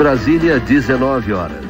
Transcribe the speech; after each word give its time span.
Brasília, 0.00 0.58
19 0.58 1.30
horas. 1.34 1.62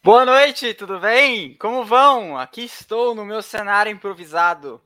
Boa 0.00 0.24
noite, 0.24 0.74
tudo 0.74 1.00
bem? 1.00 1.56
Como 1.56 1.84
vão? 1.84 2.38
Aqui 2.38 2.62
estou 2.62 3.16
no 3.16 3.24
meu 3.24 3.42
cenário 3.42 3.90
improvisado. 3.90 4.80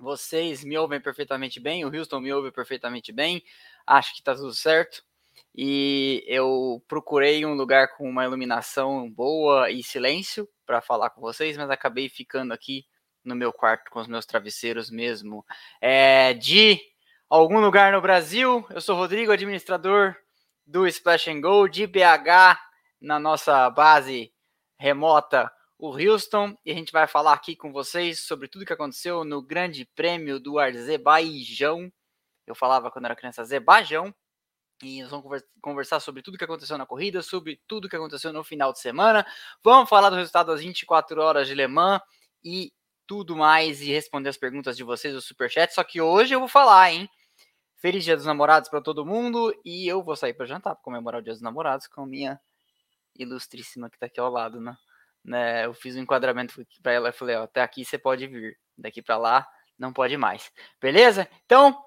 Vocês 0.00 0.64
me 0.64 0.76
ouvem 0.76 1.00
perfeitamente 1.00 1.60
bem, 1.60 1.84
o 1.84 1.96
Houston 1.96 2.18
me 2.18 2.32
ouve 2.32 2.50
perfeitamente 2.50 3.12
bem. 3.12 3.40
Acho 3.86 4.14
que 4.14 4.18
está 4.18 4.34
tudo 4.34 4.52
certo 4.52 5.04
e 5.54 6.24
eu 6.26 6.82
procurei 6.88 7.46
um 7.46 7.54
lugar 7.54 7.96
com 7.96 8.10
uma 8.10 8.24
iluminação 8.24 9.08
boa 9.08 9.70
e 9.70 9.80
silêncio 9.84 10.48
para 10.66 10.80
falar 10.80 11.10
com 11.10 11.20
vocês, 11.20 11.56
mas 11.56 11.70
acabei 11.70 12.08
ficando 12.08 12.52
aqui 12.52 12.84
no 13.24 13.34
meu 13.34 13.52
quarto 13.52 13.90
com 13.90 14.00
os 14.00 14.06
meus 14.06 14.26
travesseiros 14.26 14.90
mesmo. 14.90 15.44
É, 15.80 16.34
de 16.34 16.80
algum 17.28 17.60
lugar 17.60 17.92
no 17.92 18.00
Brasil, 18.00 18.66
eu 18.70 18.80
sou 18.80 18.96
Rodrigo, 18.96 19.32
administrador 19.32 20.14
do 20.66 20.86
Splash 20.86 21.28
and 21.28 21.40
Go 21.40 21.68
de 21.68 21.86
BH, 21.86 22.58
na 23.00 23.18
nossa 23.18 23.68
base 23.70 24.32
remota, 24.78 25.50
o 25.78 25.90
Houston, 25.90 26.56
e 26.64 26.70
a 26.70 26.74
gente 26.74 26.92
vai 26.92 27.06
falar 27.06 27.32
aqui 27.32 27.56
com 27.56 27.72
vocês 27.72 28.26
sobre 28.26 28.48
tudo 28.48 28.64
que 28.64 28.72
aconteceu 28.72 29.24
no 29.24 29.42
Grande 29.42 29.84
Prêmio 29.94 30.38
do 30.38 30.58
Azerbaijão. 30.58 31.92
Eu 32.46 32.54
falava 32.54 32.90
quando 32.90 33.06
era 33.06 33.16
criança 33.16 33.42
Azerbaijão, 33.42 34.14
e 34.82 35.02
nós 35.02 35.10
vamos 35.10 35.42
conversar 35.60 36.00
sobre 36.00 36.22
tudo 36.22 36.38
que 36.38 36.44
aconteceu 36.44 36.76
na 36.76 36.86
corrida, 36.86 37.22
sobre 37.22 37.60
tudo 37.66 37.88
que 37.88 37.96
aconteceu 37.96 38.32
no 38.32 38.44
final 38.44 38.72
de 38.72 38.80
semana. 38.80 39.26
Vamos 39.62 39.88
falar 39.88 40.10
do 40.10 40.16
resultado 40.16 40.48
das 40.48 40.60
24 40.60 41.20
horas 41.20 41.46
de 41.46 41.54
Le 41.54 41.66
Mans 41.66 42.00
e 42.42 42.72
tudo 43.06 43.36
mais 43.36 43.80
e 43.80 43.92
responder 43.92 44.28
as 44.28 44.36
perguntas 44.36 44.76
de 44.76 44.84
vocês 44.84 45.14
no 45.14 45.20
Superchat. 45.20 45.74
Só 45.74 45.84
que 45.84 46.00
hoje 46.00 46.34
eu 46.34 46.40
vou 46.40 46.48
falar, 46.48 46.92
hein? 46.92 47.08
Feliz 47.76 48.04
Dia 48.04 48.16
dos 48.16 48.26
Namorados 48.26 48.70
para 48.70 48.80
todo 48.80 49.04
mundo 49.04 49.54
e 49.64 49.86
eu 49.86 50.02
vou 50.02 50.16
sair 50.16 50.34
para 50.34 50.46
jantar 50.46 50.74
para 50.74 50.82
comemorar 50.82 51.20
o 51.20 51.24
Dia 51.24 51.32
dos 51.32 51.42
Namorados 51.42 51.86
com 51.86 52.02
a 52.02 52.06
minha 52.06 52.40
ilustríssima 53.14 53.90
que 53.90 53.96
está 53.96 54.06
aqui 54.06 54.18
ao 54.18 54.30
lado, 54.30 54.60
né? 54.60 54.76
né? 55.24 55.66
Eu 55.66 55.74
fiz 55.74 55.96
um 55.96 56.00
enquadramento 56.00 56.54
para 56.82 56.92
ela 56.92 57.08
e 57.10 57.12
falei, 57.12 57.36
ó, 57.36 57.44
até 57.44 57.62
aqui 57.62 57.84
você 57.84 57.98
pode 57.98 58.26
vir, 58.26 58.58
daqui 58.76 59.02
para 59.02 59.16
lá 59.16 59.46
não 59.78 59.92
pode 59.92 60.16
mais. 60.16 60.50
Beleza? 60.80 61.28
Então, 61.44 61.78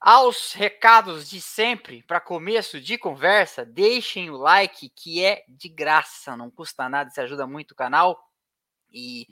aos 0.00 0.52
recados 0.52 1.28
de 1.28 1.40
sempre, 1.40 2.02
para 2.02 2.20
começo 2.20 2.80
de 2.80 2.98
conversa, 2.98 3.64
deixem 3.64 4.30
o 4.30 4.36
like, 4.36 4.88
que 4.90 5.24
é 5.24 5.44
de 5.48 5.68
graça, 5.68 6.36
não 6.36 6.50
custa 6.50 6.88
nada, 6.88 7.10
isso 7.10 7.20
ajuda 7.20 7.46
muito 7.46 7.72
o 7.72 7.76
canal. 7.76 8.18
E 8.92 9.26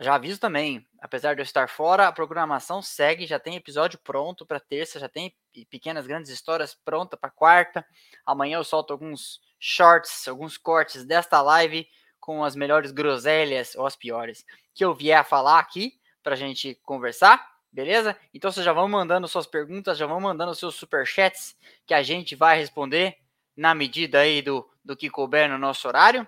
já 0.00 0.14
aviso 0.14 0.38
também, 0.38 0.86
apesar 1.00 1.34
de 1.34 1.40
eu 1.40 1.44
estar 1.44 1.68
fora, 1.68 2.06
a 2.06 2.12
programação 2.12 2.80
segue, 2.80 3.26
já 3.26 3.38
tem 3.38 3.56
episódio 3.56 3.98
pronto 3.98 4.46
para 4.46 4.60
terça, 4.60 5.00
já 5.00 5.08
tem 5.08 5.34
pequenas 5.68 6.06
grandes 6.06 6.30
histórias 6.30 6.72
pronta 6.84 7.16
para 7.16 7.30
quarta. 7.30 7.84
Amanhã 8.24 8.58
eu 8.58 8.64
solto 8.64 8.92
alguns 8.92 9.40
shorts, 9.58 10.28
alguns 10.28 10.56
cortes 10.56 11.04
desta 11.04 11.42
live 11.42 11.88
com 12.20 12.44
as 12.44 12.54
melhores 12.54 12.92
groselhas 12.92 13.74
ou 13.74 13.86
as 13.86 13.96
piores 13.96 14.44
que 14.72 14.84
eu 14.84 14.94
vier 14.94 15.18
a 15.18 15.24
falar 15.24 15.58
aqui 15.58 15.94
para 16.22 16.34
a 16.34 16.36
gente 16.36 16.76
conversar. 16.84 17.44
Beleza? 17.72 18.16
Então 18.32 18.52
vocês 18.52 18.64
já 18.64 18.72
vão 18.72 18.88
mandando 18.88 19.26
suas 19.26 19.46
perguntas, 19.46 19.98
já 19.98 20.06
vão 20.06 20.20
mandando 20.20 20.54
seus 20.54 20.76
superchats 20.76 21.56
que 21.84 21.92
a 21.92 22.02
gente 22.02 22.36
vai 22.36 22.56
responder 22.56 23.16
na 23.56 23.74
medida 23.74 24.20
aí 24.20 24.40
do, 24.40 24.68
do 24.84 24.96
que 24.96 25.10
couber 25.10 25.48
no 25.48 25.58
nosso 25.58 25.88
horário. 25.88 26.26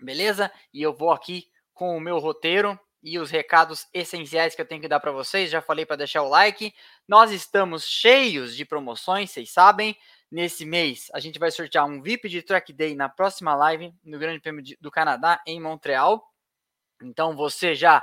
Beleza? 0.00 0.52
E 0.72 0.80
eu 0.80 0.94
vou 0.94 1.10
aqui 1.10 1.50
com 1.74 1.96
o 1.96 2.00
meu 2.00 2.18
roteiro 2.18 2.78
e 3.02 3.18
os 3.18 3.30
recados 3.30 3.86
essenciais 3.92 4.54
que 4.54 4.60
eu 4.60 4.66
tenho 4.66 4.80
que 4.80 4.88
dar 4.88 5.00
para 5.00 5.10
vocês. 5.10 5.50
Já 5.50 5.60
falei 5.60 5.84
para 5.84 5.96
deixar 5.96 6.22
o 6.22 6.28
like. 6.28 6.72
Nós 7.06 7.32
estamos 7.32 7.84
cheios 7.84 8.56
de 8.56 8.64
promoções, 8.64 9.30
vocês 9.30 9.50
sabem. 9.50 9.96
Nesse 10.30 10.64
mês, 10.64 11.10
a 11.12 11.20
gente 11.20 11.38
vai 11.38 11.50
sortear 11.50 11.84
um 11.84 12.00
VIP 12.00 12.28
de 12.28 12.40
Track 12.40 12.72
Day 12.72 12.94
na 12.94 13.06
próxima 13.06 13.54
live 13.54 13.92
no 14.02 14.18
Grande 14.18 14.40
Prêmio 14.40 14.64
do 14.80 14.90
Canadá, 14.90 15.42
em 15.46 15.60
Montreal. 15.60 16.26
Então, 17.02 17.36
você 17.36 17.74
já 17.74 18.02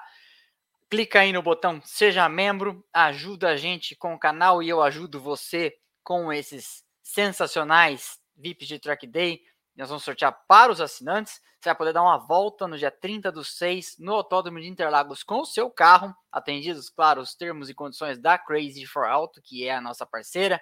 clica 0.90 1.22
aí 1.22 1.32
no 1.32 1.42
botão 1.42 1.82
Seja 1.84 2.28
Membro, 2.28 2.86
ajuda 2.94 3.50
a 3.50 3.58
gente 3.58 3.96
com 3.96 4.14
o 4.14 4.20
canal 4.20 4.62
e 4.62 4.70
eu 4.70 4.82
ajudo 4.82 5.20
você 5.20 5.76
com 6.04 6.32
esses 6.34 6.84
sensacionais 7.02 8.20
VIPs 8.36 8.68
de 8.68 8.80
Track 8.80 9.08
Day. 9.08 9.42
Nós 9.80 9.88
vamos 9.88 10.04
sortear 10.04 10.38
para 10.46 10.74
os 10.74 10.82
assinantes. 10.82 11.42
Você 11.58 11.70
vai 11.70 11.76
poder 11.76 11.94
dar 11.94 12.02
uma 12.02 12.18
volta 12.18 12.68
no 12.68 12.78
dia 12.78 12.92
30 12.92 13.32
do 13.32 13.46
6 13.46 13.96
no 13.98 14.14
Autódromo 14.14 14.60
de 14.60 14.68
Interlagos 14.68 15.24
com 15.24 15.40
o 15.40 15.46
seu 15.46 15.72
carro, 15.72 16.14
atendidos, 16.30 16.90
claro, 16.90 17.22
os 17.22 17.34
termos 17.34 17.70
e 17.70 17.74
condições 17.74 18.18
da 18.18 18.38
Crazy 18.38 18.86
for 18.86 19.06
Auto, 19.06 19.42
que 19.42 19.66
é 19.66 19.74
a 19.74 19.80
nossa 19.80 20.06
parceira, 20.06 20.62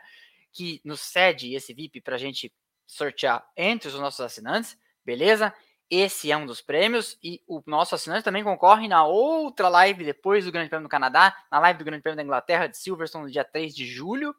que 0.54 0.80
nos 0.86 1.02
cede 1.02 1.56
esse 1.56 1.74
VIP 1.74 2.00
para 2.00 2.14
a 2.14 2.20
gente 2.20 2.54
sortear 2.86 3.44
entre 3.58 3.88
os 3.88 3.96
nossos 3.96 4.22
assinantes, 4.22 4.78
beleza? 5.04 5.52
Esse 5.90 6.32
é 6.32 6.38
um 6.38 6.46
dos 6.46 6.62
prêmios 6.62 7.18
e 7.24 7.42
o 7.48 7.64
nosso 7.66 7.96
assinante 7.96 8.24
também 8.24 8.44
concorre 8.44 8.88
na 8.88 9.04
outra 9.04 9.68
live 9.68 10.06
depois 10.06 10.46
do 10.46 10.52
Grande 10.52 10.70
Prêmio 10.70 10.88
do 10.88 10.92
Canadá, 10.92 11.36
na 11.52 11.60
live 11.60 11.80
do 11.80 11.86
Grande 11.86 12.04
Prêmio 12.04 12.18
da 12.18 12.24
Inglaterra 12.24 12.68
de 12.68 12.78
Silverstone 12.78 13.26
no 13.26 13.32
dia 13.32 13.44
3 13.44 13.76
de 13.76 13.88
julho, 13.88 14.36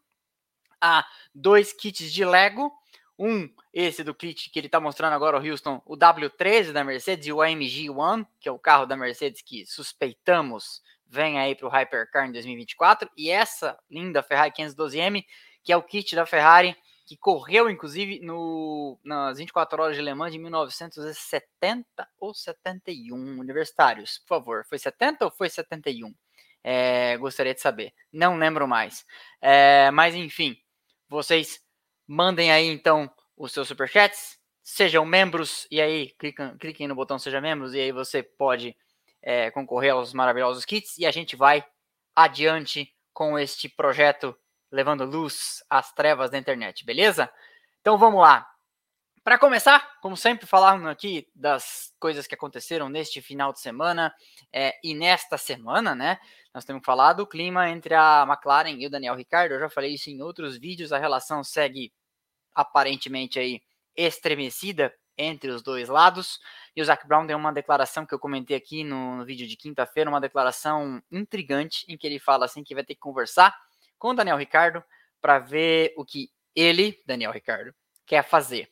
a 0.80 1.04
dois 1.34 1.72
kits 1.72 2.12
de 2.12 2.24
Lego, 2.24 2.72
um 3.18 3.48
esse 3.72 4.04
do 4.04 4.14
kit 4.14 4.50
que 4.50 4.58
ele 4.58 4.68
está 4.68 4.78
mostrando 4.78 5.12
agora 5.12 5.38
o 5.38 5.44
Houston, 5.44 5.82
o 5.84 5.96
W13 5.96 6.72
da 6.72 6.84
Mercedes 6.84 7.26
e 7.26 7.32
o 7.32 7.42
AMG 7.42 7.90
One, 7.90 8.26
que 8.40 8.48
é 8.48 8.52
o 8.52 8.58
carro 8.58 8.86
da 8.86 8.96
Mercedes 8.96 9.42
que 9.42 9.66
suspeitamos 9.66 10.82
vem 11.10 11.38
aí 11.38 11.54
para 11.54 11.66
o 11.66 11.70
Hypercar 11.70 12.28
em 12.28 12.32
2024, 12.32 13.10
e 13.16 13.30
essa 13.30 13.78
linda 13.90 14.22
Ferrari 14.22 14.52
512M, 14.52 15.24
que 15.64 15.72
é 15.72 15.76
o 15.76 15.82
kit 15.82 16.14
da 16.14 16.26
Ferrari 16.26 16.76
que 17.08 17.16
correu, 17.16 17.70
inclusive, 17.70 18.20
no, 18.20 18.98
nas 19.02 19.38
24 19.38 19.82
horas 19.82 19.96
de 19.96 20.02
Le 20.02 20.12
Mans 20.12 20.30
de 20.30 20.38
1970 20.38 22.06
ou 22.20 22.34
71. 22.34 23.40
Universitários, 23.40 24.18
por 24.18 24.28
favor. 24.28 24.66
Foi 24.68 24.78
70 24.78 25.24
ou 25.24 25.30
foi 25.30 25.48
71? 25.48 26.14
É, 26.62 27.16
gostaria 27.16 27.54
de 27.54 27.62
saber. 27.62 27.94
Não 28.12 28.36
lembro 28.36 28.68
mais. 28.68 29.06
É, 29.40 29.90
mas, 29.90 30.14
enfim, 30.14 30.54
vocês 31.08 31.64
mandem 32.08 32.50
aí, 32.50 32.66
então, 32.66 33.10
os 33.36 33.52
seus 33.52 33.68
superchats. 33.68 34.38
Sejam 34.62 35.04
membros, 35.04 35.66
e 35.70 35.80
aí 35.80 36.10
cliquem, 36.18 36.56
cliquem 36.58 36.88
no 36.88 36.94
botão 36.94 37.18
Seja 37.18 37.40
Membros, 37.40 37.72
e 37.72 37.80
aí 37.80 37.92
você 37.92 38.22
pode 38.22 38.76
é, 39.22 39.50
concorrer 39.50 39.92
aos 39.92 40.12
maravilhosos 40.12 40.64
kits. 40.64 40.98
E 40.98 41.06
a 41.06 41.10
gente 41.10 41.36
vai 41.36 41.64
adiante 42.14 42.92
com 43.12 43.38
este 43.38 43.68
projeto 43.68 44.36
levando 44.70 45.04
luz 45.04 45.64
às 45.70 45.92
trevas 45.92 46.30
da 46.30 46.38
internet, 46.38 46.84
beleza? 46.84 47.30
Então 47.80 47.96
vamos 47.96 48.20
lá. 48.20 48.46
Para 49.24 49.38
começar, 49.38 49.98
como 50.00 50.16
sempre, 50.16 50.46
falando 50.46 50.88
aqui 50.88 51.28
das 51.34 51.92
coisas 51.98 52.26
que 52.26 52.34
aconteceram 52.34 52.88
neste 52.88 53.20
final 53.20 53.52
de 53.52 53.60
semana 53.60 54.14
é, 54.52 54.78
e 54.82 54.94
nesta 54.94 55.36
semana, 55.36 55.94
né? 55.94 56.18
Nós 56.54 56.64
temos 56.64 56.82
falado 56.84 57.18
do 57.18 57.26
clima 57.26 57.68
entre 57.68 57.94
a 57.94 58.24
McLaren 58.26 58.78
e 58.78 58.86
o 58.86 58.90
Daniel 58.90 59.14
Ricciardo. 59.14 59.54
Eu 59.54 59.60
já 59.60 59.68
falei 59.68 59.92
isso 59.94 60.08
em 60.08 60.22
outros 60.22 60.56
vídeos. 60.56 60.92
A 60.92 60.98
relação 60.98 61.44
segue 61.44 61.92
aparentemente 62.60 63.38
aí 63.38 63.62
estremecida 63.96 64.92
entre 65.16 65.50
os 65.50 65.62
dois 65.62 65.88
lados. 65.88 66.38
E 66.74 66.82
o 66.82 66.84
Zac 66.84 67.06
Brown 67.06 67.24
deu 67.24 67.36
uma 67.36 67.52
declaração 67.52 68.04
que 68.04 68.12
eu 68.12 68.18
comentei 68.18 68.56
aqui 68.56 68.82
no, 68.82 69.16
no 69.16 69.24
vídeo 69.24 69.46
de 69.46 69.56
quinta-feira, 69.56 70.10
uma 70.10 70.20
declaração 70.20 71.00
intrigante 71.10 71.84
em 71.88 71.96
que 71.96 72.06
ele 72.06 72.18
fala 72.18 72.44
assim 72.44 72.64
que 72.64 72.74
vai 72.74 72.84
ter 72.84 72.94
que 72.94 73.00
conversar 73.00 73.56
com 73.96 74.10
o 74.10 74.14
Daniel 74.14 74.36
Ricardo 74.36 74.82
para 75.20 75.38
ver 75.38 75.94
o 75.96 76.04
que 76.04 76.30
ele, 76.54 77.00
Daniel 77.06 77.30
Ricardo, 77.30 77.72
quer 78.04 78.24
fazer. 78.24 78.68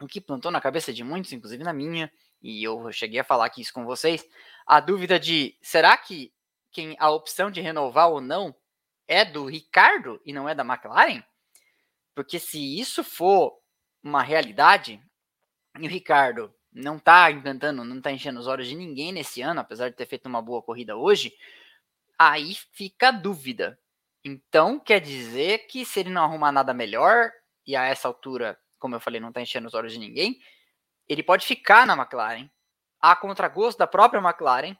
O 0.00 0.06
que 0.06 0.20
plantou 0.20 0.50
na 0.50 0.60
cabeça 0.60 0.92
de 0.92 1.04
muitos, 1.04 1.32
inclusive 1.32 1.62
na 1.62 1.72
minha, 1.72 2.10
e 2.42 2.64
eu 2.64 2.90
cheguei 2.92 3.20
a 3.20 3.24
falar 3.24 3.46
aqui 3.46 3.62
isso 3.62 3.72
com 3.72 3.84
vocês, 3.84 4.26
a 4.66 4.80
dúvida 4.80 5.20
de 5.20 5.56
será 5.62 5.96
que 5.96 6.32
quem 6.72 6.96
a 6.98 7.10
opção 7.10 7.50
de 7.50 7.60
renovar 7.60 8.10
ou 8.10 8.20
não 8.20 8.54
é 9.06 9.24
do 9.24 9.46
Ricardo 9.46 10.20
e 10.24 10.32
não 10.32 10.48
é 10.48 10.54
da 10.54 10.64
McLaren? 10.64 11.22
Porque 12.14 12.38
se 12.38 12.78
isso 12.78 13.02
for 13.02 13.58
uma 14.02 14.22
realidade, 14.22 15.02
e 15.78 15.86
o 15.86 15.90
Ricardo 15.90 16.54
não 16.72 16.96
está 16.96 17.30
encantando, 17.30 17.84
não 17.84 17.98
está 17.98 18.12
enchendo 18.12 18.38
os 18.38 18.46
olhos 18.46 18.68
de 18.68 18.74
ninguém 18.74 19.12
nesse 19.12 19.40
ano, 19.40 19.60
apesar 19.60 19.88
de 19.88 19.96
ter 19.96 20.06
feito 20.06 20.26
uma 20.26 20.42
boa 20.42 20.62
corrida 20.62 20.96
hoje, 20.96 21.34
aí 22.18 22.54
fica 22.72 23.08
a 23.08 23.12
dúvida. 23.12 23.78
Então, 24.24 24.78
quer 24.78 25.00
dizer 25.00 25.66
que 25.66 25.84
se 25.84 26.00
ele 26.00 26.10
não 26.10 26.24
arrumar 26.24 26.52
nada 26.52 26.72
melhor, 26.72 27.30
e 27.66 27.76
a 27.76 27.84
essa 27.84 28.08
altura, 28.08 28.58
como 28.78 28.94
eu 28.94 29.00
falei, 29.00 29.20
não 29.20 29.28
está 29.28 29.40
enchendo 29.40 29.66
os 29.66 29.74
olhos 29.74 29.92
de 29.92 29.98
ninguém, 29.98 30.40
ele 31.08 31.22
pode 31.22 31.46
ficar 31.46 31.86
na 31.86 31.94
McLaren, 31.94 32.48
a 33.00 33.14
contragosto 33.14 33.78
da 33.78 33.86
própria 33.86 34.20
McLaren, 34.20 34.76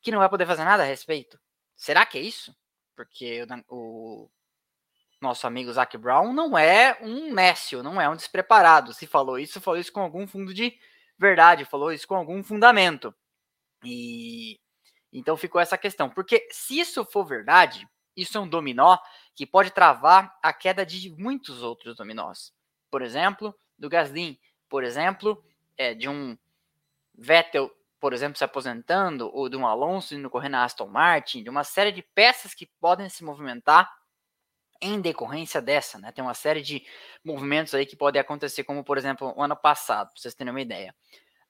que 0.00 0.10
não 0.10 0.18
vai 0.18 0.28
poder 0.28 0.46
fazer 0.46 0.64
nada 0.64 0.82
a 0.82 0.86
respeito. 0.86 1.38
Será 1.76 2.06
que 2.06 2.18
é 2.18 2.22
isso? 2.22 2.54
Porque 2.96 3.46
o, 3.68 4.24
o 4.24 4.30
nosso 5.20 5.46
amigo 5.46 5.72
Zac 5.72 5.96
Brown 5.98 6.32
não 6.32 6.56
é 6.56 6.98
um 7.02 7.32
nécio, 7.32 7.82
não 7.82 8.00
é 8.00 8.08
um 8.08 8.16
despreparado. 8.16 8.92
Se 8.92 9.06
falou 9.06 9.38
isso, 9.38 9.60
falou 9.60 9.80
isso 9.80 9.92
com 9.92 10.00
algum 10.00 10.26
fundo 10.26 10.54
de 10.54 10.78
verdade, 11.18 11.64
falou 11.64 11.92
isso 11.92 12.06
com 12.06 12.14
algum 12.14 12.42
fundamento. 12.42 13.14
E 13.84 14.58
Então 15.12 15.36
ficou 15.36 15.60
essa 15.60 15.78
questão, 15.78 16.10
porque 16.10 16.46
se 16.50 16.78
isso 16.78 17.04
for 17.04 17.24
verdade, 17.24 17.88
isso 18.16 18.36
é 18.38 18.40
um 18.40 18.48
dominó 18.48 18.98
que 19.34 19.46
pode 19.46 19.70
travar 19.70 20.36
a 20.42 20.52
queda 20.52 20.84
de 20.84 21.10
muitos 21.16 21.62
outros 21.62 21.96
dominós. 21.96 22.52
Por 22.90 23.02
exemplo, 23.02 23.54
do 23.78 23.88
Gasly, 23.88 24.40
por 24.68 24.84
exemplo, 24.84 25.42
é, 25.76 25.94
de 25.94 26.08
um 26.08 26.36
Vettel, 27.14 27.70
por 28.00 28.12
exemplo, 28.12 28.38
se 28.38 28.44
aposentando, 28.44 29.30
ou 29.32 29.48
de 29.48 29.56
um 29.56 29.66
Alonso 29.66 30.14
indo 30.14 30.30
correr 30.30 30.48
na 30.48 30.64
Aston 30.64 30.86
Martin, 30.86 31.42
de 31.42 31.50
uma 31.50 31.64
série 31.64 31.92
de 31.92 32.02
peças 32.02 32.54
que 32.54 32.66
podem 32.80 33.08
se 33.08 33.24
movimentar 33.24 33.90
em 34.80 35.00
decorrência 35.00 35.60
dessa, 35.60 35.98
né? 35.98 36.12
Tem 36.12 36.22
uma 36.22 36.34
série 36.34 36.62
de 36.62 36.84
movimentos 37.24 37.74
aí 37.74 37.84
que 37.84 37.96
podem 37.96 38.20
acontecer, 38.20 38.64
como 38.64 38.84
por 38.84 38.96
exemplo, 38.98 39.32
o 39.36 39.42
ano 39.42 39.56
passado, 39.56 40.08
para 40.08 40.20
vocês 40.20 40.34
terem 40.34 40.52
uma 40.52 40.60
ideia. 40.60 40.94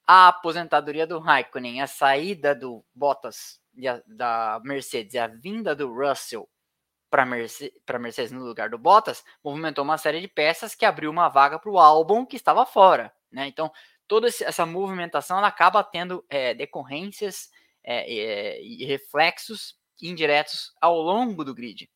A 0.05 0.29
aposentadoria 0.29 1.05
do 1.05 1.19
Raikkonen, 1.19 1.81
a 1.81 1.87
saída 1.87 2.55
do 2.55 2.83
Bottas 2.93 3.59
da 4.07 4.59
Mercedes 4.63 5.13
e 5.13 5.19
a 5.19 5.27
vinda 5.27 5.75
do 5.75 5.93
Russell 5.93 6.49
para 7.09 7.25
Mercedes, 7.25 7.79
Mercedes 7.99 8.31
no 8.31 8.43
lugar 8.43 8.69
do 8.69 8.77
Bottas, 8.77 9.23
movimentou 9.43 9.83
uma 9.83 9.97
série 9.97 10.21
de 10.21 10.27
peças 10.27 10.75
que 10.75 10.85
abriu 10.85 11.09
uma 11.09 11.29
vaga 11.29 11.59
para 11.59 11.71
o 11.71 11.79
Albon 11.79 12.25
que 12.25 12.35
estava 12.35 12.65
fora, 12.65 13.13
né? 13.31 13.47
Então, 13.47 13.71
toda 14.07 14.27
essa 14.27 14.65
movimentação 14.65 15.37
acaba 15.43 15.83
tendo 15.83 16.25
é, 16.29 16.53
decorrências 16.53 17.49
é, 17.83 18.13
é, 18.13 18.61
e 18.63 18.85
reflexos 18.85 19.75
indiretos 20.01 20.73
ao 20.81 20.99
longo 20.99 21.43
do 21.43 21.53
grid. 21.53 21.89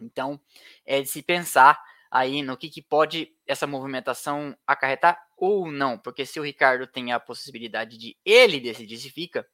Então, 0.00 0.40
é 0.84 1.00
de 1.00 1.08
se 1.08 1.22
pensar 1.22 1.80
aí 2.10 2.42
no 2.42 2.56
que, 2.56 2.68
que 2.68 2.82
pode 2.82 3.34
essa 3.46 3.66
movimentação 3.66 4.56
acarretar 4.66 5.20
ou 5.36 5.70
não, 5.70 5.98
porque 5.98 6.24
se 6.24 6.40
o 6.40 6.42
Ricardo 6.42 6.86
tem 6.86 7.12
a 7.12 7.20
possibilidade 7.20 7.98
de 7.98 8.16
ele 8.24 8.60
decidir 8.60 8.96
se 8.98 9.10
fica, 9.10 9.46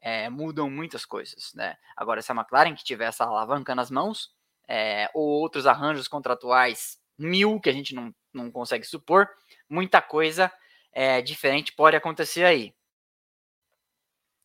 é, 0.00 0.30
mudam 0.30 0.70
muitas 0.70 1.04
coisas, 1.04 1.52
né? 1.54 1.76
Agora, 1.96 2.22
se 2.22 2.32
a 2.32 2.34
McLaren 2.34 2.74
que 2.74 2.84
tiver 2.84 3.06
essa 3.06 3.24
alavanca 3.24 3.74
nas 3.74 3.90
mãos, 3.90 4.34
é, 4.66 5.10
ou 5.12 5.28
outros 5.28 5.66
arranjos 5.66 6.08
contratuais 6.08 6.98
mil 7.18 7.60
que 7.60 7.68
a 7.68 7.72
gente 7.72 7.94
não, 7.94 8.14
não 8.32 8.50
consegue 8.50 8.86
supor, 8.86 9.28
muita 9.68 10.00
coisa 10.00 10.50
é, 10.92 11.20
diferente 11.20 11.74
pode 11.74 11.96
acontecer 11.96 12.44
aí. 12.44 12.74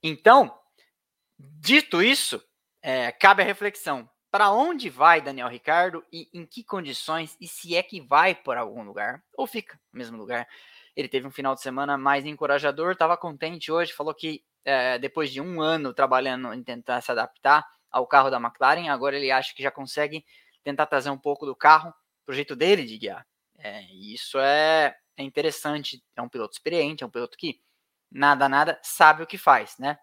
Então, 0.04 0.60
dito 1.40 2.02
isso, 2.02 2.44
cabe 3.20 3.42
a 3.42 3.46
reflexão 3.46 4.08
para 4.36 4.52
onde 4.52 4.90
vai 4.90 5.22
Daniel 5.22 5.48
Ricardo 5.48 6.04
e 6.12 6.28
em 6.34 6.46
que 6.46 6.62
condições 6.62 7.38
e 7.40 7.48
se 7.48 7.74
é 7.74 7.82
que 7.82 8.02
vai 8.02 8.36
por 8.36 8.58
algum 8.58 8.84
lugar 8.84 9.24
ou 9.34 9.48
fica 9.48 9.80
no 9.94 9.98
mesmo 9.98 10.18
lugar. 10.18 10.46
Ele 10.94 11.08
teve 11.08 11.26
um 11.26 11.32
final 11.32 11.56
de 11.56 11.62
semana 11.62 11.98
mais 11.98 12.26
encorajador, 12.26 12.92
estava 12.92 13.16
contente 13.16 13.72
hoje, 13.72 13.94
falou 13.94 14.14
que 14.14 14.44
é, 14.66 15.00
depois 15.00 15.32
de 15.32 15.40
um 15.40 15.62
ano 15.62 15.94
trabalhando 15.94 16.54
em 16.54 16.62
tentar 16.62 17.00
se 17.00 17.10
adaptar 17.10 17.66
ao 17.90 18.06
carro 18.06 18.30
da 18.30 18.36
McLaren, 18.36 18.90
agora 18.90 19.16
ele 19.16 19.32
acha 19.32 19.56
que 19.56 19.64
já 19.64 19.72
consegue 19.72 20.26
tentar 20.66 20.86
trazer 20.88 21.12
um 21.12 21.18
pouco 21.18 21.46
do 21.46 21.56
carro 21.56 21.94
para 22.26 22.34
o 22.34 22.36
jeito 22.36 22.58
dele 22.58 22.84
de 22.84 22.98
guiar. 22.98 23.26
É, 23.58 23.84
isso 23.94 24.38
é, 24.38 24.98
é 25.16 25.24
interessante, 25.24 26.04
é 26.14 26.22
um 26.22 26.28
piloto 26.28 26.56
experiente, 26.56 27.06
é 27.06 27.08
um 27.08 27.10
piloto 27.10 27.38
que 27.38 27.62
nada, 28.12 28.50
nada 28.50 28.78
sabe 28.84 29.24
o 29.24 29.28
que 29.28 29.38
faz, 29.38 29.78
né? 29.80 29.98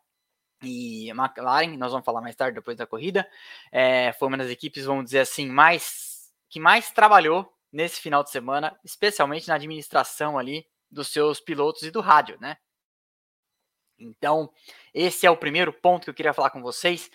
E 0.62 1.11
a 1.11 1.14
McLaren, 1.14 1.76
nós 1.76 1.93
vamos 1.93 2.05
falar 2.05 2.20
mais 2.20 2.37
tarde 2.37 2.55
depois 2.55 2.76
da 2.76 2.87
corrida, 2.87 3.29
é, 3.70 4.12
foi 4.14 4.29
uma 4.29 4.38
das 4.38 4.50
equipes, 4.50 4.85
vamos 4.85 5.05
dizer 5.05 5.20
assim, 5.20 5.49
mais 5.49 6.32
que 6.49 6.61
mais 6.61 6.91
trabalhou 6.91 7.53
nesse 7.73 8.00
final 8.00 8.23
de 8.23 8.31
semana, 8.31 8.79
especialmente 8.85 9.49
na 9.49 9.55
administração 9.55 10.38
ali 10.38 10.67
dos 10.91 11.09
seus 11.09 11.41
pilotos 11.41 11.82
e 11.82 11.91
do 11.91 12.00
rádio, 12.00 12.38
né? 12.41 12.59
Então, 13.99 14.53
esse 14.93 15.26
é 15.26 15.31
o 15.31 15.37
primeiro 15.37 15.73
ponto 15.73 16.05
que 16.05 16.11
eu 16.11 16.14
queria 16.14 16.35
falar 16.35 16.50
com 16.50 16.61
vocês, 16.61 17.11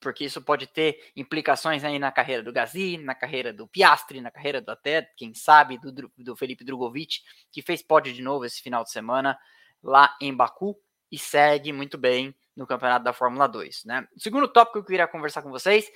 porque 0.00 0.24
isso 0.24 0.40
pode 0.40 0.66
ter 0.66 1.12
implicações 1.14 1.84
aí 1.84 1.98
na 1.98 2.10
carreira 2.10 2.42
do 2.42 2.52
Gasly, 2.52 2.96
na 2.96 3.14
carreira 3.14 3.52
do 3.52 3.66
Piastri, 3.66 4.20
na 4.20 4.30
carreira 4.30 4.60
do 4.60 4.70
até, 4.70 5.02
quem 5.16 5.34
sabe, 5.34 5.78
do, 5.78 6.10
do 6.16 6.36
Felipe 6.36 6.64
Drogovic, 6.64 7.20
que 7.52 7.60
fez 7.60 7.82
pódio 7.82 8.12
de 8.12 8.22
novo 8.22 8.44
esse 8.44 8.62
final 8.62 8.82
de 8.82 8.90
semana 8.90 9.38
lá 9.82 10.16
em 10.20 10.34
Baku 10.34 10.80
e 11.10 11.18
segue 11.18 11.72
muito 11.72 11.96
bem 11.96 12.34
no 12.56 12.66
campeonato 12.66 13.04
da 13.04 13.12
Fórmula 13.12 13.46
2. 13.46 13.84
Né? 13.84 14.06
O 14.14 14.20
segundo 14.20 14.48
tópico 14.48 14.74
que 14.74 14.78
eu 14.78 14.84
queria 14.84 15.08
conversar 15.08 15.42
com 15.42 15.50
vocês, 15.50 15.90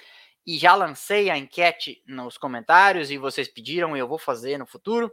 e 0.47 0.59
já 0.59 0.75
lancei 0.75 1.31
a 1.31 1.37
enquete 1.37 2.03
nos 2.07 2.37
comentários, 2.37 3.11
e 3.11 3.19
vocês 3.19 3.49
pediram, 3.49 3.97
e 3.97 4.01
eu 4.01 4.09
vou 4.09 4.19
fazer 4.19 4.59
no 4.59 4.67
futuro, 4.67 5.13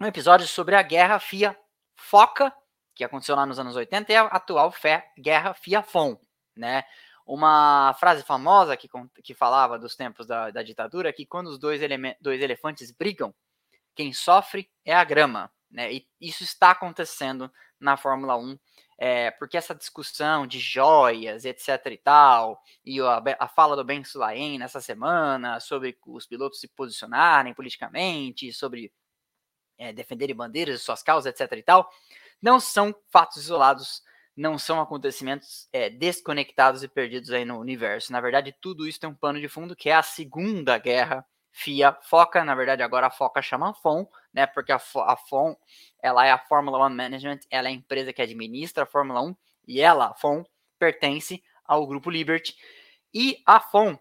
um 0.00 0.06
episódio 0.06 0.46
sobre 0.46 0.74
a 0.74 0.82
guerra 0.82 1.18
FIA-FOCA, 1.18 2.52
que 2.94 3.04
aconteceu 3.04 3.36
lá 3.36 3.46
nos 3.46 3.58
anos 3.58 3.76
80, 3.76 4.12
e 4.12 4.16
a 4.16 4.22
atual 4.26 4.70
fé, 4.70 5.10
guerra 5.18 5.54
FIA-FON. 5.54 6.18
Né? 6.56 6.84
Uma 7.26 7.94
frase 7.98 8.22
famosa 8.22 8.76
que, 8.76 8.88
que 9.22 9.34
falava 9.34 9.78
dos 9.78 9.94
tempos 9.94 10.26
da, 10.26 10.50
da 10.50 10.62
ditadura, 10.62 11.12
que 11.12 11.24
quando 11.24 11.48
os 11.48 11.58
dois, 11.58 11.80
dois 12.20 12.42
elefantes 12.42 12.90
brigam, 12.90 13.34
quem 13.94 14.12
sofre 14.12 14.68
é 14.84 14.94
a 14.94 15.04
grama. 15.04 15.50
Né? 15.70 15.92
E 15.92 16.08
isso 16.20 16.42
está 16.42 16.70
acontecendo 16.70 17.50
na 17.82 17.96
Fórmula 17.96 18.36
1 18.36 18.58
é, 19.04 19.32
porque 19.32 19.56
essa 19.56 19.74
discussão 19.74 20.46
de 20.46 20.60
joias, 20.60 21.44
etc 21.44 21.86
e 21.86 21.96
tal, 21.96 22.62
e 22.84 23.00
a, 23.00 23.20
a 23.40 23.48
fala 23.48 23.74
do 23.74 23.84
Ben 23.84 24.04
Sulaim 24.04 24.58
nessa 24.58 24.80
semana 24.80 25.58
sobre 25.58 25.98
os 26.06 26.24
pilotos 26.24 26.60
se 26.60 26.68
posicionarem 26.68 27.52
politicamente, 27.52 28.52
sobre 28.52 28.92
é, 29.76 29.92
defenderem 29.92 30.36
bandeiras 30.36 30.78
de 30.78 30.84
suas 30.84 31.02
causas, 31.02 31.32
etc 31.32 31.58
e 31.58 31.62
tal, 31.64 31.90
não 32.40 32.60
são 32.60 32.94
fatos 33.10 33.38
isolados, 33.38 34.04
não 34.36 34.56
são 34.56 34.80
acontecimentos 34.80 35.68
é, 35.72 35.90
desconectados 35.90 36.84
e 36.84 36.88
perdidos 36.88 37.30
aí 37.30 37.44
no 37.44 37.58
universo. 37.58 38.12
Na 38.12 38.20
verdade, 38.20 38.54
tudo 38.60 38.86
isso 38.86 39.00
tem 39.00 39.10
um 39.10 39.14
pano 39.16 39.40
de 39.40 39.48
fundo 39.48 39.74
que 39.74 39.90
é 39.90 39.94
a 39.94 40.02
Segunda 40.02 40.78
Guerra 40.78 41.26
FIA 41.52 41.96
Foca, 42.02 42.44
na 42.44 42.54
verdade 42.54 42.82
agora 42.82 43.06
a 43.06 43.10
Foca 43.10 43.42
chama 43.42 43.74
FON, 43.74 44.06
né? 44.32 44.46
Porque 44.46 44.72
a, 44.72 44.76
a 44.76 45.16
FON, 45.16 45.54
ela 46.02 46.26
é 46.26 46.30
a 46.30 46.38
Fórmula 46.38 46.78
One 46.78 46.96
Management, 46.96 47.40
ela 47.50 47.68
é 47.68 47.70
a 47.70 47.74
empresa 47.74 48.12
que 48.12 48.22
administra 48.22 48.84
a 48.84 48.86
Fórmula 48.86 49.20
1 49.20 49.36
e 49.68 49.80
ela, 49.80 50.06
a 50.06 50.14
FON, 50.14 50.44
pertence 50.78 51.42
ao 51.64 51.86
grupo 51.86 52.10
Liberty. 52.10 52.56
E 53.14 53.42
a 53.46 53.60
FON 53.60 53.98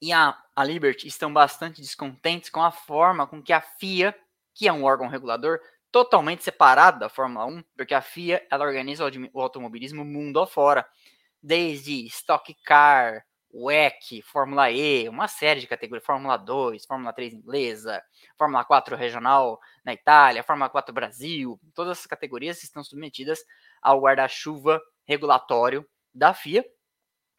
e 0.00 0.12
a, 0.12 0.36
a 0.54 0.64
Liberty 0.64 1.08
estão 1.08 1.32
bastante 1.32 1.80
descontentes 1.80 2.48
com 2.48 2.62
a 2.62 2.70
forma 2.70 3.26
com 3.26 3.42
que 3.42 3.52
a 3.52 3.60
FIA, 3.60 4.14
que 4.54 4.68
é 4.68 4.72
um 4.72 4.84
órgão 4.84 5.08
regulador 5.08 5.60
totalmente 5.90 6.42
separado 6.42 6.98
da 6.98 7.08
Fórmula 7.08 7.44
1, 7.46 7.62
porque 7.76 7.94
a 7.94 8.00
FIA 8.00 8.46
ela 8.50 8.64
organiza 8.64 9.04
o 9.32 9.40
automobilismo 9.40 10.04
mundo 10.04 10.40
afora, 10.40 10.86
desde 11.42 12.06
Stock 12.06 12.54
Car, 12.64 13.24
WEC, 13.52 14.22
Fórmula 14.22 14.70
E, 14.70 15.08
uma 15.08 15.28
série 15.28 15.60
de 15.60 15.66
categorias, 15.66 16.04
Fórmula 16.06 16.36
2, 16.36 16.86
Fórmula 16.86 17.12
3 17.12 17.34
inglesa, 17.34 18.02
Fórmula 18.38 18.64
4 18.64 18.96
regional 18.96 19.60
na 19.84 19.92
Itália, 19.92 20.42
Fórmula 20.42 20.70
4 20.70 20.94
Brasil, 20.94 21.60
todas 21.74 21.98
essas 21.98 22.06
categorias 22.06 22.62
estão 22.62 22.82
submetidas 22.82 23.44
ao 23.80 24.00
guarda-chuva 24.00 24.80
regulatório 25.04 25.86
da 26.14 26.32
FIA, 26.32 26.64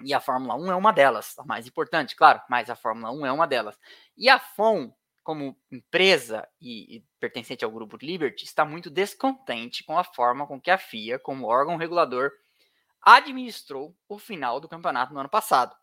e 0.04 0.14
a 0.14 0.20
Fórmula 0.20 0.56
1 0.56 0.72
é 0.72 0.76
uma 0.76 0.92
delas, 0.92 1.38
a 1.40 1.46
mais 1.46 1.66
importante, 1.66 2.16
claro, 2.16 2.42
mas 2.50 2.70
a 2.70 2.76
Fórmula 2.76 3.12
1 3.12 3.26
é 3.26 3.32
uma 3.32 3.48
delas. 3.48 3.80
E 4.18 4.28
a 4.30 4.38
FOM, 4.38 4.92
como 5.24 5.58
empresa 5.72 6.48
e, 6.60 6.98
e 6.98 7.06
pertencente 7.20 7.64
ao 7.64 7.72
grupo 7.72 7.98
Liberty, 8.02 8.44
está 8.44 8.66
muito 8.66 8.90
descontente 8.90 9.84
com 9.84 9.98
a 9.98 10.04
forma 10.04 10.46
com 10.46 10.60
que 10.60 10.70
a 10.70 10.78
FIA, 10.78 11.18
como 11.18 11.48
órgão 11.48 11.78
regulador, 11.78 12.32
administrou 13.02 13.96
o 14.10 14.20
final 14.20 14.60
do 14.60 14.68
campeonato 14.68 15.14
no 15.14 15.20
ano 15.20 15.30
passado. 15.30 15.74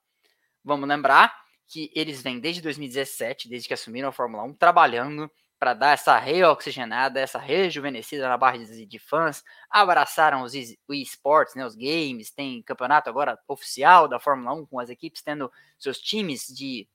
Vamos 0.64 0.88
lembrar 0.88 1.34
que 1.66 1.90
eles 1.94 2.20
vêm 2.20 2.40
desde 2.40 2.60
2017, 2.60 3.48
desde 3.48 3.68
que 3.68 3.74
assumiram 3.74 4.08
a 4.08 4.12
Fórmula 4.12 4.42
1, 4.42 4.54
trabalhando 4.54 5.30
para 5.60 5.74
dar 5.74 5.92
essa 5.92 6.18
reoxigenada, 6.18 7.20
essa 7.20 7.38
rejuvenescida 7.38 8.26
na 8.26 8.38
barra 8.38 8.58
de 8.58 8.98
fãs, 8.98 9.44
abraçaram 9.68 10.42
os 10.42 10.54
esportes, 10.54 11.54
né, 11.54 11.66
os 11.66 11.76
games, 11.76 12.30
tem 12.30 12.62
campeonato 12.62 13.10
agora 13.10 13.38
oficial 13.46 14.08
da 14.08 14.18
Fórmula 14.18 14.54
1, 14.54 14.66
com 14.66 14.80
as 14.80 14.88
equipes 14.88 15.22
tendo 15.22 15.52
seus 15.78 15.98
times 15.98 16.46
de 16.46 16.88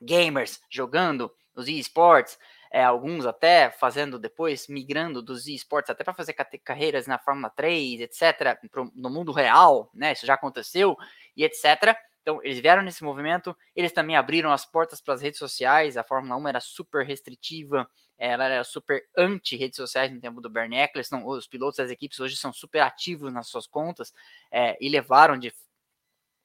gamers 0.00 0.60
jogando 0.70 1.32
os 1.54 1.66
esportes, 1.66 2.38
é, 2.70 2.84
alguns 2.84 3.24
até 3.24 3.70
fazendo 3.70 4.18
depois, 4.18 4.68
migrando 4.68 5.22
dos 5.22 5.46
esportes 5.46 5.88
até 5.88 6.04
para 6.04 6.12
fazer 6.12 6.34
carreiras 6.62 7.06
na 7.06 7.18
Fórmula 7.18 7.48
3, 7.48 8.02
etc., 8.02 8.58
pro, 8.70 8.92
no 8.94 9.08
mundo 9.08 9.32
real, 9.32 9.90
né, 9.94 10.12
isso 10.12 10.26
já 10.26 10.34
aconteceu, 10.34 10.94
e 11.34 11.42
etc., 11.42 11.96
então, 12.24 12.40
eles 12.42 12.58
vieram 12.58 12.82
nesse 12.82 13.04
movimento, 13.04 13.54
eles 13.76 13.92
também 13.92 14.16
abriram 14.16 14.50
as 14.50 14.64
portas 14.64 14.98
para 14.98 15.12
as 15.12 15.20
redes 15.20 15.38
sociais. 15.38 15.98
A 15.98 16.02
Fórmula 16.02 16.34
1 16.38 16.48
era 16.48 16.58
super 16.58 17.04
restritiva, 17.04 17.86
ela 18.16 18.46
era 18.46 18.64
super 18.64 19.04
anti-redes 19.14 19.76
sociais 19.76 20.10
no 20.10 20.18
tempo 20.18 20.40
do 20.40 20.48
Bernie 20.48 20.78
Eccleston. 20.78 21.22
Os 21.22 21.46
pilotos 21.46 21.76
das 21.76 21.90
equipes 21.90 22.18
hoje 22.18 22.34
são 22.34 22.50
super 22.50 22.80
ativos 22.80 23.30
nas 23.30 23.48
suas 23.48 23.66
contas 23.66 24.10
é, 24.50 24.74
e 24.80 24.88
levaram 24.88 25.36
de, 25.36 25.52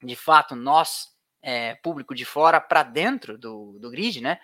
de 0.02 0.14
fato 0.14 0.54
nós, 0.54 1.16
é, 1.40 1.76
público 1.76 2.14
de 2.14 2.26
fora, 2.26 2.60
para 2.60 2.82
dentro 2.82 3.38
do, 3.38 3.78
do 3.78 3.90
grid, 3.90 4.20
né? 4.20 4.38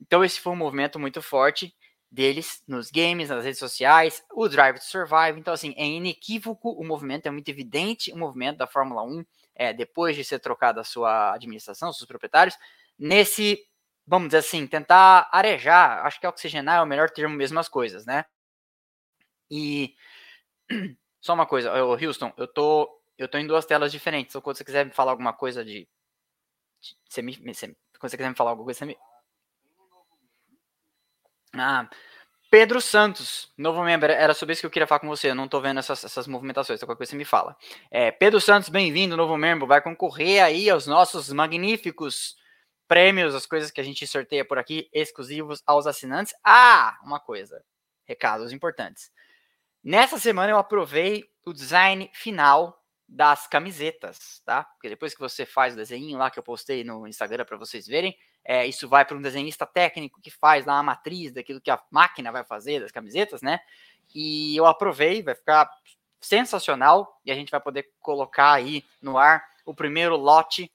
Então, 0.00 0.24
esse 0.24 0.40
foi 0.40 0.54
um 0.54 0.56
movimento 0.56 0.98
muito 0.98 1.20
forte 1.20 1.76
deles 2.10 2.62
nos 2.66 2.90
games, 2.90 3.28
nas 3.28 3.44
redes 3.44 3.58
sociais, 3.58 4.24
o 4.32 4.48
Drive 4.48 4.78
to 4.78 4.86
Survive. 4.86 5.38
Então, 5.38 5.52
assim, 5.52 5.74
é 5.76 5.84
inequívoco 5.84 6.70
o 6.70 6.82
movimento, 6.82 7.26
é 7.26 7.30
muito 7.30 7.50
evidente 7.50 8.10
o 8.10 8.16
movimento 8.16 8.56
da 8.56 8.66
Fórmula 8.66 9.02
1 9.02 9.22
é, 9.58 9.72
depois 9.72 10.14
de 10.14 10.24
ser 10.24 10.38
trocada 10.38 10.80
a 10.80 10.84
sua 10.84 11.34
administração, 11.34 11.92
seus 11.92 12.06
proprietários, 12.06 12.56
nesse, 12.96 13.58
vamos 14.06 14.28
dizer 14.28 14.38
assim, 14.38 14.66
tentar 14.68 15.28
arejar, 15.32 16.06
acho 16.06 16.20
que 16.20 16.26
oxigenar 16.26 16.78
é 16.78 16.82
o 16.82 16.86
melhor 16.86 17.10
termo 17.10 17.34
mesmo 17.34 17.58
as 17.58 17.68
coisas, 17.68 18.06
né? 18.06 18.24
E 19.50 19.96
só 21.20 21.34
uma 21.34 21.46
coisa, 21.46 21.72
Houston, 21.72 22.32
eu 22.36 22.46
tô, 22.46 23.02
eu 23.18 23.28
tô 23.28 23.36
em 23.36 23.46
duas 23.46 23.66
telas 23.66 23.90
diferentes, 23.90 24.30
então 24.30 24.40
quando 24.40 24.56
você 24.56 24.64
quiser 24.64 24.86
me 24.86 24.92
falar 24.92 25.10
alguma 25.10 25.32
coisa 25.32 25.64
de, 25.64 25.88
de 26.80 26.96
você 27.08 27.20
me, 27.20 27.36
você, 27.52 27.66
quando 27.98 28.10
você 28.10 28.16
quiser 28.16 28.28
me 28.28 28.36
falar 28.36 28.50
alguma 28.50 28.64
coisa, 28.66 28.78
você 28.78 28.84
me... 28.84 28.96
Ah, 31.54 31.88
Pedro 32.50 32.80
Santos, 32.80 33.52
novo 33.58 33.84
membro, 33.84 34.10
era 34.10 34.32
sobre 34.32 34.54
isso 34.54 34.62
que 34.62 34.66
eu 34.66 34.70
queria 34.70 34.86
falar 34.86 35.00
com 35.00 35.08
você. 35.08 35.28
Eu 35.28 35.34
não 35.34 35.46
tô 35.46 35.60
vendo 35.60 35.80
essas, 35.80 36.02
essas 36.02 36.26
movimentações, 36.26 36.78
então 36.78 36.86
qualquer 36.86 37.00
coisa 37.00 37.10
você 37.10 37.16
me 37.16 37.24
fala. 37.24 37.54
É, 37.90 38.10
Pedro 38.10 38.40
Santos, 38.40 38.70
bem-vindo, 38.70 39.18
novo 39.18 39.36
membro, 39.36 39.66
vai 39.66 39.82
concorrer 39.82 40.42
aí 40.42 40.70
aos 40.70 40.86
nossos 40.86 41.30
magníficos 41.30 42.36
prêmios, 42.86 43.34
as 43.34 43.44
coisas 43.44 43.70
que 43.70 43.82
a 43.82 43.84
gente 43.84 44.06
sorteia 44.06 44.46
por 44.46 44.58
aqui, 44.58 44.88
exclusivos 44.94 45.62
aos 45.66 45.86
assinantes. 45.86 46.34
Ah, 46.42 46.98
uma 47.04 47.20
coisa, 47.20 47.62
recados 48.06 48.50
importantes. 48.50 49.10
Nessa 49.84 50.18
semana 50.18 50.50
eu 50.50 50.56
aprovei 50.56 51.28
o 51.44 51.52
design 51.52 52.10
final 52.14 52.77
das 53.08 53.46
camisetas, 53.46 54.42
tá? 54.44 54.64
Porque 54.64 54.88
depois 54.88 55.14
que 55.14 55.20
você 55.20 55.46
faz 55.46 55.72
o 55.72 55.76
desenho 55.76 56.18
lá 56.18 56.30
que 56.30 56.38
eu 56.38 56.42
postei 56.42 56.84
no 56.84 57.06
Instagram 57.06 57.44
para 57.46 57.56
vocês 57.56 57.86
verem, 57.86 58.14
é, 58.44 58.66
isso 58.66 58.86
vai 58.86 59.04
para 59.04 59.16
um 59.16 59.22
desenhista 59.22 59.66
técnico 59.66 60.20
que 60.20 60.30
faz 60.30 60.66
lá 60.66 60.78
a 60.78 60.82
matriz 60.82 61.32
daquilo 61.32 61.60
que 61.60 61.70
a 61.70 61.82
máquina 61.90 62.30
vai 62.30 62.44
fazer 62.44 62.80
das 62.80 62.92
camisetas, 62.92 63.40
né? 63.40 63.60
E 64.14 64.56
eu 64.56 64.66
aprovei, 64.66 65.22
vai 65.22 65.34
ficar 65.34 65.70
sensacional 66.20 67.18
e 67.24 67.30
a 67.30 67.34
gente 67.34 67.50
vai 67.50 67.60
poder 67.60 67.90
colocar 68.00 68.52
aí 68.52 68.84
no 69.00 69.16
ar 69.16 69.42
o 69.64 69.74
primeiro 69.74 70.16
lote 70.16 70.70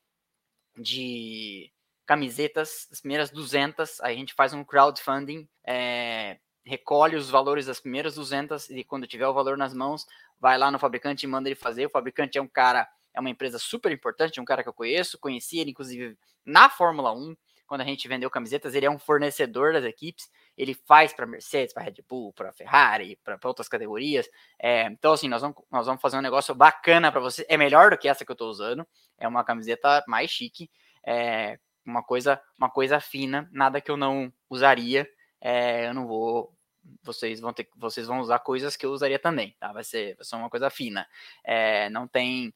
de 0.75 1.71
camisetas, 2.05 2.87
as 2.91 2.99
primeiras 2.99 3.29
200, 3.29 4.01
aí 4.01 4.15
a 4.15 4.17
gente 4.17 4.33
faz 4.33 4.53
um 4.53 4.63
crowdfunding, 4.63 5.47
é, 5.65 6.39
recolhe 6.65 7.15
os 7.15 7.29
valores 7.29 7.65
das 7.65 7.79
primeiras 7.79 8.15
200 8.15 8.69
e 8.69 8.83
quando 8.83 9.07
tiver 9.07 9.27
o 9.27 9.33
valor 9.33 9.57
nas 9.57 9.73
mãos, 9.73 10.05
vai 10.43 10.57
lá 10.57 10.69
no 10.69 10.77
fabricante 10.77 11.25
e 11.25 11.29
manda 11.29 11.47
ele 11.47 11.55
fazer. 11.55 11.85
O 11.85 11.89
fabricante 11.89 12.37
é 12.37 12.41
um 12.41 12.47
cara, 12.47 12.85
é 13.13 13.19
uma 13.21 13.29
empresa 13.29 13.57
super 13.57 13.89
importante, 13.93 14.41
um 14.41 14.45
cara 14.45 14.61
que 14.61 14.67
eu 14.67 14.73
conheço, 14.73 15.17
conheci 15.17 15.57
ele 15.57 15.71
inclusive 15.71 16.17
na 16.45 16.69
Fórmula 16.69 17.13
1, 17.13 17.33
quando 17.65 17.79
a 17.79 17.85
gente 17.85 18.09
vendeu 18.09 18.29
camisetas, 18.29 18.75
ele 18.75 18.85
é 18.85 18.91
um 18.91 18.99
fornecedor 18.99 19.71
das 19.71 19.85
equipes, 19.85 20.29
ele 20.57 20.73
faz 20.73 21.13
para 21.13 21.25
Mercedes, 21.25 21.73
para 21.73 21.83
Red 21.83 22.03
Bull, 22.09 22.33
para 22.33 22.51
Ferrari, 22.51 23.17
para 23.23 23.39
outras 23.45 23.69
categorias. 23.69 24.29
É, 24.59 24.83
então, 24.87 25.13
assim, 25.13 25.29
nós 25.29 25.41
vamos, 25.41 25.55
nós 25.71 25.85
vamos 25.85 26.01
fazer 26.01 26.17
um 26.17 26.21
negócio 26.21 26.53
bacana 26.53 27.09
para 27.09 27.21
você. 27.21 27.45
É 27.47 27.55
melhor 27.55 27.91
do 27.91 27.97
que 27.97 28.09
essa 28.09 28.25
que 28.25 28.31
eu 28.31 28.35
estou 28.35 28.49
usando, 28.49 28.85
é 29.17 29.25
uma 29.25 29.45
camiseta 29.45 30.03
mais 30.09 30.29
chique, 30.29 30.69
é 31.07 31.57
uma 31.85 32.03
coisa, 32.03 32.39
uma 32.57 32.69
coisa 32.69 32.99
fina, 32.99 33.49
nada 33.49 33.79
que 33.79 33.89
eu 33.89 33.95
não 33.95 34.31
usaria. 34.49 35.07
É, 35.39 35.87
eu 35.87 35.93
não 35.93 36.05
vou 36.05 36.53
vocês 37.01 37.39
vão 37.39 37.53
ter 37.53 37.69
vocês 37.75 38.07
vão 38.07 38.19
usar 38.19 38.39
coisas 38.39 38.75
que 38.75 38.85
eu 38.85 38.91
usaria 38.91 39.19
também, 39.19 39.55
tá? 39.59 39.71
Vai 39.71 39.83
ser, 39.83 40.15
vai 40.15 40.25
ser 40.25 40.35
uma 40.35 40.49
coisa 40.49 40.69
fina. 40.69 41.07
É, 41.43 41.89
não 41.89 42.07
tem 42.07 42.53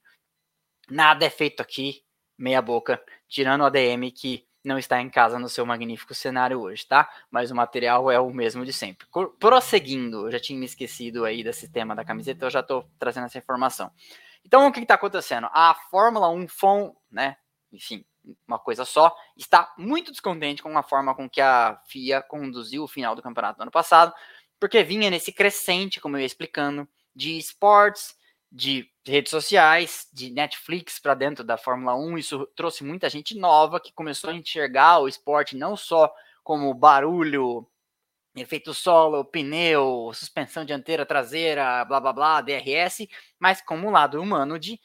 nada 0.90 1.26
é 1.26 1.30
feito 1.30 1.62
aqui 1.62 2.04
meia 2.38 2.62
boca, 2.62 3.02
tirando 3.28 3.62
o 3.62 3.66
ADM 3.66 4.12
que 4.14 4.46
não 4.64 4.78
está 4.78 5.02
em 5.02 5.10
casa 5.10 5.40
no 5.40 5.48
seu 5.48 5.66
magnífico 5.66 6.14
cenário 6.14 6.60
hoje, 6.60 6.86
tá? 6.86 7.10
Mas 7.32 7.50
o 7.52 7.56
material 7.56 8.12
é 8.12 8.20
o 8.20 8.32
mesmo 8.32 8.66
de 8.66 8.74
sempre. 8.74 9.08
Prosseguindo, 9.40 10.28
eu 10.28 10.32
já 10.32 10.40
tinha 10.40 10.60
me 10.60 10.66
esquecido 10.66 11.24
aí 11.26 11.44
desse 11.44 11.70
tema 11.70 11.96
da 11.96 12.04
camiseta, 12.04 12.46
eu 12.46 12.50
já 12.50 12.60
estou 12.60 12.86
trazendo 13.00 13.26
essa 13.26 13.38
informação. 13.38 13.92
Então, 14.46 14.68
o 14.68 14.72
que 14.72 14.80
está 14.80 14.96
acontecendo? 14.96 15.48
A 15.52 15.74
Fórmula 15.90 16.30
1 16.30 16.48
FON, 16.48 16.96
né? 17.10 17.38
Enfim, 17.72 18.06
uma 18.48 18.60
coisa 18.60 18.86
só, 18.86 19.16
está 19.36 19.74
muito 19.78 20.12
descontente 20.12 20.64
com 20.64 20.78
a 20.78 20.84
forma 20.84 21.14
com 21.16 21.30
que 21.30 21.42
a 21.42 21.82
FIA 21.88 22.22
conduziu 22.22 22.84
o 22.84 22.88
final 22.88 23.16
do 23.16 23.22
campeonato 23.22 23.58
do 23.58 23.62
ano 23.64 23.72
passado, 23.72 24.14
porque 24.60 24.84
vinha 24.84 25.10
nesse 25.10 25.32
crescente, 25.32 26.00
como 26.00 26.16
eu 26.16 26.22
ia 26.22 26.26
explicando, 26.26 26.88
de 27.16 27.38
esportes, 27.38 28.16
de 28.52 28.90
redes 29.06 29.30
sociais, 29.30 30.08
de 30.14 30.32
Netflix 30.32 31.00
para 31.00 31.14
dentro 31.14 31.44
da 31.44 31.58
Fórmula 31.58 31.96
1. 31.96 32.18
Isso 32.18 32.48
trouxe 32.56 32.84
muita 32.84 33.10
gente 33.10 33.38
nova 33.38 33.80
que 33.80 33.94
começou 33.94 34.30
a 34.30 34.34
enxergar 34.34 35.00
o 35.00 35.08
esporte 35.08 35.56
não 35.56 35.76
só 35.76 36.12
como 36.44 36.74
barulho, 36.74 37.68
efeito 38.36 38.74
solo, 38.74 39.26
pneu, 39.26 40.12
suspensão 40.14 40.64
dianteira, 40.64 41.06
traseira, 41.06 41.84
blá 41.86 42.00
blá 42.00 42.14
blá, 42.14 42.42
DRS, 42.42 43.08
mas 43.40 43.62
como 43.62 43.92
lado 43.92 44.22
humano 44.22 44.60
de 44.60 44.80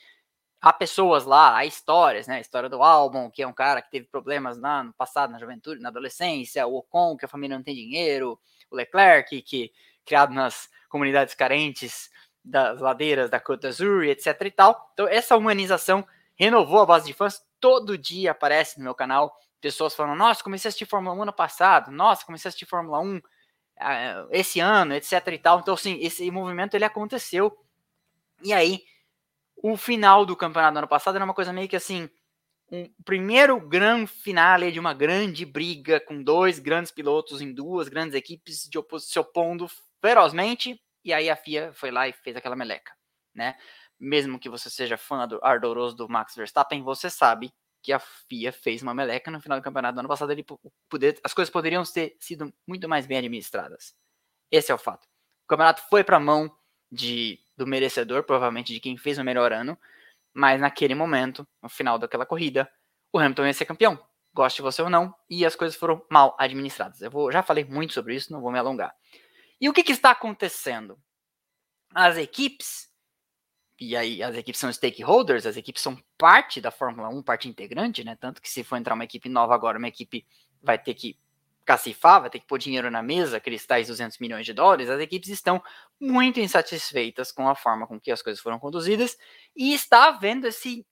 há 0.63 0.73
pessoas 0.73 1.25
lá, 1.25 1.57
há 1.57 1.67
histórias, 1.67 2.29
né? 2.29 2.37
A 2.37 2.41
história 2.41 2.69
do 2.69 2.83
álbum, 2.83 3.29
que 3.29 3.43
é 3.43 3.47
um 3.47 3.53
cara 3.53 3.83
que 3.83 3.91
teve 3.91 4.07
problemas 4.07 4.57
lá 4.57 4.85
no 4.85 4.93
passado, 4.93 5.33
na 5.33 5.39
juventude, 5.39 5.83
na 5.83 5.89
adolescência, 5.89 6.65
o 6.67 6.77
Ocon, 6.77 7.17
que 7.17 7.25
a 7.25 7.29
família 7.29 7.57
não 7.57 7.65
tem 7.65 7.75
dinheiro, 7.75 8.39
o 8.71 8.77
Leclerc, 8.77 9.43
que 9.43 9.73
criado 10.05 10.33
nas 10.33 10.71
comunidades 10.89 11.35
carentes, 11.35 12.11
das 12.45 12.81
ladeiras 12.81 13.31
da 13.31 13.39
Côte 13.39 13.63
d'Azur, 13.63 14.05
etc 14.05 14.41
e 14.43 14.51
tal. 14.51 14.91
Então, 14.95 15.09
essa 15.09 15.37
humanização 15.37 16.07
renovou 16.35 16.81
a 16.81 16.87
base 16.87 17.07
de 17.07 17.13
fãs. 17.13 17.41
Todo 17.61 17.99
dia 17.99 18.33
aparece 18.33 18.79
no 18.79 18.85
meu 18.85 18.95
canal 18.95 19.37
pessoas 19.61 19.95
falando: 19.95 20.19
Nossa, 20.19 20.43
comecei 20.43 20.69
a 20.69 20.71
assistir 20.71 20.87
Fórmula 20.87 21.15
1 21.15 21.23
ano 21.23 21.33
passado, 21.33 21.91
nossa, 21.91 22.25
comecei 22.25 22.49
a 22.49 22.51
assistir 22.51 22.67
Fórmula 22.67 22.99
1 22.99 23.17
uh, 23.17 23.23
ah, 23.79 24.27
esse 24.31 24.59
ano, 24.59 24.95
etc 24.95 25.27
e 25.29 25.39
tal. 25.39 25.61
Então, 25.61 25.75
assim, 25.75 25.99
esse 26.01 26.29
movimento 26.31 26.75
ele 26.75 26.85
aconteceu. 26.85 27.57
E 28.43 28.53
aí, 28.53 28.83
o 29.63 29.77
final 29.77 30.27
do 30.27 30.37
campeonato 30.37 30.75
do 30.75 30.79
ano 30.79 30.89
passado 30.89 31.15
era 31.15 31.25
uma 31.25 31.35
coisa 31.35 31.53
meio 31.53 31.69
que 31.69 31.77
assim. 31.77 32.11
Um 32.71 32.91
primeiro 33.05 33.61
grande 33.61 34.11
finale 34.11 34.73
de 34.73 34.81
uma 34.81 34.95
grande 34.95 35.45
briga 35.45 36.01
com 36.01 36.23
dois 36.23 36.59
grandes 36.59 36.91
pilotos 36.91 37.41
em 37.41 37.53
duas 37.53 37.89
grandes 37.89 38.15
equipes 38.15 38.69
se 39.01 39.19
opondo 39.19 39.69
ferozmente 40.01 40.81
e 41.05 41.13
aí 41.13 41.29
a 41.29 41.37
FIA 41.37 41.73
foi 41.73 41.91
lá 41.91 42.09
e 42.09 42.13
fez 42.13 42.37
aquela 42.37 42.57
meleca, 42.57 42.93
né? 43.35 43.57
Mesmo 44.01 44.39
que 44.39 44.49
você 44.49 44.71
seja 44.71 44.97
fã 44.97 45.29
do 45.29 45.39
ardoroso 45.43 45.95
do 45.95 46.09
Max 46.09 46.35
Verstappen, 46.35 46.83
você 46.83 47.11
sabe 47.11 47.53
que 47.83 47.93
a 47.93 47.99
FIA 47.99 48.53
fez 48.53 48.83
uma 48.83 48.95
meleca 48.95 49.31
no 49.31 49.41
final 49.41 49.59
do 49.59 49.65
campeonato 49.65 49.95
do 49.95 49.99
ano 50.01 50.09
passado. 50.09 50.31
Ele 50.33 50.45
poder, 50.89 51.21
as 51.23 51.35
coisas 51.35 51.53
poderiam 51.53 51.83
ter 51.85 52.17
sido 52.21 52.53
muito 52.67 52.89
mais 52.89 53.07
bem 53.07 53.19
administradas. 53.19 53.95
Esse 54.51 54.71
é 54.71 54.75
o 54.75 54.79
fato. 54.79 55.05
O 55.45 55.49
campeonato 55.49 55.83
foi 55.91 56.05
para 56.05 56.17
a 56.17 56.21
mão 56.21 56.51
de, 56.91 57.39
do 57.57 57.67
merecedor, 57.67 58.25
provavelmente 58.25 58.73
de 58.73 58.81
quem 58.81 58.97
fez 58.97 59.19
o 59.19 59.25
melhor 59.25 59.53
ano, 59.53 59.79
mas 60.33 60.61
naquele 60.61 60.95
momento, 60.95 61.47
no 61.63 61.69
final 61.69 61.99
daquela 61.99 62.27
corrida, 62.27 62.71
o 63.13 63.19
Hamilton 63.19 63.47
ia 63.47 63.55
ser 63.55 63.67
campeão, 63.67 63.99
goste 64.33 64.63
você 64.63 64.81
ou 64.81 64.89
não, 64.89 65.15
e 65.29 65.45
as 65.45 65.55
coisas 65.55 65.77
foram 65.77 66.05
mal 66.11 66.35
administradas. 66.39 67.03
Eu 67.03 67.11
vou, 67.11 67.31
já 67.31 67.43
falei 67.43 67.65
muito 67.65 67.93
sobre 67.93 68.15
isso, 68.15 68.33
não 68.33 68.41
vou 68.41 68.51
me 68.51 68.59
alongar. 68.59 68.95
E 69.61 69.69
o 69.69 69.73
que, 69.73 69.83
que 69.83 69.93
está 69.93 70.11
acontecendo? 70.11 70.99
As 71.95 72.17
equipes, 72.17 72.89
e 73.79 73.97
aí 73.97 74.23
as 74.23 74.35
equipes 74.35 74.61
são 74.61 74.73
stakeholders, 74.73 75.45
as 75.45 75.57
equipes 75.57 75.83
são 75.83 76.03
parte 76.17 76.61
da 76.61 76.71
Fórmula 76.71 77.09
1, 77.09 77.23
parte 77.23 77.49
integrante, 77.49 78.03
né? 78.03 78.17
Tanto 78.17 78.41
que 78.41 78.49
se 78.49 78.65
for 78.65 78.77
entrar 78.77 78.95
uma 78.95 79.05
equipe 79.05 79.29
nova 79.29 79.55
agora, 79.55 79.79
uma 79.79 79.89
equipe 79.89 80.27
vai 80.63 80.79
ter 80.79 80.95
que 80.95 81.19
cacifar, 81.65 82.21
vai 82.21 82.31
ter 82.31 82.41
que 82.41 82.47
pôr 82.47 82.59
dinheiro 82.59 82.91
na 82.91 83.03
mesa, 83.03 83.37
aqueles 83.37 83.65
tais 83.67 83.89
200 83.89 84.19
milhões 84.19 84.45
de 84.45 84.53
dólares, 84.53 84.91
as 84.91 85.01
equipes 85.01 85.29
estão 85.31 85.63
muito 86.01 86.41
insatisfeitas 86.41 87.31
com 87.31 87.49
a 87.49 87.55
forma 87.55 87.87
com 87.87 88.01
que 88.01 88.11
as 88.11 88.23
coisas 88.23 88.43
foram 88.43 88.59
conduzidas 88.59 89.17
e 89.55 89.73
está 89.73 90.09
havendo 90.09 90.47
esse, 90.47 90.87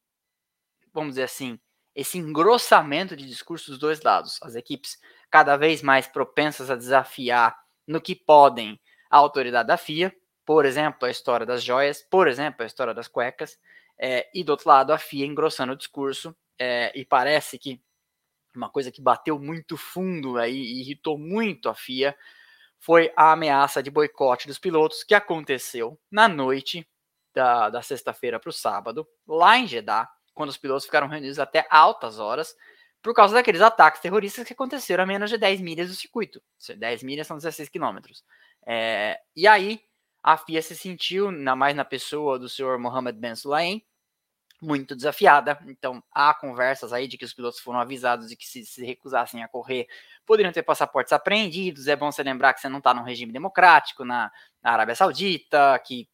vamos 0.93 1.11
dizer 1.11 1.25
assim, 1.25 1.59
esse 1.95 2.19
engrossamento 2.19 3.17
de 3.17 3.27
discursos 3.27 3.69
dos 3.69 3.79
dois 3.79 4.03
lados. 4.03 4.39
As 4.43 4.55
equipes 4.55 4.99
cada 5.31 5.57
vez 5.57 5.83
mais 5.83 6.07
propensas 6.07 6.71
a 6.71 6.77
desafiar 6.77 7.57
no 7.87 8.00
que 8.00 8.15
podem 8.15 8.81
a 9.11 9.17
autoridade 9.17 9.67
da 9.67 9.77
FIA, 9.77 10.15
por 10.47 10.65
exemplo, 10.65 11.07
a 11.07 11.11
história 11.11 11.45
das 11.45 11.62
joias, 11.62 12.03
por 12.11 12.29
exemplo, 12.29 12.62
a 12.62 12.67
história 12.67 12.95
das 12.95 13.09
cuecas, 13.09 13.59
é, 13.99 14.29
e 14.33 14.43
do 14.43 14.50
outro 14.50 14.69
lado 14.69 14.93
a 14.93 14.99
FIA 14.99 15.27
engrossando 15.27 15.73
o 15.73 15.77
discurso, 15.77 16.35
é, 16.59 16.93
e 16.99 17.05
parece 17.05 17.59
que 17.59 17.81
uma 18.54 18.71
coisa 18.71 18.90
que 18.90 19.02
bateu 19.02 19.38
muito 19.38 19.76
fundo 19.76 20.38
aí 20.38 20.57
e 20.57 20.80
irritou 20.80 21.19
muito 21.19 21.69
a 21.69 21.75
FIA 21.75 22.16
foi 22.78 23.12
a 23.14 23.33
ameaça 23.33 23.83
de 23.83 23.90
boicote 23.90 24.47
dos 24.47 24.59
pilotos 24.59 25.04
que 25.04 25.14
aconteceu 25.14 26.00
na 26.11 26.26
noite 26.26 26.87
da, 27.35 27.69
da 27.71 27.83
sexta-feira 27.83 28.40
para 28.40 28.50
o 28.50 28.52
sábado, 28.52 29.07
lá 29.26 29.59
em 29.59 29.66
Jeddah, 29.66 30.09
quando 30.35 30.50
os 30.50 30.57
pilotos 30.57 30.87
ficaram 30.87 31.07
reunidos 31.07 31.38
até 31.38 31.66
altas 31.71 32.19
horas 32.19 32.57
por 33.02 33.14
causa 33.14 33.35
daqueles 33.35 33.61
ataques 33.61 34.00
terroristas 34.00 34.47
que 34.47 34.52
aconteceram 34.52 35.04
a 35.04 35.07
menos 35.07 35.30
de 35.30 35.38
10 35.38 35.61
milhas 35.61 35.88
do 35.88 35.95
circuito. 35.95 36.42
10 36.76 37.02
milhas 37.02 37.26
são 37.26 37.37
16 37.37 37.69
quilômetros. 37.69 38.25
É, 38.66 39.19
e 39.35 39.47
aí, 39.47 39.80
a 40.23 40.37
FIA 40.37 40.61
se 40.61 40.76
sentiu, 40.76 41.28
ainda 41.28 41.57
mais 41.57 41.75
na 41.75 41.85
pessoa 41.85 42.38
do 42.38 42.49
senhor 42.49 42.78
Mohamed 42.78 43.19
Ben 43.19 43.35
Sulayem, 43.35 43.85
muito 44.61 44.95
desafiada. 44.95 45.59
Então, 45.67 46.02
há 46.12 46.35
conversas 46.35 46.93
aí 46.93 47.09
de 47.09 47.17
que 47.17 47.25
os 47.25 47.33
pilotos 47.33 47.61
foram 47.61 47.81
avisados 47.81 48.29
de 48.29 48.37
que 48.37 48.47
se, 48.47 48.64
se 48.67 48.85
recusassem 48.85 49.43
a 49.43 49.49
correr, 49.49 49.87
poderiam 50.26 50.52
ter 50.52 50.62
passaportes 50.62 51.12
apreendidos. 51.12 51.87
É 51.87 51.97
bom 51.97 52.12
você 52.12 52.23
lembrar 52.23 52.52
que 52.52 52.61
você 52.61 52.69
não 52.69 52.79
está 52.79 52.93
num 52.93 53.02
regime 53.02 53.33
democrático 53.33 54.05
na, 54.05 54.31
na 54.62 54.73
Arábia 54.73 54.95
Saudita, 54.95 55.81
que 55.85 56.09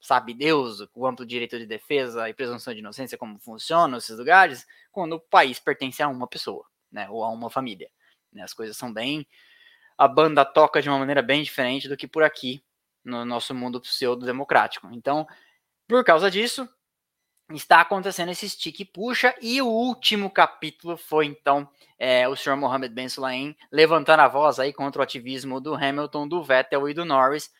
sabe 0.00 0.34
Deus, 0.34 0.84
o 0.94 1.06
amplo 1.06 1.24
direito 1.24 1.56
de 1.56 1.64
defesa 1.64 2.28
e 2.28 2.34
presunção 2.34 2.74
de 2.74 2.80
inocência, 2.80 3.16
como 3.16 3.38
funcionam 3.38 3.98
esses 3.98 4.18
lugares, 4.18 4.66
quando 4.90 5.12
o 5.14 5.20
país 5.20 5.60
pertence 5.60 6.02
a 6.02 6.08
uma 6.08 6.26
pessoa, 6.26 6.66
né, 6.90 7.08
ou 7.08 7.22
a 7.22 7.28
uma 7.30 7.48
família. 7.48 7.88
Né, 8.32 8.42
as 8.42 8.52
coisas 8.52 8.76
são 8.76 8.92
bem. 8.92 9.24
A 9.96 10.08
banda 10.08 10.44
toca 10.44 10.82
de 10.82 10.88
uma 10.88 10.98
maneira 10.98 11.22
bem 11.22 11.44
diferente 11.44 11.88
do 11.88 11.96
que 11.96 12.08
por 12.08 12.24
aqui, 12.24 12.64
no 13.04 13.24
nosso 13.24 13.54
mundo 13.54 13.80
pseudo-democrático. 13.80 14.88
Então, 14.92 15.26
por 15.86 16.04
causa 16.04 16.28
disso, 16.28 16.68
está 17.56 17.80
acontecendo 17.80 18.30
esse 18.30 18.48
stick 18.48 18.84
puxa 18.92 19.34
e 19.40 19.60
o 19.60 19.66
último 19.66 20.30
capítulo 20.30 20.96
foi 20.96 21.26
então 21.26 21.68
é, 21.98 22.28
o 22.28 22.34
Sr. 22.34 22.56
Mohamed 22.56 22.94
Ben 22.94 23.08
Sulayem 23.08 23.56
levantando 23.70 24.20
a 24.20 24.28
voz 24.28 24.58
aí 24.58 24.72
contra 24.72 25.00
o 25.00 25.02
ativismo 25.02 25.60
do 25.60 25.74
Hamilton, 25.74 26.26
do 26.26 26.42
Vettel 26.42 26.88
e 26.88 26.94
do 26.94 27.04
Norris. 27.04 27.50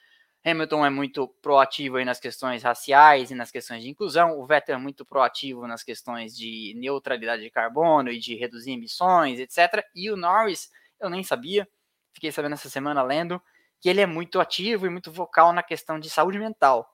Hamilton 0.44 0.84
é 0.84 0.90
muito 0.90 1.28
proativo 1.40 1.96
aí 1.96 2.04
nas 2.04 2.18
questões 2.18 2.62
raciais 2.62 3.30
e 3.30 3.34
nas 3.34 3.50
questões 3.50 3.82
de 3.82 3.88
inclusão. 3.88 4.38
O 4.40 4.44
Vettel 4.44 4.74
é 4.74 4.78
muito 4.78 5.04
proativo 5.04 5.66
nas 5.68 5.84
questões 5.84 6.36
de 6.36 6.74
neutralidade 6.76 7.42
de 7.42 7.50
carbono 7.50 8.10
e 8.10 8.18
de 8.18 8.34
reduzir 8.34 8.72
emissões, 8.72 9.38
etc. 9.38 9.84
E 9.94 10.10
o 10.10 10.16
Norris, 10.16 10.70
eu 10.98 11.08
nem 11.08 11.22
sabia, 11.22 11.68
fiquei 12.12 12.32
sabendo 12.32 12.54
essa 12.54 12.68
semana 12.68 13.02
lendo, 13.02 13.40
que 13.80 13.88
ele 13.88 14.00
é 14.00 14.06
muito 14.06 14.40
ativo 14.40 14.86
e 14.86 14.90
muito 14.90 15.12
vocal 15.12 15.52
na 15.52 15.62
questão 15.62 16.00
de 16.00 16.10
saúde 16.10 16.38
mental. 16.38 16.88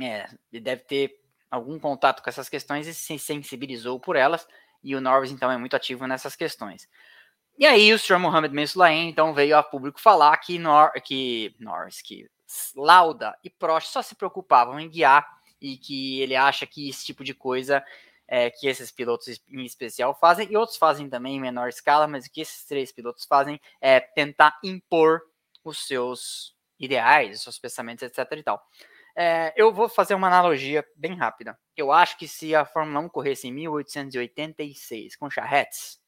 É, 0.00 0.28
ele 0.52 0.60
deve 0.60 0.82
ter 0.82 1.17
algum 1.50 1.78
contato 1.78 2.22
com 2.22 2.30
essas 2.30 2.48
questões 2.48 2.86
e 2.86 2.94
se 2.94 3.18
sensibilizou 3.18 3.98
por 3.98 4.16
elas, 4.16 4.46
e 4.82 4.94
o 4.94 5.00
Norris, 5.00 5.32
então, 5.32 5.50
é 5.50 5.56
muito 5.56 5.74
ativo 5.74 6.06
nessas 6.06 6.36
questões. 6.36 6.88
E 7.58 7.66
aí 7.66 7.92
o 7.92 7.98
Sr. 7.98 8.18
Mohamed 8.18 8.54
Ben 8.54 8.66
Sulayem, 8.66 9.08
então, 9.08 9.34
veio 9.34 9.56
a 9.56 9.62
público 9.62 10.00
falar 10.00 10.36
que, 10.38 10.58
Nor 10.58 10.92
que 11.02 11.54
Norris, 11.58 12.00
que 12.00 12.30
Lauda 12.76 13.36
e 13.42 13.50
Prost 13.50 13.88
só 13.88 14.00
se 14.00 14.14
preocupavam 14.14 14.78
em 14.78 14.88
guiar 14.88 15.26
e 15.60 15.76
que 15.76 16.20
ele 16.20 16.36
acha 16.36 16.66
que 16.66 16.88
esse 16.88 17.04
tipo 17.04 17.24
de 17.24 17.34
coisa 17.34 17.84
é, 18.28 18.50
que 18.50 18.68
esses 18.68 18.90
pilotos 18.90 19.40
em 19.48 19.64
especial 19.64 20.14
fazem, 20.14 20.46
e 20.52 20.56
outros 20.56 20.76
fazem 20.76 21.08
também 21.08 21.36
em 21.36 21.40
menor 21.40 21.68
escala, 21.68 22.06
mas 22.06 22.26
o 22.26 22.30
que 22.30 22.42
esses 22.42 22.64
três 22.64 22.92
pilotos 22.92 23.24
fazem 23.24 23.58
é 23.80 23.98
tentar 23.98 24.58
impor 24.62 25.22
os 25.64 25.86
seus 25.86 26.54
ideais, 26.78 27.38
os 27.38 27.42
seus 27.42 27.58
pensamentos, 27.58 28.02
etc 28.02 28.18
e 28.32 28.42
tal. 28.42 28.62
É, 29.20 29.52
eu 29.56 29.72
vou 29.72 29.88
fazer 29.88 30.14
uma 30.14 30.28
analogia 30.28 30.86
bem 30.94 31.12
rápida. 31.16 31.58
Eu 31.76 31.90
acho 31.90 32.16
que 32.16 32.28
se 32.28 32.54
a 32.54 32.64
Fórmula 32.64 33.00
1 33.00 33.08
corresse 33.08 33.48
em 33.48 33.52
1886 33.52 35.16
com 35.16 35.28
charretes, 35.28 35.98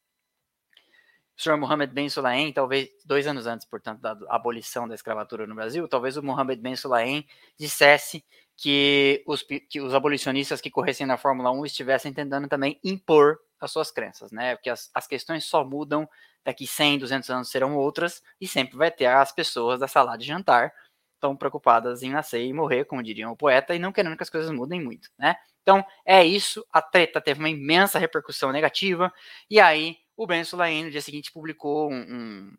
o 1.37 1.43
senhor 1.43 1.59
Mohammed 1.59 1.93
Ben 1.93 2.09
Sulayem, 2.09 2.53
talvez 2.53 2.89
dois 3.05 3.27
anos 3.27 3.49
antes, 3.49 3.67
portanto, 3.67 4.01
da 4.01 4.17
abolição 4.29 4.87
da 4.87 4.95
escravatura 4.95 5.45
no 5.45 5.57
Brasil, 5.57 5.89
talvez 5.89 6.17
o 6.17 6.23
Mohammed 6.23 6.63
Ben 6.63 6.77
Sulayem 6.77 7.27
dissesse 7.59 8.25
que 8.57 9.25
os, 9.27 9.43
que 9.43 9.81
os 9.81 9.93
abolicionistas 9.93 10.61
que 10.61 10.71
corressem 10.71 11.05
na 11.05 11.17
Fórmula 11.17 11.51
1 11.51 11.67
estivessem 11.67 12.13
tentando 12.13 12.47
também 12.47 12.79
impor 12.85 13.41
as 13.59 13.73
suas 13.73 13.91
crenças, 13.91 14.31
né? 14.31 14.55
Porque 14.55 14.71
as, 14.71 14.89
as 14.95 15.09
questões 15.09 15.45
só 15.47 15.65
mudam, 15.65 16.09
daqui 16.45 16.65
100, 16.65 17.01
200 17.01 17.31
anos 17.31 17.51
serão 17.51 17.75
outras, 17.75 18.23
e 18.41 18.47
sempre 18.47 18.77
vai 18.77 18.93
ter 18.93 19.07
as 19.07 19.33
pessoas 19.33 19.81
da 19.81 19.89
sala 19.89 20.17
de 20.17 20.27
jantar 20.27 20.73
tão 21.21 21.37
preocupadas 21.37 22.03
em 22.03 22.11
nascer 22.11 22.45
e 22.45 22.53
morrer, 22.53 22.85
como 22.85 23.03
diriam 23.03 23.33
o 23.33 23.37
poeta, 23.37 23.75
e 23.75 23.79
não 23.79 23.93
querendo 23.93 24.17
que 24.17 24.23
as 24.23 24.31
coisas 24.31 24.51
mudem 24.51 24.83
muito, 24.83 25.11
né? 25.19 25.37
Então, 25.63 25.85
é 26.05 26.25
isso, 26.25 26.67
a 26.73 26.81
treta 26.81 27.21
teve 27.21 27.39
uma 27.39 27.51
imensa 27.51 27.99
repercussão 27.99 28.51
negativa, 28.51 29.13
e 29.49 29.61
aí 29.61 29.99
o 30.17 30.27
Ben 30.27 30.43
Sulaim, 30.43 30.85
no 30.85 30.91
dia 30.91 31.01
seguinte, 31.01 31.31
publicou 31.31 31.91
um, 31.91 32.01
um 32.01 32.57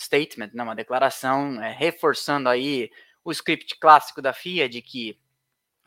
statement, 0.00 0.50
né, 0.54 0.62
uma 0.62 0.74
declaração, 0.74 1.62
é, 1.62 1.72
reforçando 1.72 2.48
aí 2.48 2.90
o 3.24 3.32
script 3.32 3.78
clássico 3.78 4.22
da 4.22 4.32
FIA 4.32 4.68
de 4.68 4.82
que 4.82 5.18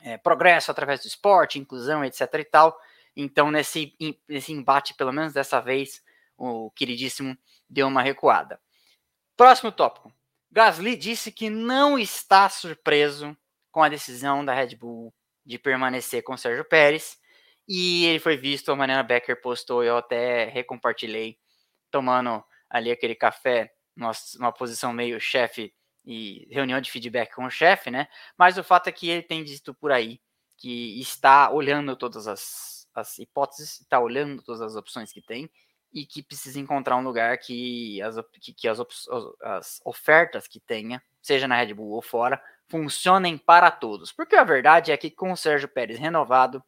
é, 0.00 0.16
progresso 0.16 0.70
através 0.70 1.00
do 1.00 1.06
esporte, 1.06 1.58
inclusão, 1.58 2.04
etc 2.04 2.22
e 2.34 2.44
tal. 2.44 2.78
Então, 3.16 3.50
nesse, 3.50 3.94
nesse 4.28 4.52
embate, 4.52 4.94
pelo 4.94 5.12
menos 5.12 5.32
dessa 5.32 5.60
vez, 5.60 6.02
o 6.36 6.70
queridíssimo 6.70 7.36
deu 7.68 7.88
uma 7.88 8.02
recuada. 8.02 8.60
Próximo 9.36 9.72
tópico. 9.72 10.12
Gasly 10.50 10.96
disse 10.96 11.30
que 11.30 11.50
não 11.50 11.98
está 11.98 12.48
surpreso 12.48 13.36
com 13.70 13.82
a 13.82 13.88
decisão 13.88 14.44
da 14.44 14.54
Red 14.54 14.76
Bull 14.76 15.14
de 15.44 15.58
permanecer 15.58 16.22
com 16.22 16.36
Sérgio 16.36 16.64
Pérez. 16.64 17.18
E 17.66 18.06
ele 18.06 18.18
foi 18.18 18.36
visto, 18.36 18.72
a 18.72 18.76
Mariana 18.76 19.02
Becker 19.02 19.40
postou, 19.40 19.84
eu 19.84 19.98
até 19.98 20.46
recompartilhei, 20.46 21.38
tomando 21.90 22.42
ali 22.70 22.90
aquele 22.90 23.14
café, 23.14 23.70
numa 23.94 24.52
posição 24.52 24.92
meio 24.92 25.20
chefe 25.20 25.74
e 26.04 26.48
reunião 26.50 26.80
de 26.80 26.90
feedback 26.90 27.34
com 27.34 27.44
o 27.44 27.50
chefe, 27.50 27.90
né? 27.90 28.08
Mas 28.38 28.56
o 28.56 28.64
fato 28.64 28.88
é 28.88 28.92
que 28.92 29.08
ele 29.10 29.22
tem 29.22 29.44
dito 29.44 29.74
por 29.74 29.92
aí 29.92 30.20
que 30.56 30.98
está 31.00 31.50
olhando 31.50 31.94
todas 31.94 32.26
as, 32.26 32.88
as 32.94 33.18
hipóteses, 33.18 33.80
está 33.80 34.00
olhando 34.00 34.42
todas 34.42 34.62
as 34.62 34.74
opções 34.74 35.12
que 35.12 35.20
tem 35.20 35.50
e 35.92 36.04
que 36.04 36.22
precisa 36.22 36.60
encontrar 36.60 36.96
um 36.96 37.02
lugar 37.02 37.38
que 37.38 38.00
as, 38.02 38.16
que, 38.40 38.52
que 38.52 38.68
as, 38.68 38.78
as 39.42 39.80
ofertas 39.84 40.46
que 40.46 40.60
tenha, 40.60 41.02
seja 41.20 41.48
na 41.48 41.56
Red 41.56 41.74
Bull 41.74 41.92
ou 41.92 42.02
fora, 42.02 42.40
funcionem 42.68 43.38
para 43.38 43.70
todos. 43.70 44.12
Porque 44.12 44.36
a 44.36 44.44
verdade 44.44 44.92
é 44.92 44.96
que 44.96 45.10
com 45.10 45.32
o 45.32 45.36
Sérgio 45.36 45.68
Pérez 45.68 45.98
renovado 45.98 46.62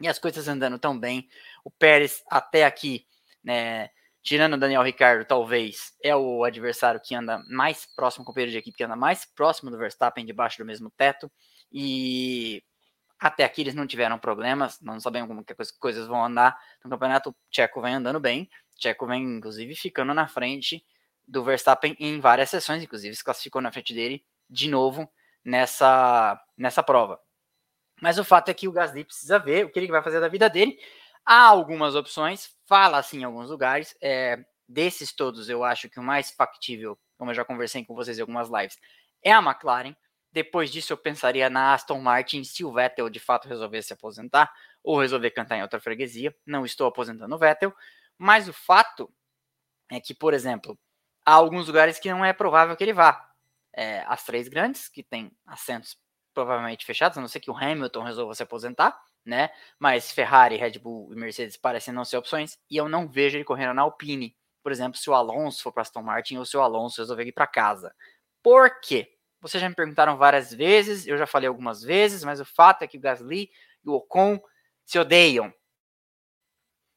e 0.00 0.08
as 0.08 0.18
coisas 0.18 0.48
andando 0.48 0.78
tão 0.78 0.98
bem, 0.98 1.28
o 1.64 1.70
Pérez 1.70 2.22
até 2.30 2.64
aqui, 2.64 3.06
né, 3.42 3.90
tirando 4.22 4.54
o 4.54 4.58
Daniel 4.58 4.82
Ricardo, 4.82 5.24
talvez 5.24 5.92
é 6.02 6.16
o 6.16 6.44
adversário 6.44 7.00
que 7.00 7.14
anda 7.14 7.42
mais 7.48 7.86
próximo, 7.94 8.24
companheiro 8.24 8.52
de 8.52 8.58
equipe 8.58 8.76
que 8.76 8.84
anda 8.84 8.96
mais 8.96 9.24
próximo 9.24 9.70
do 9.70 9.78
Verstappen, 9.78 10.24
debaixo 10.24 10.58
do 10.58 10.64
mesmo 10.64 10.90
teto. 10.96 11.30
E 11.70 12.62
até 13.24 13.42
aqui 13.42 13.62
eles 13.62 13.74
não 13.74 13.86
tiveram 13.86 14.18
problemas, 14.18 14.78
não 14.82 15.00
sabemos 15.00 15.28
como 15.28 15.42
que 15.42 15.54
as 15.58 15.70
coisas 15.70 16.06
vão 16.06 16.22
andar 16.22 16.60
no 16.84 16.90
campeonato. 16.90 17.30
O 17.30 17.36
Tcheco 17.50 17.80
vem 17.80 17.94
andando 17.94 18.20
bem, 18.20 18.50
o 18.76 18.78
Tcheco 18.78 19.06
vem 19.06 19.22
inclusive 19.22 19.74
ficando 19.74 20.12
na 20.12 20.28
frente 20.28 20.84
do 21.26 21.42
Verstappen 21.42 21.96
em 21.98 22.20
várias 22.20 22.50
sessões, 22.50 22.82
inclusive 22.82 23.16
se 23.16 23.24
classificou 23.24 23.62
na 23.62 23.72
frente 23.72 23.94
dele 23.94 24.22
de 24.50 24.68
novo 24.68 25.10
nessa, 25.42 26.38
nessa 26.54 26.82
prova. 26.82 27.18
Mas 27.98 28.18
o 28.18 28.24
fato 28.24 28.50
é 28.50 28.54
que 28.54 28.68
o 28.68 28.72
Gasly 28.72 29.04
precisa 29.04 29.38
ver 29.38 29.64
o 29.64 29.70
que 29.70 29.78
ele 29.78 29.90
vai 29.90 30.02
fazer 30.02 30.20
da 30.20 30.28
vida 30.28 30.50
dele. 30.50 30.78
Há 31.24 31.46
algumas 31.46 31.94
opções, 31.94 32.50
fala 32.66 32.98
assim 32.98 33.20
em 33.20 33.24
alguns 33.24 33.48
lugares. 33.48 33.96
É, 34.02 34.44
desses 34.68 35.14
todos, 35.14 35.48
eu 35.48 35.64
acho 35.64 35.88
que 35.88 35.98
o 35.98 36.02
mais 36.02 36.30
factível, 36.30 36.98
como 37.16 37.30
eu 37.30 37.34
já 37.34 37.42
conversei 37.42 37.86
com 37.86 37.94
vocês 37.94 38.18
em 38.18 38.20
algumas 38.20 38.50
lives, 38.50 38.76
é 39.22 39.32
a 39.32 39.38
McLaren. 39.38 39.96
Depois 40.34 40.68
disso, 40.68 40.92
eu 40.92 40.96
pensaria 40.96 41.48
na 41.48 41.74
Aston 41.74 42.00
Martin 42.00 42.42
se 42.42 42.64
o 42.64 42.72
Vettel 42.72 43.08
de 43.08 43.20
fato 43.20 43.46
resolver 43.46 43.80
se 43.82 43.92
aposentar 43.92 44.52
ou 44.82 44.98
resolver 44.98 45.30
cantar 45.30 45.56
em 45.58 45.62
outra 45.62 45.78
freguesia. 45.78 46.34
Não 46.44 46.66
estou 46.66 46.88
aposentando 46.88 47.32
o 47.32 47.38
Vettel, 47.38 47.72
mas 48.18 48.48
o 48.48 48.52
fato 48.52 49.08
é 49.88 50.00
que, 50.00 50.12
por 50.12 50.34
exemplo, 50.34 50.76
há 51.24 51.34
alguns 51.34 51.68
lugares 51.68 52.00
que 52.00 52.10
não 52.10 52.24
é 52.24 52.32
provável 52.32 52.74
que 52.76 52.82
ele 52.82 52.92
vá. 52.92 53.30
É, 53.72 54.04
as 54.08 54.24
três 54.24 54.48
grandes, 54.48 54.88
que 54.88 55.04
têm 55.04 55.30
assentos 55.46 55.96
provavelmente 56.34 56.84
fechados, 56.84 57.16
a 57.16 57.20
não 57.20 57.28
ser 57.28 57.38
que 57.38 57.50
o 57.50 57.56
Hamilton 57.56 58.02
resolva 58.02 58.34
se 58.34 58.42
aposentar, 58.42 59.00
né? 59.24 59.50
Mas 59.78 60.10
Ferrari, 60.10 60.56
Red 60.56 60.80
Bull 60.80 61.12
e 61.12 61.16
Mercedes 61.16 61.56
parecem 61.56 61.94
não 61.94 62.04
ser 62.04 62.16
opções, 62.16 62.58
e 62.68 62.76
eu 62.76 62.88
não 62.88 63.06
vejo 63.06 63.36
ele 63.36 63.44
correndo 63.44 63.74
na 63.74 63.82
Alpine, 63.82 64.36
por 64.64 64.72
exemplo, 64.72 64.98
se 64.98 65.08
o 65.08 65.14
Alonso 65.14 65.62
for 65.62 65.70
para 65.70 65.82
Aston 65.82 66.02
Martin 66.02 66.38
ou 66.38 66.44
se 66.44 66.56
o 66.56 66.60
Alonso 66.60 67.00
resolver 67.00 67.24
ir 67.24 67.32
para 67.32 67.46
casa. 67.46 67.94
Por 68.42 68.80
quê? 68.80 69.13
Vocês 69.44 69.60
já 69.60 69.68
me 69.68 69.74
perguntaram 69.74 70.16
várias 70.16 70.54
vezes, 70.54 71.06
eu 71.06 71.18
já 71.18 71.26
falei 71.26 71.46
algumas 71.46 71.82
vezes, 71.82 72.24
mas 72.24 72.40
o 72.40 72.46
fato 72.46 72.80
é 72.80 72.86
que 72.86 72.96
o 72.96 73.00
Gasly 73.00 73.50
e 73.84 73.88
o 73.90 73.92
Ocon 73.92 74.40
se 74.86 74.98
odeiam. 74.98 75.52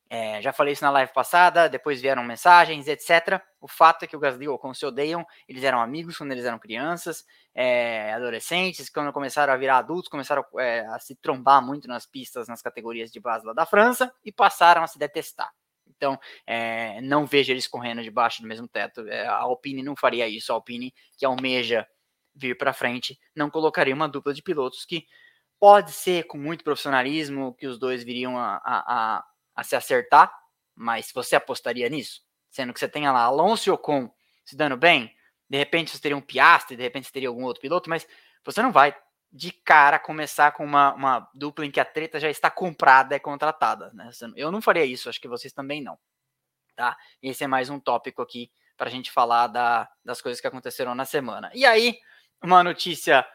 É, 0.10 0.42
já 0.42 0.54
falei 0.54 0.72
isso 0.72 0.82
na 0.82 0.90
live 0.92 1.12
passada, 1.12 1.68
depois 1.68 2.00
vieram 2.00 2.24
mensagens, 2.24 2.88
etc. 2.88 3.42
O 3.60 3.68
fato 3.68 4.04
é 4.04 4.08
que 4.08 4.16
o 4.16 4.20
Gasly 4.20 4.46
e 4.46 4.48
o 4.48 4.54
Ocon 4.54 4.74
se 4.74 4.86
odeiam, 4.86 5.28
eles 5.46 5.62
eram 5.62 5.82
amigos 5.82 6.18
quando 6.18 6.32
eles 6.32 6.46
eram 6.46 6.58
crianças, 6.58 7.26
é, 7.54 8.14
adolescentes, 8.14 8.90
quando 8.90 9.12
começaram 9.12 9.52
a 9.52 9.58
virar 9.58 9.80
adultos, 9.80 10.08
começaram 10.08 10.46
é, 10.58 10.86
a 10.86 11.00
se 11.00 11.18
trombar 11.18 11.62
muito 11.62 11.86
nas 11.86 12.06
pistas, 12.06 12.48
nas 12.48 12.62
categorias 12.62 13.12
de 13.12 13.20
base 13.20 13.46
lá 13.46 13.52
da 13.52 13.66
França, 13.66 14.10
e 14.24 14.32
passaram 14.32 14.82
a 14.84 14.88
se 14.88 14.98
detestar. 14.98 15.52
Então, 15.86 16.18
é, 16.46 17.02
não 17.02 17.26
vejo 17.26 17.52
eles 17.52 17.68
correndo 17.68 18.02
debaixo 18.02 18.42
do 18.42 18.48
mesmo 18.48 18.70
teto. 18.70 19.06
É, 19.06 19.28
a 19.28 19.36
Alpine 19.36 19.84
não 19.84 19.98
faria 19.98 20.30
isso. 20.30 20.54
A 20.54 20.56
Alpine, 20.56 20.94
que 21.18 21.26
almeja 21.26 21.86
vir 22.38 22.58
para 22.58 22.74
frente, 22.74 23.20
não 23.36 23.50
colocaria 23.50 23.94
uma 23.94 24.08
dupla 24.08 24.34
de 24.34 24.42
pilotos 24.42 24.86
que 24.86 25.06
pode 25.60 25.92
ser 25.92 26.24
com 26.24 26.38
muito 26.38 26.64
profissionalismo 26.64 27.56
que 27.56 27.66
os 27.66 27.80
dois 27.80 28.04
viriam 28.04 28.38
a, 28.38 28.58
a, 28.58 29.18
a, 29.18 29.26
a 29.56 29.64
se 29.64 29.76
acertar, 29.76 30.32
mas 30.76 31.12
você 31.12 31.36
apostaria 31.36 31.90
nisso? 31.90 32.22
Sendo 32.50 32.74
que 32.74 32.80
você 32.80 32.88
tenha 32.88 33.12
lá 33.12 33.22
Alonso 33.22 33.70
e 33.70 33.72
Ocon 33.72 34.14
se 34.46 34.56
dando 34.56 34.78
bem, 34.78 35.12
de 35.50 35.58
repente 35.58 35.92
você 35.92 36.00
teria 36.00 36.16
um 36.16 36.22
Piastri, 36.22 36.78
de 36.78 36.84
repente 36.84 37.08
você 37.08 37.14
teria 37.14 37.30
algum 37.30 37.44
outro 37.44 37.62
piloto, 37.62 37.90
mas 37.90 38.08
você 38.46 38.62
não 38.62 38.72
vai 38.72 38.96
de 39.32 39.52
cara 39.52 40.00
começar 40.00 40.52
com 40.52 40.64
uma, 40.64 40.94
uma 40.94 41.30
dupla 41.34 41.66
em 41.66 41.72
que 41.72 41.80
a 41.80 41.86
treta 41.86 42.20
já 42.20 42.30
está 42.30 42.50
comprada 42.50 43.16
e 43.16 43.20
contratada. 43.20 43.92
Né? 43.94 44.10
Eu 44.36 44.52
não 44.52 44.62
faria 44.62 44.86
isso, 44.86 45.10
acho 45.10 45.20
que 45.20 45.28
vocês 45.28 45.52
também 45.52 45.82
não. 45.82 45.98
Tá? 46.76 46.96
Esse 47.22 47.44
é 47.44 47.48
mais 47.48 47.70
um 47.70 47.80
tópico 47.80 48.22
aqui 48.22 48.52
para 48.78 48.88
a 48.88 48.92
gente 48.92 49.12
falar 49.12 49.48
da, 49.48 49.90
das 50.06 50.22
coisas 50.22 50.40
que 50.40 50.48
aconteceram 50.48 50.94
na 50.94 51.06
semana. 51.06 51.52
E 51.54 51.66
aí, 51.66 51.98
uma 52.44 52.64
notícia 52.64 53.26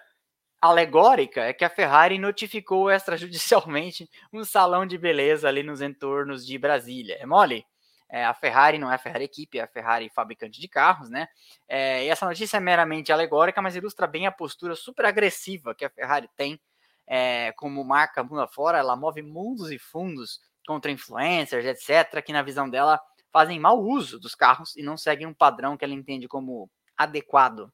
alegórica 0.61 1.43
é 1.43 1.53
que 1.53 1.65
a 1.65 1.71
Ferrari 1.71 2.19
notificou 2.19 2.88
extrajudicialmente 2.88 4.09
um 4.33 4.45
salão 4.45 4.87
de 4.87 4.97
beleza 4.97 5.49
ali 5.49 5.62
nos 5.62 5.83
entornos 5.83 6.47
de 6.47 6.57
Brasília. 6.57 7.17
É 7.21 7.27
mole? 7.27 7.67
É, 8.09 8.25
a 8.25 8.35
Ferrari 8.35 8.79
não 8.79 8.93
é 8.93 8.95
a 8.95 8.99
Ferrari 8.99 9.25
equipe, 9.25 9.59
é 9.59 9.62
a 9.62 9.67
Ferrari 9.67 10.11
fabricante 10.15 10.61
de 10.61 10.69
carros, 10.69 11.09
né? 11.09 11.27
É, 11.67 12.05
e 12.05 12.09
essa 12.09 12.27
notícia 12.27 12.59
é 12.59 12.61
meramente 12.61 13.11
alegórica, 13.11 13.62
mas 13.62 13.75
ilustra 13.75 14.07
bem 14.07 14.27
a 14.27 14.31
postura 14.31 14.77
super 14.77 15.07
agressiva 15.07 15.75
que 15.75 15.85
a 15.85 15.91
Ferrari 15.91 16.29
tem 16.37 16.61
é, 17.07 17.53
como 17.53 17.83
marca 17.83 18.23
mundo 18.23 18.43
afora. 18.43 18.79
Ela 18.79 18.95
move 18.95 19.23
mundos 19.23 19.73
e 19.73 19.79
fundos 19.79 20.41
contra 20.67 20.91
influencers, 20.91 21.65
etc., 21.65 22.23
que 22.23 22.35
na 22.35 22.43
visão 22.43 22.69
dela 22.69 23.01
fazem 23.33 23.59
mau 23.59 23.83
uso 23.83 24.21
dos 24.21 24.35
carros 24.35 24.77
e 24.77 24.83
não 24.83 24.97
seguem 24.97 25.27
um 25.27 25.35
padrão 25.35 25.77
que 25.77 25.85
ela 25.85 25.95
entende 25.95 26.29
como 26.29 26.71
adequado 26.97 27.73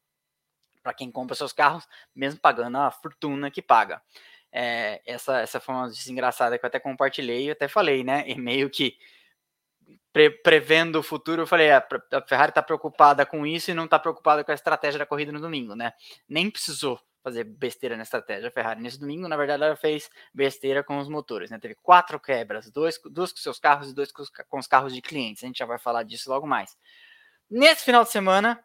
para 0.89 0.95
quem 0.95 1.13
compra 1.13 1.37
seus 1.37 1.53
carros, 1.53 1.87
mesmo 2.17 2.41
pagando 2.41 2.79
a 2.79 2.91
fortuna 2.91 3.51
que 3.51 3.61
paga. 3.61 4.01
É, 4.51 5.03
essa, 5.05 5.41
essa 5.41 5.61
foi 5.61 5.75
uma 5.75 5.87
notícia 5.87 6.11
engraçada 6.11 6.59
que 6.59 6.65
eu 6.65 6.69
até 6.69 6.81
compartilhei 6.81 7.45
e 7.45 7.51
até 7.51 7.69
falei, 7.69 8.03
né? 8.03 8.25
E 8.27 8.35
meio 8.35 8.71
que 8.71 8.97
pre, 10.11 10.31
prevendo 10.31 10.99
o 11.01 11.03
futuro, 11.03 11.43
eu 11.43 11.47
falei, 11.47 11.71
a, 11.71 11.79
ah, 11.79 12.17
a 12.17 12.23
Ferrari 12.23 12.53
está 12.53 12.63
preocupada 12.63 13.27
com 13.27 13.47
isso 13.47 13.71
e 13.71 13.75
não 13.75 13.85
está 13.85 13.99
preocupada 13.99 14.43
com 14.43 14.51
a 14.51 14.55
estratégia 14.55 14.99
da 14.99 15.05
corrida 15.05 15.31
no 15.31 15.41
domingo, 15.41 15.75
né? 15.75 15.93
Nem 16.27 16.51
precisou 16.51 16.99
fazer 17.23 17.45
besteira 17.45 17.95
na 17.95 18.05
estratégia. 18.05 18.49
A 18.49 18.51
Ferrari 18.51 18.81
nesse 18.81 18.99
domingo, 18.99 19.29
na 19.29 19.37
verdade, 19.37 19.63
ela 19.63 19.77
fez 19.77 20.09
besteira 20.33 20.83
com 20.83 20.97
os 20.97 21.09
motores, 21.11 21.51
né? 21.51 21.59
Teve 21.59 21.75
quatro 21.75 22.19
quebras, 22.19 22.71
dois, 22.71 22.99
duas 23.05 23.31
com 23.31 23.39
seus 23.39 23.59
carros 23.59 23.91
e 23.91 23.95
dois 23.95 24.11
com 24.11 24.23
os, 24.23 24.31
com 24.31 24.59
os 24.59 24.67
carros 24.67 24.95
de 24.95 25.03
clientes. 25.03 25.45
A 25.45 25.47
gente 25.49 25.59
já 25.59 25.67
vai 25.67 25.79
falar 25.79 26.03
disso 26.05 26.31
logo 26.31 26.47
mais. 26.47 26.75
Nesse 27.51 27.85
final 27.85 28.05
de 28.05 28.11
semana, 28.11 28.63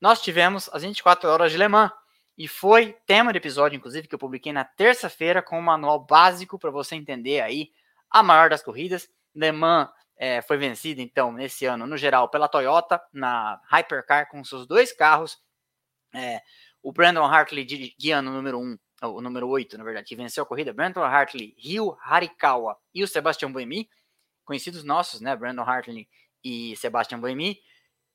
nós 0.00 0.20
tivemos 0.22 0.68
as 0.72 0.82
24 0.82 1.28
horas 1.28 1.52
de 1.52 1.58
Le 1.58 1.68
Mans. 1.68 1.92
E 2.36 2.46
foi 2.46 2.96
tema 3.04 3.32
de 3.32 3.38
episódio, 3.38 3.76
inclusive, 3.76 4.06
que 4.06 4.14
eu 4.14 4.18
publiquei 4.18 4.52
na 4.52 4.64
terça-feira 4.64 5.42
com 5.42 5.58
um 5.58 5.62
manual 5.62 5.98
básico 5.98 6.56
para 6.56 6.70
você 6.70 6.94
entender 6.94 7.40
aí 7.40 7.72
a 8.08 8.22
maior 8.22 8.48
das 8.48 8.62
corridas. 8.62 9.10
Le 9.34 9.50
Mans 9.50 9.88
é, 10.16 10.40
foi 10.42 10.56
vencida, 10.56 11.02
então, 11.02 11.32
nesse 11.32 11.66
ano, 11.66 11.86
no 11.86 11.96
geral, 11.96 12.28
pela 12.28 12.48
Toyota, 12.48 13.00
na 13.12 13.60
Hypercar, 13.72 14.28
com 14.28 14.44
seus 14.44 14.66
dois 14.66 14.92
carros. 14.92 15.38
É, 16.14 16.40
o 16.82 16.92
Brandon 16.92 17.24
Hartley 17.24 17.64
guiando 17.98 18.30
o 18.30 18.32
número 18.32 18.58
1, 18.58 18.78
o 19.02 19.20
número 19.20 19.48
8, 19.48 19.76
na 19.76 19.84
verdade, 19.84 20.06
que 20.06 20.16
venceu 20.16 20.44
a 20.44 20.46
corrida. 20.46 20.72
Brandon 20.72 21.02
Hartley, 21.02 21.54
Ryu 21.58 21.96
Harikawa 22.00 22.76
e 22.94 23.02
o 23.02 23.08
Sebastian 23.08 23.50
Buemi, 23.50 23.88
conhecidos 24.44 24.84
nossos, 24.84 25.20
né? 25.20 25.34
Brandon 25.36 25.62
Hartley 25.62 26.08
e 26.42 26.76
Sebastian 26.76 27.20
Buemi. 27.20 27.60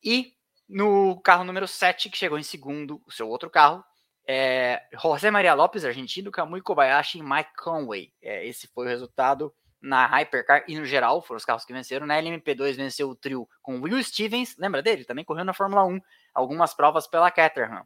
E 0.04 0.34
no 0.67 1.19
carro 1.21 1.43
número 1.43 1.67
7, 1.67 2.10
que 2.10 2.17
chegou 2.17 2.38
em 2.38 2.43
segundo, 2.43 3.02
o 3.06 3.12
seu 3.12 3.28
outro 3.30 3.49
carro, 3.49 3.84
é 4.28 4.82
José 4.93 5.30
Maria 5.30 5.54
Lopes, 5.54 5.84
argentino, 5.84 6.32
Kamui 6.32 6.62
Kobayashi 6.62 7.19
e 7.19 7.23
Mike 7.23 7.56
Conway. 7.58 8.13
É, 8.21 8.45
esse 8.45 8.67
foi 8.67 8.86
o 8.86 8.89
resultado 8.89 9.54
na 9.82 10.06
Hypercar 10.06 10.63
e 10.67 10.80
no 10.80 10.86
geral, 10.86 11.21
foram 11.21 11.38
os 11.38 11.45
carros 11.45 11.65
que 11.65 11.73
venceram. 11.73 12.08
Na 12.08 12.15
LMP2 12.15 12.76
venceu 12.76 13.10
o 13.10 13.15
trio 13.15 13.47
com 13.62 13.82
Will 13.82 14.02
Stevens, 14.02 14.56
lembra 14.58 14.82
dele? 14.82 15.04
Também 15.04 15.26
correu 15.26 15.43
na 15.43 15.54
Fórmula 15.54 15.84
1, 15.84 15.99
algumas 16.34 16.73
provas 16.73 17.06
pela 17.06 17.30
Caterham. 17.30 17.86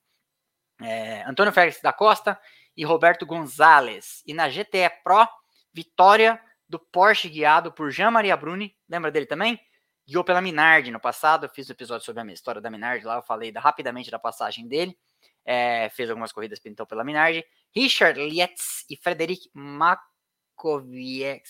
É, 0.80 1.24
Antônio 1.24 1.52
Félix 1.52 1.82
da 1.82 1.92
Costa 1.92 2.40
e 2.76 2.86
Roberto 2.86 3.26
Gonzalez. 3.26 4.22
E 4.28 4.34
na 4.34 4.48
GTE 4.48 4.92
Pro, 5.04 5.28
vitória 5.74 6.40
do 6.70 6.78
Porsche 6.78 7.30
guiado 7.30 7.72
por 7.72 7.90
Jean 7.90 8.12
Maria 8.12 8.38
Bruni, 8.38 8.76
lembra 8.88 9.10
dele 9.10 9.26
também? 9.26 9.60
Guiou 10.08 10.24
pela 10.24 10.42
Minardi 10.42 10.90
no 10.92 11.00
passado. 11.00 11.46
Eu 11.46 11.50
fiz 11.50 11.70
um 11.70 11.74
episódio 11.74 12.06
sobre 12.06 12.22
a 12.22 12.24
minha 12.24 12.34
história 12.34 12.62
da 12.62 12.70
Minardi 12.70 13.06
lá. 13.06 13.16
Eu 13.18 13.22
falei 13.22 13.52
da, 13.52 13.60
rapidamente 13.60 14.10
da 14.10 14.18
passagem 14.18 14.68
dele. 14.68 14.98
É, 15.44 15.90
fez 15.90 16.10
algumas 16.10 16.32
corridas 16.32 16.60
pintou 16.60 16.86
pela 16.86 17.04
Minardi. 17.04 17.46
Richard 17.76 18.20
Lietz 18.20 18.86
e 18.90 18.96
Frederic 18.96 19.50
Makowiecki. 19.54 21.44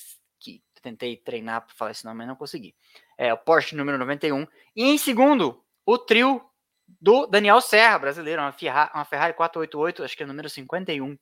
Tentei 0.81 1.17
treinar 1.17 1.65
para 1.65 1.75
falar 1.75 1.91
esse 1.91 2.05
nome, 2.05 2.17
mas 2.19 2.27
não 2.27 2.35
consegui. 2.35 2.75
É, 3.17 3.33
o 3.33 3.37
Porsche 3.37 3.75
número 3.75 3.97
91. 3.97 4.47
E 4.75 4.83
em 4.83 4.97
segundo, 4.97 5.63
o 5.85 5.97
trio 5.97 6.43
do 6.87 7.27
Daniel 7.27 7.59
Serra, 7.59 7.99
brasileiro, 7.99 8.41
uma 8.41 8.51
Ferrari, 8.51 8.91
uma 8.93 9.05
Ferrari 9.05 9.33
488, 9.33 10.03
acho 10.03 10.15
que 10.15 10.23
é 10.23 10.25
o 10.25 10.27
número 10.27 10.49
51. 10.49 11.17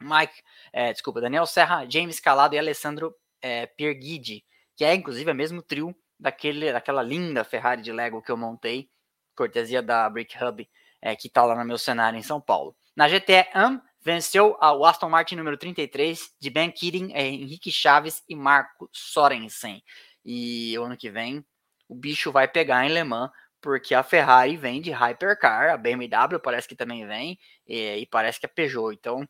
Mike, 0.00 0.42
é, 0.72 0.92
desculpa, 0.92 1.20
Daniel 1.20 1.46
Serra, 1.46 1.86
James 1.88 2.20
Calado 2.20 2.54
e 2.54 2.58
Alessandro 2.58 3.14
é, 3.40 3.66
Pierguidi, 3.66 4.44
que 4.76 4.84
é 4.84 4.94
inclusive 4.94 5.30
o 5.30 5.34
mesmo 5.34 5.62
trio 5.62 5.94
daquele, 6.18 6.72
daquela 6.72 7.02
linda 7.02 7.44
Ferrari 7.44 7.82
de 7.82 7.92
Lego 7.92 8.22
que 8.22 8.30
eu 8.30 8.36
montei, 8.36 8.88
cortesia 9.34 9.82
da 9.82 10.08
Brick 10.08 10.42
Hub, 10.42 10.68
é, 11.00 11.14
que 11.14 11.28
está 11.28 11.44
lá 11.44 11.54
no 11.54 11.64
meu 11.64 11.78
cenário 11.78 12.18
em 12.18 12.22
São 12.22 12.40
Paulo. 12.40 12.76
Na 12.94 13.08
GTE 13.08 13.46
AM, 13.52 13.80
venceu 14.00 14.56
o 14.60 14.84
Aston 14.84 15.08
Martin 15.08 15.36
número 15.36 15.56
33 15.56 16.34
de 16.40 16.50
Ben 16.50 16.70
Keating, 16.70 17.12
é, 17.12 17.26
Henrique 17.26 17.70
Chaves 17.70 18.22
e 18.28 18.34
Marco 18.34 18.88
Sorensen. 18.92 19.82
E 20.24 20.76
o 20.78 20.84
ano 20.84 20.96
que 20.96 21.10
vem 21.10 21.44
o 21.88 21.94
bicho 21.94 22.32
vai 22.32 22.48
pegar 22.48 22.84
em 22.84 22.92
Le 22.92 23.04
Mans, 23.04 23.30
porque 23.60 23.94
a 23.94 24.02
Ferrari 24.02 24.56
vem 24.56 24.80
de 24.80 24.90
Hypercar, 24.90 25.70
a 25.70 25.76
BMW 25.76 26.38
parece 26.42 26.68
que 26.68 26.76
também 26.76 27.06
vem, 27.06 27.38
e, 27.66 27.96
e 27.98 28.06
parece 28.06 28.38
que 28.38 28.46
é 28.46 28.48
Peugeot. 28.48 28.92
Então, 28.92 29.28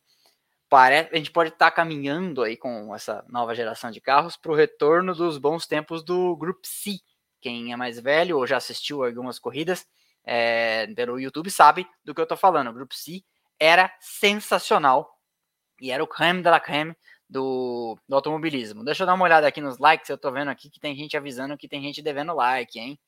parece, 0.68 1.11
a 1.12 1.16
gente 1.16 1.31
pode 1.31 1.50
estar 1.50 1.70
tá 1.70 1.76
caminhando 1.76 2.42
aí 2.42 2.57
com 2.57 2.94
essa 2.94 3.24
nova 3.29 3.55
geração 3.55 3.90
de 3.90 4.00
carros 4.00 4.37
para 4.37 4.52
o 4.52 4.55
retorno 4.55 5.14
dos 5.14 5.38
bons 5.38 5.66
tempos 5.66 6.05
do 6.05 6.37
Group 6.37 6.64
C. 6.64 6.98
Quem 7.40 7.72
é 7.72 7.76
mais 7.76 8.00
velho 8.00 8.38
ou 8.38 8.46
já 8.46 8.57
assistiu 8.57 9.05
algumas 9.05 9.38
corridas 9.38 9.87
é, 10.24 10.88
pelo 10.94 11.20
YouTube 11.20 11.50
sabe 11.50 11.87
do 12.05 12.14
que 12.14 12.20
eu 12.20 12.24
estou 12.24 12.37
falando. 12.37 12.68
O 12.68 12.72
Group 12.72 12.92
C 12.92 13.22
era 13.59 13.94
sensacional 14.00 15.16
e 15.81 15.90
era 15.90 16.02
o 16.02 16.07
creme 16.07 16.42
de 16.42 16.50
la 16.50 16.61
creme 16.61 16.94
do, 17.29 17.98
do 18.09 18.16
automobilismo. 18.16 18.85
Deixa 18.85 19.02
eu 19.02 19.07
dar 19.07 19.14
uma 19.14 19.24
olhada 19.24 19.46
aqui 19.46 19.61
nos 19.61 19.79
likes. 19.79 20.09
Eu 20.09 20.16
estou 20.16 20.33
vendo 20.33 20.48
aqui 20.48 20.70
que 20.70 20.81
tem 20.81 20.96
gente 20.96 21.16
avisando 21.16 21.57
que 21.57 21.68
tem 21.68 21.83
gente 21.83 22.02
devendo 22.02 22.35
like, 22.35 22.79
hein? 22.79 22.98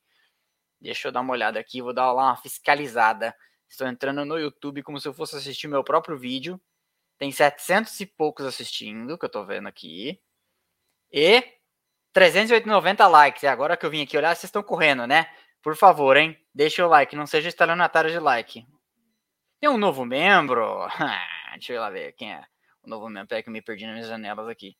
Deixa 0.79 1.09
eu 1.09 1.11
dar 1.11 1.21
uma 1.21 1.33
olhada 1.33 1.59
aqui, 1.59 1.81
vou 1.81 1.93
dar 1.93 2.11
lá 2.13 2.27
uma 2.27 2.37
fiscalizada. 2.37 3.35
Estou 3.67 3.85
entrando 3.87 4.23
no 4.23 4.37
YouTube 4.37 4.81
como 4.81 4.99
se 4.99 5.07
eu 5.07 5.13
fosse 5.13 5.35
assistir 5.35 5.67
meu 5.67 5.83
próprio 5.83 6.17
vídeo. 6.17 6.59
Tem 7.19 7.31
700 7.31 7.99
e 7.99 8.05
poucos 8.05 8.45
assistindo, 8.45 9.17
que 9.17 9.25
eu 9.25 9.29
tô 9.29 9.45
vendo 9.45 9.67
aqui. 9.67 10.19
E 11.11 11.43
390 12.13 13.07
likes. 13.07 13.43
E 13.43 13.47
agora 13.47 13.75
que 13.75 13.85
eu 13.85 13.89
vim 13.89 14.03
aqui 14.03 14.17
olhar, 14.17 14.33
vocês 14.33 14.45
estão 14.45 14.63
correndo, 14.63 15.05
né? 15.05 15.29
Por 15.61 15.75
favor, 15.75 16.15
hein? 16.15 16.39
Deixa 16.55 16.85
o 16.85 16.89
like, 16.89 17.15
não 17.17 17.27
seja 17.27 17.49
estelionatário 17.49 18.09
de 18.09 18.19
like. 18.19 18.65
Tem 19.59 19.69
um 19.69 19.77
novo 19.77 20.05
membro? 20.05 20.87
Deixa 21.53 21.73
eu 21.73 21.81
lá 21.81 21.89
ver 21.89 22.13
quem 22.13 22.33
é 22.33 22.41
o 22.81 22.89
novo 22.89 23.09
membro. 23.09 23.27
Peraí 23.27 23.43
que 23.43 23.49
eu 23.49 23.53
me 23.53 23.61
perdi 23.61 23.85
nas 23.85 23.95
minhas 23.95 24.07
janelas 24.07 24.47
aqui. 24.47 24.77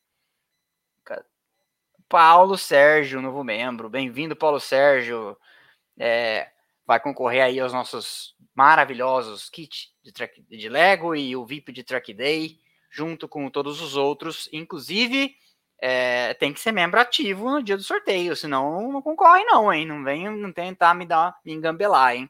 Paulo 2.08 2.58
Sérgio, 2.58 3.22
novo 3.22 3.44
membro. 3.44 3.90
Bem-vindo, 3.90 4.36
Paulo 4.36 4.62
Sérgio. 4.62 5.38
É, 6.00 6.50
vai 6.90 7.00
concorrer 7.00 7.44
aí 7.44 7.60
aos 7.60 7.72
nossos 7.72 8.34
maravilhosos 8.56 9.48
kits 9.48 9.94
de, 10.02 10.12
track, 10.12 10.42
de 10.42 10.68
Lego 10.68 11.16
e 11.16 11.36
o 11.36 11.46
VIP 11.46 11.72
de 11.72 11.84
Track 11.84 12.12
Day, 12.16 12.58
junto 12.90 13.28
com 13.28 13.48
todos 13.48 13.80
os 13.80 13.96
outros. 13.96 14.50
Inclusive, 14.52 15.36
é, 15.80 16.34
tem 16.34 16.52
que 16.52 16.60
ser 16.60 16.72
membro 16.72 17.00
ativo 17.00 17.48
no 17.48 17.62
dia 17.62 17.78
do 17.78 17.84
sorteio, 17.84 18.36
senão 18.36 18.92
não 18.92 19.04
concorre 19.04 19.44
não, 19.44 19.72
hein? 19.72 19.86
Não 19.86 20.04
vem 20.04 20.32
não 20.32 20.52
tentar 20.52 20.96
me 20.96 21.06
dar, 21.06 21.38
me 21.46 21.54
engambelar, 21.54 22.16
hein? 22.16 22.28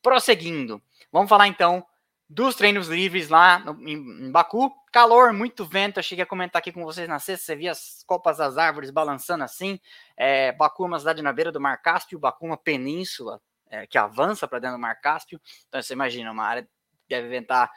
Prosseguindo, 0.00 0.80
vamos 1.12 1.28
falar 1.28 1.46
então 1.46 1.84
dos 2.30 2.54
treinos 2.54 2.88
livres 2.88 3.28
lá 3.28 3.58
no, 3.58 3.86
em, 3.86 4.26
em, 4.26 4.32
Baku. 4.32 4.72
Calor, 4.90 5.34
muito 5.34 5.66
vento. 5.66 5.98
Eu 5.98 6.02
cheguei 6.02 6.22
a 6.22 6.26
comentar 6.26 6.60
aqui 6.60 6.72
com 6.72 6.82
vocês 6.82 7.06
na 7.06 7.18
sexta. 7.18 7.44
Você 7.44 7.56
via 7.56 7.72
as 7.72 8.02
copas 8.06 8.38
das 8.38 8.56
árvores 8.56 8.90
balançando 8.90 9.44
assim. 9.44 9.78
É, 10.16 10.50
Baku 10.52 10.84
é 10.84 10.86
uma 10.86 10.98
cidade 10.98 11.20
na 11.20 11.30
beira 11.30 11.52
do 11.52 11.60
Mar 11.60 11.76
Cáspio, 11.82 12.18
Baku 12.18 12.46
é 12.46 12.48
uma 12.48 12.56
península 12.56 13.38
é, 13.70 13.86
que 13.86 13.96
avança 13.96 14.46
para 14.46 14.58
dentro 14.58 14.76
do 14.76 14.80
Mar 14.80 15.00
Cáspio. 15.00 15.40
Então 15.68 15.80
você 15.80 15.94
imagina, 15.94 16.30
uma 16.32 16.44
área 16.44 16.68
deve 17.08 17.28
ventar 17.28 17.70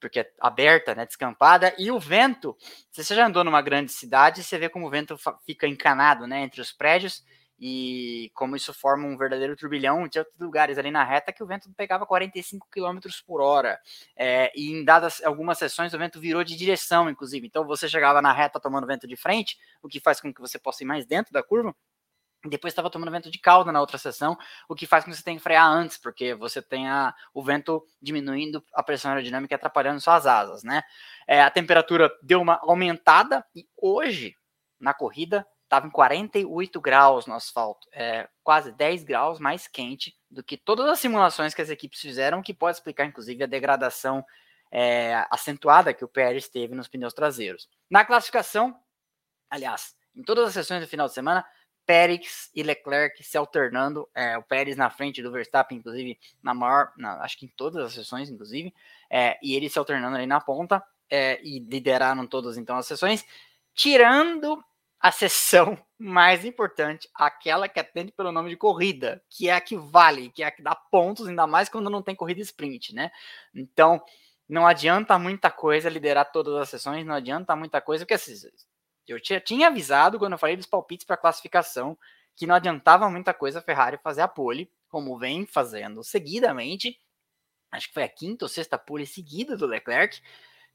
porque 0.00 0.20
é 0.20 0.32
aberta, 0.40 0.94
né, 0.94 1.04
descampada, 1.04 1.74
e 1.76 1.90
o 1.90 1.98
vento, 1.98 2.56
se 2.88 3.02
você 3.02 3.16
já 3.16 3.26
andou 3.26 3.42
numa 3.42 3.60
grande 3.60 3.90
cidade, 3.90 4.44
você 4.44 4.56
vê 4.56 4.68
como 4.68 4.86
o 4.86 4.90
vento 4.90 5.16
fica 5.44 5.66
encanado, 5.66 6.24
né, 6.24 6.40
entre 6.42 6.60
os 6.60 6.72
prédios, 6.72 7.24
e 7.60 8.30
como 8.34 8.54
isso 8.54 8.72
forma 8.72 9.06
um 9.06 9.16
verdadeiro 9.16 9.56
turbilhão. 9.56 10.08
Tinha 10.08 10.22
outros 10.22 10.38
lugares 10.38 10.78
ali 10.78 10.90
na 10.90 11.02
reta 11.02 11.32
que 11.32 11.42
o 11.42 11.46
vento 11.46 11.68
pegava 11.76 12.06
45 12.06 12.68
km 12.70 13.00
por 13.26 13.40
hora, 13.40 13.78
é, 14.16 14.52
e 14.54 14.70
em 14.70 14.84
dadas 14.84 15.22
algumas 15.24 15.58
sessões 15.58 15.92
o 15.92 15.98
vento 15.98 16.20
virou 16.20 16.44
de 16.44 16.56
direção, 16.56 17.10
inclusive. 17.10 17.46
Então 17.46 17.66
você 17.66 17.88
chegava 17.88 18.22
na 18.22 18.32
reta 18.32 18.60
tomando 18.60 18.86
vento 18.86 19.08
de 19.08 19.16
frente, 19.16 19.58
o 19.82 19.88
que 19.88 20.00
faz 20.00 20.20
com 20.20 20.32
que 20.32 20.40
você 20.40 20.58
possa 20.58 20.84
ir 20.84 20.86
mais 20.86 21.04
dentro 21.04 21.32
da 21.32 21.42
curva, 21.42 21.74
depois 22.48 22.72
estava 22.72 22.90
tomando 22.90 23.10
vento 23.10 23.30
de 23.30 23.38
cauda 23.38 23.72
na 23.72 23.80
outra 23.80 23.98
sessão, 23.98 24.36
o 24.68 24.74
que 24.74 24.86
faz 24.86 25.04
com 25.04 25.10
que 25.10 25.16
você 25.16 25.22
tenha 25.22 25.36
que 25.36 25.42
frear 25.42 25.66
antes, 25.66 25.96
porque 25.98 26.34
você 26.34 26.62
tenha 26.62 27.14
o 27.34 27.42
vento 27.42 27.84
diminuindo 28.00 28.64
a 28.72 28.82
pressão 28.82 29.10
aerodinâmica 29.10 29.54
e 29.54 29.56
atrapalhando 29.56 30.00
suas 30.00 30.26
asas, 30.26 30.62
né? 30.62 30.82
É, 31.26 31.42
a 31.42 31.50
temperatura 31.50 32.10
deu 32.22 32.40
uma 32.40 32.58
aumentada 32.62 33.44
e 33.54 33.66
hoje, 33.76 34.34
na 34.80 34.94
corrida, 34.94 35.46
estava 35.64 35.86
em 35.86 35.90
48 35.90 36.80
graus 36.80 37.26
no 37.26 37.34
asfalto, 37.34 37.86
é 37.92 38.26
quase 38.42 38.72
10 38.72 39.04
graus 39.04 39.38
mais 39.38 39.68
quente 39.68 40.16
do 40.30 40.42
que 40.42 40.56
todas 40.56 40.86
as 40.86 40.98
simulações 40.98 41.54
que 41.54 41.60
as 41.60 41.68
equipes 41.68 42.00
fizeram, 42.00 42.42
que 42.42 42.54
pode 42.54 42.78
explicar, 42.78 43.04
inclusive, 43.04 43.44
a 43.44 43.46
degradação 43.46 44.24
é, 44.70 45.26
acentuada 45.30 45.92
que 45.92 46.04
o 46.04 46.08
Pérez 46.08 46.48
teve 46.48 46.74
nos 46.74 46.88
pneus 46.88 47.12
traseiros. 47.12 47.68
Na 47.90 48.04
classificação, 48.04 48.74
aliás, 49.50 49.94
em 50.16 50.22
todas 50.22 50.48
as 50.48 50.54
sessões 50.54 50.80
do 50.80 50.88
final 50.88 51.06
de 51.06 51.14
semana, 51.14 51.44
Pérez 51.88 52.50
e 52.54 52.62
Leclerc 52.62 53.24
se 53.24 53.38
alternando, 53.38 54.06
é, 54.14 54.36
o 54.36 54.42
Pérez 54.42 54.76
na 54.76 54.90
frente 54.90 55.22
do 55.22 55.32
Verstappen, 55.32 55.78
inclusive, 55.78 56.18
na 56.42 56.52
maior, 56.52 56.92
na, 56.98 57.22
acho 57.22 57.38
que 57.38 57.46
em 57.46 57.48
todas 57.48 57.82
as 57.82 57.94
sessões, 57.94 58.28
inclusive, 58.28 58.74
é, 59.08 59.38
e 59.42 59.56
ele 59.56 59.70
se 59.70 59.78
alternando 59.78 60.14
ali 60.14 60.26
na 60.26 60.38
ponta, 60.38 60.84
é, 61.08 61.40
e 61.42 61.58
lideraram 61.60 62.26
todas 62.26 62.58
então 62.58 62.76
as 62.76 62.84
sessões, 62.84 63.24
tirando 63.74 64.62
a 65.00 65.10
sessão 65.10 65.78
mais 65.98 66.44
importante, 66.44 67.08
aquela 67.14 67.66
que 67.70 67.80
atende 67.80 68.12
pelo 68.12 68.32
nome 68.32 68.50
de 68.50 68.56
corrida, 68.58 69.22
que 69.30 69.48
é 69.48 69.54
a 69.54 69.60
que 69.60 69.74
vale, 69.74 70.28
que 70.28 70.42
é 70.42 70.46
a 70.46 70.50
que 70.50 70.60
dá 70.60 70.74
pontos, 70.74 71.26
ainda 71.26 71.46
mais 71.46 71.70
quando 71.70 71.88
não 71.88 72.02
tem 72.02 72.14
corrida 72.14 72.42
sprint, 72.42 72.94
né? 72.94 73.10
Então, 73.54 74.02
não 74.46 74.66
adianta 74.66 75.18
muita 75.18 75.50
coisa 75.50 75.88
liderar 75.88 76.30
todas 76.30 76.54
as 76.54 76.68
sessões, 76.68 77.06
não 77.06 77.14
adianta 77.14 77.56
muita 77.56 77.80
coisa, 77.80 78.04
porque 78.04 78.12
assim, 78.12 78.34
eu 79.12 79.20
tinha, 79.20 79.40
tinha 79.40 79.68
avisado 79.68 80.18
quando 80.18 80.32
eu 80.32 80.38
falei 80.38 80.56
dos 80.56 80.66
palpites 80.66 81.06
para 81.06 81.16
classificação 81.16 81.96
que 82.36 82.46
não 82.46 82.54
adiantava 82.54 83.10
muita 83.10 83.34
coisa 83.34 83.58
a 83.58 83.62
Ferrari 83.62 83.98
fazer 83.98 84.20
a 84.20 84.28
pole, 84.28 84.70
como 84.88 85.18
vem 85.18 85.44
fazendo 85.44 86.04
seguidamente. 86.04 87.00
Acho 87.70 87.88
que 87.88 87.94
foi 87.94 88.04
a 88.04 88.08
quinta 88.08 88.44
ou 88.44 88.48
sexta 88.48 88.78
pole 88.78 89.06
seguida 89.06 89.56
do 89.56 89.66
Leclerc. 89.66 90.20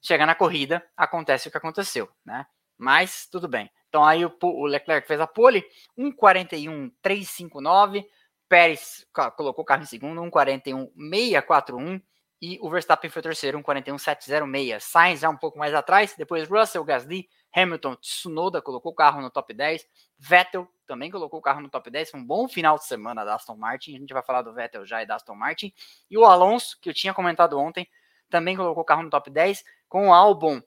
Chegar 0.01 0.25
na 0.25 0.35
corrida, 0.35 0.85
acontece 0.97 1.47
o 1.47 1.51
que 1.51 1.57
aconteceu, 1.57 2.09
né? 2.25 2.45
Mas 2.77 3.25
tudo 3.27 3.47
bem. 3.47 3.71
Então 3.87 4.03
aí 4.03 4.25
o, 4.25 4.35
o 4.41 4.65
Leclerc 4.65 5.07
fez 5.07 5.21
a 5.21 5.27
pole, 5.27 5.63
1:41.359, 5.97 8.05
Pérez 8.49 9.07
colocou 9.37 9.63
o 9.63 9.65
carro 9.65 9.83
em 9.83 9.85
segundo, 9.85 10.21
1:41.641 10.21 12.01
e 12.45 12.59
o 12.61 12.69
Verstappen 12.69 13.09
foi 13.09 13.21
terceiro, 13.21 13.57
1:41.706. 13.57 14.83
Sainz 14.83 15.21
já 15.21 15.29
um 15.29 15.37
pouco 15.37 15.57
mais 15.57 15.73
atrás, 15.73 16.13
depois 16.17 16.49
Russell, 16.49 16.83
Gasly, 16.83 17.29
Hamilton, 17.55 17.95
Tsunoda 17.95 18.61
colocou 18.61 18.91
o 18.91 18.95
carro 18.95 19.21
no 19.21 19.29
top 19.29 19.53
10. 19.53 19.87
Vettel 20.19 20.67
também 20.85 21.09
colocou 21.09 21.39
o 21.39 21.41
carro 21.41 21.61
no 21.61 21.69
top 21.69 21.89
10. 21.89 22.11
Foi 22.11 22.19
um 22.19 22.25
bom 22.25 22.49
final 22.49 22.77
de 22.77 22.83
semana 22.83 23.23
da 23.23 23.35
Aston 23.35 23.55
Martin. 23.55 23.95
A 23.95 23.99
gente 23.99 24.13
vai 24.13 24.21
falar 24.21 24.41
do 24.41 24.53
Vettel 24.53 24.85
já 24.85 25.01
e 25.01 25.05
da 25.05 25.15
Aston 25.15 25.35
Martin. 25.35 25.73
E 26.11 26.17
o 26.17 26.25
Alonso, 26.25 26.77
que 26.81 26.89
eu 26.89 26.93
tinha 26.93 27.13
comentado 27.13 27.57
ontem, 27.57 27.87
também 28.29 28.57
colocou 28.57 28.83
o 28.83 28.85
carro 28.85 29.03
no 29.03 29.09
top 29.09 29.29
10. 29.29 29.63
Com 29.87 30.09
o 30.09 30.13
Albon 30.13 30.61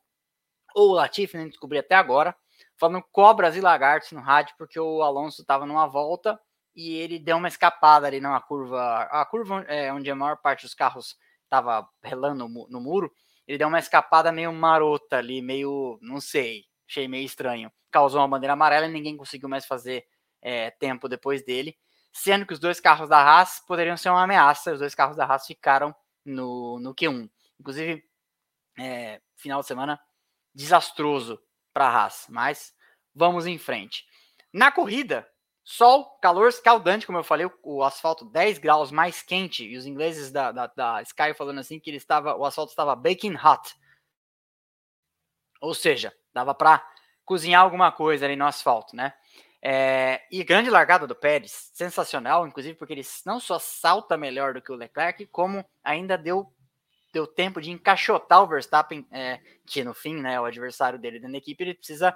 ou 0.74 0.92
o 0.92 0.94
Latifi, 0.94 1.36
nem 1.36 1.46
descobri 1.46 1.76
até 1.76 1.94
agora, 1.94 2.34
falando 2.78 3.04
cobras 3.12 3.54
e 3.54 3.60
lagartos 3.60 4.12
no 4.12 4.20
rádio, 4.22 4.54
porque 4.56 4.80
o 4.80 5.02
Alonso 5.02 5.42
estava 5.42 5.66
numa 5.66 5.86
volta 5.86 6.40
e 6.74 6.94
ele 6.94 7.18
deu 7.18 7.36
uma 7.36 7.48
escapada 7.48 8.06
ali 8.06 8.18
numa 8.18 8.40
curva. 8.40 9.02
A 9.10 9.26
curva 9.26 9.62
é, 9.68 9.92
onde 9.92 10.10
a 10.10 10.16
maior 10.16 10.38
parte 10.38 10.62
dos 10.62 10.72
carros 10.74 11.18
estava 11.46 11.88
relando 12.02 12.48
no 12.48 12.80
muro. 12.80 13.10
Ele 13.46 13.58
deu 13.58 13.68
uma 13.68 13.78
escapada 13.78 14.30
meio 14.32 14.52
marota 14.52 15.18
ali, 15.18 15.40
meio, 15.40 15.98
não 16.02 16.20
sei, 16.20 16.64
Achei 16.88 17.08
meio 17.08 17.24
estranho. 17.24 17.70
Causou 17.90 18.20
uma 18.20 18.28
bandeira 18.28 18.52
amarela 18.52 18.86
e 18.86 18.90
ninguém 18.90 19.16
conseguiu 19.16 19.48
mais 19.48 19.66
fazer 19.66 20.06
é, 20.40 20.70
tempo 20.70 21.08
depois 21.08 21.44
dele. 21.44 21.76
Sendo 22.12 22.46
que 22.46 22.52
os 22.52 22.58
dois 22.58 22.80
carros 22.80 23.08
da 23.08 23.18
Haas 23.18 23.60
poderiam 23.66 23.96
ser 23.96 24.08
uma 24.08 24.22
ameaça. 24.22 24.72
Os 24.72 24.78
dois 24.78 24.94
carros 24.94 25.16
da 25.16 25.24
Haas 25.24 25.46
ficaram 25.46 25.94
no, 26.24 26.78
no 26.78 26.94
Q1. 26.94 27.28
Inclusive, 27.58 28.04
é, 28.78 29.20
final 29.36 29.60
de 29.60 29.66
semana 29.66 30.00
desastroso 30.54 31.40
para 31.74 31.86
a 31.86 32.04
Haas. 32.04 32.26
Mas 32.28 32.72
vamos 33.14 33.46
em 33.46 33.58
frente. 33.58 34.06
Na 34.52 34.70
corrida, 34.70 35.28
sol, 35.66 36.06
calor 36.22 36.48
escaldante, 36.48 37.04
como 37.04 37.18
eu 37.18 37.24
falei, 37.24 37.50
o, 37.62 37.82
asfalto 37.82 38.24
10 38.24 38.58
graus 38.58 38.90
mais 38.90 39.20
quente. 39.20 39.66
E 39.66 39.76
os 39.76 39.84
ingleses 39.84 40.32
da, 40.32 40.50
da, 40.50 40.66
da 40.68 41.02
Sky 41.02 41.34
falando 41.34 41.58
assim 41.58 41.78
que 41.78 41.90
ele 41.90 41.98
estava, 41.98 42.34
o 42.36 42.46
asfalto 42.46 42.70
estava 42.70 42.96
baking 42.96 43.34
hot. 43.34 43.76
Ou 45.60 45.74
seja, 45.74 46.14
Dava 46.36 46.54
para 46.54 46.86
cozinhar 47.24 47.62
alguma 47.62 47.90
coisa 47.90 48.26
ali 48.26 48.36
no 48.36 48.44
asfalto, 48.44 48.94
né? 48.94 49.14
É, 49.62 50.20
e 50.30 50.44
grande 50.44 50.68
largada 50.68 51.06
do 51.06 51.14
Pérez, 51.14 51.70
sensacional, 51.72 52.46
inclusive 52.46 52.76
porque 52.76 52.92
ele 52.92 53.06
não 53.24 53.40
só 53.40 53.58
salta 53.58 54.18
melhor 54.18 54.52
do 54.52 54.60
que 54.60 54.70
o 54.70 54.74
Leclerc, 54.74 55.24
como 55.28 55.64
ainda 55.82 56.18
deu, 56.18 56.52
deu 57.10 57.26
tempo 57.26 57.58
de 57.58 57.70
encaixotar 57.70 58.42
o 58.42 58.46
Verstappen, 58.46 59.08
é, 59.10 59.40
que 59.64 59.82
no 59.82 59.94
fim, 59.94 60.14
né, 60.20 60.38
o 60.38 60.44
adversário 60.44 60.98
dele 60.98 61.18
dentro 61.18 61.32
da 61.32 61.38
equipe, 61.38 61.64
ele 61.64 61.72
precisa 61.72 62.14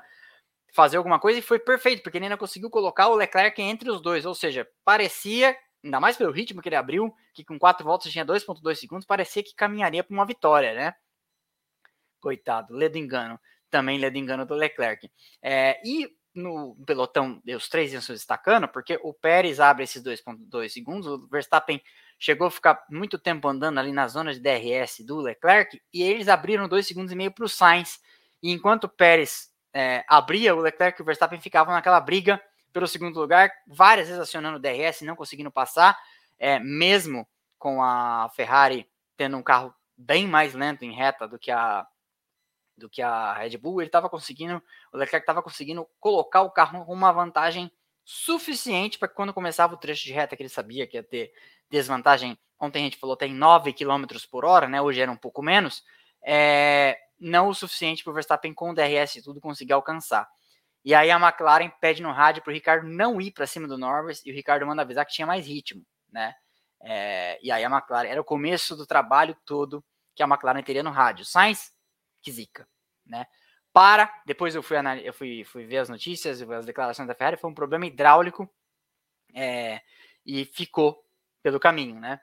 fazer 0.73 0.97
alguma 0.97 1.19
coisa 1.19 1.39
e 1.39 1.43
foi 1.43 1.59
perfeito, 1.59 2.03
porque 2.03 2.19
ele 2.19 2.27
ainda 2.27 2.37
conseguiu 2.37 2.71
colocar 2.71 3.09
o 3.09 3.15
Leclerc 3.15 3.61
entre 3.61 3.91
os 3.91 4.01
dois, 4.01 4.25
ou 4.27 4.35
seja, 4.35 4.69
parecia, 4.85 5.57
ainda 5.83 6.01
mais 6.01 6.17
pelo 6.17 6.33
ritmo 6.33 6.63
que 6.63 6.69
ele 6.69 6.77
abriu, 6.77 7.15
que 7.35 7.45
com 7.45 7.59
quatro 7.59 7.85
voltas 7.85 8.13
tinha 8.13 8.25
2.2 8.25 8.75
segundos, 8.77 9.07
parecia 9.07 9.43
que 9.43 9.55
caminharia 9.55 10.05
para 10.05 10.15
uma 10.15 10.27
vitória, 10.27 10.75
né? 10.75 10.95
Coitado, 12.21 12.75
ledo 12.75 12.99
engano 12.99 13.39
também 13.71 13.99
lhe 13.99 14.19
engano 14.19 14.45
do 14.45 14.55
Leclerc. 14.55 15.11
É, 15.41 15.81
e 15.85 16.09
no 16.35 16.77
pelotão, 16.87 17.41
os 17.57 17.69
três 17.69 17.93
iam 17.93 18.03
se 18.03 18.13
destacando, 18.13 18.69
porque 18.69 18.99
o 19.03 19.15
Pérez 19.15 19.59
abre 19.59 19.85
esses 19.85 20.03
2,2 20.03 20.69
segundos, 20.69 21.07
o 21.07 21.29
Verstappen 21.29 21.81
chegou 22.19 22.47
a 22.47 22.51
ficar 22.51 22.85
muito 22.91 23.19
tempo 23.19 23.49
andando 23.49 23.79
ali 23.79 23.93
na 23.93 24.07
zona 24.07 24.33
de 24.33 24.41
DRS 24.41 25.05
do 25.05 25.19
Leclerc, 25.19 25.81
e 25.93 26.03
eles 26.03 26.29
abriram 26.29 26.69
dois 26.69 26.87
segundos 26.87 27.13
e 27.13 27.17
meio 27.17 27.33
para 27.33 27.45
o 27.45 27.49
Sainz. 27.49 27.99
E 28.43 28.53
enquanto 28.53 28.85
o 28.85 28.89
Pérez 28.89 29.50
é, 29.73 30.05
abria, 30.09 30.55
o 30.55 30.61
Leclerc 30.61 31.01
e 31.01 31.03
o 31.03 31.05
Verstappen 31.05 31.41
ficavam 31.41 31.75
naquela 31.75 32.01
briga 32.01 32.41
pelo 32.73 32.87
segundo 32.87 33.19
lugar, 33.19 33.51
várias 33.67 34.07
vezes 34.09 34.23
acionando 34.23 34.57
o 34.57 34.61
DRS, 34.61 35.03
não 35.03 35.17
conseguindo 35.17 35.51
passar, 35.51 35.99
é, 36.39 36.59
mesmo 36.59 37.27
com 37.59 37.83
a 37.83 38.31
Ferrari 38.35 38.89
tendo 39.17 39.37
um 39.37 39.43
carro 39.43 39.75
bem 39.97 40.27
mais 40.27 40.55
lento 40.55 40.83
em 40.83 40.95
reta 40.95 41.29
do 41.29 41.39
que 41.39 41.51
a 41.51 41.87
do 42.77 42.89
que 42.89 43.03
a 43.03 43.35
Red 43.35 43.59
Bull, 43.59 43.83
ele 43.83 43.89
estava 43.89 44.09
conseguindo, 44.09 44.63
o 44.91 44.97
Leclerc 44.97 45.23
estava 45.23 45.43
conseguindo 45.43 45.87
colocar 46.01 46.41
o 46.41 46.51
carro 46.51 46.83
com 46.87 46.95
uma 46.95 47.13
vantagem 47.13 47.71
suficiente 48.03 48.99
para 48.99 49.07
quando 49.07 49.35
começava 49.35 49.75
o 49.75 49.77
trecho 49.77 50.07
de 50.07 50.15
reta 50.15 50.35
que 50.35 50.43
ele 50.43 50.49
sabia 50.49 50.87
que 50.87 50.97
ia 50.97 51.03
ter 51.03 51.31
desvantagem, 51.69 52.39
ontem 52.59 52.81
a 52.81 52.85
gente 52.85 52.97
falou 52.97 53.17
tem 53.17 53.35
9 53.35 53.75
km 53.75 54.07
por 54.31 54.47
hora, 54.47 54.67
né? 54.67 54.81
Hoje 54.81 54.99
era 54.99 55.13
um 55.13 55.17
pouco 55.17 55.43
menos, 55.43 55.85
é, 56.23 56.99
não 57.21 57.49
o 57.49 57.55
suficiente 57.55 58.03
para 58.03 58.11
o 58.11 58.15
Verstappen 58.15 58.55
com 58.55 58.71
o 58.71 58.75
DRS 58.75 59.17
e 59.17 59.23
tudo 59.23 59.41
conseguir 59.41 59.75
alcançar. 59.75 60.29
E 60.85 60.95
aí 60.95 61.11
a 61.11 61.17
McLaren 61.17 61.71
pede 61.81 62.03
no 62.03 62.11
rádio 62.11 62.43
para 62.43 62.51
o 62.51 62.55
Ricardo 62.55 62.89
não 62.89 63.21
ir 63.21 63.33
para 63.33 63.47
cima 63.47 63.69
do 63.69 63.77
Norris 63.77 64.25
e 64.25 64.31
o 64.31 64.35
Ricardo 64.35 64.67
manda 64.67 64.83
avisar 64.83 65.05
que 65.05 65.13
tinha 65.13 65.27
mais 65.27 65.47
ritmo, 65.47 65.85
né? 66.11 66.35
É, 66.83 67.39
e 67.43 67.53
aí 67.53 67.63
a 67.63 67.69
McLaren 67.69 68.09
era 68.09 68.21
o 68.21 68.25
começo 68.25 68.75
do 68.75 68.87
trabalho 68.87 69.37
todo 69.45 69.85
que 70.15 70.23
a 70.23 70.27
McLaren 70.27 70.63
teria 70.63 70.83
no 70.83 70.91
rádio. 70.91 71.25
Sainz 71.25 71.73
que 72.23 72.33
zica, 72.33 72.67
né? 73.05 73.27
Para, 73.73 74.13
depois 74.27 74.55
eu 74.55 74.63
fui, 74.63 74.77
eu 75.05 75.13
fui, 75.13 75.45
fui 75.45 75.65
ver 75.65 75.79
as 75.79 75.89
notícias, 75.89 76.43
as 76.43 76.67
declarações 76.67 77.07
da 77.07 77.15
Ferrari, 77.15 77.37
foi 77.37 77.51
um 77.51 77.55
problema 77.55 77.87
hidráulico 77.87 78.51
é, 79.33 79.81
e 80.27 80.45
ficou 80.45 81.05
pelo 81.43 81.61
caminho, 81.61 82.01
né? 82.01 82.21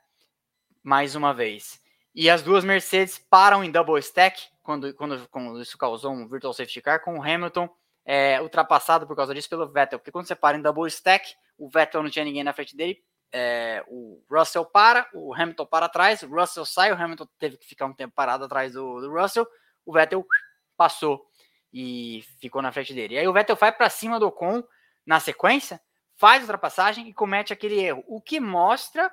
Mais 0.83 1.15
uma 1.15 1.33
vez. 1.33 1.81
E 2.13 2.29
as 2.29 2.41
duas 2.41 2.65
Mercedes 2.65 3.17
param 3.17 3.63
em 3.63 3.71
double 3.71 3.99
stack, 3.99 4.41
quando, 4.67 4.93
quando, 4.95 5.30
quando 5.30 5.62
isso 5.62 5.77
causou 5.77 6.12
um 6.12 6.27
virtual 6.27 6.51
safety 6.51 6.82
car, 6.82 7.01
com 7.01 7.17
o 7.17 7.23
Hamilton 7.23 7.69
é, 8.06 8.41
ultrapassado 8.41 9.08
por 9.08 9.15
causa 9.15 9.34
disso 9.34 9.47
pelo 9.47 9.65
Vettel. 9.65 9.97
Porque 9.97 10.12
quando 10.12 10.27
você 10.27 10.36
para 10.36 10.58
em 10.58 10.62
double 10.62 10.89
stack, 10.89 11.34
o 11.58 11.69
Vettel 11.69 12.03
não 12.03 12.10
tinha 12.10 12.25
ninguém 12.25 12.43
na 12.43 12.51
frente 12.51 12.75
dele, 12.75 13.01
é, 13.32 13.82
o 13.88 14.21
Russell 14.30 14.65
para, 14.65 15.10
o 15.13 15.34
Hamilton 15.34 15.65
para 15.65 15.86
atrás, 15.86 16.21
o 16.21 16.27
Russell 16.27 16.65
sai, 16.65 16.91
o 16.91 17.01
Hamilton 17.01 17.25
teve 17.39 17.56
que 17.56 17.65
ficar 17.65 17.86
um 17.86 17.93
tempo 17.93 18.13
parado 18.13 18.43
atrás 18.43 18.73
do, 18.73 18.99
do 18.99 19.10
Russell, 19.10 19.47
o 19.86 19.93
Vettel 19.93 20.27
passou 20.75 21.25
e 21.71 22.25
ficou 22.41 22.62
na 22.62 22.73
frente 22.73 22.93
dele. 22.93 23.15
E 23.15 23.19
aí 23.19 23.27
o 23.27 23.32
Vettel 23.32 23.56
vai 23.56 23.71
para 23.71 23.89
cima 23.89 24.19
do 24.19 24.27
Ocon 24.27 24.62
na 25.06 25.21
sequência, 25.21 25.80
faz 26.17 26.41
ultrapassagem 26.41 27.08
e 27.08 27.13
comete 27.13 27.53
aquele 27.53 27.80
erro. 27.80 28.03
O 28.06 28.21
que 28.21 28.41
mostra, 28.41 29.10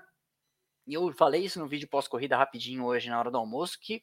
e 0.85 0.95
eu 0.95 1.13
falei 1.13 1.45
isso 1.45 1.61
no 1.61 1.69
vídeo 1.69 1.87
pós-corrida 1.87 2.37
rapidinho 2.37 2.85
hoje 2.85 3.09
na 3.09 3.21
hora 3.21 3.31
do 3.31 3.39
almoço, 3.39 3.79
que 3.81 4.03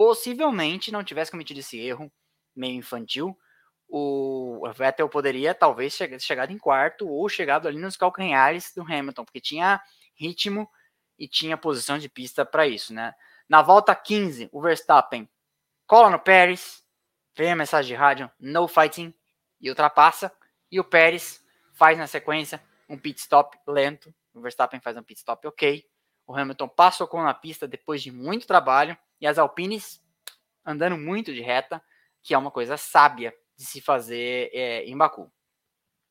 possivelmente 0.00 0.90
não 0.90 1.04
tivesse 1.04 1.30
cometido 1.30 1.60
esse 1.60 1.78
erro 1.78 2.10
meio 2.56 2.74
infantil, 2.74 3.38
o 3.86 4.62
Vettel 4.74 5.10
poderia 5.10 5.54
talvez 5.54 5.92
chegar, 5.92 6.18
chegado 6.18 6.50
em 6.50 6.56
quarto 6.56 7.06
ou 7.06 7.28
chegado 7.28 7.68
ali 7.68 7.76
nos 7.76 7.98
calcanhares 7.98 8.72
do 8.74 8.80
Hamilton, 8.80 9.26
porque 9.26 9.42
tinha 9.42 9.78
ritmo 10.14 10.66
e 11.18 11.28
tinha 11.28 11.54
posição 11.54 11.98
de 11.98 12.08
pista 12.08 12.46
para 12.46 12.66
isso, 12.66 12.94
né? 12.94 13.12
Na 13.46 13.60
volta 13.60 13.94
15, 13.94 14.48
o 14.50 14.62
Verstappen 14.62 15.28
cola 15.86 16.08
no 16.08 16.18
Pérez, 16.18 16.82
vem 17.36 17.52
a 17.52 17.56
mensagem 17.56 17.94
de 17.94 17.94
rádio, 17.94 18.30
no 18.40 18.66
fighting, 18.66 19.12
e 19.60 19.68
ultrapassa. 19.68 20.32
E 20.72 20.80
o 20.80 20.84
Pérez 20.84 21.44
faz 21.74 21.98
na 21.98 22.06
sequência 22.06 22.62
um 22.88 22.96
pit 22.96 23.20
stop 23.20 23.54
lento. 23.66 24.14
O 24.32 24.40
Verstappen 24.40 24.80
faz 24.80 24.96
um 24.96 25.02
pit 25.02 25.18
stop 25.18 25.46
ok. 25.46 25.84
O 26.26 26.34
Hamilton 26.34 26.68
passa 26.68 27.04
o 27.04 27.06
com 27.06 27.22
na 27.22 27.34
pista 27.34 27.68
depois 27.68 28.02
de 28.02 28.10
muito 28.10 28.46
trabalho. 28.46 28.96
E 29.20 29.26
as 29.26 29.38
Alpines 29.38 30.02
andando 30.64 30.96
muito 30.96 31.32
de 31.32 31.40
reta, 31.40 31.82
que 32.22 32.34
é 32.34 32.38
uma 32.38 32.50
coisa 32.50 32.76
sábia 32.76 33.34
de 33.56 33.64
se 33.64 33.80
fazer 33.80 34.50
é, 34.52 34.84
em 34.84 34.96
Baku. 34.96 35.30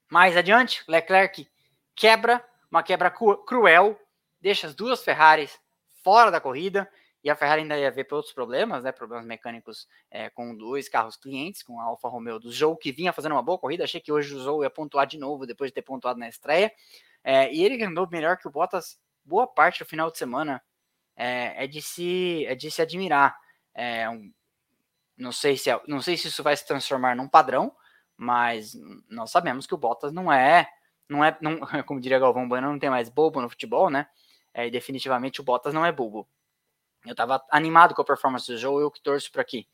Mais 0.10 0.36
adiante, 0.36 0.84
Leclerc 0.88 1.48
quebra, 1.96 2.44
uma 2.72 2.84
quebra 2.84 3.12
cruel, 3.12 4.00
deixa 4.40 4.68
as 4.68 4.76
duas 4.76 5.04
Ferraris 5.04 5.60
fora 6.04 6.32
da 6.32 6.42
corrida 6.42 6.90
e 7.24 7.30
a 7.30 7.36
Ferrari 7.36 7.62
ainda 7.62 7.78
ia 7.78 7.92
ver 7.92 8.06
por 8.06 8.16
outros 8.16 8.34
problemas, 8.34 8.84
né? 8.84 8.92
Problemas 8.92 9.26
mecânicos 9.26 9.88
é, 10.10 10.30
com 10.30 10.56
dois 10.56 10.88
carros 10.88 11.18
clientes, 11.18 11.62
com 11.62 11.80
a 11.80 11.84
Alfa 11.84 12.08
Romeo 12.08 12.40
do 12.40 12.52
Zou, 12.52 12.78
que 12.78 12.92
vinha 12.92 13.12
fazendo 13.12 13.34
uma 13.34 13.44
boa 13.44 13.58
corrida. 13.58 13.84
Achei 13.84 14.00
que 14.00 14.12
hoje 14.12 14.34
o 14.34 14.40
Zou 14.40 14.64
ia 14.64 14.70
pontuar 14.70 15.06
de 15.06 15.18
novo 15.18 15.46
depois 15.46 15.70
de 15.70 15.76
ter 15.76 15.82
pontuado 15.82 16.18
na 16.18 16.30
estreia. 16.30 16.72
É, 17.24 17.54
e 17.54 17.64
ele 17.64 17.84
andou 17.84 18.08
melhor 18.10 18.38
que 18.38 18.48
o 18.48 18.52
Bottas 18.52 18.98
boa 19.26 19.46
parte 19.46 19.80
do 19.80 19.86
final 19.86 20.10
de 20.10 20.18
semana. 20.18 20.64
É, 21.20 21.66
é 21.66 21.68
de, 21.68 21.82
se, 21.82 22.46
é 22.46 22.56
de 22.56 22.72
se 22.72 22.82
admirar. 22.82 23.38
É, 23.76 24.10
um, 24.10 24.32
não, 25.18 25.34
sei 25.34 25.58
se, 25.58 25.70
é, 25.70 25.82
não 25.86 26.02
sei 26.02 26.16
se 26.16 26.30
isso 26.30 26.42
vai 26.42 26.56
se 26.56 26.66
transformar 26.66 27.14
num 27.14 27.28
padrão, 27.28 27.76
mas 28.16 28.74
nós 29.10 29.30
sabemos 29.30 29.68
que 29.68 29.74
o 29.74 29.78
Bottas 29.78 30.14
não 30.14 30.32
é, 30.32 30.70
não 31.10 31.24
é, 31.24 31.38
não, 31.42 31.60
como 31.86 32.00
diria 32.00 32.20
Galvão 32.20 32.48
Bueno, 32.48 32.72
não 32.72 32.80
tem 32.80 32.90
mais 32.90 33.10
bobo 33.10 33.42
no 33.42 33.50
futebol, 33.50 33.90
né? 33.90 34.08
É, 34.54 34.66
e 34.66 34.72
definitivamente 34.72 35.42
o 35.42 35.44
Bottas 35.44 35.74
não 35.74 35.86
é 35.86 35.92
bobo. 35.92 36.26
Eu 37.06 37.14
tava 37.14 37.44
animado 37.52 37.94
com 37.94 38.02
a 38.02 38.06
performance 38.06 38.50
do 38.50 38.58
jogo, 38.58 38.80
eu 38.80 38.90
que 38.90 39.02
torço 39.02 39.30
para 39.30 39.44
que, 39.44 39.68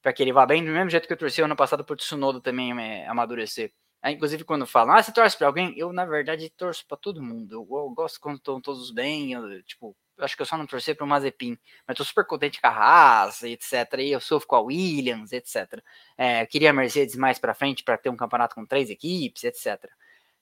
para 0.00 0.14
que 0.14 0.22
ele 0.22 0.32
vá 0.32 0.46
bem, 0.46 0.64
do 0.64 0.70
mesmo 0.70 0.88
jeito 0.88 1.06
que 1.06 1.12
eu 1.12 1.18
torci 1.18 1.42
ano 1.42 1.56
passado 1.56 1.84
por 1.84 1.96
Tsunoda 1.96 2.40
também 2.40 2.72
é, 2.80 3.06
amadurecer. 3.06 3.72
Inclusive, 4.04 4.44
quando 4.44 4.66
falam, 4.66 4.94
ah, 4.94 5.02
você 5.02 5.12
torce 5.12 5.36
para 5.36 5.46
alguém? 5.46 5.74
Eu, 5.76 5.92
na 5.92 6.04
verdade, 6.04 6.48
torço 6.50 6.86
para 6.86 6.96
todo 6.96 7.22
mundo. 7.22 7.52
Eu, 7.52 7.68
eu, 7.70 7.90
gosto 7.90 8.20
quando 8.20 8.36
estão 8.36 8.60
todos 8.60 8.90
bem, 8.90 9.32
eu, 9.32 9.62
tipo, 9.64 9.96
acho 10.18 10.36
que 10.36 10.42
eu 10.42 10.46
só 10.46 10.56
não 10.56 10.66
torci 10.66 10.94
para 10.94 11.04
o 11.04 11.08
Mazepin, 11.08 11.58
mas 11.86 11.96
tô 11.96 12.04
super 12.04 12.24
contente 12.24 12.60
com 12.60 12.66
a 12.66 12.70
Haas, 12.70 13.42
etc. 13.42 13.94
E 13.98 14.12
eu 14.12 14.20
sofro 14.20 14.48
com 14.48 14.56
a 14.56 14.60
Williams, 14.60 15.32
etc. 15.32 15.82
É, 16.16 16.46
queria 16.46 16.70
a 16.70 16.72
Mercedes 16.72 17.16
mais 17.16 17.38
para 17.38 17.54
frente 17.54 17.82
para 17.84 17.98
ter 17.98 18.08
um 18.08 18.16
campeonato 18.16 18.54
com 18.54 18.64
três 18.64 18.90
equipes, 18.90 19.44
etc. 19.44 19.90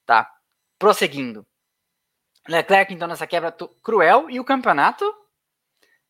Tá, 0.07 0.31
prosseguindo. 0.79 1.47
Leclerc, 2.49 2.93
então, 2.93 3.09
nessa 3.09 3.27
quebra 3.27 3.55
cruel 3.83 4.29
e 4.29 4.39
o 4.39 4.45
campeonato 4.45 5.05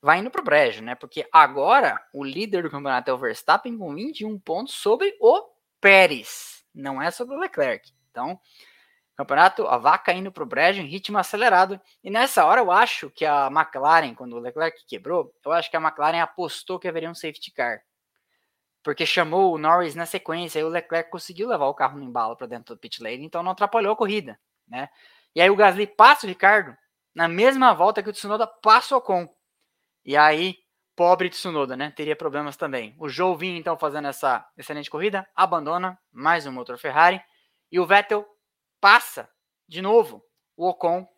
vai 0.03 0.19
indo 0.19 0.31
pro 0.31 0.43
brejo, 0.43 0.83
né? 0.83 0.95
Porque 0.95 1.27
agora 1.33 1.99
o 2.13 2.25
líder 2.25 2.65
do 2.65 2.71
campeonato 2.71 3.11
é 3.11 3.15
o 3.15 3.19
Verstappen 3.19 3.79
com 3.79 3.95
21 3.95 4.39
pontos 4.39 4.75
sobre 4.75 5.17
o 5.21 5.49
Pérez, 5.81 6.65
não 6.75 7.01
é 7.01 7.11
sobre 7.11 7.35
o 7.35 7.39
Leclerc. 7.39 7.91
Então, 8.11 8.39
campeonato, 9.17 9.67
a 9.67 9.79
vaca 9.79 10.13
indo 10.13 10.33
pro 10.33 10.47
brejo 10.47 10.81
em 10.81 10.87
ritmo 10.87 11.19
acelerado. 11.19 11.81
E 12.03 12.11
nessa 12.11 12.45
hora 12.45 12.61
eu 12.61 12.71
acho 12.71 13.11
que 13.11 13.25
a 13.25 13.47
McLaren, 13.47 14.15
quando 14.15 14.35
o 14.35 14.41
Leclerc 14.41 14.85
quebrou, 14.87 15.33
eu 15.45 15.53
acho 15.53 15.71
que 15.71 15.77
a 15.77 15.81
McLaren 15.81 16.21
apostou 16.21 16.79
que 16.79 16.89
haveria 16.89 17.11
um 17.11 17.15
safety 17.15 17.53
car. 17.53 17.81
Porque 18.83 19.07
chamou 19.07 19.55
o 19.55 19.59
Norris 19.59 19.95
na 19.95 20.05
sequência 20.05 20.59
e 20.59 20.65
o 20.65 20.69
Leclerc 20.69 21.11
conseguiu 21.11 21.49
levar 21.49 21.67
o 21.67 21.75
carro 21.75 21.99
no 21.99 22.05
embalo 22.05 22.37
para 22.37 22.47
dentro 22.47 22.75
do 22.75 22.79
pit 22.79 23.03
lane, 23.03 23.25
então 23.25 23.43
não 23.43 23.53
atrapalhou 23.53 23.93
a 23.93 23.97
corrida, 23.97 24.39
né? 24.69 24.89
E 25.35 25.41
aí 25.41 25.49
o 25.49 25.57
Gasly 25.57 25.87
passa 25.87 26.27
o 26.27 26.29
Ricardo 26.29 26.77
na 27.15 27.29
mesma 27.29 27.73
volta 27.73 28.03
que 28.03 28.11
o 28.11 28.13
Tsunoda 28.13 28.47
passa 28.47 28.95
o 28.95 28.99
Ocon. 28.99 29.29
E 30.05 30.17
aí, 30.17 30.57
pobre 30.95 31.31
Tsunoda, 31.31 31.77
né? 31.77 31.91
Teria 31.91 32.15
problemas 32.15 32.57
também. 32.57 32.95
O 32.99 33.09
Joe 33.09 33.37
vinha 33.37 33.59
então 33.59 33.79
fazendo 33.79 34.09
essa 34.09 34.47
excelente 34.57 34.91
corrida, 34.91 35.27
abandona 35.35 35.99
mais 36.13 36.47
um 36.47 36.53
motor 36.53 36.77
Ferrari 36.77 37.23
e 37.71 37.81
o 37.81 37.87
Vettel 37.87 38.27
passa 38.85 39.27
de 39.67 39.81
novo 39.81 40.23
o 40.55 40.69
Ocon 40.69 41.09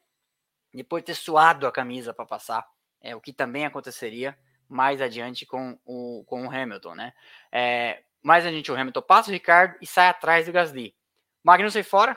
depois 0.72 1.02
de 1.02 1.06
ter 1.06 1.14
suado 1.14 1.66
a 1.66 1.72
camisa 1.72 2.14
para 2.14 2.24
passar, 2.24 2.64
é 3.00 3.16
o 3.16 3.20
que 3.20 3.32
também 3.32 3.66
aconteceria 3.66 4.38
mais 4.68 5.00
adiante 5.02 5.44
com 5.44 5.76
o, 5.84 6.22
com 6.26 6.46
o 6.46 6.48
Hamilton, 6.48 6.94
né? 6.94 7.12
É, 7.50 8.04
mais 8.22 8.46
adiante 8.46 8.70
o 8.70 8.76
Hamilton 8.76 9.02
passa 9.02 9.30
o 9.30 9.32
Ricardo 9.32 9.76
e 9.82 9.86
sai 9.86 10.06
atrás 10.06 10.46
do 10.46 10.52
Gasly. 10.52 10.94
Magnussen 11.42 11.82
fora, 11.82 12.16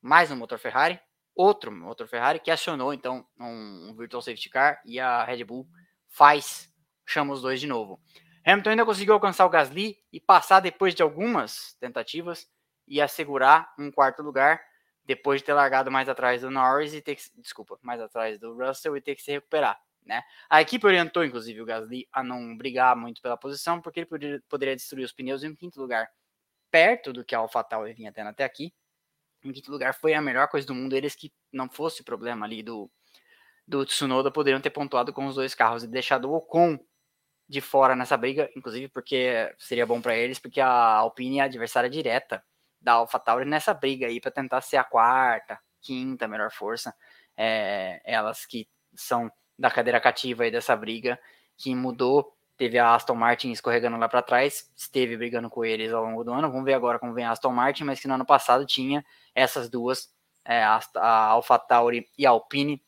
mais 0.00 0.30
um 0.30 0.36
motor 0.36 0.60
Ferrari, 0.60 1.00
outro 1.34 1.72
motor 1.72 2.06
Ferrari 2.06 2.38
que 2.38 2.52
acionou 2.52 2.94
então 2.94 3.26
um, 3.36 3.88
um 3.90 3.96
virtual 3.96 4.22
safety 4.22 4.48
car 4.48 4.80
e 4.84 5.00
a 5.00 5.24
Red 5.24 5.42
Bull 5.42 5.66
faz, 6.08 6.72
chama 7.04 7.32
os 7.32 7.42
dois 7.42 7.58
de 7.58 7.66
novo. 7.66 8.00
Hamilton 8.46 8.70
ainda 8.70 8.86
conseguiu 8.86 9.14
alcançar 9.14 9.44
o 9.44 9.50
Gasly 9.50 9.98
e 10.12 10.20
passar 10.20 10.60
depois 10.60 10.94
de 10.94 11.02
algumas 11.02 11.74
tentativas 11.80 12.48
e 12.86 13.00
assegurar 13.00 13.74
um 13.76 13.90
quarto 13.90 14.22
lugar 14.22 14.62
depois 15.04 15.40
de 15.40 15.46
ter 15.46 15.52
largado 15.52 15.90
mais 15.90 16.08
atrás 16.08 16.40
do 16.42 16.50
Norris 16.50 16.94
e 16.94 17.00
ter 17.00 17.16
que, 17.16 17.22
desculpa, 17.36 17.78
mais 17.82 18.00
atrás 18.00 18.38
do 18.38 18.54
Russell 18.56 18.96
e 18.96 19.00
ter 19.00 19.14
que 19.14 19.22
se 19.22 19.32
recuperar, 19.32 19.78
né? 20.04 20.22
A 20.48 20.60
equipe 20.60 20.86
orientou 20.86 21.24
inclusive 21.24 21.60
o 21.60 21.66
Gasly 21.66 22.08
a 22.12 22.22
não 22.22 22.56
brigar 22.56 22.96
muito 22.96 23.20
pela 23.20 23.36
posição 23.36 23.80
porque 23.80 24.00
ele 24.00 24.06
poderia, 24.06 24.42
poderia 24.48 24.76
destruir 24.76 25.04
os 25.04 25.12
pneus 25.12 25.44
em 25.44 25.54
quinto 25.54 25.80
lugar, 25.80 26.08
perto 26.70 27.12
do 27.12 27.24
que 27.24 27.34
a 27.34 27.38
AlphaTauri 27.38 27.92
vinha 27.94 28.12
tendo 28.12 28.28
até 28.30 28.44
aqui. 28.44 28.72
Em 29.44 29.52
quinto 29.52 29.70
lugar 29.70 29.94
foi 29.94 30.14
a 30.14 30.22
melhor 30.22 30.48
coisa 30.48 30.66
do 30.66 30.74
mundo, 30.74 30.96
eles 30.96 31.14
que 31.14 31.32
não 31.52 31.68
fosse 31.68 32.02
problema 32.02 32.46
ali 32.46 32.62
do 32.62 32.90
do 33.66 33.84
Tsunoda 33.86 34.30
poderiam 34.30 34.60
ter 34.60 34.70
pontuado 34.70 35.12
com 35.12 35.26
os 35.26 35.36
dois 35.36 35.54
carros 35.54 35.84
e 35.84 35.88
deixado 35.88 36.30
o 36.30 36.34
Ocon 36.34 36.78
de 37.48 37.60
fora 37.60 37.96
nessa 37.96 38.16
briga, 38.16 38.50
inclusive 38.56 38.88
porque 38.88 39.54
seria 39.58 39.86
bom 39.86 40.00
para 40.00 40.16
eles, 40.16 40.38
porque 40.38 40.60
a 40.60 40.68
Alpine 40.68 41.38
é 41.38 41.42
a 41.42 41.44
adversária 41.44 41.88
direta 41.88 42.42
da 42.84 42.92
AlphaTauri 42.92 43.46
nessa 43.46 43.72
briga 43.72 44.06
aí 44.06 44.20
para 44.20 44.30
tentar 44.30 44.60
ser 44.60 44.76
a 44.76 44.84
quarta, 44.84 45.58
quinta 45.80 46.28
melhor 46.28 46.52
força. 46.52 46.94
É, 47.36 48.00
elas 48.04 48.44
que 48.44 48.68
são 48.94 49.32
da 49.58 49.70
cadeira 49.70 50.00
cativa 50.00 50.44
aí 50.44 50.50
dessa 50.50 50.76
briga, 50.76 51.18
que 51.56 51.74
mudou. 51.74 52.32
Teve 52.56 52.78
a 52.78 52.94
Aston 52.94 53.16
Martin 53.16 53.50
escorregando 53.50 53.96
lá 53.96 54.08
para 54.08 54.22
trás, 54.22 54.70
esteve 54.76 55.16
brigando 55.16 55.50
com 55.50 55.64
eles 55.64 55.92
ao 55.92 56.04
longo 56.04 56.22
do 56.22 56.32
ano. 56.32 56.50
Vamos 56.50 56.64
ver 56.64 56.74
agora 56.74 57.00
como 57.00 57.12
vem 57.12 57.24
a 57.24 57.32
Aston 57.32 57.50
Martin, 57.50 57.84
mas 57.84 57.98
que 57.98 58.06
no 58.06 58.14
ano 58.14 58.26
passado 58.26 58.64
tinha 58.64 59.04
essas 59.34 59.68
duas, 59.68 60.14
é, 60.44 60.62
a, 60.62 60.78
a 60.96 61.24
AlphaTauri 61.30 62.06
e 62.16 62.26
a 62.26 62.30
Alpine, 62.30 62.84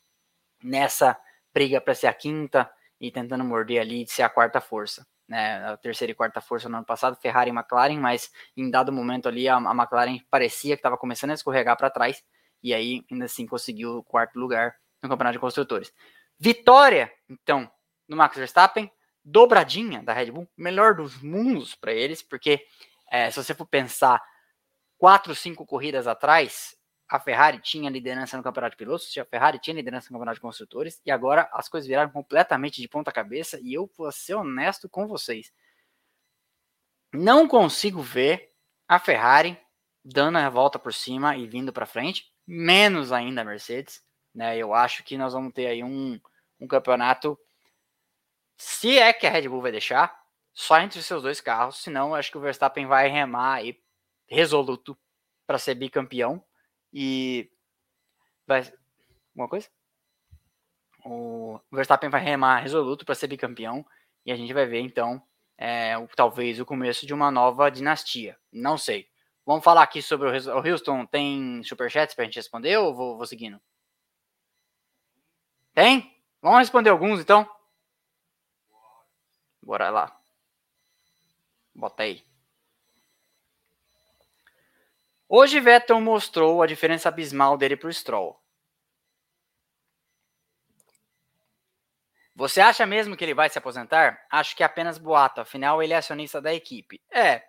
nessa 0.62 1.18
briga 1.52 1.80
para 1.80 1.94
ser 1.94 2.06
a 2.06 2.12
quinta 2.12 2.70
e 3.00 3.10
tentando 3.10 3.44
morder 3.44 3.80
ali 3.80 4.04
de 4.04 4.10
ser 4.12 4.22
a 4.22 4.28
quarta 4.28 4.60
força. 4.60 5.06
Né, 5.28 5.56
a 5.64 5.76
terceira 5.76 6.12
e 6.12 6.14
quarta 6.14 6.40
força 6.40 6.68
no 6.68 6.76
ano 6.76 6.86
passado, 6.86 7.16
Ferrari 7.16 7.50
e 7.50 7.52
McLaren, 7.52 7.98
mas 7.98 8.30
em 8.56 8.70
dado 8.70 8.92
momento 8.92 9.28
ali 9.28 9.48
a, 9.48 9.56
a 9.56 9.74
McLaren 9.74 10.20
parecia 10.30 10.76
que 10.76 10.78
estava 10.78 10.96
começando 10.96 11.30
a 11.30 11.34
escorregar 11.34 11.76
para 11.76 11.90
trás 11.90 12.22
e 12.62 12.72
aí 12.72 13.04
ainda 13.10 13.24
assim 13.24 13.44
conseguiu 13.44 13.98
o 13.98 14.04
quarto 14.04 14.38
lugar 14.38 14.76
no 15.02 15.08
Campeonato 15.08 15.34
de 15.34 15.40
Construtores. 15.40 15.92
Vitória, 16.38 17.12
então, 17.28 17.70
no 18.08 18.16
Max 18.16 18.36
Verstappen, 18.36 18.90
dobradinha 19.24 20.02
da 20.02 20.12
Red 20.12 20.30
Bull, 20.30 20.48
melhor 20.56 20.94
dos 20.94 21.20
mundos 21.20 21.74
para 21.74 21.92
eles, 21.92 22.22
porque 22.22 22.64
é, 23.10 23.30
se 23.30 23.42
você 23.42 23.54
for 23.54 23.66
pensar 23.66 24.22
quatro, 24.98 25.34
cinco 25.34 25.66
corridas 25.66 26.06
atrás, 26.06 26.75
a 27.08 27.20
Ferrari 27.20 27.60
tinha 27.60 27.88
liderança 27.88 28.36
no 28.36 28.42
campeonato 28.42 28.72
de 28.72 28.78
pilotos, 28.78 29.16
a 29.16 29.24
Ferrari 29.24 29.58
tinha 29.58 29.74
liderança 29.74 30.08
no 30.08 30.14
campeonato 30.14 30.36
de 30.36 30.40
construtores, 30.40 31.00
e 31.04 31.10
agora 31.10 31.48
as 31.52 31.68
coisas 31.68 31.86
viraram 31.86 32.10
completamente 32.10 32.80
de 32.80 32.88
ponta 32.88 33.12
cabeça, 33.12 33.60
e 33.62 33.74
eu 33.74 33.90
vou 33.96 34.10
ser 34.10 34.34
honesto 34.34 34.88
com 34.88 35.06
vocês. 35.06 35.52
Não 37.12 37.46
consigo 37.46 38.02
ver 38.02 38.52
a 38.88 38.98
Ferrari 38.98 39.58
dando 40.04 40.38
a 40.38 40.48
volta 40.48 40.78
por 40.78 40.92
cima 40.92 41.36
e 41.36 41.46
vindo 41.46 41.72
para 41.72 41.86
frente, 41.86 42.32
menos 42.46 43.12
ainda 43.12 43.40
a 43.40 43.44
Mercedes. 43.44 44.02
Né? 44.34 44.56
Eu 44.56 44.74
acho 44.74 45.02
que 45.02 45.16
nós 45.16 45.32
vamos 45.32 45.52
ter 45.52 45.66
aí 45.66 45.82
um, 45.82 46.20
um 46.60 46.66
campeonato, 46.66 47.38
se 48.56 48.98
é 48.98 49.12
que 49.12 49.26
a 49.26 49.30
Red 49.30 49.48
Bull 49.48 49.62
vai 49.62 49.72
deixar, 49.72 50.16
só 50.52 50.80
entre 50.80 50.98
os 50.98 51.06
seus 51.06 51.22
dois 51.22 51.40
carros, 51.40 51.82
senão 51.82 52.14
acho 52.14 52.30
que 52.30 52.38
o 52.38 52.40
Verstappen 52.40 52.86
vai 52.86 53.08
remar 53.08 53.54
aí 53.54 53.78
resoluto 54.26 54.98
para 55.46 55.58
ser 55.58 55.74
bicampeão 55.74 56.42
e 56.92 57.50
vai. 58.46 58.60
Alguma 59.30 59.48
coisa? 59.48 59.68
O 61.04 61.60
Verstappen 61.70 62.10
vai 62.10 62.20
remar 62.20 62.58
resoluto 62.58 63.04
para 63.04 63.14
ser 63.14 63.28
bicampeão. 63.28 63.84
E 64.24 64.32
a 64.32 64.36
gente 64.36 64.52
vai 64.52 64.66
ver 64.66 64.80
então, 64.80 65.22
é, 65.56 65.96
o, 65.96 66.08
talvez, 66.08 66.58
o 66.58 66.66
começo 66.66 67.06
de 67.06 67.14
uma 67.14 67.30
nova 67.30 67.70
dinastia. 67.70 68.36
Não 68.52 68.76
sei. 68.76 69.08
Vamos 69.44 69.62
falar 69.62 69.82
aqui 69.82 70.02
sobre 70.02 70.28
o, 70.28 70.32
o 70.32 70.68
Houston. 70.68 71.06
Tem 71.06 71.62
superchats 71.62 72.14
para 72.14 72.22
a 72.22 72.26
gente 72.26 72.36
responder 72.36 72.76
ou 72.78 72.94
vou, 72.94 73.16
vou 73.16 73.26
seguindo? 73.26 73.60
Tem? 75.72 76.16
Vamos 76.42 76.58
responder 76.58 76.90
alguns 76.90 77.20
então? 77.20 77.48
Bora 79.62 79.90
lá. 79.90 80.20
Bota 81.74 82.02
aí. 82.02 82.24
Hoje 85.28 85.58
Vettel 85.58 86.00
mostrou 86.00 86.62
a 86.62 86.66
diferença 86.66 87.08
abismal 87.08 87.58
dele 87.58 87.76
para 87.76 87.88
o 87.88 87.92
Stroll. 87.92 88.40
Você 92.34 92.60
acha 92.60 92.86
mesmo 92.86 93.16
que 93.16 93.24
ele 93.24 93.34
vai 93.34 93.48
se 93.48 93.58
aposentar? 93.58 94.24
Acho 94.30 94.54
que 94.54 94.62
é 94.62 94.66
apenas 94.66 94.98
boato, 94.98 95.40
afinal 95.40 95.82
ele 95.82 95.94
é 95.94 95.96
acionista 95.96 96.40
da 96.40 96.54
equipe. 96.54 97.02
É. 97.10 97.42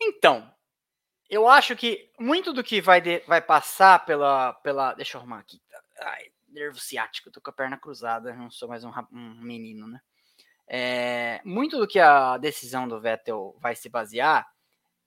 Então, 0.00 0.52
eu 1.28 1.48
acho 1.48 1.74
que 1.74 2.12
muito 2.20 2.52
do 2.52 2.62
que 2.62 2.80
vai, 2.80 3.00
de, 3.00 3.20
vai 3.20 3.40
passar 3.40 4.04
pela, 4.04 4.52
pela. 4.54 4.94
Deixa 4.94 5.16
eu 5.16 5.20
arrumar 5.20 5.40
aqui. 5.40 5.60
Ai, 5.98 6.26
nervo 6.48 6.78
ciático, 6.78 7.30
tô 7.30 7.40
com 7.40 7.50
a 7.50 7.52
perna 7.54 7.78
cruzada, 7.78 8.32
não 8.34 8.50
sou 8.50 8.68
mais 8.68 8.84
um, 8.84 8.92
um 9.10 9.40
menino, 9.40 9.88
né? 9.88 10.00
É, 10.68 11.40
muito 11.44 11.78
do 11.78 11.86
que 11.86 11.98
a 11.98 12.38
decisão 12.38 12.86
do 12.86 13.00
Vettel 13.00 13.56
vai 13.60 13.74
se 13.74 13.88
basear 13.88 14.46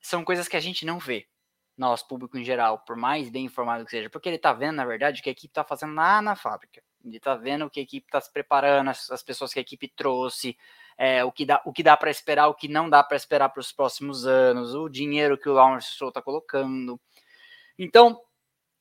são 0.02 0.24
coisas 0.24 0.48
que 0.48 0.58
a 0.58 0.60
gente 0.60 0.86
não 0.86 1.00
vê, 1.00 1.28
nós, 1.78 2.02
público 2.02 2.38
em 2.38 2.43
geral, 2.43 2.80
por 2.80 2.95
mais 2.95 3.30
bem 3.30 3.45
informado 3.45 3.86
que 3.86 3.91
seja, 3.91 4.10
porque 4.10 4.28
ele 4.28 4.39
tá 4.39 4.52
vendo, 4.52 4.76
na 4.78 4.86
verdade, 4.86 5.20
o 5.20 5.24
que 5.24 5.30
a 5.30 5.32
equipe 5.32 5.54
tá 5.54 5.64
fazendo 5.64 5.93
lá 5.93 6.22
na 6.22 6.36
fábrica. 6.36 6.82
de 7.04 7.18
estar 7.18 7.36
tá 7.36 7.41
vendo 7.41 7.66
o 7.66 7.70
que 7.70 7.80
a 7.80 7.84
equipe 7.84 8.08
está 8.08 8.20
se 8.20 8.32
preparando, 8.32 8.89
as, 8.89 9.10
as, 9.12 9.24
pessoas 9.24 9.54
que 9.54 9.60
a 9.60 9.62
equipe 9.62 9.88
trouxe, 9.88 10.58
é, 10.98 11.24
o 11.24 11.32
que 11.32 11.45
dá, 11.45 11.62
o 11.66 11.72
que 11.72 11.84
dá 11.84 11.95
para 11.95 12.10
esperar, 12.10 12.48
o 12.48 12.56
que 12.56 12.68
não 12.68 12.89
dá 12.89 13.04
para 13.04 13.16
esperar 13.16 13.50
para 13.50 13.62
os 13.62 13.72
próximos 13.72 14.26
anos, 14.26 14.74
o 14.74 14.89
dinheiro 14.89 15.38
que 15.38 15.48
o 15.48 15.54
Lawrence 15.54 15.93
Stroll 15.93 16.10
está 16.10 16.22
colocando. 16.22 17.00
Então, 17.78 18.20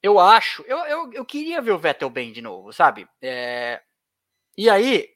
eu 0.02 0.18
acho, 0.18 0.62
eu, 0.66 0.78
eu, 0.78 1.12
eu, 1.12 1.24
queria 1.24 1.60
ver 1.60 1.72
o 1.72 1.78
Vettel 1.78 2.08
bem 2.08 2.32
de 2.32 2.40
novo, 2.40 2.72
sabe? 2.72 3.08
É, 3.20 3.82
e 4.56 4.70
aí, 4.70 5.15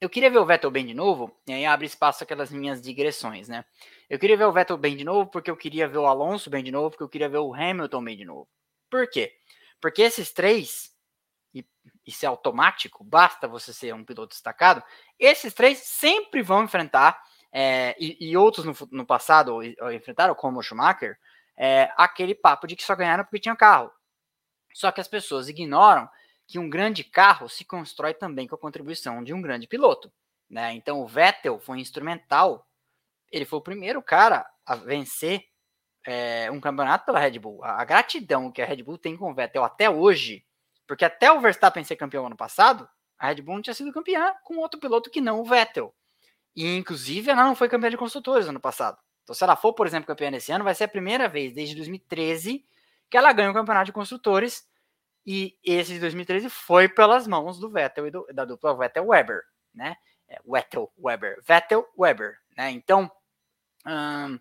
eu 0.00 0.08
queria 0.08 0.30
ver 0.30 0.38
o 0.38 0.46
Vettel 0.46 0.70
bem 0.70 0.86
de 0.86 0.94
novo, 0.94 1.36
e 1.46 1.52
aí 1.52 1.66
abre 1.66 1.86
espaço 1.86 2.24
aquelas 2.24 2.50
minhas 2.50 2.80
digressões, 2.80 3.48
né? 3.48 3.64
Eu 4.08 4.18
queria 4.18 4.36
ver 4.36 4.44
o 4.44 4.52
Vettel 4.52 4.78
bem 4.78 4.96
de 4.96 5.04
novo, 5.04 5.30
porque 5.30 5.50
eu 5.50 5.56
queria 5.56 5.86
ver 5.86 5.98
o 5.98 6.06
Alonso 6.06 6.48
bem 6.48 6.64
de 6.64 6.72
novo, 6.72 6.90
porque 6.90 7.02
eu 7.02 7.08
queria 7.08 7.28
ver 7.28 7.38
o 7.38 7.54
Hamilton 7.54 8.02
bem 8.02 8.16
de 8.16 8.24
novo. 8.24 8.48
Por 8.90 9.08
quê? 9.08 9.32
Porque 9.78 10.00
esses 10.00 10.32
três, 10.32 10.90
e 11.54 11.64
isso 12.06 12.24
é 12.24 12.28
automático, 12.28 13.04
basta 13.04 13.46
você 13.46 13.74
ser 13.74 13.94
um 13.94 14.04
piloto 14.04 14.34
destacado, 14.34 14.82
esses 15.18 15.52
três 15.52 15.78
sempre 15.78 16.42
vão 16.42 16.64
enfrentar, 16.64 17.22
é, 17.52 17.94
e, 17.98 18.30
e, 18.30 18.36
outros 18.36 18.64
no, 18.64 18.74
no 18.90 19.04
passado 19.04 19.62
enfrentaram, 19.92 20.34
como 20.34 20.60
o 20.60 20.62
Schumacher, 20.62 21.18
é, 21.58 21.92
aquele 21.96 22.34
papo 22.34 22.66
de 22.66 22.74
que 22.74 22.82
só 22.82 22.96
ganharam 22.96 23.24
porque 23.24 23.40
tinha 23.40 23.56
carro. 23.56 23.90
Só 24.72 24.90
que 24.90 25.00
as 25.00 25.08
pessoas 25.08 25.48
ignoram 25.48 26.08
que 26.50 26.58
um 26.58 26.68
grande 26.68 27.04
carro 27.04 27.48
se 27.48 27.64
constrói 27.64 28.12
também 28.12 28.48
com 28.48 28.56
a 28.56 28.58
contribuição 28.58 29.22
de 29.22 29.32
um 29.32 29.40
grande 29.40 29.68
piloto. 29.68 30.12
Né? 30.50 30.72
Então 30.72 31.00
o 31.00 31.06
Vettel 31.06 31.60
foi 31.60 31.78
instrumental, 31.78 32.66
ele 33.30 33.44
foi 33.44 33.60
o 33.60 33.62
primeiro 33.62 34.02
cara 34.02 34.44
a 34.66 34.74
vencer 34.74 35.44
é, 36.04 36.50
um 36.50 36.60
campeonato 36.60 37.06
pela 37.06 37.20
Red 37.20 37.38
Bull. 37.38 37.62
A, 37.62 37.80
a, 37.80 37.84
gratidão 37.84 38.50
que 38.50 38.60
a 38.60 38.66
Red 38.66 38.82
Bull 38.82 38.98
tem 38.98 39.16
com 39.16 39.30
o 39.30 39.34
Vettel 39.34 39.62
até 39.62 39.88
hoje, 39.88 40.44
porque 40.88 41.04
até 41.04 41.30
o 41.30 41.40
Verstappen 41.40 41.84
ser 41.84 41.94
campeão 41.94 42.26
ano 42.26 42.36
passado, 42.36 42.88
a 43.16 43.28
Red 43.28 43.42
Bull 43.42 43.54
não 43.54 43.62
tinha 43.62 43.74
sido 43.74 43.92
campeã 43.92 44.34
com 44.42 44.56
outro 44.56 44.80
piloto 44.80 45.08
que 45.08 45.20
não 45.20 45.40
o 45.40 45.44
Vettel. 45.44 45.94
E 46.56 46.76
inclusive 46.76 47.30
ela 47.30 47.44
não 47.44 47.54
foi 47.54 47.68
campeã 47.68 47.90
de 47.90 47.96
construtores 47.96 48.48
ano 48.48 48.58
passado. 48.58 48.98
Então, 49.22 49.36
se 49.36 49.44
ela 49.44 49.54
for, 49.54 49.72
por 49.72 49.86
exemplo, 49.86 50.08
campeã 50.08 50.32
nesse 50.32 50.50
ano, 50.50 50.64
vai 50.64 50.74
ser 50.74 50.82
a 50.82 50.88
primeira 50.88 51.28
vez 51.28 51.52
desde 51.52 51.76
2013 51.76 52.64
que 53.08 53.16
ela 53.16 53.32
ganha 53.32 53.52
o 53.52 53.54
campeonato 53.54 53.86
de 53.86 53.92
construtores 53.92 54.68
e 55.30 55.56
esse 55.62 55.92
de 55.92 56.00
2013 56.00 56.50
foi 56.50 56.88
pelas 56.88 57.28
mãos 57.28 57.56
do 57.60 57.70
Vettel 57.70 58.08
e 58.08 58.10
do, 58.10 58.26
da 58.34 58.44
dupla 58.44 58.76
Vettel 58.76 59.06
Weber, 59.06 59.42
né? 59.72 59.94
É, 60.28 60.40
Vettel 60.44 60.92
Weber, 60.98 61.40
Vettel 61.46 61.86
Weber, 61.96 62.36
né? 62.56 62.72
Então, 62.72 63.08
hum, 63.86 64.40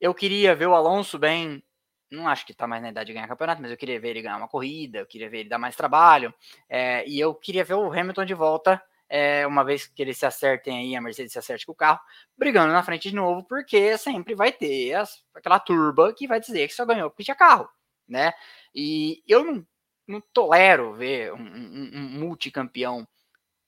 eu 0.00 0.12
queria 0.12 0.52
ver 0.52 0.66
o 0.66 0.74
Alonso 0.74 1.16
bem. 1.16 1.62
Não 2.10 2.26
acho 2.26 2.44
que 2.44 2.50
está 2.50 2.66
mais 2.66 2.82
na 2.82 2.88
idade 2.88 3.06
de 3.06 3.12
ganhar 3.12 3.28
campeonato, 3.28 3.62
mas 3.62 3.70
eu 3.70 3.76
queria 3.76 4.00
ver 4.00 4.08
ele 4.08 4.22
ganhar 4.22 4.36
uma 4.36 4.48
corrida, 4.48 4.98
eu 4.98 5.06
queria 5.06 5.30
ver 5.30 5.40
ele 5.40 5.48
dar 5.48 5.58
mais 5.58 5.76
trabalho, 5.76 6.34
é, 6.68 7.06
e 7.08 7.20
eu 7.20 7.32
queria 7.32 7.62
ver 7.62 7.74
o 7.74 7.92
Hamilton 7.92 8.24
de 8.24 8.34
volta, 8.34 8.82
é, 9.08 9.46
uma 9.46 9.64
vez 9.64 9.86
que 9.86 10.02
eles 10.02 10.18
se 10.18 10.26
acertem 10.26 10.76
aí, 10.76 10.96
a 10.96 11.00
Mercedes 11.00 11.32
se 11.32 11.38
acerte 11.38 11.64
com 11.64 11.72
o 11.72 11.76
carro, 11.76 12.00
brigando 12.36 12.72
na 12.72 12.82
frente 12.82 13.10
de 13.10 13.14
novo, 13.14 13.44
porque 13.44 13.96
sempre 13.96 14.34
vai 14.34 14.50
ter 14.50 14.94
as, 14.94 15.24
aquela 15.32 15.60
turba 15.60 16.12
que 16.12 16.26
vai 16.26 16.40
dizer 16.40 16.66
que 16.66 16.74
só 16.74 16.84
ganhou 16.84 17.10
porque 17.10 17.22
tinha 17.22 17.36
carro, 17.36 17.68
né? 18.08 18.32
E 18.74 19.22
eu 19.26 19.44
não 19.44 19.66
não 20.06 20.20
tolero 20.32 20.94
ver 20.94 21.32
um, 21.32 21.38
um, 21.38 21.90
um, 21.94 22.08
multicampeão, 22.18 23.06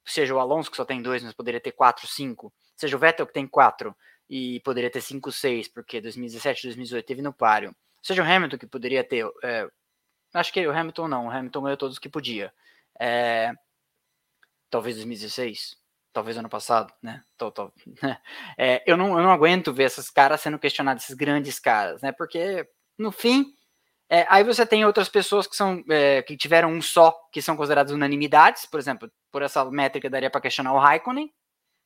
seja 0.04 0.34
o 0.34 0.38
Alonso, 0.38 0.70
que 0.70 0.76
só 0.76 0.84
tem 0.84 1.02
dois, 1.02 1.22
mas 1.22 1.34
poderia 1.34 1.60
ter 1.60 1.72
quatro, 1.72 2.06
cinco, 2.06 2.52
seja 2.76 2.96
o 2.96 2.98
Vettel, 2.98 3.26
que 3.26 3.32
tem 3.32 3.46
quatro, 3.46 3.94
e 4.28 4.60
poderia 4.60 4.90
ter 4.90 5.00
cinco, 5.00 5.32
seis, 5.32 5.68
porque 5.68 6.00
2017, 6.00 6.64
2018 6.64 7.06
teve 7.06 7.22
no 7.22 7.32
páreo, 7.32 7.74
seja 8.02 8.22
o 8.22 8.26
Hamilton, 8.26 8.58
que 8.58 8.66
poderia 8.66 9.02
ter, 9.02 9.26
é, 9.42 9.68
acho 10.34 10.52
que 10.52 10.66
o 10.66 10.70
Hamilton 10.72 11.08
não, 11.08 11.26
o 11.26 11.30
Hamilton 11.30 11.62
ganhou 11.62 11.76
todos 11.76 11.98
que 11.98 12.08
podia, 12.08 12.52
é, 12.98 13.52
talvez 14.70 14.96
2016, 14.96 15.76
talvez 16.12 16.36
ano 16.36 16.48
passado, 16.48 16.92
né? 17.02 17.22
Tô, 17.36 17.50
tô, 17.50 17.72
né? 18.02 18.20
É, 18.56 18.82
eu, 18.86 18.96
não, 18.96 19.16
eu 19.16 19.22
não 19.22 19.30
aguento 19.30 19.72
ver 19.72 19.84
esses 19.84 20.10
caras 20.10 20.40
sendo 20.40 20.58
questionados, 20.58 21.04
esses 21.04 21.16
grandes 21.16 21.58
caras, 21.58 22.02
né? 22.02 22.12
Porque 22.12 22.68
no 22.96 23.12
fim 23.12 23.54
é, 24.10 24.26
aí 24.28 24.42
você 24.42 24.64
tem 24.64 24.84
outras 24.84 25.08
pessoas 25.08 25.46
que 25.46 25.54
são 25.54 25.84
é, 25.90 26.22
que 26.22 26.36
tiveram 26.36 26.70
um 26.70 26.80
só, 26.80 27.12
que 27.30 27.42
são 27.42 27.56
consideradas 27.56 27.92
unanimidades, 27.92 28.64
por 28.64 28.80
exemplo, 28.80 29.10
por 29.30 29.42
essa 29.42 29.64
métrica 29.66 30.08
daria 30.08 30.30
para 30.30 30.40
questionar 30.40 30.72
o 30.72 30.78
Raikkonen, 30.78 31.30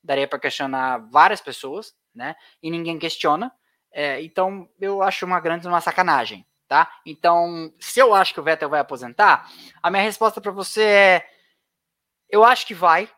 daria 0.03 0.29
para 0.29 0.39
questionar 0.39 0.99
várias 1.11 1.41
pessoas, 1.41 1.95
né? 2.15 2.37
E 2.63 2.71
ninguém 2.71 2.99
questiona. 2.99 3.53
É, 3.93 4.23
então 4.23 4.69
eu 4.81 5.03
acho 5.03 5.27
uma 5.27 5.41
grande 5.41 5.67
uma 5.67 5.81
sacanagem, 5.81 6.47
tá? 6.69 6.91
Então, 7.05 7.73
se 7.81 8.01
eu 8.01 8.15
acho 8.15 8.33
que 8.33 8.41
o 8.41 8.43
Vettel 8.43 8.71
vai 8.71 8.81
aposentar, 8.81 9.51
a 9.83 9.91
minha 9.91 10.03
resposta 10.03 10.41
para 10.41 10.53
você 10.53 10.83
é 10.83 11.29
eu 12.31 12.43
acho 12.43 12.67
que 12.67 12.73
vai, 12.73 13.11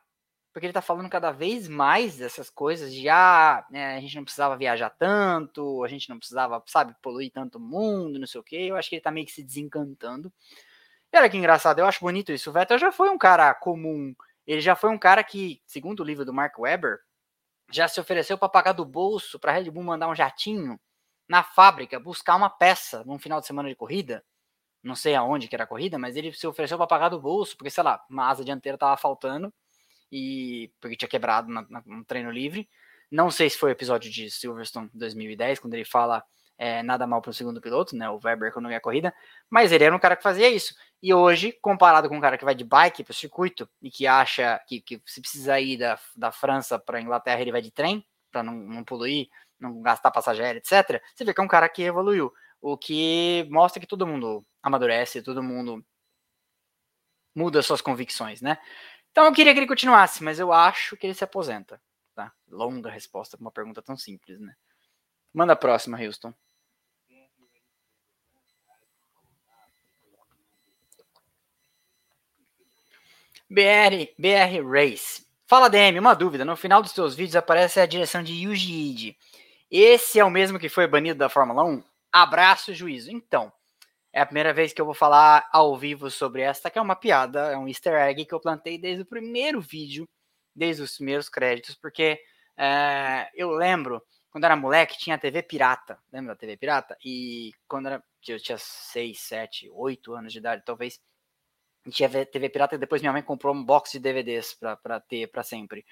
porque 0.54 0.66
ele 0.66 0.70
está 0.70 0.80
falando 0.80 1.10
cada 1.10 1.32
vez 1.32 1.66
mais 1.66 2.16
dessas 2.16 2.48
coisas 2.48 2.94
de 2.94 3.08
ah, 3.08 3.66
né, 3.68 3.96
a 3.96 4.00
gente 4.00 4.14
não 4.14 4.22
precisava 4.22 4.56
viajar 4.56 4.88
tanto, 4.88 5.82
a 5.82 5.88
gente 5.88 6.08
não 6.08 6.16
precisava, 6.16 6.62
sabe, 6.66 6.94
poluir 7.02 7.32
tanto 7.32 7.58
o 7.58 7.60
mundo, 7.60 8.20
não 8.20 8.26
sei 8.26 8.40
o 8.40 8.44
quê. 8.44 8.68
Eu 8.70 8.76
acho 8.76 8.88
que 8.88 8.94
ele 8.94 9.00
está 9.00 9.10
meio 9.10 9.26
que 9.26 9.32
se 9.32 9.42
desencantando. 9.42 10.32
E 11.12 11.18
olha 11.18 11.28
que 11.28 11.36
engraçado, 11.36 11.80
eu 11.80 11.86
acho 11.86 11.98
bonito 11.98 12.30
isso. 12.30 12.50
O 12.50 12.52
Vettel 12.52 12.78
já 12.78 12.92
foi 12.92 13.10
um 13.10 13.18
cara 13.18 13.52
comum. 13.52 14.14
Ele 14.46 14.60
já 14.60 14.76
foi 14.76 14.90
um 14.90 14.98
cara 14.98 15.24
que, 15.24 15.60
segundo 15.66 16.00
o 16.00 16.04
livro 16.04 16.24
do 16.24 16.32
Mark 16.32 16.56
Webber, 16.56 17.00
já 17.72 17.88
se 17.88 18.00
ofereceu 18.00 18.38
para 18.38 18.48
pagar 18.48 18.74
do 18.74 18.84
bolso 18.84 19.40
para 19.40 19.50
a 19.50 19.54
Red 19.56 19.70
Bull 19.72 19.82
mandar 19.82 20.08
um 20.08 20.14
jatinho 20.14 20.78
na 21.28 21.42
fábrica 21.42 21.98
buscar 21.98 22.36
uma 22.36 22.50
peça 22.50 23.02
num 23.04 23.18
final 23.18 23.40
de 23.40 23.46
semana 23.48 23.68
de 23.68 23.74
corrida. 23.74 24.24
Não 24.84 24.94
sei 24.94 25.16
aonde 25.16 25.48
que 25.48 25.56
era 25.56 25.64
a 25.64 25.66
corrida, 25.66 25.98
mas 25.98 26.14
ele 26.14 26.32
se 26.32 26.46
ofereceu 26.46 26.78
para 26.78 26.86
pagar 26.86 27.08
do 27.08 27.20
bolso, 27.20 27.56
porque 27.56 27.70
sei 27.70 27.82
lá, 27.82 28.04
uma 28.08 28.28
asa 28.28 28.44
dianteira 28.44 28.78
tava 28.78 28.96
faltando 28.96 29.52
e 30.16 30.70
porque 30.80 30.94
tinha 30.96 31.08
quebrado 31.08 31.50
na, 31.50 31.66
na, 31.68 31.82
no 31.84 32.04
treino 32.04 32.30
livre. 32.30 32.68
Não 33.10 33.32
sei 33.32 33.50
se 33.50 33.58
foi 33.58 33.70
o 33.70 33.72
episódio 33.72 34.08
de 34.08 34.30
Silverstone 34.30 34.88
2010, 34.94 35.58
quando 35.58 35.74
ele 35.74 35.84
fala 35.84 36.22
é, 36.56 36.84
nada 36.84 37.04
mal 37.04 37.20
para 37.20 37.30
o 37.30 37.34
segundo 37.34 37.60
piloto, 37.60 37.96
né? 37.96 38.08
O 38.08 38.20
Weber 38.22 38.52
quando 38.52 38.66
ganha 38.66 38.78
a 38.78 38.80
corrida, 38.80 39.12
mas 39.50 39.72
ele 39.72 39.82
era 39.82 39.94
um 39.94 39.98
cara 39.98 40.14
que 40.14 40.22
fazia 40.22 40.48
isso. 40.48 40.72
E 41.02 41.12
hoje, 41.12 41.50
comparado 41.60 42.08
com 42.08 42.16
um 42.16 42.20
cara 42.20 42.38
que 42.38 42.44
vai 42.44 42.54
de 42.54 42.62
bike 42.62 43.02
para 43.02 43.10
o 43.10 43.14
circuito 43.14 43.68
e 43.82 43.90
que 43.90 44.06
acha 44.06 44.60
que, 44.68 44.80
que 44.80 45.02
se 45.04 45.20
precisar 45.20 45.60
ir 45.60 45.78
da, 45.78 45.98
da 46.14 46.30
França 46.30 46.78
para 46.78 46.98
a 46.98 47.02
Inglaterra, 47.02 47.40
ele 47.40 47.50
vai 47.50 47.60
de 47.60 47.72
trem 47.72 48.06
para 48.30 48.44
não, 48.44 48.54
não 48.54 48.84
poluir, 48.84 49.26
não 49.58 49.82
gastar 49.82 50.12
passageiro, 50.12 50.58
etc. 50.58 51.02
Você 51.12 51.24
vê 51.24 51.34
que 51.34 51.40
é 51.40 51.44
um 51.44 51.48
cara 51.48 51.68
que 51.68 51.82
evoluiu, 51.82 52.32
o 52.60 52.78
que 52.78 53.48
mostra 53.50 53.80
que 53.80 53.86
todo 53.86 54.06
mundo 54.06 54.46
amadurece, 54.62 55.22
todo 55.22 55.42
mundo 55.42 55.84
muda 57.34 57.60
suas 57.62 57.80
convicções, 57.80 58.40
né? 58.40 58.58
Então 59.14 59.26
eu 59.26 59.32
queria 59.32 59.52
que 59.52 59.60
ele 59.60 59.68
continuasse, 59.68 60.24
mas 60.24 60.40
eu 60.40 60.52
acho 60.52 60.96
que 60.96 61.06
ele 61.06 61.14
se 61.14 61.22
aposenta. 61.22 61.80
Tá? 62.16 62.32
Longa 62.48 62.90
resposta 62.90 63.36
para 63.36 63.44
uma 63.44 63.52
pergunta 63.52 63.80
tão 63.80 63.96
simples, 63.96 64.40
né? 64.40 64.52
Manda 65.32 65.52
a 65.52 65.56
próxima, 65.56 65.96
Houston. 65.96 66.34
BR, 73.48 74.12
BR 74.18 74.68
Race. 74.68 75.24
Fala, 75.46 75.70
DM, 75.70 76.00
uma 76.00 76.14
dúvida. 76.14 76.44
No 76.44 76.56
final 76.56 76.82
dos 76.82 76.90
seus 76.90 77.14
vídeos 77.14 77.36
aparece 77.36 77.78
a 77.78 77.86
direção 77.86 78.20
de 78.20 78.32
Yuji 78.32 78.72
Ide. 78.72 79.18
Esse 79.70 80.18
é 80.18 80.24
o 80.24 80.30
mesmo 80.30 80.58
que 80.58 80.68
foi 80.68 80.88
banido 80.88 81.20
da 81.20 81.28
Fórmula 81.28 81.62
1? 81.62 81.84
Abraço 82.10 82.74
juízo. 82.74 83.12
Então, 83.12 83.52
é 84.14 84.20
a 84.20 84.26
primeira 84.26 84.52
vez 84.52 84.72
que 84.72 84.80
eu 84.80 84.84
vou 84.84 84.94
falar 84.94 85.48
ao 85.52 85.76
vivo 85.76 86.08
sobre 86.08 86.40
esta, 86.40 86.70
que 86.70 86.78
é 86.78 86.82
uma 86.82 86.94
piada, 86.94 87.50
é 87.50 87.56
um 87.56 87.66
easter 87.66 87.94
egg 87.94 88.24
que 88.24 88.32
eu 88.32 88.38
plantei 88.38 88.78
desde 88.78 89.02
o 89.02 89.06
primeiro 89.06 89.60
vídeo, 89.60 90.08
desde 90.54 90.82
os 90.82 90.94
primeiros 90.94 91.28
créditos, 91.28 91.74
porque 91.74 92.20
é, 92.56 93.28
eu 93.34 93.50
lembro, 93.50 94.00
quando 94.30 94.44
era 94.44 94.54
moleque, 94.54 94.96
tinha 94.96 95.18
TV 95.18 95.42
pirata, 95.42 95.98
lembra 96.12 96.34
da 96.34 96.38
TV 96.38 96.56
pirata? 96.56 96.96
E 97.04 97.50
quando 97.66 97.86
era, 97.86 98.04
eu 98.28 98.38
tinha 98.38 98.56
6, 98.56 99.20
7, 99.20 99.68
8 99.72 100.14
anos 100.14 100.32
de 100.32 100.38
idade, 100.38 100.62
talvez, 100.64 101.00
tinha 101.90 102.08
TV 102.08 102.48
pirata 102.48 102.76
e 102.76 102.78
depois 102.78 103.02
minha 103.02 103.12
mãe 103.12 103.20
comprou 103.20 103.52
um 103.52 103.64
box 103.64 103.90
de 103.90 103.98
DVDs 103.98 104.56
para 104.80 105.00
ter 105.00 105.26
para 105.26 105.42
sempre 105.42 105.84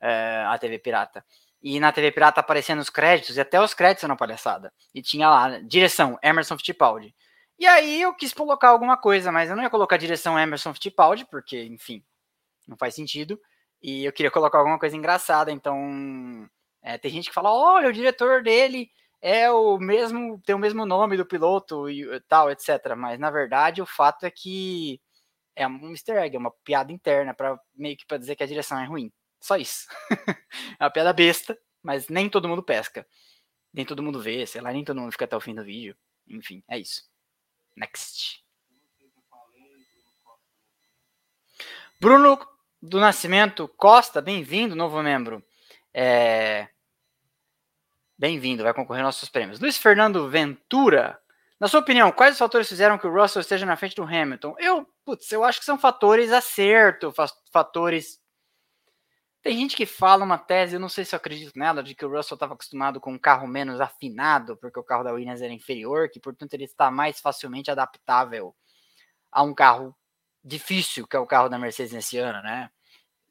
é, 0.00 0.44
a 0.46 0.56
TV 0.58 0.78
pirata. 0.78 1.22
E 1.62 1.78
na 1.78 1.92
TV 1.92 2.10
pirata 2.10 2.40
aparecendo 2.40 2.80
os 2.80 2.88
créditos, 2.88 3.36
e 3.36 3.40
até 3.40 3.60
os 3.60 3.74
créditos 3.74 4.04
eram 4.04 4.16
palhaçada. 4.16 4.72
E 4.94 5.02
tinha 5.02 5.28
lá, 5.28 5.58
direção, 5.60 6.18
Emerson 6.22 6.56
Fittipaldi. 6.56 7.14
E 7.58 7.66
aí 7.66 8.02
eu 8.02 8.14
quis 8.14 8.32
colocar 8.34 8.68
alguma 8.68 8.96
coisa, 8.96 9.32
mas 9.32 9.48
eu 9.48 9.56
não 9.56 9.62
ia 9.62 9.70
colocar 9.70 9.96
a 9.96 9.98
direção 9.98 10.38
Emerson 10.38 10.74
Fittipaldi, 10.74 11.24
porque, 11.26 11.64
enfim, 11.64 12.04
não 12.68 12.76
faz 12.76 12.94
sentido. 12.94 13.40
E 13.82 14.04
eu 14.04 14.12
queria 14.12 14.30
colocar 14.30 14.58
alguma 14.58 14.78
coisa 14.78 14.96
engraçada, 14.96 15.52
então 15.52 16.48
é, 16.82 16.98
tem 16.98 17.10
gente 17.10 17.28
que 17.28 17.34
fala, 17.34 17.52
olha, 17.52 17.88
o 17.88 17.92
diretor 17.92 18.42
dele 18.42 18.90
é 19.20 19.50
o 19.50 19.78
mesmo, 19.78 20.40
tem 20.44 20.54
o 20.54 20.58
mesmo 20.58 20.86
nome 20.86 21.16
do 21.16 21.26
piloto 21.26 21.88
e 21.90 22.20
tal, 22.28 22.50
etc. 22.50 22.94
Mas 22.96 23.18
na 23.18 23.30
verdade 23.30 23.82
o 23.82 23.86
fato 23.86 24.24
é 24.26 24.30
que 24.30 25.00
é 25.56 25.66
um 25.66 25.90
easter 25.92 26.18
egg, 26.18 26.36
é 26.36 26.38
uma 26.38 26.52
piada 26.64 26.92
interna 26.92 27.34
para 27.34 27.58
meio 27.74 27.96
que 27.96 28.06
para 28.06 28.18
dizer 28.18 28.36
que 28.36 28.42
a 28.44 28.46
direção 28.46 28.78
é 28.78 28.86
ruim. 28.86 29.12
Só 29.40 29.56
isso. 29.56 29.86
é 30.80 30.84
uma 30.84 30.90
piada 30.90 31.12
besta, 31.12 31.58
mas 31.82 32.08
nem 32.08 32.28
todo 32.30 32.48
mundo 32.48 32.62
pesca. 32.62 33.06
Nem 33.72 33.84
todo 33.86 34.02
mundo 34.02 34.20
vê, 34.22 34.46
sei 34.46 34.60
lá, 34.60 34.72
nem 34.72 34.84
todo 34.84 35.00
mundo 35.00 35.12
fica 35.12 35.24
até 35.26 35.36
o 35.36 35.40
fim 35.40 35.54
do 35.54 35.64
vídeo. 35.64 35.96
Enfim, 36.28 36.62
é 36.68 36.78
isso. 36.78 37.02
Next. 37.76 38.42
Bruno 42.00 42.38
do 42.80 43.00
Nascimento 43.00 43.68
Costa, 43.68 44.20
bem-vindo, 44.20 44.74
novo 44.74 45.02
membro. 45.02 45.44
É... 45.92 46.68
Bem-vindo, 48.18 48.62
vai 48.62 48.72
concorrer 48.72 49.02
aos 49.02 49.14
nossos 49.14 49.28
prêmios. 49.28 49.60
Luiz 49.60 49.76
Fernando 49.76 50.28
Ventura, 50.28 51.20
na 51.58 51.68
sua 51.68 51.80
opinião, 51.80 52.12
quais 52.12 52.32
os 52.32 52.38
fatores 52.38 52.68
fizeram 52.68 52.98
que 52.98 53.06
o 53.06 53.12
Russell 53.12 53.40
esteja 53.40 53.64
na 53.64 53.76
frente 53.76 53.96
do 53.96 54.02
Hamilton? 54.02 54.54
Eu, 54.58 54.86
putz, 55.04 55.30
eu 55.32 55.42
acho 55.42 55.58
que 55.58 55.64
são 55.64 55.78
fatores 55.78 56.32
acerto, 56.32 57.12
fatores. 57.50 58.20
Tem 59.46 59.56
gente 59.56 59.76
que 59.76 59.86
fala 59.86 60.24
uma 60.24 60.38
tese, 60.38 60.74
eu 60.74 60.80
não 60.80 60.88
sei 60.88 61.04
se 61.04 61.14
eu 61.14 61.18
acredito 61.18 61.56
nela, 61.56 61.80
de 61.80 61.94
que 61.94 62.04
o 62.04 62.10
Russell 62.10 62.34
estava 62.34 62.54
acostumado 62.54 63.00
com 63.00 63.12
um 63.12 63.18
carro 63.18 63.46
menos 63.46 63.80
afinado, 63.80 64.56
porque 64.56 64.76
o 64.76 64.82
carro 64.82 65.04
da 65.04 65.12
Williams 65.12 65.40
era 65.40 65.52
inferior, 65.52 66.10
que 66.10 66.18
portanto 66.18 66.54
ele 66.54 66.64
está 66.64 66.90
mais 66.90 67.20
facilmente 67.20 67.70
adaptável 67.70 68.56
a 69.30 69.44
um 69.44 69.54
carro 69.54 69.96
difícil, 70.42 71.06
que 71.06 71.14
é 71.14 71.20
o 71.20 71.28
carro 71.28 71.48
da 71.48 71.60
Mercedes 71.60 71.92
nesse 71.92 72.18
ano, 72.18 72.42
né? 72.42 72.68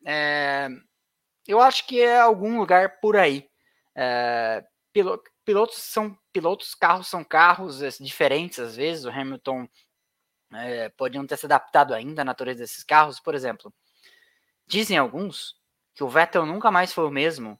É, 0.05 0.70
eu 1.45 1.59
acho 1.59 1.86
que 1.86 1.99
é 1.99 2.18
algum 2.18 2.59
lugar 2.59 3.01
por 3.01 3.18
aí. 3.18 3.49
É, 3.93 4.63
pilotos 5.43 5.80
são 5.80 6.18
pilotos, 6.32 6.74
carros 6.74 7.07
são 7.07 7.26
carros 7.26 7.82
é, 7.82 7.89
diferentes 7.99 8.59
às 8.59 8.78
vezes. 8.78 9.03
O 9.03 9.09
Hamilton 9.09 9.68
é, 10.53 10.88
podiam 10.88 11.28
ter 11.28 11.36
se 11.36 11.45
adaptado 11.45 11.93
ainda 11.93 12.22
à 12.22 12.26
natureza 12.26 12.61
desses 12.61 12.86
carros. 12.86 13.20
Por 13.20 13.36
exemplo, 13.36 13.74
dizem 14.66 14.97
alguns 14.97 15.64
que 15.96 16.04
o 16.04 16.10
Vettel 16.10 16.46
nunca 16.46 16.70
mais 16.70 16.93
foi 16.93 17.06
o 17.06 17.12
mesmo 17.12 17.58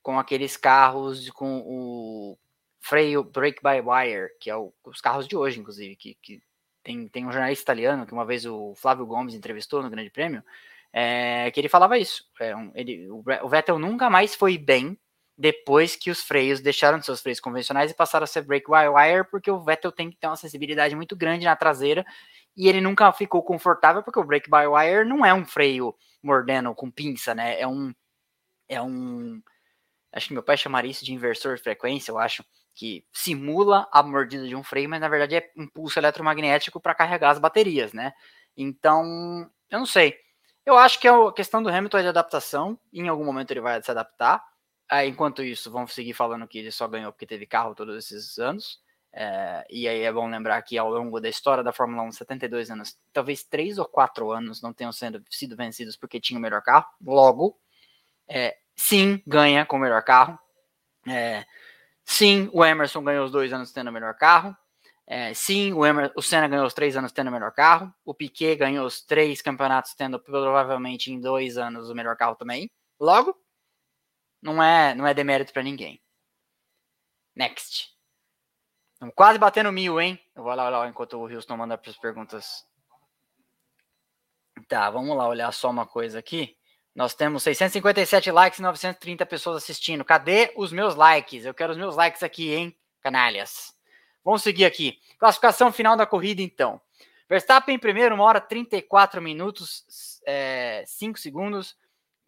com 0.00 0.18
aqueles 0.18 0.56
carros 0.56 1.28
com 1.30 1.62
o 1.66 2.38
freio 2.80 3.24
brake 3.24 3.60
by 3.62 3.80
wire, 3.80 4.30
que 4.40 4.48
é 4.48 4.56
o, 4.56 4.72
os 4.84 5.00
carros 5.00 5.26
de 5.26 5.36
hoje, 5.36 5.58
inclusive, 5.58 5.96
que, 5.96 6.14
que 6.22 6.42
tem, 6.82 7.08
tem 7.08 7.26
um 7.26 7.32
jornalista 7.32 7.62
italiano 7.62 8.06
que 8.06 8.12
uma 8.12 8.26
vez 8.26 8.44
o 8.46 8.74
Flávio 8.76 9.06
Gomes 9.06 9.34
entrevistou 9.34 9.82
no 9.82 9.90
Grande 9.90 10.10
Prêmio, 10.10 10.44
é, 10.92 11.50
que 11.50 11.58
ele 11.58 11.68
falava 11.68 11.98
isso. 11.98 12.24
É, 12.38 12.54
um, 12.54 12.70
ele, 12.74 13.08
o 13.10 13.48
Vettel 13.48 13.78
nunca 13.78 14.08
mais 14.08 14.34
foi 14.34 14.56
bem 14.56 14.96
depois 15.36 15.96
que 15.96 16.10
os 16.10 16.22
freios 16.22 16.60
deixaram 16.60 16.98
de 16.98 17.06
ser 17.06 17.12
os 17.12 17.20
freios 17.20 17.40
convencionais 17.40 17.90
e 17.90 17.94
passaram 17.94 18.24
a 18.24 18.26
ser 18.28 18.42
brake 18.42 18.70
by 18.70 18.86
wire, 18.88 19.28
porque 19.28 19.50
o 19.50 19.64
Vettel 19.64 19.90
tem 19.90 20.10
que 20.10 20.16
ter 20.16 20.28
uma 20.28 20.36
sensibilidade 20.36 20.94
muito 20.94 21.16
grande 21.16 21.46
na 21.46 21.56
traseira 21.56 22.04
e 22.56 22.68
ele 22.68 22.80
nunca 22.80 23.12
ficou 23.12 23.42
confortável 23.42 24.02
porque 24.02 24.18
o 24.18 24.24
brake 24.24 24.50
by 24.50 24.66
wire 24.66 25.08
não 25.08 25.24
é 25.24 25.34
um 25.34 25.44
freio 25.44 25.94
mordendo 26.22 26.74
com 26.74 26.90
pinça, 26.90 27.34
né? 27.34 27.60
É 27.60 27.66
um 27.66 27.92
é 28.68 28.80
um 28.82 29.42
acho 30.12 30.28
que 30.28 30.34
meu 30.34 30.42
pai 30.42 30.56
chamaria 30.56 30.90
isso 30.90 31.04
de 31.04 31.12
inversor 31.14 31.56
de 31.56 31.62
frequência, 31.62 32.10
eu 32.12 32.18
acho, 32.18 32.44
que 32.74 33.04
simula 33.12 33.88
a 33.92 34.02
mordida 34.02 34.46
de 34.48 34.54
um 34.56 34.62
freio, 34.64 34.88
mas 34.88 35.00
na 35.00 35.08
verdade 35.08 35.36
é 35.36 35.52
um 35.56 35.66
pulso 35.68 35.98
eletromagnético 35.98 36.80
para 36.80 36.94
carregar 36.94 37.30
as 37.30 37.38
baterias, 37.38 37.92
né? 37.92 38.12
Então, 38.56 39.50
eu 39.70 39.78
não 39.78 39.86
sei. 39.86 40.16
Eu 40.66 40.76
acho 40.78 40.98
que 41.00 41.06
a 41.08 41.32
questão 41.32 41.62
do 41.62 41.68
Hamilton 41.68 41.98
é 41.98 42.02
de 42.02 42.08
adaptação, 42.08 42.78
em 42.92 43.08
algum 43.08 43.24
momento 43.24 43.50
ele 43.50 43.60
vai 43.60 43.82
se 43.82 43.90
adaptar. 43.90 44.42
Enquanto 45.06 45.42
isso, 45.42 45.70
vamos 45.70 45.92
seguir 45.94 46.14
falando 46.14 46.46
que 46.48 46.58
ele 46.58 46.70
só 46.70 46.86
ganhou 46.88 47.12
porque 47.12 47.26
teve 47.26 47.46
carro 47.46 47.74
todos 47.74 47.96
esses 47.96 48.38
anos. 48.38 48.80
É, 49.16 49.64
e 49.70 49.86
aí 49.86 50.00
é 50.02 50.12
bom 50.12 50.28
lembrar 50.28 50.60
que 50.62 50.76
ao 50.76 50.90
longo 50.90 51.20
da 51.20 51.28
história 51.28 51.62
da 51.62 51.72
Fórmula 51.72 52.02
1, 52.02 52.12
72 52.12 52.70
anos, 52.70 52.98
talvez 53.12 53.44
3 53.44 53.78
ou 53.78 53.86
4 53.86 54.32
anos 54.32 54.60
não 54.60 54.72
tenham 54.72 54.90
sendo, 54.90 55.22
sido 55.30 55.56
vencidos 55.56 55.96
porque 55.96 56.20
tinha 56.20 56.38
o 56.38 56.42
melhor 56.42 56.62
carro. 56.62 56.86
Logo, 57.00 57.56
é, 58.28 58.56
sim, 58.74 59.22
ganha 59.26 59.64
com 59.64 59.76
o 59.76 59.80
melhor 59.80 60.02
carro. 60.02 60.38
É, 61.08 61.44
sim, 62.04 62.50
o 62.52 62.64
Emerson 62.64 63.04
ganhou 63.04 63.24
os 63.24 63.30
dois 63.30 63.52
anos 63.52 63.72
tendo 63.72 63.88
o 63.88 63.92
melhor 63.92 64.14
carro. 64.14 64.56
Sim, 65.34 65.72
o, 65.74 65.84
Emer, 65.84 66.12
o 66.16 66.22
Senna 66.22 66.48
ganhou 66.48 66.66
os 66.66 66.74
três 66.74 66.96
anos 66.96 67.12
tendo 67.12 67.28
o 67.28 67.32
melhor 67.32 67.52
carro. 67.52 67.92
O 68.04 68.14
Piquet 68.14 68.56
ganhou 68.56 68.86
os 68.86 69.02
três 69.02 69.42
campeonatos 69.42 69.94
tendo 69.94 70.18
provavelmente 70.18 71.12
em 71.12 71.20
dois 71.20 71.58
anos 71.58 71.90
o 71.90 71.94
melhor 71.94 72.16
carro 72.16 72.34
também. 72.34 72.70
Logo, 72.98 73.36
não 74.42 74.62
é, 74.62 74.94
não 74.94 75.06
é 75.06 75.14
demérito 75.14 75.52
para 75.52 75.62
ninguém. 75.62 76.00
Next. 77.36 77.93
Estamos 78.94 79.14
quase 79.14 79.38
batendo 79.38 79.70
mil, 79.72 80.00
hein? 80.00 80.18
Eu 80.34 80.42
vou 80.42 80.54
lá 80.54 80.66
olhar 80.66 80.88
enquanto 80.88 81.14
o 81.14 81.26
Houston 81.26 81.56
manda 81.56 81.80
as 81.86 81.96
perguntas. 81.96 82.64
Tá, 84.68 84.88
vamos 84.88 85.16
lá 85.16 85.28
olhar 85.28 85.52
só 85.52 85.68
uma 85.68 85.84
coisa 85.84 86.18
aqui. 86.18 86.56
Nós 86.94 87.12
temos 87.12 87.42
657 87.42 88.30
likes 88.30 88.60
e 88.60 88.62
930 88.62 89.26
pessoas 89.26 89.56
assistindo. 89.56 90.04
Cadê 90.04 90.52
os 90.56 90.72
meus 90.72 90.94
likes? 90.94 91.44
Eu 91.44 91.52
quero 91.52 91.72
os 91.72 91.78
meus 91.78 91.96
likes 91.96 92.22
aqui, 92.22 92.54
hein, 92.54 92.76
canalhas. 93.00 93.74
Vamos 94.24 94.42
seguir 94.42 94.64
aqui. 94.64 94.98
Classificação 95.18 95.72
final 95.72 95.96
da 95.96 96.06
corrida, 96.06 96.40
então. 96.40 96.80
Verstappen 97.28 97.74
em 97.74 97.78
primeiro, 97.78 98.14
uma 98.14 98.24
hora 98.24 98.40
34 98.40 99.20
minutos, 99.20 100.20
é, 100.24 100.84
5 100.86 101.18
segundos. 101.18 101.76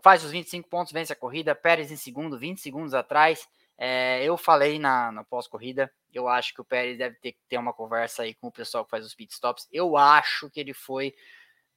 Faz 0.02 0.24
os 0.24 0.32
25 0.32 0.68
pontos, 0.68 0.92
vence 0.92 1.12
a 1.12 1.16
corrida. 1.16 1.54
Pérez 1.54 1.92
em 1.92 1.96
segundo, 1.96 2.36
20 2.36 2.60
segundos 2.60 2.92
atrás. 2.92 3.48
É, 3.78 4.24
eu 4.24 4.36
falei 4.36 4.78
na, 4.78 5.12
na 5.12 5.24
pós-corrida, 5.24 5.92
eu 6.12 6.28
acho 6.28 6.54
que 6.54 6.60
o 6.60 6.64
Pérez 6.64 6.96
deve 6.96 7.16
ter 7.16 7.32
que 7.32 7.40
ter 7.48 7.58
uma 7.58 7.72
conversa 7.72 8.22
aí 8.22 8.34
com 8.34 8.48
o 8.48 8.52
pessoal 8.52 8.84
que 8.84 8.90
faz 8.90 9.04
os 9.04 9.14
pitstops. 9.14 9.68
Eu 9.70 9.96
acho 9.96 10.50
que 10.50 10.58
ele 10.60 10.72
foi. 10.72 11.14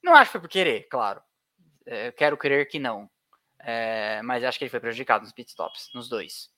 Não 0.02 0.14
acho 0.14 0.26
que 0.26 0.32
foi 0.32 0.40
por 0.40 0.48
querer, 0.48 0.88
claro. 0.88 1.22
É, 1.84 2.10
quero 2.12 2.36
crer 2.36 2.66
que 2.68 2.78
não. 2.78 3.10
É, 3.58 4.22
mas 4.22 4.42
acho 4.42 4.58
que 4.58 4.64
ele 4.64 4.70
foi 4.70 4.80
prejudicado 4.80 5.24
nos 5.24 5.32
pitstops, 5.32 5.90
nos 5.94 6.08
dois. 6.08 6.50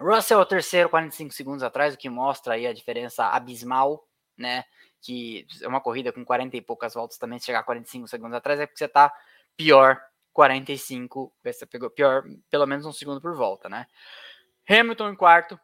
Russell 0.00 0.38
é 0.38 0.42
o 0.42 0.46
terceiro, 0.46 0.88
45 0.88 1.34
segundos 1.34 1.62
atrás, 1.62 1.94
o 1.94 1.98
que 1.98 2.08
mostra 2.08 2.54
aí 2.54 2.66
a 2.66 2.72
diferença 2.72 3.26
abismal, 3.26 4.06
né? 4.36 4.64
Que 5.00 5.46
é 5.60 5.68
uma 5.68 5.80
corrida 5.80 6.12
com 6.12 6.24
40 6.24 6.56
e 6.56 6.62
poucas 6.62 6.94
voltas 6.94 7.18
também, 7.18 7.38
se 7.38 7.46
chegar 7.46 7.60
a 7.60 7.64
45 7.64 8.06
segundos 8.08 8.36
atrás, 8.36 8.60
é 8.60 8.66
porque 8.66 8.78
você 8.78 8.88
tá 8.88 9.12
pior 9.56 10.00
45, 10.32 11.32
você 11.42 11.66
pegou 11.66 11.90
pior, 11.90 12.24
pelo 12.50 12.66
menos 12.66 12.86
um 12.86 12.92
segundo 12.92 13.20
por 13.20 13.34
volta, 13.34 13.68
né? 13.68 13.86
Hamilton 14.68 15.10
em 15.10 15.16
quarto, 15.16 15.58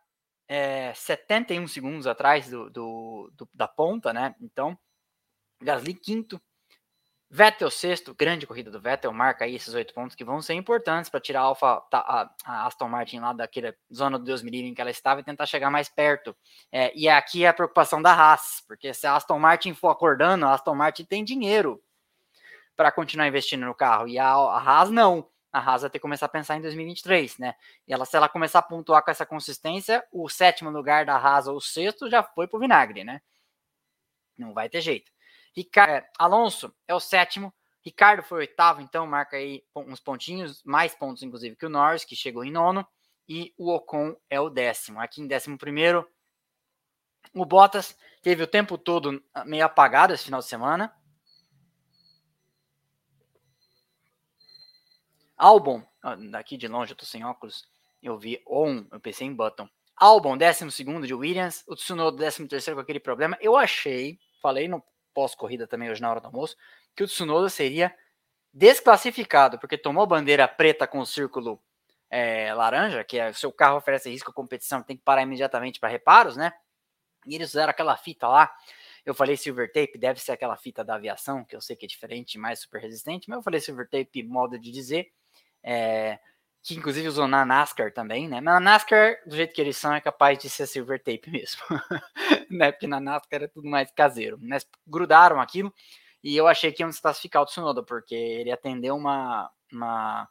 é, 0.48 0.92
71 0.94 1.66
segundos 1.68 2.06
atrás 2.06 2.48
do, 2.50 2.70
do, 2.70 3.32
do, 3.34 3.48
da 3.52 3.68
ponta, 3.68 4.12
né? 4.12 4.34
Então, 4.40 4.78
Gasly 5.60 5.94
quinto, 5.94 6.40
Vettel 7.30 7.70
sexto, 7.70 8.14
grande 8.14 8.46
corrida 8.46 8.70
do 8.70 8.80
Vettel, 8.80 9.12
marca 9.12 9.44
aí 9.44 9.54
esses 9.54 9.74
oito 9.74 9.92
pontos 9.92 10.16
que 10.16 10.24
vão 10.24 10.40
ser 10.40 10.54
importantes 10.54 11.10
para 11.10 11.20
tirar 11.20 11.40
a, 11.40 11.44
Alfa, 11.44 11.82
a, 11.92 12.30
a, 12.46 12.66
Aston 12.66 12.88
Martin 12.88 13.18
lá 13.18 13.34
daquela 13.34 13.74
zona 13.92 14.18
do 14.18 14.24
Deus 14.24 14.42
me 14.42 14.50
livre 14.50 14.70
em 14.70 14.74
que 14.74 14.80
ela 14.80 14.90
estava 14.90 15.20
e 15.20 15.24
tentar 15.24 15.44
chegar 15.44 15.70
mais 15.70 15.90
perto. 15.90 16.34
É, 16.72 16.90
e 16.96 17.06
aqui 17.06 17.44
é 17.44 17.48
a 17.48 17.52
preocupação 17.52 18.00
da 18.00 18.12
Haas, 18.12 18.64
porque 18.66 18.94
se 18.94 19.06
a 19.06 19.14
Aston 19.14 19.38
Martin 19.38 19.74
for 19.74 19.90
acordando, 19.90 20.46
a 20.46 20.54
Aston 20.54 20.74
Martin 20.74 21.04
tem 21.04 21.22
dinheiro 21.22 21.82
para 22.74 22.90
continuar 22.90 23.28
investindo 23.28 23.66
no 23.66 23.74
carro 23.74 24.08
e 24.08 24.18
a, 24.18 24.32
a 24.32 24.58
Haas 24.58 24.90
não. 24.90 25.28
A 25.52 25.60
Haas 25.60 25.82
vai 25.82 25.90
ter 25.90 25.98
que 25.98 26.02
começar 26.02 26.26
a 26.26 26.28
pensar 26.28 26.56
em 26.56 26.60
2023, 26.60 27.38
né? 27.38 27.54
E 27.86 27.92
ela, 27.92 28.04
se 28.04 28.16
ela 28.16 28.28
começar 28.28 28.58
a 28.58 28.62
pontuar 28.62 29.02
com 29.02 29.10
essa 29.10 29.24
consistência, 29.24 30.04
o 30.12 30.28
sétimo 30.28 30.70
lugar 30.70 31.06
da 31.06 31.16
Haas 31.16 31.46
ou 31.46 31.56
o 31.56 31.60
sexto 31.60 32.08
já 32.10 32.22
foi 32.22 32.46
pro 32.46 32.58
vinagre, 32.58 33.04
né? 33.04 33.20
Não 34.36 34.52
vai 34.52 34.68
ter 34.68 34.80
jeito. 34.80 35.10
Ricardo, 35.54 35.90
é, 35.90 36.08
Alonso 36.18 36.74
é 36.86 36.94
o 36.94 37.00
sétimo. 37.00 37.52
Ricardo 37.84 38.22
foi 38.22 38.40
oitavo, 38.40 38.80
então 38.80 39.06
marca 39.06 39.36
aí 39.36 39.64
uns 39.74 40.00
pontinhos, 40.00 40.62
mais 40.64 40.94
pontos 40.94 41.22
inclusive 41.22 41.56
que 41.56 41.66
o 41.66 41.70
Norris, 41.70 42.04
que 42.04 42.14
chegou 42.14 42.44
em 42.44 42.50
nono. 42.50 42.86
E 43.28 43.54
o 43.58 43.70
Ocon 43.70 44.16
é 44.30 44.40
o 44.40 44.48
décimo. 44.48 45.00
Aqui 45.00 45.20
em 45.20 45.26
décimo 45.26 45.58
primeiro, 45.58 46.08
o 47.34 47.44
Bottas 47.44 47.96
teve 48.22 48.42
o 48.42 48.46
tempo 48.46 48.78
todo 48.78 49.22
meio 49.44 49.64
apagado 49.64 50.14
esse 50.14 50.24
final 50.24 50.40
de 50.40 50.46
semana. 50.46 50.94
Albon, 55.38 55.82
daqui 56.30 56.56
de 56.56 56.66
longe 56.66 56.92
eu 56.92 56.96
tô 56.96 57.06
sem 57.06 57.24
óculos, 57.24 57.64
eu 58.02 58.18
vi 58.18 58.42
on, 58.46 58.84
eu 58.90 58.98
pensei 58.98 59.26
em 59.26 59.34
Button. 59.34 59.68
Albon, 59.96 60.36
décimo 60.36 60.70
segundo 60.70 61.06
de 61.06 61.14
Williams, 61.14 61.64
o 61.66 61.74
Tsunoda, 61.74 62.16
décimo 62.16 62.48
terceiro 62.48 62.76
com 62.76 62.82
aquele 62.82 63.00
problema. 63.00 63.38
Eu 63.40 63.56
achei, 63.56 64.18
falei 64.42 64.68
no 64.68 64.82
pós-corrida 65.14 65.66
também 65.66 65.90
hoje 65.90 66.00
na 66.00 66.10
hora 66.10 66.20
do 66.20 66.26
almoço, 66.26 66.56
que 66.94 67.02
o 67.02 67.06
Tsunoda 67.06 67.48
seria 67.48 67.94
desclassificado, 68.52 69.58
porque 69.58 69.78
tomou 69.78 70.06
bandeira 70.06 70.46
preta 70.48 70.86
com 70.86 70.98
o 70.98 71.06
círculo 71.06 71.60
é, 72.10 72.52
laranja, 72.54 73.04
que 73.04 73.18
é 73.18 73.32
seu 73.32 73.52
carro 73.52 73.76
oferece 73.76 74.10
risco 74.10 74.30
à 74.30 74.34
competição, 74.34 74.82
tem 74.82 74.96
que 74.96 75.02
parar 75.02 75.22
imediatamente 75.22 75.78
para 75.78 75.88
reparos, 75.88 76.36
né? 76.36 76.52
E 77.26 77.34
eles 77.34 77.50
usaram 77.50 77.70
aquela 77.70 77.96
fita 77.96 78.26
lá. 78.26 78.52
Eu 79.04 79.14
falei 79.14 79.36
silver 79.36 79.70
tape, 79.72 79.98
deve 79.98 80.20
ser 80.20 80.32
aquela 80.32 80.56
fita 80.56 80.84
da 80.84 80.94
aviação, 80.94 81.44
que 81.44 81.54
eu 81.54 81.60
sei 81.60 81.76
que 81.76 81.86
é 81.86 81.88
diferente, 81.88 82.38
mais 82.38 82.60
super 82.60 82.80
resistente, 82.80 83.28
mas 83.28 83.38
eu 83.38 83.42
falei 83.42 83.60
silver 83.60 83.88
tape, 83.88 84.22
modo 84.22 84.58
de 84.58 84.70
dizer. 84.70 85.10
É, 85.70 86.18
que 86.62 86.74
inclusive 86.74 87.06
usou 87.08 87.28
na 87.28 87.44
NASCAR 87.44 87.92
também, 87.92 88.26
né? 88.26 88.40
Mas 88.40 88.54
na 88.54 88.60
NASCAR, 88.60 89.18
do 89.26 89.36
jeito 89.36 89.52
que 89.52 89.60
eles 89.60 89.76
são, 89.76 89.92
é 89.92 90.00
capaz 90.00 90.38
de 90.38 90.48
ser 90.48 90.66
silver 90.66 90.98
tape 90.98 91.28
mesmo, 91.30 91.60
né? 92.50 92.72
Porque 92.72 92.86
na 92.86 92.98
NASCAR 92.98 93.42
é 93.42 93.48
tudo 93.48 93.68
mais 93.68 93.90
caseiro. 93.90 94.38
Mas 94.40 94.66
grudaram 94.86 95.42
aquilo 95.42 95.72
e 96.24 96.34
eu 96.34 96.48
achei 96.48 96.72
que 96.72 96.82
iam 96.82 96.88
desclassificar 96.88 97.42
o 97.42 97.44
Tsunoda, 97.44 97.82
porque 97.82 98.14
ele 98.14 98.50
atendeu 98.50 98.96
uma, 98.96 99.50
uma 99.70 100.26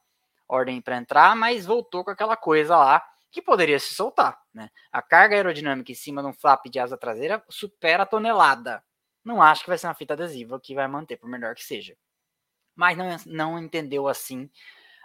ordem 0.48 0.82
para 0.82 0.98
entrar, 0.98 1.36
mas 1.36 1.68
voltou 1.68 2.04
com 2.04 2.10
aquela 2.10 2.36
coisa 2.36 2.76
lá 2.76 3.06
que 3.32 3.40
poderia 3.40 3.78
se 3.78 3.94
soltar, 3.94 4.42
né? 4.52 4.72
A 4.92 5.04
carga 5.04 5.36
aerodinâmica 5.36 5.92
em 5.92 5.96
cima 5.96 6.24
de 6.24 6.30
um 6.30 6.34
flap 6.34 6.66
de 6.66 6.80
asa 6.80 6.98
traseira 6.98 7.44
supera 7.48 8.04
a 8.04 8.08
tonelada. 8.08 8.84
Não 9.24 9.40
acho 9.40 9.62
que 9.62 9.70
vai 9.70 9.78
ser 9.78 9.86
uma 9.86 9.94
fita 9.94 10.14
adesiva 10.14 10.60
que 10.60 10.74
vai 10.74 10.88
manter, 10.88 11.18
por 11.18 11.30
melhor 11.30 11.54
que 11.54 11.64
seja. 11.64 11.96
Mas 12.76 12.98
não, 12.98 13.08
não 13.28 13.60
entendeu 13.60 14.08
assim 14.08 14.50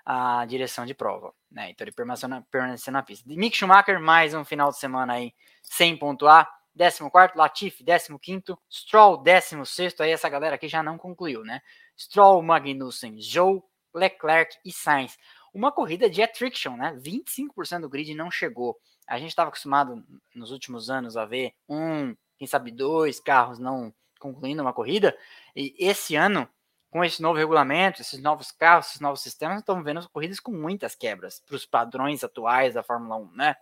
a 0.05 0.45
direção 0.47 0.85
de 0.85 0.95
prova, 0.95 1.33
né? 1.51 1.71
Então 1.71 1.85
ele 1.85 1.93
permaneceu 1.93 2.29
na, 2.29 2.41
permaneceu 2.43 2.93
na 2.93 3.03
pista. 3.03 3.29
Mick 3.29 3.57
Schumacher, 3.57 4.01
mais 4.01 4.35
um 4.35 4.45
final 4.45 4.71
de 4.71 4.79
semana 4.79 5.15
aí 5.15 5.33
sem 5.63 5.97
pontuar. 5.97 6.49
14, 6.77 7.37
Latifi, 7.37 7.85
15, 7.85 8.45
Stroll, 8.71 9.19
16. 9.23 10.01
Aí 10.01 10.11
essa 10.11 10.29
galera 10.29 10.55
aqui 10.55 10.69
já 10.69 10.83
não 10.83 10.97
concluiu, 10.97 11.45
né? 11.45 11.61
Stroll, 11.99 12.43
Magnussen, 12.43 13.21
Joe, 13.21 13.61
Leclerc 13.95 14.57
e 14.65 14.73
Sainz. 14.73 15.19
Uma 15.53 15.71
corrida 15.71 16.09
de 16.09 16.23
attrition, 16.23 16.77
né? 16.77 16.97
25% 16.97 17.83
do 17.83 17.89
grid 17.89 18.15
não 18.15 18.31
chegou. 18.31 18.79
A 19.07 19.19
gente 19.19 19.29
estava 19.29 19.49
acostumado 19.49 20.03
nos 20.35 20.51
últimos 20.51 20.89
anos 20.89 21.17
a 21.17 21.27
ver 21.27 21.53
um, 21.69 22.17
quem 22.39 22.47
sabe 22.47 22.71
dois 22.71 23.21
carros 23.21 23.59
não 23.59 23.93
concluindo 24.19 24.63
uma 24.63 24.73
corrida. 24.73 25.17
E 25.55 25.75
esse 25.79 26.17
ano, 26.17 26.49
com 26.93 27.03
esse 27.03 27.23
novo 27.23 27.39
regulamento, 27.39 28.03
esses 28.03 28.21
novos 28.21 28.53
carros, 28.53 28.89
esses 28.89 29.01
novos 29.01 29.23
sistemas, 29.23 29.61
estamos 29.61 29.83
vendo 29.83 30.07
corridas 30.11 30.39
com 30.39 30.53
muitas 30.53 30.95
quebras 30.95 31.41
para 31.41 31.57
os 31.57 31.65
padrões 31.65 32.23
atuais 32.23 32.75
da 32.75 32.83
Fórmula 32.83 33.17
1, 33.17 33.31
né? 33.33 33.57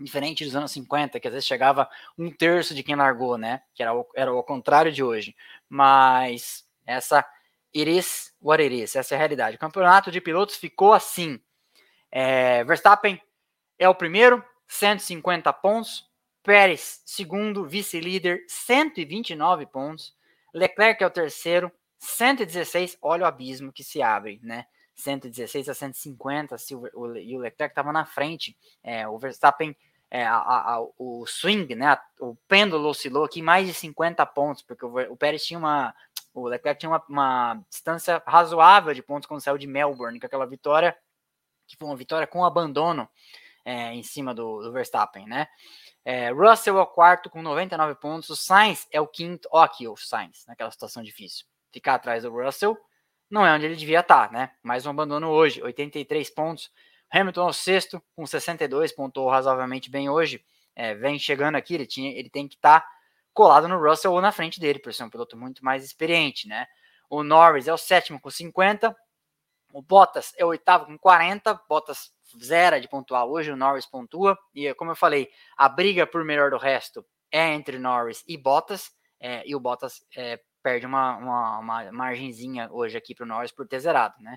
Diferente 0.00 0.44
dos 0.44 0.56
anos 0.56 0.72
50, 0.72 1.20
que 1.20 1.28
às 1.28 1.32
vezes 1.32 1.46
chegava 1.46 1.88
um 2.18 2.28
terço 2.28 2.74
de 2.74 2.82
quem 2.82 2.96
largou, 2.96 3.38
né? 3.38 3.62
Que 3.72 3.84
era 3.84 3.94
o, 3.94 4.04
era 4.16 4.34
o 4.34 4.42
contrário 4.42 4.90
de 4.90 5.00
hoje. 5.00 5.36
Mas 5.68 6.68
essa 6.84 7.24
iris 7.72 8.34
what 8.42 8.60
it 8.60 8.82
is, 8.82 8.96
essa 8.96 9.14
é 9.14 9.16
a 9.16 9.18
realidade. 9.18 9.54
O 9.54 9.60
campeonato 9.60 10.10
de 10.10 10.20
pilotos 10.20 10.56
ficou 10.56 10.92
assim. 10.92 11.40
É, 12.10 12.64
Verstappen 12.64 13.22
é 13.78 13.88
o 13.88 13.94
primeiro, 13.94 14.44
150 14.66 15.52
pontos. 15.52 16.04
Pérez, 16.42 17.00
segundo, 17.06 17.64
vice-líder, 17.64 18.44
129 18.48 19.66
pontos. 19.66 20.16
Leclerc 20.52 21.00
é 21.04 21.06
o 21.06 21.10
terceiro, 21.10 21.70
116. 21.98 22.98
Olha 23.00 23.24
o 23.24 23.26
abismo 23.26 23.72
que 23.72 23.84
se 23.84 24.02
abre, 24.02 24.40
né? 24.42 24.66
116 24.96 25.68
a 25.68 25.74
150, 25.74 26.56
se 26.58 26.74
o, 26.74 26.88
o, 26.94 27.16
e 27.16 27.36
o 27.36 27.40
Leclerc 27.40 27.72
estava 27.72 27.92
na 27.92 28.04
frente. 28.04 28.56
É, 28.82 29.06
o 29.06 29.18
Verstappen, 29.18 29.76
é, 30.10 30.24
a, 30.24 30.36
a, 30.36 30.86
o 30.98 31.26
swing, 31.26 31.74
né, 31.74 31.98
o 32.20 32.34
pêndulo 32.48 32.88
oscilou 32.88 33.24
aqui 33.24 33.42
mais 33.42 33.66
de 33.66 33.74
50 33.74 34.24
pontos, 34.26 34.62
porque 34.62 34.84
o, 34.84 35.12
o 35.12 35.16
Pérez 35.16 35.44
tinha 35.44 35.58
uma. 35.58 35.94
O 36.32 36.48
Leclerc 36.48 36.78
tinha 36.78 36.90
uma, 36.90 37.02
uma, 37.08 37.64
distância 37.70 38.22
razoável 38.26 38.92
de 38.92 39.02
pontos 39.02 39.26
quando 39.26 39.40
saiu 39.40 39.56
de 39.56 39.66
Melbourne, 39.66 40.20
com 40.20 40.26
aquela 40.26 40.46
vitória, 40.46 40.96
que 41.66 41.76
foi 41.76 41.88
uma 41.88 41.96
vitória 41.96 42.26
com 42.26 42.44
abandono 42.44 43.08
é, 43.64 43.94
em 43.94 44.02
cima 44.02 44.34
do, 44.34 44.60
do 44.62 44.70
Verstappen, 44.72 45.26
né? 45.26 45.48
É, 46.04 46.30
Russell 46.30 46.78
é 46.78 46.82
o 46.82 46.86
quarto 46.86 47.30
com 47.30 47.42
99 47.42 47.94
pontos, 47.96 48.28
o 48.28 48.36
Sainz 48.36 48.86
é 48.92 49.00
o 49.00 49.08
quinto, 49.08 49.48
ó 49.50 49.62
aqui 49.62 49.88
o 49.88 49.96
Sainz, 49.96 50.44
naquela 50.46 50.70
situação 50.70 51.02
difícil. 51.02 51.46
Ficar 51.76 51.96
atrás 51.96 52.22
do 52.22 52.30
Russell, 52.30 52.74
não 53.28 53.44
é 53.44 53.54
onde 53.54 53.66
ele 53.66 53.76
devia 53.76 54.00
estar, 54.00 54.32
né? 54.32 54.50
Mais 54.62 54.86
um 54.86 54.90
abandono 54.90 55.28
hoje, 55.28 55.62
83 55.62 56.30
pontos. 56.30 56.72
Hamilton 57.12 57.42
é 57.42 57.50
o 57.50 57.52
sexto, 57.52 58.02
com 58.16 58.24
62, 58.24 58.92
pontuou 58.92 59.28
razoavelmente 59.28 59.90
bem 59.90 60.08
hoje. 60.08 60.42
É, 60.74 60.94
vem 60.94 61.18
chegando 61.18 61.56
aqui, 61.56 61.74
ele, 61.74 61.86
tinha, 61.86 62.18
ele 62.18 62.30
tem 62.30 62.48
que 62.48 62.54
estar 62.54 62.80
tá 62.80 62.88
colado 63.34 63.68
no 63.68 63.78
Russell 63.78 64.10
ou 64.10 64.22
na 64.22 64.32
frente 64.32 64.58
dele, 64.58 64.78
por 64.78 64.94
ser 64.94 65.04
um 65.04 65.10
piloto 65.10 65.36
muito 65.36 65.62
mais 65.62 65.84
experiente, 65.84 66.48
né? 66.48 66.66
O 67.10 67.22
Norris 67.22 67.68
é 67.68 67.74
o 67.74 67.76
sétimo 67.76 68.18
com 68.18 68.30
50, 68.30 68.96
o 69.74 69.82
Bottas 69.82 70.32
é 70.38 70.42
o 70.42 70.48
oitavo 70.48 70.86
com 70.86 70.98
40, 70.98 71.60
Bottas 71.68 72.10
zero 72.42 72.80
de 72.80 72.88
pontuar 72.88 73.26
hoje, 73.26 73.50
o 73.50 73.56
Norris 73.56 73.84
pontua, 73.84 74.34
e 74.54 74.72
como 74.72 74.92
eu 74.92 74.96
falei, 74.96 75.28
a 75.58 75.68
briga 75.68 76.06
por 76.06 76.24
melhor 76.24 76.50
do 76.50 76.56
resto 76.56 77.04
é 77.30 77.52
entre 77.52 77.78
Norris 77.78 78.24
e 78.26 78.38
Bottas, 78.38 78.90
é, 79.20 79.46
e 79.46 79.54
o 79.54 79.60
Bottas 79.60 80.02
é, 80.16 80.40
perde 80.66 80.84
uma, 80.84 81.16
uma, 81.16 81.58
uma 81.60 81.92
margenzinha 81.92 82.68
hoje 82.72 82.98
aqui 82.98 83.14
para 83.14 83.22
o 83.22 83.28
Norris 83.28 83.52
por 83.52 83.68
ter 83.68 83.78
zerado, 83.78 84.20
né? 84.20 84.36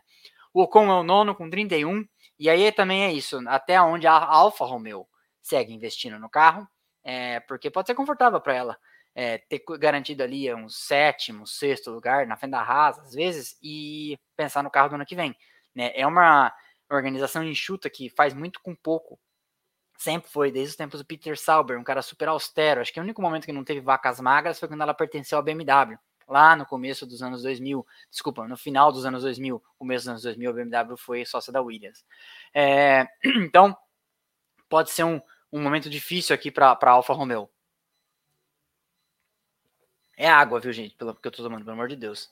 O 0.54 0.62
Ocon 0.62 0.86
é 0.86 0.94
o 0.94 1.02
nono 1.02 1.34
com 1.34 1.50
31, 1.50 2.06
e 2.38 2.48
aí 2.48 2.72
também 2.72 3.04
é 3.04 3.12
isso, 3.12 3.40
até 3.48 3.82
onde 3.82 4.06
a 4.06 4.14
Alfa 4.14 4.64
Romeo 4.64 5.08
segue 5.42 5.74
investindo 5.74 6.20
no 6.20 6.30
carro, 6.30 6.68
é, 7.04 7.40
porque 7.40 7.72
pode 7.72 7.88
ser 7.88 7.96
confortável 7.96 8.40
para 8.40 8.54
ela 8.54 8.78
é, 9.16 9.40
ter 9.40 9.64
garantido 9.80 10.22
ali 10.22 10.54
um 10.54 10.70
sétimo, 10.70 11.48
sexto 11.48 11.90
lugar 11.90 12.28
na 12.28 12.38
frente 12.38 12.52
da 12.52 12.62
Haas, 12.62 13.00
às 13.00 13.14
vezes, 13.16 13.58
e 13.60 14.16
pensar 14.38 14.62
no 14.62 14.70
carro 14.70 14.90
do 14.90 14.96
ano 14.96 15.06
que 15.08 15.16
vem. 15.16 15.36
Né? 15.74 15.92
É 15.96 16.06
uma 16.06 16.54
organização 16.92 17.44
enxuta 17.44 17.90
que 17.90 18.08
faz 18.12 18.36
muito 18.36 18.62
com 18.62 18.76
pouco. 18.76 19.20
Sempre 19.98 20.30
foi, 20.30 20.52
desde 20.52 20.70
os 20.70 20.78
tempos 20.78 21.00
do 21.00 21.06
Peter 21.06 21.36
Sauber, 21.40 21.80
um 21.80 21.84
cara 21.84 22.04
super 22.04 22.28
austero. 22.28 22.82
Acho 22.82 22.94
que 22.94 23.00
o 23.00 23.04
único 23.04 23.20
momento 23.20 23.46
que 23.46 23.52
não 23.52 23.64
teve 23.64 23.82
vacas 23.82 24.20
magras 24.20 24.60
foi 24.60 24.68
quando 24.68 24.82
ela 24.82 24.94
pertenceu 24.94 25.40
à 25.40 25.42
BMW 25.42 25.98
lá 26.30 26.56
no 26.56 26.66
começo 26.66 27.06
dos 27.06 27.24
anos 27.24 27.42
2000, 27.42 27.86
desculpa, 28.10 28.48
no 28.48 28.56
final 28.56 28.92
dos 28.92 29.06
anos 29.06 29.24
2000, 29.24 29.62
começo 29.78 30.04
dos 30.04 30.10
anos 30.10 30.22
2000, 30.22 30.50
a 30.50 30.54
BMW 30.54 30.98
foi 30.98 31.26
sócia 31.26 31.52
da 31.52 31.62
Williams. 31.62 32.06
É, 32.54 33.08
então, 33.44 33.76
pode 34.70 34.92
ser 34.92 35.04
um, 35.04 35.20
um 35.52 35.62
momento 35.62 35.90
difícil 35.90 36.34
aqui 36.34 36.52
para 36.52 36.78
a 36.80 36.90
Alfa 36.90 37.14
Romeo. 37.14 37.50
É 40.16 40.30
água, 40.30 40.60
viu, 40.60 40.72
gente? 40.72 40.96
Pelo 40.96 41.16
que 41.16 41.28
eu 41.28 41.32
tô 41.32 41.42
tomando, 41.42 41.64
pelo 41.64 41.74
amor 41.74 41.88
de 41.88 41.96
Deus. 41.96 42.30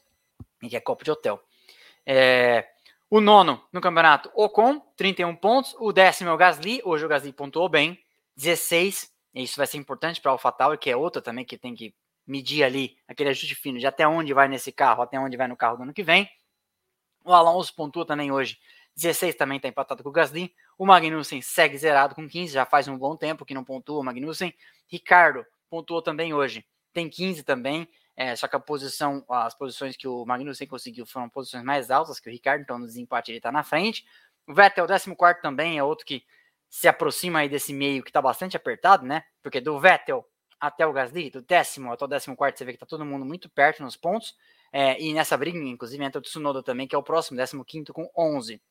Que 0.60 0.76
é 0.76 0.80
copo 0.80 1.04
de 1.04 1.12
hotel. 1.12 1.41
É, 2.06 2.68
o 3.10 3.22
nono 3.22 3.64
no 3.72 3.80
campeonato, 3.80 4.30
Ocon, 4.36 4.80
31 4.98 5.36
pontos. 5.38 5.74
O 5.80 5.93
décimo 5.93 6.30
é 6.30 6.34
o 6.34 6.38
Gasly. 6.38 6.82
Hoje 6.84 7.06
o 7.06 7.08
Gasly 7.08 7.32
pontuou 7.32 7.70
bem, 7.70 7.98
16. 8.36 9.12
Isso 9.34 9.56
vai 9.56 9.66
ser 9.66 9.78
importante 9.78 10.20
para 10.20 10.32
a 10.32 10.34
AlphaTauri, 10.34 10.78
que 10.78 10.89
é 10.89 10.98
outra 10.98 11.22
também 11.22 11.45
que 11.45 11.58
tem 11.58 11.74
que 11.74 11.95
medir 12.28 12.63
ali 12.63 12.97
aquele 13.07 13.30
ajuste 13.30 13.55
fino 13.55 13.80
de 13.80 13.88
até 13.88 14.07
onde 14.07 14.34
vai 14.34 14.47
nesse 14.47 14.71
carro, 14.71 15.01
até 15.01 15.19
onde 15.19 15.38
vai 15.38 15.47
no 15.47 15.55
carro 15.55 15.78
do 15.78 15.84
ano 15.84 15.93
que 15.93 16.03
vem. 16.03 16.30
O 17.23 17.34
Alonso 17.34 17.73
pontua 17.73 18.05
também 18.05 18.32
hoje, 18.32 18.59
16 18.95 19.36
também 19.36 19.57
está 19.57 19.67
empatado 19.67 20.03
com 20.03 20.09
o 20.09 20.11
Gasly. 20.11 20.53
O 20.78 20.86
Magnussen 20.86 21.41
segue 21.41 21.78
zerado 21.78 22.15
com 22.15 22.28
15, 22.28 22.53
já 22.53 22.65
faz 22.65 22.88
um 22.88 22.97
bom 22.97 23.15
tempo 23.15 23.45
que 23.45 23.53
não 23.53 23.63
pontua 23.63 23.99
o 23.99 24.03
Magnussen. 24.03 24.53
Ricardo 24.88 25.45
pontuou 25.69 26.01
também 26.01 26.34
hoje, 26.34 26.65
tem 26.93 27.09
15 27.09 27.43
também. 27.43 27.88
É, 28.15 28.36
só 28.36 28.47
que 28.47 28.55
a 28.55 28.59
posição, 28.59 29.23
as 29.30 29.53
posições 29.55 29.95
que 29.95 30.07
o 30.07 30.25
Magnussen 30.25 30.67
conseguiu 30.67 31.05
foram 31.05 31.30
posições 31.30 31.63
mais 31.63 31.91
altas 31.91 32.19
que 32.19 32.28
o 32.28 32.32
Ricardo, 32.32 32.61
então 32.61 32.80
no 32.80 32.88
desempate 32.88 33.30
ele 33.30 33.38
está 33.38 33.51
na 33.51 33.63
frente. 33.63 34.03
O 34.47 34.53
Vettel, 34.55 34.88
14 34.88 35.15
também, 35.39 35.78
é 35.78 35.84
outro 35.84 36.03
que 36.03 36.23
se 36.67 36.88
aproxima 36.88 37.39
aí 37.39 37.49
desse 37.49 37.73
meio 37.73 38.03
que 38.03 38.09
está 38.09 38.21
bastante 38.21 38.57
apertado, 38.57 39.05
né? 39.05 39.23
Porque 39.43 39.61
do 39.61 39.80
Vettel 39.80 40.28
até 40.60 40.86
o 40.86 40.93
Gasly, 40.93 41.30
do 41.30 41.41
décimo 41.41 41.91
até 41.91 42.05
o 42.05 42.08
décimo 42.08 42.36
quarto, 42.36 42.58
você 42.58 42.66
vê 42.66 42.74
que 42.74 42.80
tá 42.80 42.86
todo 42.86 43.05
mundo 43.05 43.26
muito 43.26 43.49
perto 43.49 43.84
nos 43.84 43.95
pontos. 43.95 44.36
É, 44.72 44.99
e 45.01 45.14
nessa 45.14 45.38
briga, 45.38 45.58
inclusive, 45.58 46.03
entra 46.03 46.20
o 46.20 46.22
Tsunoda 46.22 46.62
também, 46.62 46.88
que 46.88 46.95
é 46.95 46.97
o 46.97 47.03
próximo, 47.03 47.38
décimo 47.38 47.64
quinto 47.64 47.93
com 47.93 48.10
11. 48.18 48.62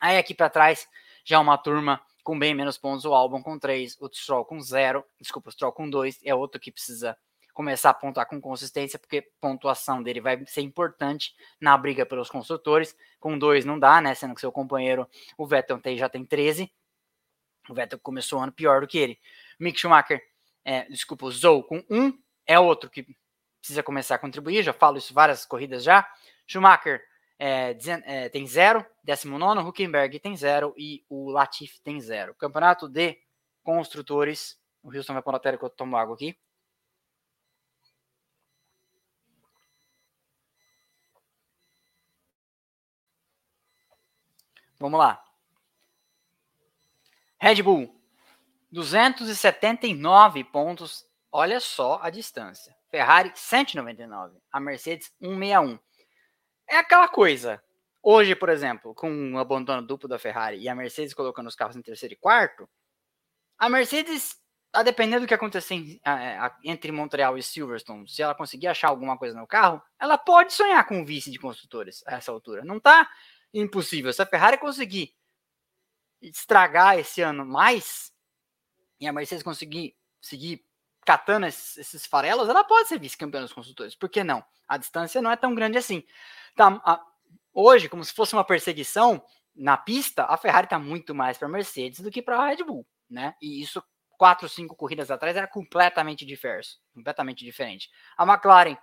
Aí 0.00 0.16
aqui 0.18 0.34
para 0.34 0.48
trás, 0.48 0.88
já 1.24 1.38
uma 1.40 1.58
turma 1.58 2.00
com 2.22 2.38
bem 2.38 2.54
menos 2.54 2.76
pontos, 2.76 3.04
o 3.04 3.14
Albon 3.14 3.42
com 3.42 3.58
3, 3.58 3.96
o 4.00 4.08
Stroll 4.12 4.44
com 4.44 4.60
0, 4.60 5.04
desculpa, 5.20 5.48
o 5.48 5.52
Stroll 5.52 5.72
com 5.72 5.88
2, 5.88 6.20
é 6.24 6.34
outro 6.34 6.60
que 6.60 6.70
precisa 6.70 7.16
começar 7.58 7.90
a 7.90 7.94
pontuar 7.94 8.28
com 8.28 8.40
consistência, 8.40 9.00
porque 9.00 9.32
pontuação 9.40 10.00
dele 10.00 10.20
vai 10.20 10.46
ser 10.46 10.60
importante 10.60 11.34
na 11.60 11.76
briga 11.76 12.06
pelos 12.06 12.30
construtores. 12.30 12.96
Com 13.18 13.36
2 13.36 13.64
não 13.64 13.76
dá, 13.76 14.00
né? 14.00 14.14
Sendo 14.14 14.32
que 14.32 14.40
seu 14.40 14.52
companheiro, 14.52 15.08
o 15.36 15.44
Vettel, 15.44 15.80
já 15.96 16.08
tem 16.08 16.24
13. 16.24 16.70
O 17.68 17.74
Vettel 17.74 17.98
começou 17.98 18.38
o 18.38 18.42
ano 18.42 18.52
pior 18.52 18.82
do 18.82 18.86
que 18.86 18.96
ele. 18.96 19.18
Mick 19.58 19.76
Schumacher 19.76 20.22
é, 20.68 20.84
desculpa, 20.90 21.24
o 21.24 21.32
Zou 21.32 21.64
com 21.64 21.82
um, 21.88 22.12
é 22.46 22.60
outro 22.60 22.90
que 22.90 23.06
precisa 23.58 23.82
começar 23.82 24.16
a 24.16 24.18
contribuir, 24.18 24.62
já 24.62 24.74
falo 24.74 24.98
isso 24.98 25.14
várias 25.14 25.46
corridas 25.46 25.82
já. 25.82 26.06
Schumacher 26.46 27.02
é, 27.38 27.74
é, 28.04 28.28
tem 28.28 28.46
zero, 28.46 28.84
19, 29.02 29.66
Huckenberg 29.66 30.20
tem 30.20 30.36
zero 30.36 30.74
e 30.76 31.02
o 31.08 31.30
Latifi 31.30 31.80
tem 31.80 31.98
zero. 32.02 32.34
Campeonato 32.34 32.86
de 32.86 33.16
construtores, 33.62 34.58
o 34.82 34.94
Houston 34.94 35.14
vai 35.14 35.22
pôr 35.22 35.32
na 35.32 35.38
tela 35.38 35.56
que 35.56 35.64
eu 35.64 35.70
tomo 35.70 35.96
água 35.96 36.14
aqui. 36.14 36.38
Vamos 44.78 44.98
lá. 44.98 45.24
Red 47.40 47.62
Bull 47.62 47.97
279 48.70 50.44
pontos. 50.44 51.06
Olha 51.30 51.60
só 51.60 51.98
a 52.02 52.10
distância. 52.10 52.74
Ferrari 52.90 53.32
199, 53.34 54.38
a 54.50 54.60
Mercedes 54.60 55.12
161. 55.20 55.78
É 56.68 56.76
aquela 56.76 57.08
coisa. 57.08 57.62
Hoje, 58.02 58.34
por 58.34 58.48
exemplo, 58.48 58.94
com 58.94 59.10
um 59.10 59.38
abandono 59.38 59.86
duplo 59.86 60.08
da 60.08 60.18
Ferrari 60.18 60.58
e 60.58 60.68
a 60.68 60.74
Mercedes 60.74 61.12
colocando 61.12 61.48
os 61.48 61.54
carros 61.54 61.76
em 61.76 61.82
terceiro 61.82 62.14
e 62.14 62.16
quarto, 62.16 62.68
a 63.58 63.68
Mercedes, 63.68 64.36
a 64.72 64.82
depender 64.82 65.18
do 65.18 65.26
que 65.26 65.34
acontecer 65.34 66.00
entre 66.64 66.92
Montreal 66.92 67.36
e 67.36 67.42
Silverstone, 67.42 68.08
se 68.08 68.22
ela 68.22 68.34
conseguir 68.34 68.68
achar 68.68 68.88
alguma 68.88 69.18
coisa 69.18 69.38
no 69.38 69.46
carro, 69.46 69.82
ela 69.98 70.16
pode 70.16 70.52
sonhar 70.52 70.86
com 70.86 70.98
um 70.98 71.04
vice 71.04 71.30
de 71.30 71.38
construtores 71.38 72.02
a 72.06 72.16
essa 72.16 72.30
altura. 72.30 72.64
Não 72.64 72.76
está 72.76 73.10
impossível. 73.52 74.12
Se 74.12 74.22
a 74.22 74.26
Ferrari 74.26 74.58
conseguir 74.58 75.14
estragar 76.22 76.98
esse 76.98 77.20
ano 77.20 77.44
mais, 77.44 78.12
e 79.00 79.06
a 79.06 79.12
Mercedes 79.12 79.42
conseguir 79.42 79.96
seguir 80.20 80.64
catando 81.04 81.46
esses, 81.46 81.78
esses 81.78 82.06
farelos, 82.06 82.48
ela 82.48 82.64
pode 82.64 82.88
ser 82.88 82.98
vice-campeã 82.98 83.40
dos 83.40 83.52
construtores. 83.52 83.94
Por 83.94 84.08
que 84.08 84.22
não? 84.22 84.44
A 84.66 84.76
distância 84.76 85.22
não 85.22 85.30
é 85.30 85.36
tão 85.36 85.54
grande 85.54 85.78
assim. 85.78 86.04
Tá, 86.54 86.80
a, 86.84 87.02
hoje, 87.52 87.88
como 87.88 88.04
se 88.04 88.12
fosse 88.12 88.34
uma 88.34 88.44
perseguição, 88.44 89.24
na 89.54 89.76
pista, 89.76 90.24
a 90.24 90.36
Ferrari 90.36 90.66
está 90.66 90.78
muito 90.78 91.14
mais 91.14 91.36
para 91.36 91.48
a 91.48 91.50
Mercedes 91.50 92.00
do 92.00 92.10
que 92.10 92.22
para 92.22 92.38
a 92.38 92.48
Red 92.48 92.62
Bull, 92.62 92.86
né? 93.08 93.34
E 93.40 93.60
isso 93.60 93.82
quatro, 94.18 94.48
cinco 94.48 94.76
corridas 94.76 95.10
atrás 95.10 95.36
era 95.36 95.46
completamente 95.46 96.26
diverso, 96.26 96.78
completamente 96.92 97.44
diferente. 97.44 97.90
A 98.16 98.24
McLaren 98.24 98.76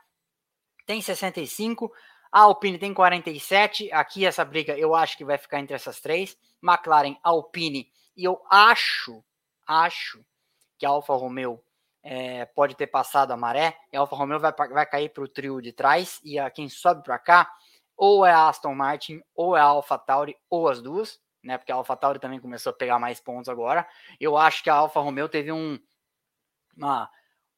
tem 0.86 1.02
65, 1.02 1.92
a 2.32 2.42
Alpine 2.42 2.78
tem 2.78 2.94
47. 2.94 3.92
Aqui 3.92 4.26
essa 4.26 4.44
briga 4.44 4.78
eu 4.78 4.96
acho 4.96 5.18
que 5.18 5.26
vai 5.26 5.38
ficar 5.38 5.60
entre 5.60 5.76
essas 5.76 6.00
três: 6.00 6.38
McLaren, 6.64 7.16
Alpine 7.24 7.90
e 8.16 8.24
eu 8.24 8.42
acho, 8.50 9.24
acho 9.66 10.24
que 10.78 10.86
a 10.86 10.90
Alfa 10.90 11.14
Romeo 11.14 11.62
é, 12.04 12.46
pode 12.46 12.76
ter 12.76 12.88
passado 12.88 13.32
a 13.32 13.38
maré. 13.38 13.78
E 13.92 13.98
a 13.98 14.00
Alfa 14.00 14.16
Romeo 14.16 14.40
vai, 14.40 14.54
vai 14.54 14.86
cair 14.86 15.10
para 15.10 15.24
o 15.24 15.28
trio 15.28 15.62
de 15.62 15.72
trás 15.72 16.20
e 16.24 16.38
a 16.38 16.50
quem 16.50 16.70
sobe 16.70 17.04
para 17.04 17.18
cá 17.18 17.52
ou 17.98 18.26
é 18.26 18.32
a 18.32 18.50
Aston 18.50 18.74
Martin, 18.76 19.22
ou 19.34 19.56
é 19.56 19.60
a 19.60 19.66
Alpha 19.66 19.98
Tauri, 19.98 20.36
ou 20.50 20.68
as 20.68 20.82
duas, 20.82 21.20
né? 21.44 21.58
Porque 21.58 21.72
a 21.72 21.76
Alpha 21.76 21.96
Tauri 21.96 22.20
também 22.20 22.40
começou 22.40 22.72
a 22.72 22.76
pegar 22.76 23.00
mais 23.00 23.20
pontos 23.20 23.50
agora. 23.50 23.88
Eu 24.20 24.38
acho 24.38 24.64
que 24.64 24.70
a 24.70 24.76
Alfa 24.76 25.00
Romeo 25.00 25.30
teve 25.30 25.52
um. 25.52 25.80
Uma, 26.76 27.10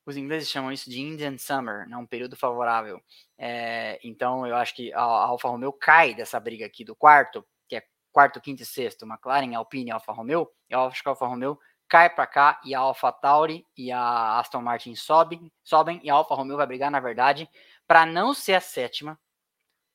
os 0.05 0.15
ingleses 0.15 0.49
chamam 0.49 0.71
isso 0.71 0.89
de 0.89 1.01
Indian 1.01 1.37
Summer, 1.37 1.87
né? 1.87 1.97
um 1.97 2.05
período 2.05 2.35
favorável. 2.35 3.01
É, 3.37 3.99
então 4.03 4.45
eu 4.45 4.55
acho 4.55 4.75
que 4.75 4.93
a, 4.93 5.01
a 5.01 5.25
Alfa 5.25 5.49
Romeo 5.49 5.73
cai 5.73 6.13
dessa 6.13 6.39
briga 6.39 6.65
aqui 6.65 6.85
do 6.85 6.95
quarto, 6.95 7.45
que 7.67 7.75
é 7.75 7.83
quarto, 8.11 8.39
quinto 8.39 8.61
e 8.61 8.65
sexto, 8.65 9.05
McLaren, 9.05 9.55
Alpine 9.55 9.91
Alfa 9.91 10.11
Romeo. 10.13 10.47
Eu 10.69 10.81
acho 10.81 11.01
que 11.01 11.09
a 11.09 11.11
Alfa 11.11 11.25
Romeo 11.25 11.59
cai 11.87 12.09
para 12.09 12.27
cá 12.27 12.61
e 12.63 12.75
a 12.75 12.79
Alpha 12.79 13.11
Tauri 13.11 13.65
e 13.75 13.91
a 13.91 14.39
Aston 14.39 14.61
Martin 14.61 14.95
sobem, 14.95 15.51
sobem 15.63 15.99
e 16.03 16.09
a 16.09 16.13
Alfa 16.13 16.35
Romeo 16.35 16.57
vai 16.57 16.67
brigar, 16.67 16.91
na 16.91 16.99
verdade, 16.99 17.49
para 17.87 18.05
não 18.05 18.33
ser 18.33 18.55
a 18.55 18.61
sétima, 18.61 19.19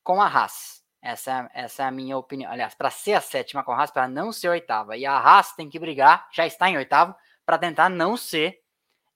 com 0.03 0.21
a 0.21 0.27
Haas. 0.27 0.83
Essa, 1.01 1.51
é, 1.53 1.65
essa 1.65 1.83
é 1.83 1.87
a 1.87 1.91
minha 1.91 2.17
opinião. 2.17 2.51
Aliás, 2.51 2.75
para 2.75 2.91
ser 2.91 3.15
a 3.15 3.21
sétima 3.21 3.63
com 3.65 3.73
a 3.73 3.77
Haas, 3.77 3.91
para 3.91 4.09
não 4.09 4.33
ser 4.33 4.49
a 4.49 4.53
oitava. 4.53 4.97
E 4.97 5.05
a 5.05 5.17
Haas 5.17 5.53
tem 5.53 5.69
que 5.69 5.79
brigar, 5.79 6.29
já 6.33 6.47
está 6.47 6.71
em 6.71 6.77
oitavo, 6.77 7.15
para 7.45 7.59
tentar 7.59 7.89
não 7.89 8.17
ser 8.17 8.61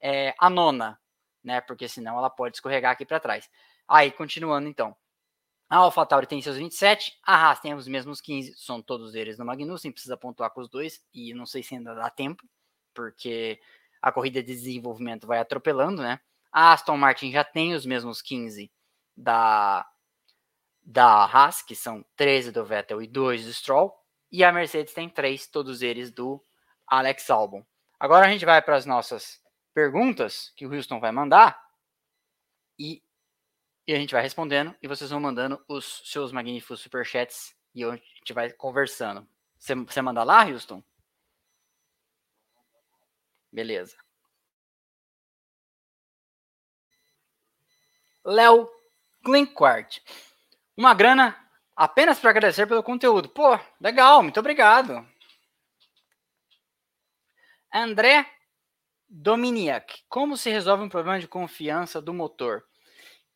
é, 0.01 0.35
a 0.39 0.51
nona, 0.51 1.01
né? 1.43 1.61
Porque 1.61 1.89
senão 1.89 2.19
ela 2.19 2.29
pode 2.29 2.57
escorregar 2.57 2.93
aqui 2.93 3.07
para 3.07 3.21
trás. 3.21 3.49
Aí, 3.89 4.11
continuando 4.11 4.69
então. 4.69 4.97
A 5.69 5.79
AlphaTauri 5.79 6.29
tem 6.29 6.41
seus 6.41 6.57
27, 6.57 7.19
a 7.25 7.35
Haas 7.35 7.59
tem 7.59 7.75
os 7.75 7.89
mesmos 7.89 8.21
15, 8.21 8.55
são 8.57 8.81
todos 8.81 9.17
eles 9.17 9.37
no 9.37 9.45
Magnussen, 9.45 9.91
precisa 9.91 10.17
pontuar 10.17 10.51
com 10.51 10.61
os 10.61 10.69
dois, 10.69 11.05
e 11.13 11.35
não 11.35 11.45
sei 11.45 11.61
se 11.61 11.75
ainda 11.75 11.93
dá 11.93 12.09
tempo, 12.09 12.45
porque 12.97 13.61
a 14.01 14.11
corrida 14.11 14.43
de 14.43 14.55
desenvolvimento 14.55 15.27
vai 15.27 15.39
atropelando, 15.39 16.03
né? 16.03 16.19
A 16.51 16.73
Aston 16.73 16.97
Martin 16.97 17.31
já 17.31 17.45
tem 17.45 17.75
os 17.75 17.85
mesmos 17.85 18.23
15 18.23 18.73
da, 19.17 19.87
da 20.83 21.25
Haas, 21.25 21.63
que 21.63 21.77
são 21.77 22.05
13 22.17 22.51
do 22.51 22.65
Vettel 22.65 23.03
e 23.03 23.07
2 23.07 23.45
do 23.45 23.53
Stroll, 23.53 23.95
e 24.33 24.43
a 24.43 24.51
Mercedes 24.51 24.95
tem 24.95 25.09
3, 25.09 25.47
todos 25.49 25.83
eles 25.83 26.11
do 26.11 26.43
Alex 26.87 27.29
Albon. 27.29 27.65
Agora 28.01 28.27
a 28.27 28.31
gente 28.31 28.45
vai 28.45 28.63
para 28.63 28.77
as 28.77 28.87
nossas 28.87 29.41
perguntas 29.75 30.53
que 30.57 30.67
o 30.67 30.75
Houston 30.75 30.99
vai 30.99 31.13
mandar 31.13 31.61
e, 32.79 33.03
e, 33.87 33.93
a 33.93 33.97
gente 33.97 34.13
vai 34.13 34.23
respondendo 34.23 34.75
e 34.83 34.89
vocês 34.89 35.11
vão 35.11 35.21
mandando 35.21 35.63
os 35.69 36.03
seus 36.05 36.33
magníficos 36.33 36.81
superchats 36.81 37.55
e 37.75 37.85
a 37.85 37.93
gente 37.93 38.33
vai 38.33 38.51
conversando. 38.53 39.27
Você, 39.59 40.03
manda 40.03 40.23
lá, 40.23 40.45
Houston? 40.45 40.83
Beleza. 43.57 43.97
Léo 48.23 48.69
Klinkwart. 49.25 50.01
Uma 50.77 50.93
grana 50.93 51.35
apenas 51.75 52.19
para 52.19 52.29
agradecer 52.29 52.67
pelo 52.67 52.83
conteúdo. 52.83 53.31
Pô, 53.31 53.59
legal, 53.81 54.23
muito 54.23 54.39
obrigado. 54.39 55.09
André 57.73 58.31
Dominiak, 59.09 60.05
como 60.07 60.37
se 60.37 60.51
resolve 60.51 60.85
um 60.85 60.91
problema 60.91 61.19
de 61.19 61.27
confiança 61.27 61.99
do 61.99 62.13
motor? 62.13 62.63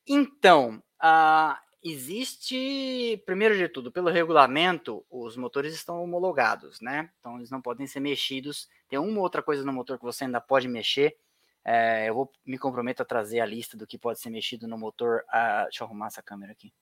Então, 0.07 0.83
uh, 1.03 1.57
existe, 1.83 3.23
primeiro 3.25 3.57
de 3.57 3.71
tudo, 3.71 3.91
pelo 3.91 4.11
regulamento, 4.11 5.03
os 5.11 5.35
motores 5.39 5.73
estão 5.73 6.03
homologados, 6.03 6.79
né? 6.83 7.11
Então 7.19 7.39
eles 7.39 7.51
não 7.51 7.63
podem 7.63 7.87
ser 7.87 8.01
mexidos. 8.01 8.69
Tem 8.91 8.99
uma 8.99 9.21
outra 9.21 9.41
coisa 9.41 9.65
no 9.65 9.73
motor 9.73 9.97
que 9.97 10.05
você 10.05 10.25
ainda 10.25 10.41
pode 10.41 10.67
mexer. 10.67 11.17
É, 11.65 12.09
eu 12.09 12.15
vou 12.15 12.33
me 12.45 12.59
comprometo 12.59 13.03
a 13.03 13.07
trazer 13.07 13.39
a 13.39 13.47
lista 13.47 13.77
do 13.77 13.87
que 13.87 13.97
pode 13.97 14.19
ser 14.19 14.31
mexido 14.31 14.67
no 14.67 14.77
motor. 14.77 15.23
Uh, 15.29 15.63
deixa 15.65 15.85
eu 15.85 15.87
arrumar 15.87 16.09
essa 16.09 16.21
câmera 16.21 16.51
aqui. 16.51 16.73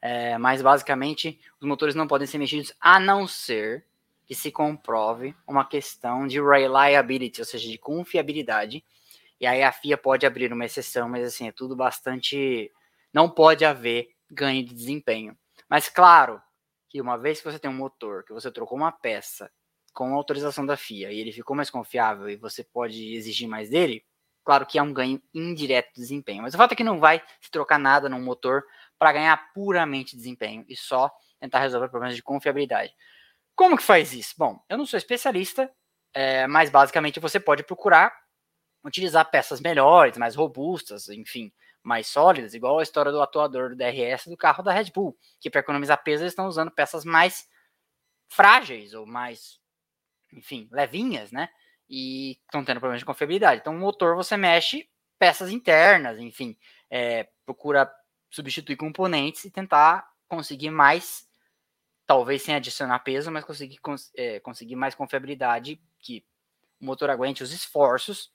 É, 0.00 0.38
mas 0.38 0.62
basicamente 0.62 1.40
os 1.60 1.66
motores 1.66 1.96
não 1.96 2.06
podem 2.06 2.28
ser 2.28 2.38
mexidos 2.38 2.72
a 2.80 3.00
não 3.00 3.26
ser 3.26 3.84
que 4.24 4.36
se 4.36 4.52
comprove 4.52 5.34
uma 5.44 5.64
questão 5.64 6.28
de 6.28 6.40
reliability, 6.40 7.40
ou 7.40 7.44
seja, 7.44 7.68
de 7.68 7.76
confiabilidade. 7.76 8.84
E 9.40 9.46
aí 9.46 9.64
a 9.64 9.72
FIA 9.72 9.98
pode 9.98 10.24
abrir 10.24 10.52
uma 10.52 10.64
exceção, 10.64 11.08
mas 11.08 11.26
assim, 11.26 11.48
é 11.48 11.52
tudo 11.52 11.74
bastante. 11.74 12.70
Não 13.12 13.28
pode 13.28 13.64
haver 13.64 14.10
ganho 14.30 14.64
de 14.64 14.72
desempenho. 14.72 15.36
Mas 15.68 15.88
claro 15.88 16.40
que 16.88 17.00
uma 17.00 17.18
vez 17.18 17.40
que 17.40 17.50
você 17.50 17.58
tem 17.58 17.68
um 17.68 17.74
motor, 17.74 18.22
que 18.22 18.32
você 18.32 18.48
trocou 18.52 18.78
uma 18.78 18.92
peça 18.92 19.50
com 19.98 20.14
autorização 20.14 20.64
da 20.64 20.76
FIA 20.76 21.10
e 21.10 21.18
ele 21.18 21.32
ficou 21.32 21.56
mais 21.56 21.70
confiável 21.70 22.28
e 22.28 22.36
você 22.36 22.62
pode 22.62 23.16
exigir 23.16 23.48
mais 23.48 23.68
dele, 23.68 24.04
claro 24.44 24.64
que 24.64 24.78
é 24.78 24.82
um 24.82 24.92
ganho 24.92 25.20
indireto 25.34 25.88
de 25.88 26.00
desempenho. 26.00 26.42
Mas 26.44 26.54
o 26.54 26.56
fato 26.56 26.70
é 26.70 26.76
que 26.76 26.84
não 26.84 27.00
vai 27.00 27.20
se 27.40 27.50
trocar 27.50 27.80
nada 27.80 28.08
num 28.08 28.22
motor 28.22 28.62
para 28.96 29.12
ganhar 29.12 29.52
puramente 29.52 30.14
desempenho 30.14 30.64
e 30.68 30.76
só 30.76 31.10
tentar 31.40 31.58
resolver 31.58 31.88
problemas 31.88 32.14
de 32.14 32.22
confiabilidade. 32.22 32.94
Como 33.56 33.76
que 33.76 33.82
faz 33.82 34.12
isso? 34.12 34.36
Bom, 34.38 34.62
eu 34.68 34.78
não 34.78 34.86
sou 34.86 34.96
especialista, 34.96 35.68
é, 36.14 36.46
mas 36.46 36.70
basicamente 36.70 37.18
você 37.18 37.40
pode 37.40 37.64
procurar 37.64 38.16
utilizar 38.84 39.28
peças 39.28 39.60
melhores, 39.60 40.16
mais 40.16 40.36
robustas, 40.36 41.08
enfim, 41.08 41.52
mais 41.82 42.06
sólidas, 42.06 42.54
igual 42.54 42.78
a 42.78 42.84
história 42.84 43.10
do 43.10 43.20
atuador 43.20 43.70
do 43.70 43.76
DRS 43.76 44.26
do 44.28 44.36
carro 44.36 44.62
da 44.62 44.70
Red 44.70 44.92
Bull, 44.94 45.18
que 45.40 45.50
para 45.50 45.58
economizar 45.58 46.00
peso 46.04 46.22
eles 46.22 46.30
estão 46.30 46.46
usando 46.46 46.70
peças 46.70 47.04
mais 47.04 47.48
frágeis 48.28 48.94
ou 48.94 49.04
mais, 49.04 49.58
enfim, 50.32 50.68
levinhas, 50.70 51.32
né? 51.32 51.48
E 51.88 52.38
estão 52.44 52.64
tendo 52.64 52.80
problemas 52.80 53.00
de 53.00 53.06
confiabilidade. 53.06 53.60
Então, 53.60 53.74
o 53.74 53.78
motor 53.78 54.14
você 54.14 54.36
mexe 54.36 54.88
peças 55.18 55.50
internas, 55.50 56.18
enfim, 56.18 56.56
é, 56.90 57.28
procura 57.44 57.90
substituir 58.30 58.76
componentes 58.76 59.44
e 59.44 59.50
tentar 59.50 60.08
conseguir 60.28 60.70
mais, 60.70 61.26
talvez 62.06 62.42
sem 62.42 62.54
adicionar 62.54 62.98
peso, 63.00 63.30
mas 63.30 63.44
conseguir, 63.44 63.78
é, 64.14 64.38
conseguir 64.40 64.76
mais 64.76 64.94
confiabilidade 64.94 65.80
que 65.98 66.24
o 66.80 66.84
motor 66.84 67.10
aguente 67.10 67.42
os 67.42 67.52
esforços 67.52 68.30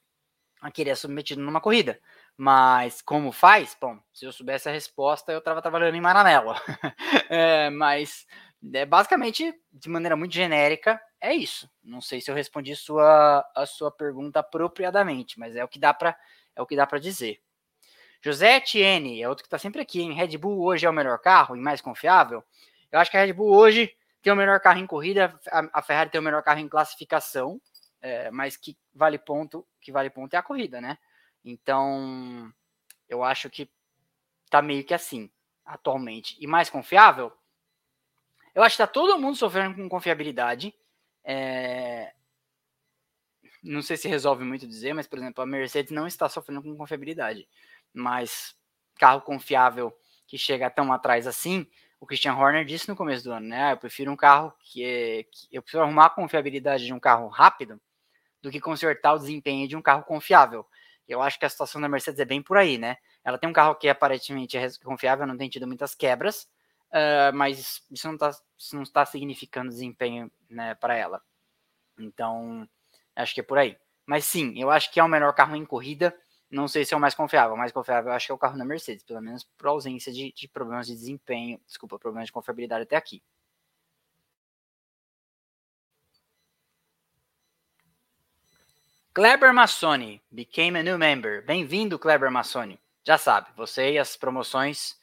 a 0.62 0.72
querer 0.72 0.96
submetido 0.96 1.42
numa 1.42 1.62
corrida. 1.62 2.00
Mas 2.36 3.02
como 3.02 3.32
faz? 3.32 3.78
Bom, 3.80 4.00
se 4.12 4.26
eu 4.26 4.32
soubesse 4.32 4.68
a 4.68 4.72
resposta, 4.72 5.32
eu 5.32 5.40
estava 5.40 5.62
trabalhando 5.62 5.96
em 5.96 6.02
Maranello. 6.02 6.56
é, 7.30 7.70
mas 7.70 8.26
é, 8.74 8.86
basicamente, 8.86 9.54
de 9.72 9.90
maneira 9.90 10.16
muito 10.16 10.34
genérica, 10.34 11.00
é 11.24 11.34
isso. 11.34 11.70
Não 11.82 12.02
sei 12.02 12.20
se 12.20 12.30
eu 12.30 12.36
respondi 12.36 12.76
sua, 12.76 13.50
a 13.56 13.66
sua 13.66 13.90
pergunta 13.90 14.42
apropriadamente, 14.42 15.40
mas 15.40 15.56
é 15.56 15.64
o 15.64 15.68
que 15.70 15.80
dá 15.80 15.94
para 15.94 16.20
é 16.54 16.62
o 16.62 16.68
que 16.68 16.76
dá 16.76 16.86
para 16.86 17.00
dizer. 17.00 17.42
José 18.22 18.58
Etienne 18.58 19.22
é 19.22 19.28
outro 19.28 19.44
que 19.44 19.48
está 19.48 19.58
sempre 19.58 19.82
aqui, 19.82 20.02
hein? 20.02 20.14
Red 20.14 20.38
Bull 20.38 20.62
hoje 20.62 20.86
é 20.86 20.90
o 20.90 20.94
melhor 20.94 21.18
carro 21.20 21.56
e 21.56 21.60
mais 21.60 21.82
confiável. 21.82 22.44
Eu 22.92 23.00
acho 23.00 23.10
que 23.10 23.18
a 23.18 23.22
Red 23.26 23.34
Bull 23.34 23.56
hoje 23.56 23.96
tem 24.22 24.32
o 24.32 24.36
melhor 24.36 24.60
carro 24.60 24.80
em 24.80 24.86
corrida, 24.86 25.40
a, 25.48 25.82
Ferrari 25.82 26.10
tem 26.10 26.20
o 26.20 26.24
melhor 26.24 26.44
carro 26.44 26.60
em 26.60 26.68
classificação, 26.70 27.60
é, 28.02 28.30
mas 28.30 28.56
que 28.56 28.78
vale 28.94 29.18
ponto, 29.18 29.66
que 29.82 29.92
vale 29.92 30.10
ponto 30.10 30.34
é 30.34 30.38
a 30.38 30.44
corrida, 30.44 30.80
né? 30.80 30.98
Então, 31.44 32.54
eu 33.10 33.24
acho 33.24 33.50
que 33.50 33.70
tá 34.50 34.62
meio 34.62 34.84
que 34.84 34.94
assim 34.94 35.30
atualmente. 35.66 36.38
E 36.40 36.46
mais 36.46 36.70
confiável? 36.70 37.32
Eu 38.54 38.62
acho 38.62 38.76
que 38.76 38.84
tá 38.84 38.88
todo 38.88 39.18
mundo 39.18 39.36
sofrendo 39.36 39.76
com 39.76 39.90
confiabilidade. 39.90 40.74
É... 41.24 42.14
Não 43.64 43.82
sei 43.82 43.96
se 43.96 44.08
resolve 44.08 44.44
muito 44.44 44.68
dizer, 44.68 44.94
mas, 44.94 45.08
por 45.08 45.18
exemplo, 45.18 45.42
a 45.42 45.46
Mercedes 45.46 45.92
não 45.92 46.06
está 46.06 46.28
sofrendo 46.28 46.62
com 46.62 46.76
confiabilidade 46.76 47.48
mais 47.94 48.56
carro 48.96 49.22
confiável 49.22 49.96
que 50.28 50.38
chega 50.38 50.70
tão 50.70 50.92
atrás 50.92 51.28
assim, 51.28 51.68
o 52.00 52.06
Christian 52.06 52.34
Horner 52.34 52.66
disse 52.66 52.90
no 52.90 52.96
começo 52.96 53.24
do 53.24 53.32
ano, 53.32 53.48
né? 53.48 53.64
Ah, 53.64 53.72
eu 53.72 53.78
prefiro 53.78 54.12
um 54.12 54.16
carro 54.16 54.54
que, 54.60 54.84
é, 54.84 55.24
que 55.24 55.48
eu 55.52 55.62
preciso 55.62 55.82
arrumar 55.82 56.08
a 56.08 56.10
confiabilidade 56.10 56.86
de 56.86 56.94
um 56.94 57.00
carro 57.00 57.28
rápido 57.30 57.80
do 58.42 58.52
que 58.52 58.60
consertar 58.60 59.14
o 59.14 59.20
desempenho 59.20 59.68
de 59.70 59.76
um 59.78 59.82
carro 59.82 60.04
confiável. 60.04 60.66
Eu 61.08 61.22
acho 61.22 61.40
que 61.40 61.46
a 61.46 61.50
situação 61.50 61.80
da 61.80 61.88
Mercedes 61.88 62.20
é 62.20 62.26
bem 62.26 62.42
por 62.42 62.58
aí, 62.58 62.78
né? 62.78 62.98
Ela 63.24 63.38
tem 63.38 63.50
um 63.50 63.54
carro 63.54 63.76
que 63.76 63.88
aparentemente 63.88 64.58
é 64.58 64.68
confiável, 64.84 65.26
não 65.26 65.38
tem 65.38 65.50
tido 65.50 65.66
muitas 65.66 65.96
quebras, 65.96 66.46
uh, 66.94 67.36
mas 67.36 67.82
isso 67.92 68.08
não, 68.08 68.18
tá, 68.18 68.32
isso 68.58 68.76
não 68.76 68.84
está 68.84 69.06
significando 69.06 69.70
desempenho 69.70 70.32
né, 70.50 70.76
para 70.76 70.96
ela. 70.96 71.22
Então, 71.98 72.68
acho 73.16 73.34
que 73.34 73.42
é 73.42 73.44
por 73.44 73.58
aí. 73.58 73.78
Mas 74.06 74.26
sim, 74.26 74.60
eu 74.60 74.70
acho 74.70 74.92
que 74.92 75.00
é 75.00 75.04
o 75.04 75.08
melhor 75.08 75.34
carro 75.34 75.56
em 75.56 75.66
corrida. 75.66 76.16
Não 76.50 76.68
sei 76.68 76.86
se 76.86 76.94
é 76.94 76.98
o 76.98 77.00
mais 77.00 77.16
confiável. 77.16 77.56
O 77.56 77.58
mais 77.58 77.72
confiável 77.72 78.12
eu 78.12 78.16
acho 78.16 78.28
que 78.28 78.32
é 78.32 78.36
o 78.36 78.38
carro 78.38 78.58
da 78.58 78.66
Mercedes, 78.66 79.04
pelo 79.04 79.22
menos 79.22 79.44
por 79.58 79.68
ausência 79.68 80.12
de, 80.12 80.32
de 80.32 80.48
problemas 80.48 80.88
de 80.88 80.94
desempenho, 80.94 81.60
desculpa, 81.66 81.98
problemas 81.98 82.28
de 82.28 82.34
confiabilidade 82.34 82.84
até 82.84 82.96
aqui. 82.96 83.24
Kleber 89.14 89.54
Massoni 89.54 90.22
became 90.32 90.80
a 90.80 90.84
new 90.84 90.98
member. 90.98 91.46
Bem-vindo, 91.46 92.00
Kleber 92.00 92.32
Massoni. 92.32 92.80
Já 93.04 93.18
sabe, 93.18 93.48
você 93.56 93.92
e 93.94 94.00
as 94.00 94.16
promoções 94.18 94.98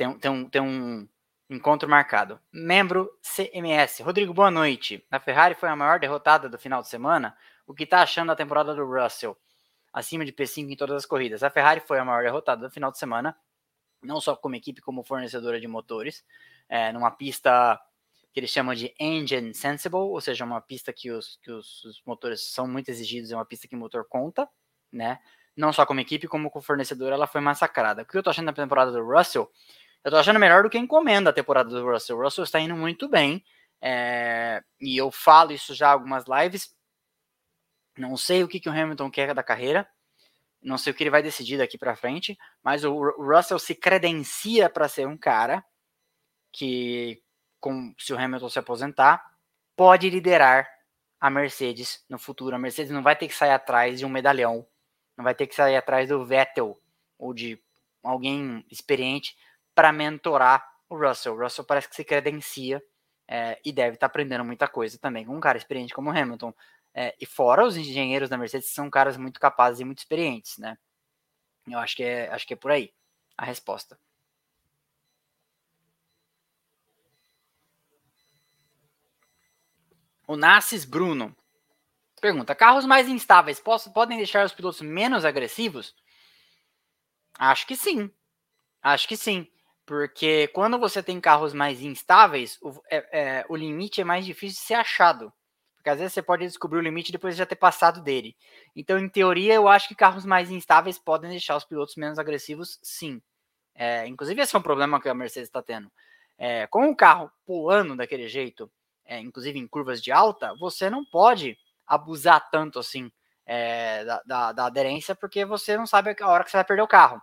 tem, 0.00 0.18
tem, 0.18 0.30
um, 0.30 0.48
tem 0.48 0.62
um 0.62 1.06
encontro 1.50 1.86
marcado. 1.86 2.40
Membro 2.50 3.10
CMS. 3.20 4.00
Rodrigo, 4.02 4.32
boa 4.32 4.50
noite. 4.50 5.04
A 5.10 5.20
Ferrari 5.20 5.54
foi 5.54 5.68
a 5.68 5.76
maior 5.76 6.00
derrotada 6.00 6.48
do 6.48 6.58
final 6.58 6.80
de 6.80 6.88
semana. 6.88 7.36
O 7.66 7.74
que 7.74 7.84
está 7.84 8.00
achando 8.00 8.28
da 8.28 8.36
temporada 8.36 8.74
do 8.74 8.82
Russell? 8.86 9.36
Acima 9.92 10.24
de 10.24 10.32
P5 10.32 10.70
em 10.70 10.76
todas 10.76 10.96
as 10.96 11.04
corridas. 11.04 11.42
A 11.42 11.50
Ferrari 11.50 11.80
foi 11.80 11.98
a 11.98 12.04
maior 12.04 12.22
derrotada 12.22 12.66
do 12.66 12.72
final 12.72 12.90
de 12.90 12.98
semana, 12.98 13.36
não 14.02 14.22
só 14.22 14.34
como 14.34 14.56
equipe, 14.56 14.80
como 14.80 15.04
fornecedora 15.04 15.60
de 15.60 15.68
motores. 15.68 16.24
É, 16.66 16.90
numa 16.92 17.10
pista 17.10 17.78
que 18.32 18.40
eles 18.40 18.48
chamam 18.48 18.74
de 18.74 18.94
engine 18.98 19.52
sensible, 19.52 19.98
ou 19.98 20.20
seja, 20.20 20.46
uma 20.46 20.62
pista 20.62 20.94
que 20.94 21.10
os, 21.10 21.38
que 21.42 21.50
os, 21.50 21.84
os 21.84 22.02
motores 22.06 22.40
são 22.40 22.66
muito 22.66 22.88
exigidos, 22.88 23.32
é 23.32 23.36
uma 23.36 23.44
pista 23.44 23.68
que 23.68 23.74
o 23.74 23.78
motor 23.78 24.06
conta, 24.08 24.48
né? 24.90 25.18
Não 25.54 25.74
só 25.74 25.84
como 25.84 26.00
equipe, 26.00 26.26
como 26.26 26.50
com 26.50 26.62
fornecedor, 26.62 27.12
ela 27.12 27.26
foi 27.26 27.42
massacrada. 27.42 28.00
O 28.00 28.06
que 28.06 28.16
eu 28.16 28.22
tô 28.22 28.30
achando 28.30 28.46
da 28.46 28.52
temporada 28.52 28.92
do 28.92 29.04
Russell? 29.04 29.50
Eu 30.04 30.10
tô 30.10 30.16
achando 30.16 30.38
melhor 30.38 30.62
do 30.62 30.70
que 30.70 30.78
encomenda 30.78 31.30
a 31.30 31.32
temporada 31.32 31.68
do 31.68 31.84
Russell. 31.84 32.16
O 32.16 32.22
Russell 32.22 32.44
está 32.44 32.58
indo 32.58 32.74
muito 32.74 33.08
bem, 33.08 33.44
é, 33.80 34.62
e 34.80 34.96
eu 34.96 35.10
falo 35.10 35.52
isso 35.52 35.74
já 35.74 35.90
algumas 35.90 36.24
lives. 36.26 36.74
Não 37.96 38.16
sei 38.16 38.42
o 38.42 38.48
que, 38.48 38.60
que 38.60 38.68
o 38.68 38.72
Hamilton 38.72 39.10
quer 39.10 39.34
da 39.34 39.42
carreira, 39.42 39.86
não 40.62 40.78
sei 40.78 40.92
o 40.92 40.96
que 40.96 41.02
ele 41.02 41.10
vai 41.10 41.22
decidir 41.22 41.58
daqui 41.58 41.78
para 41.78 41.96
frente, 41.96 42.38
mas 42.62 42.84
o 42.84 43.10
Russell 43.18 43.58
se 43.58 43.74
credencia 43.74 44.68
para 44.70 44.88
ser 44.88 45.06
um 45.06 45.16
cara 45.16 45.64
que 46.52 47.22
com, 47.58 47.94
se 47.98 48.12
o 48.12 48.18
Hamilton 48.18 48.48
se 48.48 48.58
aposentar, 48.58 49.22
pode 49.76 50.08
liderar 50.08 50.68
a 51.20 51.28
Mercedes 51.30 52.04
no 52.08 52.18
futuro. 52.18 52.56
A 52.56 52.58
Mercedes 52.58 52.90
não 52.90 53.02
vai 53.02 53.14
ter 53.14 53.28
que 53.28 53.34
sair 53.34 53.52
atrás 53.52 53.98
de 53.98 54.06
um 54.06 54.08
medalhão, 54.08 54.66
não 55.16 55.24
vai 55.24 55.34
ter 55.34 55.46
que 55.46 55.54
sair 55.54 55.76
atrás 55.76 56.08
do 56.08 56.24
Vettel 56.24 56.80
ou 57.18 57.34
de 57.34 57.62
alguém 58.02 58.64
experiente 58.70 59.36
para 59.80 59.94
mentorar 59.94 60.62
o 60.90 60.94
Russell. 60.94 61.32
O 61.32 61.42
Russell 61.42 61.64
parece 61.64 61.88
que 61.88 61.96
se 61.96 62.04
credencia 62.04 62.82
é, 63.26 63.58
e 63.64 63.72
deve 63.72 63.94
estar 63.94 64.08
tá 64.08 64.10
aprendendo 64.10 64.44
muita 64.44 64.68
coisa 64.68 64.98
também 64.98 65.24
com 65.24 65.34
um 65.34 65.40
cara 65.40 65.56
experiente 65.56 65.94
como 65.94 66.10
Hamilton. 66.10 66.52
É, 66.92 67.16
e 67.18 67.24
fora 67.24 67.64
os 67.64 67.78
engenheiros 67.78 68.28
da 68.28 68.36
Mercedes 68.36 68.68
são 68.74 68.90
caras 68.90 69.16
muito 69.16 69.40
capazes 69.40 69.80
e 69.80 69.84
muito 69.86 70.00
experientes, 70.00 70.58
né? 70.58 70.76
Eu 71.66 71.78
acho 71.78 71.96
que 71.96 72.02
é, 72.02 72.28
acho 72.28 72.46
que 72.46 72.52
é 72.52 72.56
por 72.58 72.70
aí 72.70 72.92
a 73.38 73.46
resposta. 73.46 73.98
O 80.26 80.36
Nassis 80.36 80.84
Bruno 80.84 81.34
pergunta: 82.20 82.54
carros 82.54 82.84
mais 82.84 83.08
instáveis 83.08 83.58
posso, 83.58 83.94
podem 83.94 84.18
deixar 84.18 84.44
os 84.44 84.52
pilotos 84.52 84.82
menos 84.82 85.24
agressivos? 85.24 85.96
Acho 87.38 87.66
que 87.66 87.76
sim. 87.76 88.10
Acho 88.82 89.08
que 89.08 89.16
sim. 89.16 89.48
Porque 89.90 90.46
quando 90.54 90.78
você 90.78 91.02
tem 91.02 91.20
carros 91.20 91.52
mais 91.52 91.82
instáveis, 91.82 92.56
o, 92.62 92.80
é, 92.88 93.08
é, 93.10 93.46
o 93.48 93.56
limite 93.56 94.00
é 94.00 94.04
mais 94.04 94.24
difícil 94.24 94.60
de 94.60 94.64
ser 94.68 94.74
achado. 94.74 95.32
Porque 95.74 95.90
às 95.90 95.98
vezes 95.98 96.12
você 96.12 96.22
pode 96.22 96.46
descobrir 96.46 96.78
o 96.78 96.80
limite 96.80 97.10
depois 97.10 97.34
de 97.34 97.40
já 97.40 97.44
ter 97.44 97.56
passado 97.56 98.00
dele. 98.00 98.36
Então, 98.76 99.00
em 99.00 99.08
teoria, 99.08 99.54
eu 99.54 99.66
acho 99.66 99.88
que 99.88 99.96
carros 99.96 100.24
mais 100.24 100.48
instáveis 100.48 100.96
podem 100.96 101.30
deixar 101.30 101.56
os 101.56 101.64
pilotos 101.64 101.96
menos 101.96 102.20
agressivos, 102.20 102.78
sim. 102.80 103.20
É, 103.74 104.06
inclusive, 104.06 104.40
esse 104.40 104.54
é 104.54 104.60
um 104.60 104.62
problema 104.62 105.00
que 105.00 105.08
a 105.08 105.14
Mercedes 105.14 105.48
está 105.48 105.60
tendo. 105.60 105.90
É, 106.38 106.68
com 106.68 106.88
o 106.88 106.94
carro 106.94 107.28
pulando 107.44 107.96
daquele 107.96 108.28
jeito, 108.28 108.70
é, 109.04 109.18
inclusive 109.18 109.58
em 109.58 109.66
curvas 109.66 110.00
de 110.00 110.12
alta, 110.12 110.54
você 110.60 110.88
não 110.88 111.04
pode 111.04 111.58
abusar 111.84 112.48
tanto 112.48 112.78
assim 112.78 113.10
é, 113.44 114.04
da, 114.04 114.22
da, 114.24 114.52
da, 114.52 114.66
aderência, 114.66 115.16
porque 115.16 115.44
você 115.44 115.76
não 115.76 115.84
sabe 115.84 116.14
a 116.20 116.28
hora 116.28 116.44
que 116.44 116.50
você 116.52 116.58
vai 116.58 116.64
perder 116.64 116.82
o 116.82 116.86
carro. 116.86 117.20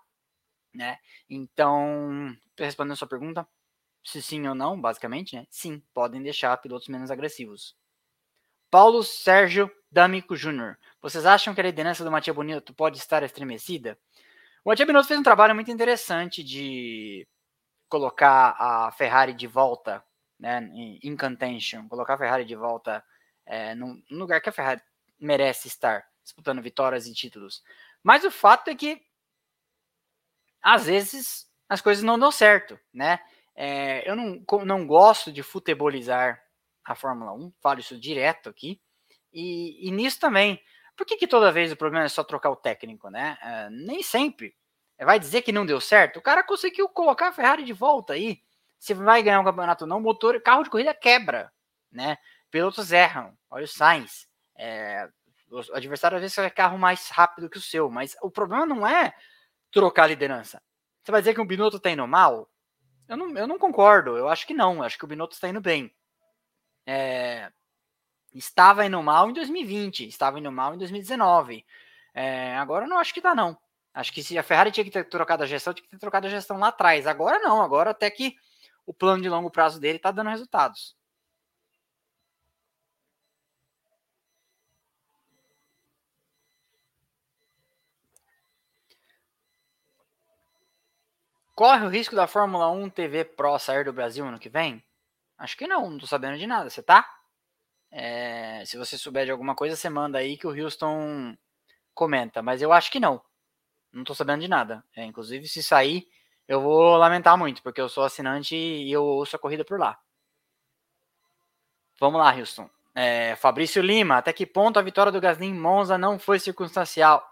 Né? 0.77 0.99
Então, 1.27 2.37
respondendo 2.55 2.93
a 2.93 2.95
sua 2.95 3.07
pergunta, 3.07 3.47
se 4.03 4.21
sim 4.21 4.47
ou 4.47 4.53
não, 4.53 4.79
basicamente, 4.79 5.35
né? 5.35 5.47
Sim, 5.49 5.81
podem 5.91 6.21
deixar 6.21 6.55
pilotos 6.57 6.87
menos 6.87 7.09
agressivos. 7.09 7.75
Paulo 8.69 9.01
Sérgio 9.01 9.71
D'Amico 9.91 10.35
Júnior. 10.35 10.77
Vocês 11.01 11.25
acham 11.25 11.55
que 11.55 11.61
a 11.61 11.63
liderança 11.63 12.03
do 12.03 12.11
Matia 12.11 12.33
Bonito 12.33 12.75
pode 12.75 12.99
estar 12.99 13.23
estremecida? 13.23 13.97
O 14.63 14.69
Matia 14.69 14.85
Bonito 14.85 15.07
fez 15.07 15.19
um 15.19 15.23
trabalho 15.23 15.55
muito 15.55 15.71
interessante 15.71 16.43
de 16.43 17.27
colocar 17.89 18.55
a 18.59 18.91
Ferrari 18.91 19.33
de 19.33 19.47
volta 19.47 20.03
né, 20.39 20.69
em 21.01 21.17
contention, 21.17 21.87
colocar 21.87 22.13
a 22.13 22.17
Ferrari 22.17 22.45
de 22.45 22.55
volta 22.55 23.03
é, 23.47 23.73
num, 23.73 23.99
lugar 24.11 24.41
que 24.41 24.49
a 24.49 24.51
Ferrari 24.51 24.81
merece 25.19 25.67
estar, 25.67 26.05
disputando 26.23 26.61
vitórias 26.61 27.07
e 27.07 27.13
títulos. 27.15 27.63
Mas 28.03 28.23
o 28.23 28.29
fato 28.29 28.69
é 28.69 28.75
que 28.75 29.06
às 30.67 30.85
vezes 30.85 31.47
as 31.69 31.79
coisas 31.79 32.03
não 32.03 32.19
dão 32.19 32.29
certo, 32.29 32.77
né? 32.93 33.21
É, 33.55 34.07
eu 34.09 34.17
não, 34.17 34.43
não 34.65 34.85
gosto 34.85 35.31
de 35.31 35.41
futebolizar 35.41 36.43
a 36.83 36.93
Fórmula 36.93 37.31
1, 37.31 37.53
falo 37.61 37.79
isso 37.79 37.97
direto 37.97 38.49
aqui, 38.49 38.81
e, 39.31 39.87
e 39.87 39.91
nisso 39.91 40.19
também. 40.19 40.61
Por 40.95 41.05
que, 41.05 41.15
que 41.15 41.25
toda 41.25 41.53
vez 41.53 41.71
o 41.71 41.77
problema 41.77 42.03
é 42.03 42.09
só 42.09 42.21
trocar 42.21 42.49
o 42.49 42.55
técnico, 42.57 43.09
né? 43.09 43.37
É, 43.41 43.69
nem 43.69 44.03
sempre. 44.03 44.53
Vai 44.99 45.17
dizer 45.17 45.41
que 45.41 45.53
não 45.53 45.65
deu 45.65 45.79
certo? 45.79 46.17
O 46.17 46.21
cara 46.21 46.43
conseguiu 46.43 46.89
colocar 46.89 47.29
a 47.29 47.33
Ferrari 47.33 47.63
de 47.63 47.71
volta 47.71 48.13
aí 48.13 48.41
se 48.77 48.93
vai 48.93 49.23
ganhar 49.23 49.39
um 49.39 49.45
campeonato 49.45 49.85
ou 49.85 49.87
não, 49.87 50.01
motor, 50.01 50.41
carro 50.41 50.63
de 50.63 50.69
corrida 50.69 50.93
quebra, 50.93 51.49
né? 51.89 52.17
Pilotos 52.51 52.91
erram. 52.91 53.37
Olha 53.49 53.63
o 53.63 53.67
Sainz. 53.67 54.27
É, 54.57 55.07
o 55.49 55.59
adversário 55.73 56.17
às 56.17 56.21
vezes 56.21 56.37
é 56.37 56.49
carro 56.49 56.77
mais 56.77 57.09
rápido 57.09 57.49
que 57.49 57.57
o 57.57 57.61
seu, 57.61 57.89
mas 57.89 58.17
o 58.21 58.29
problema 58.29 58.65
não 58.65 58.85
é 58.85 59.13
trocar 59.71 60.03
a 60.03 60.07
liderança. 60.07 60.61
Você 61.03 61.11
vai 61.11 61.21
dizer 61.21 61.33
que 61.33 61.41
o 61.41 61.45
Binotto 61.45 61.77
está 61.77 61.89
indo 61.89 62.07
mal? 62.07 62.49
Eu 63.07 63.15
não, 63.15 63.37
eu 63.37 63.47
não 63.47 63.57
concordo, 63.57 64.17
eu 64.17 64.27
acho 64.27 64.45
que 64.45 64.53
não, 64.53 64.77
eu 64.77 64.83
acho 64.83 64.97
que 64.97 65.05
o 65.05 65.07
Binotto 65.07 65.33
está 65.33 65.47
indo 65.47 65.61
bem. 65.61 65.93
É, 66.85 67.51
estava 68.33 68.85
indo 68.85 69.01
mal 69.01 69.29
em 69.29 69.33
2020, 69.33 70.07
estava 70.07 70.39
indo 70.39 70.51
mal 70.51 70.73
em 70.73 70.77
2019. 70.77 71.65
É, 72.13 72.55
agora 72.57 72.85
eu 72.85 72.89
não 72.89 72.97
acho 72.97 73.13
que 73.13 73.21
tá, 73.21 73.33
não. 73.33 73.57
Acho 73.93 74.13
que 74.13 74.21
se 74.21 74.37
a 74.37 74.43
Ferrari 74.43 74.71
tinha 74.71 74.83
que 74.83 74.91
ter 74.91 75.07
trocado 75.07 75.43
a 75.43 75.47
gestão, 75.47 75.73
tinha 75.73 75.83
que 75.83 75.89
ter 75.89 75.99
trocado 75.99 76.27
a 76.27 76.29
gestão 76.29 76.57
lá 76.57 76.67
atrás. 76.67 77.07
Agora 77.07 77.39
não, 77.39 77.61
agora 77.61 77.91
até 77.91 78.09
que 78.11 78.35
o 78.85 78.93
plano 78.93 79.21
de 79.23 79.29
longo 79.29 79.49
prazo 79.49 79.79
dele 79.79 79.97
está 79.97 80.11
dando 80.11 80.29
resultados. 80.29 80.95
Corre 91.57 91.87
o 91.87 91.89
risco 91.89 92.15
da 92.15 92.27
Fórmula 92.27 92.69
1 92.69 92.87
TV 92.91 93.25
Pro 93.25 93.57
sair 93.57 93.83
do 93.83 93.91
Brasil 93.91 94.23
ano 94.23 94.37
que 94.37 94.47
vem? 94.47 94.83
Acho 95.39 95.57
que 95.57 95.65
não, 95.65 95.89
não 95.89 95.97
tô 95.97 96.05
sabendo 96.05 96.37
de 96.37 96.45
nada. 96.45 96.69
Você 96.69 96.83
tá? 96.83 97.03
É, 97.89 98.61
se 98.63 98.77
você 98.77 98.95
souber 98.95 99.25
de 99.25 99.31
alguma 99.31 99.55
coisa, 99.55 99.75
você 99.75 99.89
manda 99.89 100.19
aí 100.19 100.37
que 100.37 100.45
o 100.45 100.51
Houston 100.51 101.35
comenta. 101.95 102.43
Mas 102.43 102.61
eu 102.61 102.71
acho 102.71 102.91
que 102.91 102.99
não. 102.99 103.19
Não 103.91 104.03
tô 104.03 104.13
sabendo 104.13 104.41
de 104.41 104.47
nada. 104.47 104.83
É, 104.95 105.03
inclusive, 105.03 105.47
se 105.47 105.63
sair, 105.63 106.07
eu 106.47 106.61
vou 106.61 106.95
lamentar 106.95 107.35
muito, 107.35 107.63
porque 107.63 107.81
eu 107.81 107.89
sou 107.89 108.03
assinante 108.03 108.55
e 108.55 108.91
eu 108.91 109.03
ouço 109.03 109.35
a 109.35 109.39
corrida 109.39 109.65
por 109.65 109.79
lá. 109.79 109.99
Vamos 111.99 112.19
lá, 112.21 112.35
Houston. 112.35 112.69
É, 112.93 113.35
Fabrício 113.35 113.81
Lima, 113.81 114.17
até 114.19 114.31
que 114.31 114.45
ponto 114.45 114.77
a 114.77 114.83
vitória 114.83 115.11
do 115.11 115.19
Gasly 115.19 115.47
em 115.47 115.59
Monza 115.59 115.97
não 115.97 116.19
foi 116.19 116.37
circunstancial? 116.37 117.27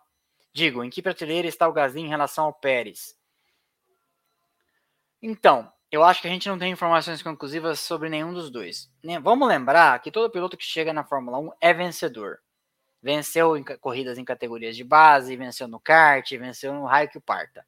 Digo, 0.51 0.84
em 0.84 0.89
que 0.89 1.03
prateleira 1.03 1.47
está 1.47 1.67
o 1.67 1.73
Gasly 1.73 2.01
em 2.01 2.09
relação 2.09 2.45
ao 2.45 2.53
Pérez? 2.53 3.23
Então, 5.28 5.73
eu 5.91 6.03
acho 6.03 6.21
que 6.21 6.28
a 6.28 6.30
gente 6.30 6.47
não 6.47 6.59
tem 6.59 6.71
informações 6.71 7.23
conclusivas 7.23 7.80
sobre 7.80 8.09
nenhum 8.09 8.32
dos 8.32 8.51
dois. 8.51 8.91
Vamos 9.23 9.47
lembrar 9.47 9.99
que 9.99 10.11
todo 10.11 10.30
piloto 10.30 10.55
que 10.55 10.63
chega 10.63 10.93
na 10.93 11.03
Fórmula 11.03 11.39
1 11.39 11.51
é 11.59 11.73
vencedor. 11.73 12.38
Venceu 13.01 13.57
em 13.57 13.63
corridas 13.63 14.19
em 14.19 14.23
categorias 14.23 14.78
de 14.78 14.84
base, 14.84 15.36
venceu 15.36 15.67
no 15.67 15.80
kart, 15.80 16.30
venceu 16.30 16.76
no 16.76 16.86
raio 16.86 17.09
que 17.09 17.19
parta. 17.19 17.65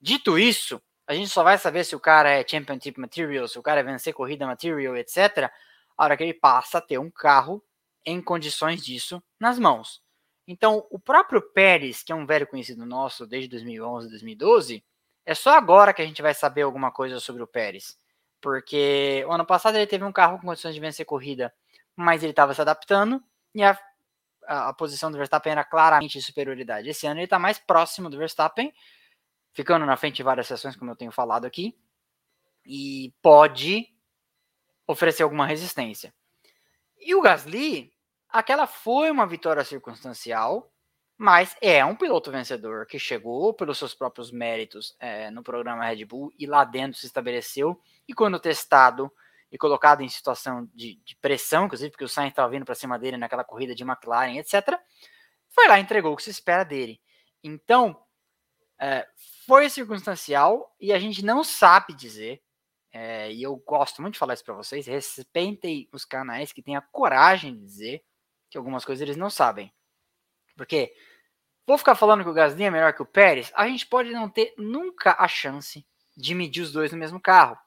Dito 0.00 0.36
isso, 0.36 0.82
a 1.06 1.14
gente 1.14 1.28
só 1.28 1.44
vai 1.44 1.58
saber 1.58 1.84
se 1.84 1.94
o 1.94 2.00
cara 2.00 2.28
é 2.28 2.44
Championship 2.44 2.98
Material, 2.98 3.46
se 3.46 3.56
o 3.56 3.62
cara 3.62 3.78
é 3.78 3.84
vencer 3.84 4.12
corrida 4.12 4.44
Material, 4.44 4.96
etc., 4.96 5.48
a 5.96 6.04
hora 6.04 6.16
que 6.16 6.24
ele 6.24 6.34
passa 6.34 6.78
a 6.78 6.80
ter 6.80 6.98
um 6.98 7.08
carro 7.08 7.62
em 8.04 8.20
condições 8.20 8.84
disso 8.84 9.22
nas 9.38 9.60
mãos. 9.60 10.02
Então, 10.44 10.84
o 10.90 10.98
próprio 10.98 11.40
Pérez, 11.40 12.02
que 12.02 12.10
é 12.10 12.16
um 12.16 12.26
velho 12.26 12.48
conhecido 12.48 12.84
nosso 12.84 13.28
desde 13.28 13.48
2011, 13.48 14.08
2012, 14.08 14.84
é 15.24 15.34
só 15.34 15.56
agora 15.56 15.94
que 15.94 16.02
a 16.02 16.06
gente 16.06 16.20
vai 16.20 16.34
saber 16.34 16.62
alguma 16.62 16.90
coisa 16.90 17.18
sobre 17.20 17.42
o 17.42 17.46
Pérez. 17.46 17.96
Porque 18.40 19.24
o 19.26 19.32
ano 19.32 19.46
passado 19.46 19.76
ele 19.76 19.86
teve 19.86 20.04
um 20.04 20.12
carro 20.12 20.38
com 20.38 20.46
condições 20.46 20.74
de 20.74 20.80
vencer 20.80 21.06
corrida, 21.06 21.52
mas 21.96 22.22
ele 22.22 22.32
estava 22.32 22.52
se 22.52 22.60
adaptando 22.60 23.22
e 23.54 23.62
a, 23.62 23.78
a, 24.46 24.68
a, 24.68 24.74
posição 24.74 25.10
do 25.10 25.16
Verstappen 25.16 25.52
era 25.52 25.64
claramente 25.64 26.18
de 26.18 26.24
superioridade. 26.24 26.88
Esse 26.88 27.06
ano 27.06 27.20
ele 27.20 27.24
está 27.24 27.38
mais 27.38 27.58
próximo 27.58 28.10
do 28.10 28.18
Verstappen, 28.18 28.74
ficando 29.52 29.86
na 29.86 29.96
frente 29.96 30.16
de 30.16 30.22
várias 30.22 30.46
sessões, 30.46 30.76
como 30.76 30.90
eu 30.90 30.96
tenho 30.96 31.12
falado 31.12 31.46
aqui, 31.46 31.74
e 32.66 33.14
pode 33.22 33.88
oferecer 34.86 35.22
alguma 35.22 35.46
resistência. 35.46 36.12
E 36.98 37.14
o 37.14 37.22
Gasly, 37.22 37.92
aquela 38.28 38.66
foi 38.66 39.10
uma 39.10 39.26
vitória 39.26 39.64
circunstancial, 39.64 40.70
mas 41.16 41.56
é 41.60 41.84
um 41.84 41.94
piloto 41.94 42.30
vencedor 42.30 42.86
que 42.86 42.98
chegou 42.98 43.54
pelos 43.54 43.78
seus 43.78 43.94
próprios 43.94 44.32
méritos 44.32 44.96
é, 44.98 45.30
no 45.30 45.42
programa 45.42 45.84
Red 45.84 46.04
Bull 46.04 46.32
e 46.38 46.46
lá 46.46 46.64
dentro 46.64 46.98
se 46.98 47.06
estabeleceu. 47.06 47.80
E 48.08 48.12
quando 48.12 48.40
testado 48.40 49.10
e 49.50 49.56
colocado 49.56 50.00
em 50.02 50.08
situação 50.08 50.68
de, 50.74 50.96
de 51.04 51.16
pressão, 51.16 51.66
inclusive 51.66 51.90
porque 51.90 52.04
o 52.04 52.08
Sainz 52.08 52.30
estava 52.30 52.50
vindo 52.50 52.64
para 52.64 52.74
cima 52.74 52.98
dele 52.98 53.16
naquela 53.16 53.44
corrida 53.44 53.74
de 53.74 53.84
McLaren, 53.84 54.38
etc., 54.38 54.78
foi 55.48 55.68
lá 55.68 55.78
e 55.78 55.82
entregou 55.82 56.12
o 56.12 56.16
que 56.16 56.24
se 56.24 56.30
espera 56.30 56.64
dele. 56.64 57.00
Então, 57.42 57.96
é, 58.80 59.06
foi 59.46 59.70
circunstancial 59.70 60.74
e 60.80 60.92
a 60.92 60.98
gente 60.98 61.24
não 61.24 61.44
sabe 61.44 61.94
dizer. 61.94 62.42
É, 62.90 63.32
e 63.32 63.42
eu 63.42 63.56
gosto 63.56 64.02
muito 64.02 64.14
de 64.14 64.18
falar 64.18 64.34
isso 64.34 64.44
para 64.44 64.54
vocês. 64.54 64.86
Respeitem 64.86 65.88
os 65.92 66.04
canais 66.04 66.52
que 66.52 66.62
têm 66.62 66.76
a 66.76 66.80
coragem 66.80 67.54
de 67.54 67.60
dizer 67.60 68.04
que 68.50 68.58
algumas 68.58 68.84
coisas 68.84 69.02
eles 69.02 69.16
não 69.16 69.30
sabem. 69.30 69.72
Porque 70.56 70.94
vou 71.66 71.78
ficar 71.78 71.94
falando 71.94 72.22
que 72.22 72.30
o 72.30 72.34
Gasly 72.34 72.64
é 72.64 72.70
melhor 72.70 72.92
que 72.92 73.02
o 73.02 73.06
Pérez, 73.06 73.52
a 73.54 73.66
gente 73.68 73.86
pode 73.86 74.10
não 74.10 74.28
ter 74.28 74.54
nunca 74.56 75.16
a 75.18 75.28
chance 75.28 75.86
de 76.16 76.34
medir 76.34 76.62
os 76.62 76.72
dois 76.72 76.92
no 76.92 76.98
mesmo 76.98 77.20
carro. 77.20 77.58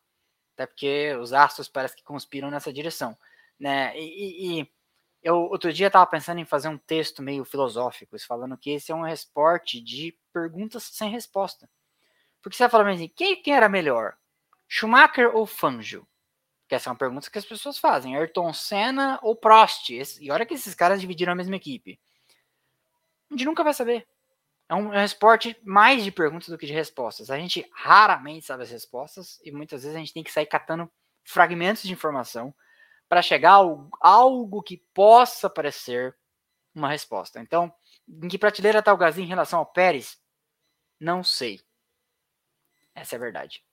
Até 0.54 0.66
porque 0.66 1.16
os 1.16 1.34
astros 1.34 1.68
parece 1.68 1.96
que 1.96 2.04
conspiram 2.04 2.50
nessa 2.50 2.74
direção. 2.74 3.18
Né? 3.60 3.98
E, 3.98 4.60
e 4.60 4.72
eu 5.22 5.36
outro 5.36 5.74
dia 5.74 5.88
estava 5.88 6.06
pensando 6.06 6.40
em 6.40 6.46
fazer 6.46 6.70
um 6.70 6.78
texto 6.78 7.22
meio 7.22 7.44
filosófico, 7.44 8.18
falando 8.20 8.58
que 8.58 8.72
esse 8.72 8.92
é 8.92 8.96
um 8.96 9.06
esporte 9.06 9.82
de 9.82 10.18
perguntas 10.34 10.84
sem 10.84 11.10
resposta. 11.10 11.70
Porque 12.42 12.56
você 12.56 12.64
vai 12.64 12.70
falar 12.70 12.90
assim, 12.90 13.10
quem, 13.10 13.42
quem 13.42 13.54
era 13.54 13.68
melhor? 13.68 14.16
Schumacher 14.68 15.36
ou 15.36 15.46
Fangio? 15.46 16.08
Que 16.68 16.76
essa 16.76 16.90
é 16.90 16.92
uma 16.92 16.98
pergunta 16.98 17.30
que 17.30 17.38
as 17.38 17.46
pessoas 17.46 17.78
fazem. 17.78 18.16
Ayrton 18.16 18.54
Senna 18.54 19.20
ou 19.22 19.36
Prost? 19.36 19.90
E 19.90 20.32
olha 20.32 20.46
que 20.46 20.54
esses 20.54 20.76
caras 20.76 21.00
dividiram 21.02 21.34
a 21.34 21.36
mesma 21.36 21.56
equipe. 21.56 22.00
A 23.30 23.34
gente 23.34 23.46
nunca 23.46 23.64
vai 23.64 23.74
saber. 23.74 24.08
É 24.70 24.76
um, 24.76 24.94
é 24.94 25.02
um 25.02 25.06
esporte 25.06 25.58
mais 25.64 26.04
de 26.04 26.12
perguntas 26.12 26.50
do 26.50 26.58
que 26.58 26.66
de 26.66 26.74
respostas. 26.74 27.30
A 27.30 27.38
gente 27.38 27.70
raramente 27.74 28.46
sabe 28.46 28.64
as 28.64 28.72
respostas 28.72 29.40
e 29.44 29.52
muitas 29.52 29.84
vezes 29.84 29.96
a 29.96 30.00
gente 30.00 30.14
tem 30.14 30.24
que 30.24 30.32
sair 30.32 30.46
catando 30.46 30.92
fragmentos 31.24 31.84
de 31.84 31.94
informação 31.94 32.54
para 33.08 33.22
chegar 33.22 33.54
a 33.54 34.10
algo 34.10 34.62
que 34.62 34.78
possa 34.94 35.50
parecer 35.50 36.16
uma 36.76 36.90
resposta. 36.90 37.40
Então, 37.40 37.74
em 38.08 38.28
que 38.28 38.38
prateleira 38.38 38.80
está 38.80 38.94
o 38.94 38.98
Gasly 38.98 39.24
em 39.24 39.28
relação 39.28 39.60
ao 39.60 39.66
Pérez? 39.66 40.18
Não 41.00 41.24
sei. 41.24 41.62
Essa 42.94 43.16
é 43.16 43.18
a 43.18 43.20
verdade. 43.20 43.64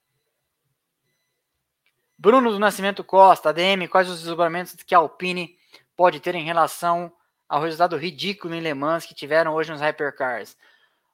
Bruno 2.16 2.50
do 2.52 2.58
Nascimento 2.58 3.02
Costa, 3.02 3.50
ADM, 3.50 3.88
quais 3.90 4.08
os 4.08 4.20
desdobramentos 4.20 4.74
que 4.74 4.94
a 4.94 4.98
Alpine 4.98 5.58
pode 5.96 6.20
ter 6.20 6.34
em 6.34 6.44
relação 6.44 7.12
ao 7.48 7.62
resultado 7.62 7.96
ridículo 7.96 8.54
em 8.54 8.60
Le 8.60 8.74
Mans 8.74 9.06
que 9.06 9.14
tiveram 9.14 9.54
hoje 9.54 9.70
nos 9.70 9.80
Hypercars. 9.80 10.56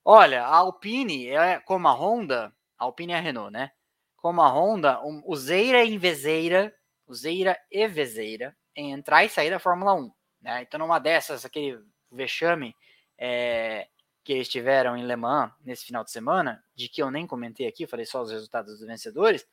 Olha, 0.05 0.45
a 0.45 0.57
Alpine 0.57 1.29
é 1.29 1.61
como 1.61 1.89
a 1.89 1.93
Honda, 1.93 2.53
a 2.79 2.85
Alpine 2.85 3.13
é 3.13 3.17
a 3.17 3.21
Renault, 3.21 3.53
né? 3.53 3.71
Como 4.17 4.41
a 4.41 4.49
Honda, 4.49 5.01
um, 5.05 5.23
o 5.25 5.37
Zeira 5.37 5.85
e 5.85 5.99
Vezeira, 5.99 6.75
o 7.07 7.15
Zeira 7.15 7.59
e 7.71 7.87
Vezeira 7.87 8.57
em 8.75 8.93
entrar 8.93 9.25
e 9.25 9.29
sair 9.29 9.51
da 9.51 9.59
Fórmula 9.59 9.95
1, 9.95 10.13
né? 10.41 10.63
Então 10.63 10.79
numa 10.79 10.99
dessas, 10.99 11.45
aquele 11.45 11.79
vexame 12.11 12.75
é, 13.19 13.89
que 14.25 14.33
eles 14.33 14.49
tiveram 14.49 14.97
em 14.97 15.07
Le 15.07 15.17
Mans 15.17 15.53
nesse 15.65 15.85
final 15.85 16.05
de 16.05 16.11
semana, 16.11 16.63
de 16.75 16.89
que 16.89 17.03
eu 17.03 17.11
nem 17.11 17.27
comentei 17.27 17.67
aqui, 17.67 17.87
falei 17.87 18.07
só 18.07 18.23
os 18.23 18.31
resultados 18.31 18.79
dos 18.79 18.87
vencedores, 18.87 19.47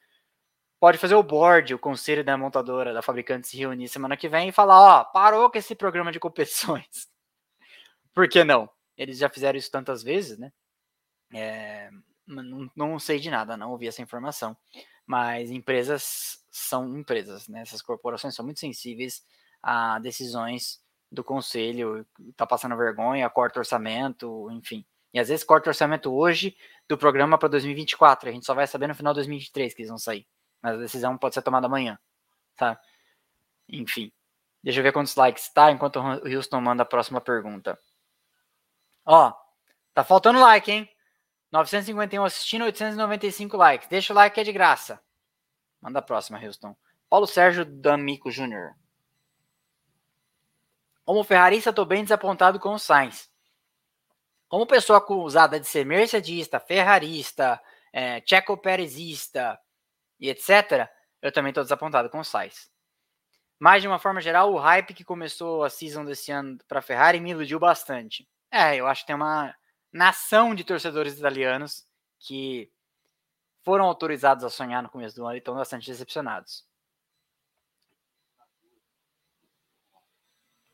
pode 0.79 0.97
fazer 0.97 1.15
o 1.15 1.23
board, 1.23 1.73
o 1.73 1.79
conselho 1.79 2.23
da 2.23 2.37
montadora, 2.37 2.93
da 2.93 3.01
fabricante 3.01 3.47
se 3.47 3.57
reunir 3.57 3.87
semana 3.87 4.17
que 4.17 4.29
vem 4.29 4.49
e 4.49 4.51
falar, 4.51 4.79
ó, 4.79 5.03
parou 5.03 5.49
com 5.49 5.57
esse 5.57 5.75
programa 5.75 6.11
de 6.11 6.19
competições. 6.19 7.07
Por 8.13 8.27
que 8.27 8.43
não? 8.43 8.69
Eles 8.97 9.17
já 9.17 9.29
fizeram 9.29 9.57
isso 9.57 9.71
tantas 9.71 10.01
vezes, 10.03 10.37
né? 10.37 10.51
É, 11.33 11.89
não, 12.25 12.69
não 12.75 12.99
sei 12.99 13.19
de 13.19 13.29
nada, 13.29 13.57
não 13.57 13.71
ouvi 13.71 13.87
essa 13.87 14.01
informação. 14.01 14.55
Mas 15.05 15.51
empresas 15.51 16.43
são 16.51 16.97
empresas, 16.97 17.47
né? 17.47 17.61
Essas 17.61 17.81
corporações 17.81 18.35
são 18.35 18.43
muito 18.43 18.59
sensíveis 18.59 19.23
a 19.61 19.99
decisões 19.99 20.81
do 21.11 21.23
conselho, 21.23 22.05
tá 22.35 22.45
passando 22.45 22.75
vergonha, 22.75 23.29
corta 23.29 23.59
orçamento, 23.59 24.49
enfim. 24.51 24.85
E 25.13 25.19
às 25.19 25.29
vezes 25.29 25.45
corta 25.45 25.69
orçamento 25.69 26.13
hoje 26.13 26.55
do 26.87 26.97
programa 26.97 27.37
para 27.37 27.49
2024. 27.49 28.29
A 28.29 28.31
gente 28.33 28.45
só 28.45 28.53
vai 28.53 28.67
saber 28.67 28.87
no 28.87 28.95
final 28.95 29.13
de 29.13 29.19
2023 29.19 29.73
que 29.73 29.81
eles 29.81 29.89
vão 29.89 29.97
sair. 29.97 30.27
Mas 30.61 30.75
a 30.75 30.77
decisão 30.77 31.17
pode 31.17 31.35
ser 31.35 31.41
tomada 31.41 31.67
amanhã, 31.67 31.99
tá? 32.55 32.79
Enfim. 33.69 34.11
Deixa 34.63 34.79
eu 34.79 34.83
ver 34.83 34.91
quantos 34.91 35.15
likes 35.15 35.49
tá, 35.53 35.71
enquanto 35.71 35.97
o 35.97 36.27
Houston 36.27 36.59
manda 36.59 36.83
a 36.83 36.85
próxima 36.85 37.21
pergunta. 37.21 37.79
Ó, 39.05 39.33
tá 39.93 40.03
faltando 40.03 40.39
like, 40.39 40.69
hein? 40.71 40.89
951 41.51 42.23
assistindo, 42.25 42.65
895 42.65 43.55
likes. 43.55 43.87
Deixa 43.87 44.11
o 44.11 44.15
like 44.15 44.33
que 44.35 44.41
é 44.41 44.43
de 44.43 44.51
graça. 44.51 45.01
Manda 45.81 45.99
a 45.99 46.01
próxima, 46.01 46.43
Houston. 46.43 46.75
Paulo 47.09 47.25
Sérgio 47.25 47.63
D'Amico 47.63 48.29
Jr. 48.29 48.73
Como 51.05 51.23
ferrarista, 51.23 51.69
estou 51.69 51.85
bem 51.85 52.03
desapontado 52.03 52.59
com 52.59 52.73
o 52.73 52.79
Sainz. 52.79 53.29
Como 54.49 54.67
pessoa 54.67 54.97
acusada 54.97 55.59
de 55.59 55.65
ser 55.65 55.85
mercedista, 55.85 56.59
ferrarista, 56.59 57.61
é, 57.93 58.19
tcheco-perezista, 58.21 59.57
e 60.19 60.29
etc., 60.29 60.89
eu 61.21 61.31
também 61.31 61.49
estou 61.49 61.63
desapontado 61.63 62.09
com 62.09 62.19
o 62.19 62.23
Sainz. 62.23 62.69
Mas, 63.59 63.81
de 63.81 63.87
uma 63.87 63.99
forma 63.99 64.21
geral, 64.21 64.53
o 64.53 64.57
hype 64.57 64.93
que 64.93 65.03
começou 65.03 65.63
a 65.63 65.69
season 65.69 66.05
desse 66.05 66.31
ano 66.31 66.57
para 66.67 66.79
a 66.79 66.81
Ferrari 66.81 67.19
me 67.19 67.31
iludiu 67.31 67.59
bastante. 67.59 68.27
É, 68.51 68.75
eu 68.75 68.87
acho 68.87 69.01
que 69.01 69.07
tem 69.07 69.15
uma 69.15 69.55
nação 69.91 70.53
de 70.53 70.63
torcedores 70.63 71.17
italianos 71.17 71.85
que 72.19 72.71
foram 73.63 73.85
autorizados 73.85 74.43
a 74.43 74.49
sonhar 74.49 74.81
no 74.83 74.89
começo 74.89 75.15
do 75.15 75.25
ano 75.25 75.35
e 75.35 75.39
estão 75.39 75.55
bastante 75.55 75.89
decepcionados. 75.89 76.65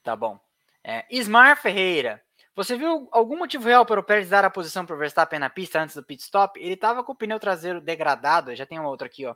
Tá 0.04 0.16
bom. 0.16 0.40
É, 0.84 1.06
Ismar 1.10 1.58
Ferreira. 1.62 2.23
Você 2.56 2.78
viu 2.78 3.08
algum 3.12 3.38
motivo 3.38 3.66
real 3.66 3.84
para 3.84 4.00
o 4.00 4.04
Pérez 4.04 4.30
dar 4.30 4.46
a 4.46 4.50
posição 4.50 4.86
para 4.86 4.96
o 4.96 5.00
Verstappen 5.00 5.40
na 5.40 5.50
pista 5.50 5.82
antes 5.82 5.96
do 5.96 6.04
pit 6.04 6.22
stop? 6.22 6.60
Ele 6.60 6.76
estava 6.76 7.04
com 7.04 7.12
o 7.12 7.16
pneu 7.16 7.40
traseiro 7.40 7.82
degradado, 7.82 8.56
já 8.56 8.66
tem 8.66 8.80
uma 8.80 8.90
outra 8.90 9.08
aqui, 9.08 9.26
ó. 9.26 9.36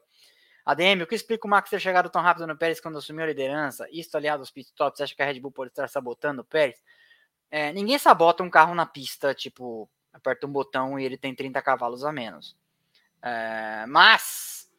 ADM, 0.64 1.02
o 1.02 1.08
que 1.08 1.16
explica 1.16 1.48
o 1.48 1.50
Max 1.50 1.70
ter 1.70 1.80
chegado 1.80 2.10
tão 2.10 2.22
rápido 2.22 2.46
no 2.46 2.58
Pérez 2.58 2.80
quando 2.80 2.98
assumiu 2.98 3.24
a 3.24 3.28
liderança? 3.28 3.88
Isto 3.90 4.18
aliado 4.18 4.42
aos 4.42 4.52
pit 4.52 4.68
stops, 4.68 5.02
acha 5.02 5.16
que 5.16 5.22
a 5.22 5.26
Red 5.26 5.40
Bull 5.40 5.52
pode 5.52 5.72
estar 5.72 5.88
sabotando 5.88 6.42
o 6.42 6.46
Pérez? 6.46 6.84
É, 7.50 7.72
ninguém 7.72 7.98
sabota 7.98 8.44
um 8.44 8.50
carro 8.50 8.76
na 8.76 8.86
pista, 8.86 9.34
tipo, 9.34 9.90
aperta 10.14 10.46
um 10.46 10.52
botão 10.52 11.00
e 11.00 11.06
ele 11.06 11.18
tem 11.18 11.34
30 11.34 11.60
cavalos 11.62 12.04
a 12.04 12.12
menos. 12.12 12.56
É, 13.22 13.86
mas, 13.88 14.70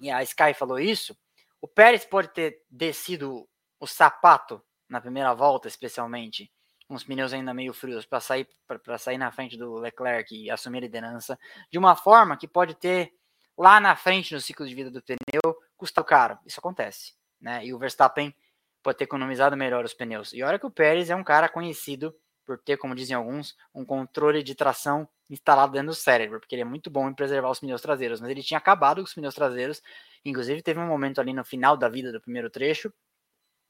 e 0.00 0.10
a 0.10 0.22
Sky 0.22 0.54
falou 0.54 0.78
isso, 0.78 1.14
o 1.60 1.68
Pérez 1.68 2.04
pode 2.04 2.28
ter 2.28 2.62
descido 2.70 3.46
o 3.78 3.86
sapato 3.86 4.62
na 4.88 5.00
primeira 5.00 5.34
volta, 5.34 5.68
especialmente, 5.68 6.50
uns 6.88 7.04
pneus 7.04 7.32
ainda 7.32 7.52
meio 7.52 7.72
frios 7.72 8.06
para 8.06 8.20
sair 8.20 8.48
para 8.66 8.98
sair 8.98 9.18
na 9.18 9.30
frente 9.30 9.56
do 9.56 9.74
Leclerc 9.74 10.34
e 10.34 10.50
assumir 10.50 10.78
a 10.78 10.80
liderança 10.82 11.38
de 11.70 11.78
uma 11.78 11.96
forma 11.96 12.36
que 12.36 12.46
pode 12.46 12.74
ter 12.74 13.12
lá 13.56 13.80
na 13.80 13.96
frente 13.96 14.34
no 14.34 14.40
ciclo 14.40 14.66
de 14.66 14.74
vida 14.74 14.90
do 14.90 15.02
pneu 15.02 15.56
custar 15.76 16.04
caro. 16.04 16.38
Isso 16.46 16.60
acontece, 16.60 17.14
né? 17.40 17.64
E 17.64 17.72
o 17.72 17.78
Verstappen 17.78 18.34
pode 18.82 18.98
ter 18.98 19.04
economizado 19.04 19.56
melhor 19.56 19.84
os 19.84 19.94
pneus. 19.94 20.32
E 20.32 20.42
olha 20.42 20.58
que 20.58 20.66
o 20.66 20.70
Pérez 20.70 21.10
é 21.10 21.16
um 21.16 21.24
cara 21.24 21.48
conhecido 21.48 22.14
por 22.44 22.58
ter, 22.58 22.76
como 22.76 22.94
dizem 22.94 23.16
alguns, 23.16 23.56
um 23.74 23.84
controle 23.84 24.42
de 24.42 24.54
tração 24.54 25.08
instalado 25.28 25.72
dentro 25.72 25.88
do 25.88 25.94
cérebro, 25.94 26.38
porque 26.38 26.54
ele 26.54 26.62
é 26.62 26.64
muito 26.64 26.88
bom 26.88 27.08
em 27.08 27.14
preservar 27.14 27.50
os 27.50 27.58
pneus 27.58 27.82
traseiros, 27.82 28.20
mas 28.20 28.30
ele 28.30 28.42
tinha 28.42 28.58
acabado 28.58 28.98
com 28.98 29.02
os 29.02 29.14
pneus 29.14 29.34
traseiros, 29.34 29.82
inclusive 30.24 30.62
teve 30.62 30.78
um 30.78 30.86
momento 30.86 31.20
ali 31.20 31.32
no 31.32 31.44
final 31.44 31.76
da 31.76 31.88
vida 31.88 32.12
do 32.12 32.20
primeiro 32.20 32.48
trecho 32.48 32.92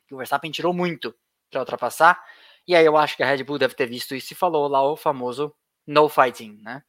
que 0.07 0.15
o 0.15 0.19
Verstappen 0.19 0.51
tirou 0.51 0.73
muito 0.73 1.15
para 1.51 1.61
ultrapassar, 1.61 2.23
e 2.67 2.75
aí 2.75 2.85
eu 2.85 2.97
acho 2.97 3.17
que 3.17 3.23
a 3.23 3.27
Red 3.27 3.45
Bull 3.45 3.59
deve 3.59 3.75
ter 3.75 3.87
visto 3.87 4.15
isso 4.15 4.33
e 4.33 4.37
falou 4.37 4.69
lá 4.69 4.83
o 4.83 4.97
famoso 4.97 5.55
no 5.87 6.09
fighting, 6.09 6.59
né? 6.63 6.83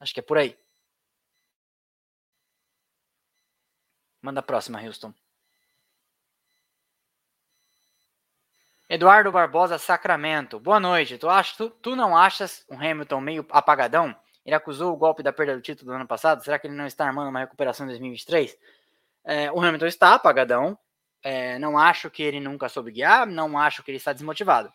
Acho 0.00 0.14
que 0.14 0.20
é 0.20 0.22
por 0.22 0.38
aí. 0.38 0.56
Manda 4.22 4.40
a 4.40 4.42
próxima, 4.42 4.80
Houston. 4.80 5.12
Eduardo 8.88 9.32
Barbosa 9.32 9.78
Sacramento. 9.78 10.60
Boa 10.60 10.78
noite. 10.78 11.18
Tu, 11.18 11.28
acha, 11.28 11.56
tu, 11.56 11.70
tu, 11.70 11.96
não 11.96 12.16
achas 12.16 12.64
um 12.70 12.76
Hamilton 12.76 13.20
meio 13.20 13.46
apagadão? 13.50 14.14
Ele 14.44 14.54
acusou 14.54 14.92
o 14.92 14.96
golpe 14.96 15.22
da 15.22 15.32
perda 15.32 15.56
do 15.56 15.60
título 15.60 15.90
do 15.90 15.94
ano 15.96 16.06
passado. 16.06 16.42
Será 16.42 16.58
que 16.58 16.66
ele 16.68 16.74
não 16.74 16.86
está 16.86 17.04
armando 17.04 17.28
uma 17.28 17.40
recuperação 17.40 17.84
em 17.84 17.88
2023? 17.90 18.56
É, 19.24 19.50
o 19.50 19.60
Hamilton 19.60 19.86
está 19.86 20.14
apagadão. 20.14 20.78
É, 21.22 21.58
não 21.58 21.76
acho 21.76 22.10
que 22.10 22.22
ele 22.22 22.38
nunca 22.38 22.68
soube 22.68 22.92
guiar. 22.92 23.26
Não 23.26 23.58
acho 23.58 23.82
que 23.82 23.90
ele 23.90 23.98
está 23.98 24.12
desmotivado. 24.12 24.72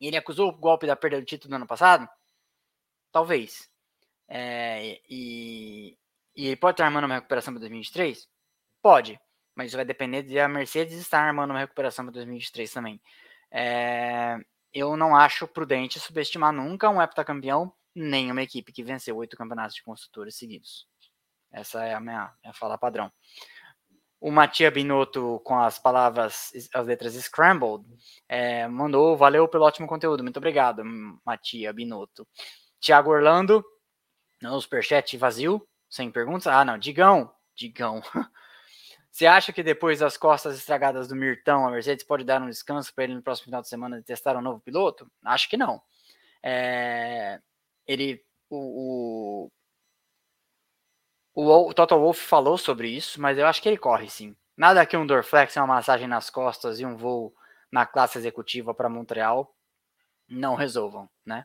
Ele 0.00 0.16
acusou 0.16 0.48
o 0.48 0.56
golpe 0.56 0.86
da 0.86 0.96
perda 0.96 1.20
do 1.20 1.26
título 1.26 1.50
no 1.50 1.56
ano 1.56 1.66
passado? 1.66 2.08
Talvez. 3.12 3.68
É, 4.28 5.00
e, 5.08 5.98
e 6.36 6.46
ele 6.46 6.56
pode 6.56 6.74
estar 6.74 6.86
armando 6.86 7.04
uma 7.04 7.16
recuperação 7.16 7.52
para 7.52 7.60
2023? 7.60 8.28
Pode. 8.82 9.20
Mas 9.54 9.68
isso 9.68 9.76
vai 9.76 9.84
depender 9.84 10.22
de 10.22 10.38
a 10.38 10.48
Mercedes 10.48 10.98
estar 10.98 11.20
armando 11.20 11.50
uma 11.50 11.60
recuperação 11.60 12.04
para 12.04 12.14
2023 12.14 12.72
também. 12.72 13.00
É, 13.50 14.38
eu 14.72 14.96
não 14.96 15.16
acho 15.16 15.48
prudente 15.48 15.98
subestimar 15.98 16.52
nunca 16.52 16.88
um 16.88 17.02
heptacampeão, 17.02 17.72
nem 17.94 18.30
uma 18.30 18.42
equipe 18.42 18.72
que 18.72 18.84
venceu 18.84 19.16
oito 19.16 19.36
campeonatos 19.36 19.74
de 19.74 19.82
construtores 19.82 20.36
seguidos. 20.36 20.86
Essa 21.52 21.84
é 21.84 21.94
a 21.94 22.00
minha, 22.00 22.32
minha 22.42 22.54
fala 22.54 22.78
padrão. 22.78 23.12
O 24.20 24.30
Matia 24.30 24.70
Binotto, 24.70 25.40
com 25.44 25.58
as 25.58 25.78
palavras, 25.78 26.52
as 26.74 26.86
letras 26.86 27.14
scrambled, 27.14 27.84
é, 28.28 28.68
mandou, 28.68 29.16
valeu 29.16 29.48
pelo 29.48 29.64
ótimo 29.64 29.86
conteúdo. 29.86 30.22
Muito 30.22 30.36
obrigado, 30.36 30.82
Matia 31.24 31.72
Binotto. 31.72 32.28
Tiago 32.78 33.10
Orlando, 33.10 33.64
no 34.42 34.60
superchat 34.60 35.16
vazio, 35.16 35.66
sem 35.88 36.10
perguntas. 36.10 36.46
Ah, 36.46 36.64
não, 36.64 36.78
Digão, 36.78 37.32
Digão. 37.54 38.02
Você 39.10 39.26
acha 39.26 39.52
que 39.52 39.62
depois 39.62 39.98
das 39.98 40.16
costas 40.16 40.56
estragadas 40.56 41.08
do 41.08 41.16
Mirtão, 41.16 41.66
a 41.66 41.70
Mercedes 41.70 42.04
pode 42.04 42.24
dar 42.24 42.40
um 42.40 42.48
descanso 42.48 42.94
para 42.94 43.04
ele 43.04 43.14
no 43.14 43.22
próximo 43.22 43.46
final 43.46 43.60
de 43.60 43.68
semana 43.68 43.98
de 43.98 44.04
testar 44.04 44.36
um 44.36 44.40
novo 44.40 44.60
piloto? 44.60 45.10
Acho 45.24 45.48
que 45.48 45.56
não. 45.56 45.82
É, 46.42 47.40
ele, 47.86 48.22
o, 48.48 49.46
o, 49.46 49.52
o 51.34 51.72
Total 51.72 51.98
Wolff 51.98 52.20
falou 52.20 52.58
sobre 52.58 52.88
isso, 52.88 53.20
mas 53.20 53.38
eu 53.38 53.46
acho 53.46 53.62
que 53.62 53.68
ele 53.68 53.78
corre 53.78 54.08
sim. 54.08 54.36
Nada 54.56 54.84
que 54.84 54.96
um 54.96 55.06
Dorflex, 55.06 55.56
uma 55.56 55.66
massagem 55.66 56.06
nas 56.06 56.28
costas 56.28 56.80
e 56.80 56.84
um 56.84 56.96
voo 56.96 57.34
na 57.70 57.86
classe 57.86 58.18
executiva 58.18 58.74
para 58.74 58.88
Montreal 58.88 59.54
não 60.28 60.54
resolvam, 60.54 61.08
né? 61.24 61.44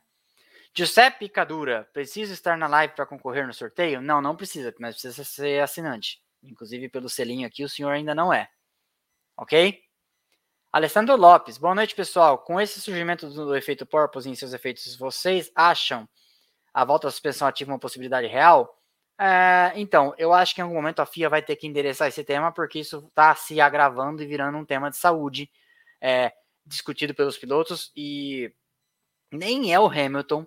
Giuseppe 0.74 1.30
Cadura, 1.30 1.90
precisa 1.94 2.34
estar 2.34 2.58
na 2.58 2.68
live 2.68 2.94
para 2.94 3.06
concorrer 3.06 3.48
no 3.48 3.54
sorteio? 3.54 4.02
Não, 4.02 4.22
não 4.22 4.36
precisa, 4.36 4.74
mas 4.78 4.96
precisa 4.96 5.24
ser 5.24 5.64
assinante. 5.64 6.22
Inclusive, 6.44 6.90
pelo 6.90 7.08
selinho 7.08 7.48
aqui, 7.48 7.64
o 7.64 7.70
senhor 7.70 7.92
ainda 7.92 8.14
não 8.14 8.34
é. 8.34 8.50
Ok? 9.38 9.82
Alessandro 10.72 11.16
Lopes, 11.16 11.58
boa 11.58 11.74
noite, 11.74 11.96
pessoal. 11.96 12.38
Com 12.38 12.60
esse 12.60 12.82
surgimento 12.82 13.30
do 13.30 13.56
efeito 13.56 13.86
Purpose 13.86 14.30
em 14.30 14.36
seus 14.36 14.52
efeitos, 14.52 14.98
vocês 14.98 15.50
acham 15.56 16.08
a 16.74 16.84
volta 16.84 17.08
da 17.08 17.12
suspensão 17.12 17.48
ativa 17.48 17.72
uma 17.72 17.80
possibilidade 17.80 18.28
real? 18.28 18.78
É, 19.20 19.72
então, 19.76 20.14
eu 20.18 20.34
acho 20.34 20.54
que 20.54 20.62
em 20.62 20.64
algum 20.64 20.76
momento 20.76 21.00
a 21.00 21.06
FIA 21.06 21.30
vai 21.30 21.42
ter 21.42 21.56
que 21.56 21.68
endereçar 21.68 22.08
esse 22.08 22.24
tema, 22.24 22.52
porque 22.52 22.80
isso 22.80 23.06
está 23.08 23.34
se 23.36 23.60
agravando 23.62 24.22
e 24.22 24.26
virando 24.26 24.58
um 24.58 24.66
tema 24.66 24.90
de 24.90 24.98
saúde 24.98 25.50
é, 26.02 26.34
discutido 26.66 27.14
pelos 27.14 27.38
pilotos. 27.38 27.92
E 27.96 28.54
nem 29.32 29.74
é 29.74 29.80
o 29.80 29.88
Hamilton, 29.88 30.46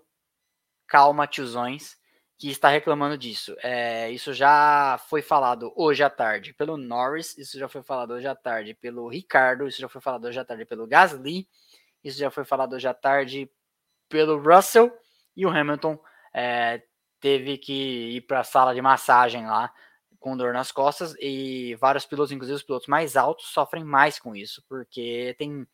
calma, 0.86 1.26
tiozões, 1.26 1.96
que 2.38 2.50
está 2.50 2.68
reclamando 2.68 3.18
disso. 3.18 3.56
É, 3.62 4.10
isso 4.10 4.32
já 4.32 4.98
foi 5.08 5.22
falado 5.22 5.72
hoje 5.74 6.02
à 6.02 6.10
tarde 6.10 6.52
pelo 6.52 6.76
Norris, 6.76 7.36
isso 7.36 7.58
já 7.58 7.68
foi 7.68 7.82
falado 7.82 8.12
hoje 8.12 8.28
à 8.28 8.34
tarde 8.34 8.74
pelo 8.74 9.08
Ricardo, 9.08 9.66
isso 9.66 9.80
já 9.80 9.88
foi 9.88 10.00
falado 10.00 10.24
hoje 10.24 10.38
à 10.38 10.44
tarde 10.44 10.64
pelo 10.64 10.86
Gasly, 10.86 11.48
isso 12.04 12.18
já 12.18 12.30
foi 12.30 12.44
falado 12.44 12.74
hoje 12.74 12.86
à 12.86 12.94
tarde 12.94 13.50
pelo 14.08 14.38
Russell 14.38 14.92
e 15.36 15.44
o 15.44 15.50
Hamilton 15.50 15.98
é, 16.32 16.82
teve 17.20 17.58
que 17.58 18.16
ir 18.16 18.20
para 18.22 18.40
a 18.40 18.44
sala 18.44 18.74
de 18.74 18.82
massagem 18.82 19.46
lá 19.46 19.72
com 20.18 20.36
dor 20.36 20.52
nas 20.52 20.72
costas 20.72 21.14
e 21.20 21.76
vários 21.76 22.04
pilotos, 22.04 22.32
inclusive 22.32 22.56
os 22.56 22.62
pilotos 22.62 22.88
mais 22.88 23.16
altos, 23.16 23.46
sofrem 23.46 23.84
mais 23.84 24.18
com 24.18 24.34
isso, 24.34 24.64
porque 24.68 25.34
tem 25.38 25.66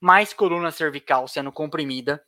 mais 0.00 0.32
coluna 0.32 0.70
cervical 0.70 1.28
sendo 1.28 1.52
comprimida 1.52 2.22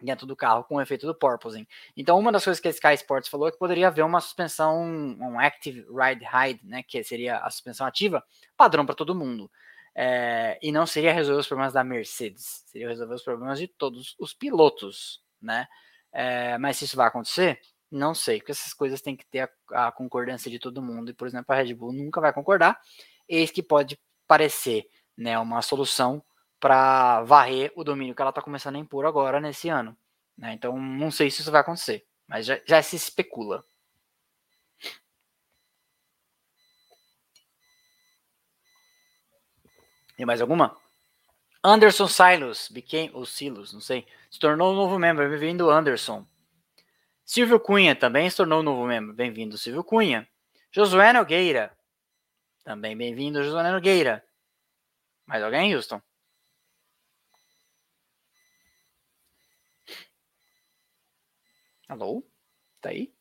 dentro 0.00 0.26
do 0.26 0.36
carro 0.36 0.64
com 0.64 0.76
o 0.76 0.80
efeito 0.80 1.06
do 1.06 1.14
porpoising. 1.14 1.66
Então, 1.96 2.18
uma 2.18 2.30
das 2.30 2.44
coisas 2.44 2.60
que 2.60 2.68
a 2.68 2.70
Sky 2.70 2.94
Sports 2.94 3.28
falou 3.28 3.48
é 3.48 3.50
que 3.50 3.58
poderia 3.58 3.88
haver 3.88 4.04
uma 4.04 4.20
suspensão, 4.20 4.80
um 4.80 5.40
Active 5.40 5.86
Ride 5.90 6.24
Hide, 6.24 6.60
né, 6.64 6.82
que 6.82 7.02
seria 7.02 7.38
a 7.38 7.50
suspensão 7.50 7.86
ativa, 7.86 8.22
padrão 8.56 8.86
para 8.86 8.94
todo 8.94 9.14
mundo. 9.14 9.50
É, 9.94 10.58
e 10.62 10.70
não 10.70 10.86
seria 10.86 11.12
resolver 11.12 11.40
os 11.40 11.48
problemas 11.48 11.72
da 11.72 11.82
Mercedes, 11.82 12.62
seria 12.66 12.88
resolver 12.88 13.14
os 13.14 13.22
problemas 13.22 13.58
de 13.58 13.66
todos 13.66 14.14
os 14.20 14.32
pilotos, 14.32 15.20
né? 15.42 15.66
É, 16.12 16.56
mas 16.58 16.76
se 16.76 16.84
isso 16.84 16.96
vai 16.96 17.08
acontecer, 17.08 17.60
não 17.90 18.14
sei, 18.14 18.38
porque 18.38 18.52
essas 18.52 18.74
coisas 18.74 19.00
têm 19.00 19.16
que 19.16 19.26
ter 19.26 19.50
a, 19.72 19.88
a 19.88 19.92
concordância 19.92 20.50
de 20.50 20.58
todo 20.58 20.82
mundo, 20.82 21.10
e 21.10 21.14
por 21.14 21.26
exemplo, 21.26 21.46
a 21.48 21.56
Red 21.56 21.74
Bull 21.74 21.92
nunca 21.92 22.20
vai 22.20 22.32
concordar, 22.32 22.80
eis 23.28 23.50
que 23.50 23.62
pode 23.62 23.98
parecer 24.26 24.88
né, 25.16 25.38
uma 25.38 25.62
solução 25.62 26.22
para 26.60 27.22
varrer 27.22 27.72
o 27.76 27.84
domínio 27.84 28.14
que 28.14 28.22
ela 28.22 28.30
está 28.30 28.42
começando 28.42 28.76
a 28.76 28.78
impor 28.78 29.06
agora 29.06 29.40
nesse 29.40 29.68
ano. 29.68 29.96
Né? 30.36 30.52
Então, 30.52 30.78
não 30.78 31.10
sei 31.10 31.30
se 31.30 31.40
isso 31.40 31.50
vai 31.50 31.60
acontecer, 31.60 32.06
mas 32.26 32.46
já, 32.46 32.60
já 32.66 32.82
se 32.82 32.96
especula. 32.96 33.64
Tem 40.16 40.26
mais 40.26 40.40
alguma? 40.40 40.76
Anderson 41.62 42.08
Silos, 42.08 42.68
became, 42.68 43.10
ou 43.14 43.24
Silos, 43.24 43.72
não 43.72 43.80
sei, 43.80 44.06
se 44.30 44.38
tornou 44.38 44.72
um 44.72 44.76
novo 44.76 44.98
membro. 44.98 45.28
Bem-vindo, 45.28 45.70
Anderson. 45.70 46.26
Silvio 47.28 47.60
Cunha 47.60 47.94
também 47.94 48.30
se 48.30 48.38
tornou 48.38 48.60
um 48.60 48.62
novo 48.62 48.86
membro. 48.86 49.12
Bem-vindo, 49.12 49.58
Silvio 49.58 49.84
Cunha. 49.84 50.26
Josué 50.72 51.12
Nogueira. 51.12 51.76
Também 52.64 52.96
bem-vindo, 52.96 53.44
Josué 53.44 53.70
Nogueira. 53.70 54.24
Mais 55.26 55.42
alguém, 55.42 55.74
Houston? 55.74 56.00
Alô? 61.86 62.26
Tá 62.80 62.88
aí? 62.88 63.12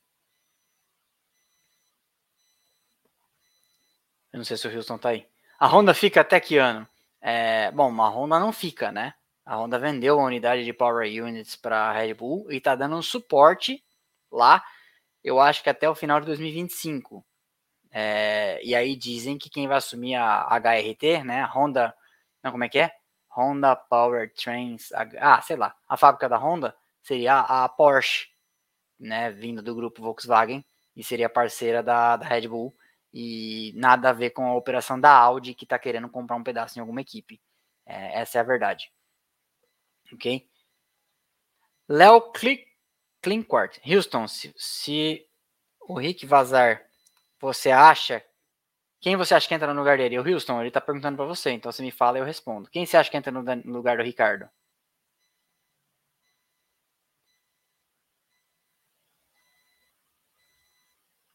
Eu 4.32 4.38
não 4.38 4.46
sei 4.46 4.56
se 4.56 4.70
o 4.70 4.74
Houston 4.74 4.98
tá 4.98 5.10
aí. 5.10 5.28
A 5.60 5.68
Honda 5.68 5.94
fica 5.94 6.22
até 6.22 6.40
que 6.40 6.58
ano? 6.58 6.88
É, 7.20 7.72
bom, 7.72 8.02
a 8.02 8.08
Honda 8.08 8.40
não 8.40 8.54
fica, 8.54 8.90
né? 8.90 9.14
A 9.46 9.58
Honda 9.58 9.78
vendeu 9.78 10.18
a 10.18 10.24
unidade 10.24 10.64
de 10.64 10.72
Power 10.72 11.06
Units 11.06 11.58
para 11.58 11.90
a 11.90 11.92
Red 11.92 12.14
Bull 12.14 12.50
e 12.50 12.56
está 12.56 12.74
dando 12.74 12.96
um 12.96 13.02
suporte 13.02 13.84
lá, 14.32 14.64
eu 15.24 15.40
acho 15.40 15.64
que 15.64 15.70
até 15.70 15.90
o 15.90 15.96
final 15.96 16.20
de 16.20 16.28
2025. 16.28 17.26
É, 17.92 18.60
e 18.64 18.76
aí 18.76 18.96
dizem 18.96 19.38
que 19.38 19.50
quem 19.50 19.68
vai 19.68 19.78
assumir 19.78 20.16
a 20.16 20.48
HRT, 20.60 21.24
né? 21.24 21.42
A 21.42 21.48
Honda. 21.48 21.96
Não, 22.44 22.52
como 22.52 22.64
é 22.64 22.70
que 22.70 22.80
é? 22.80 22.92
Honda 23.36 23.76
Power 23.76 24.34
Trains. 24.34 24.92
Ah, 25.20 25.42
sei 25.42 25.56
lá. 25.56 25.76
A 25.88 25.98
fábrica 25.98 26.30
da 26.30 26.38
Honda 26.38 26.76
seria 27.02 27.40
a 27.40 27.68
Porsche 27.70 28.28
né, 29.00 29.32
vindo 29.32 29.62
do 29.62 29.76
grupo 29.76 30.02
Volkswagen 30.02 30.66
e 30.96 31.04
seria 31.04 31.30
parceira 31.30 31.84
da, 31.84 32.18
da 32.18 32.26
Red 32.28 32.48
Bull 32.48 32.76
e 33.14 33.74
nada 33.76 34.10
a 34.10 34.14
ver 34.14 34.32
com 34.32 34.46
a 34.48 34.56
operação 34.56 35.00
da 35.00 35.12
Audi 35.12 35.54
que 35.54 35.66
está 35.66 35.78
querendo 35.80 36.10
comprar 36.10 36.36
um 36.36 36.44
pedaço 36.44 36.78
em 36.78 36.82
alguma 36.82 37.02
equipe. 37.02 37.42
É, 37.86 38.22
essa 38.22 38.38
é 38.40 38.42
a 38.42 38.44
verdade. 38.44 38.92
Ok? 40.14 40.48
Léo 41.88 42.32
Clinquart. 43.22 43.80
Houston, 43.86 44.28
se, 44.28 44.54
se 44.58 45.26
o 45.82 45.98
Rick 46.00 46.26
vazar, 46.26 46.82
você 47.40 47.72
acha. 47.72 48.24
Quem 49.02 49.16
você 49.16 49.36
acha 49.36 49.48
que 49.48 49.54
entra 49.54 49.74
no 49.74 49.80
lugar 49.80 49.98
dele? 49.98 50.20
O 50.20 50.28
Houston, 50.28 50.60
ele 50.60 50.70
está 50.70 50.82
perguntando 50.82 51.18
para 51.18 51.26
você, 51.26 51.52
então 51.52 51.72
você 51.72 51.82
me 51.84 51.92
fala 51.92 52.18
e 52.18 52.22
eu 52.22 52.26
respondo. 52.26 52.70
Quem 52.70 52.86
você 52.86 52.98
acha 52.98 53.10
que 53.10 53.18
entra 53.18 53.32
no 53.32 53.44
lugar 53.72 53.98
do 53.98 54.04
Ricardo? 54.04 54.50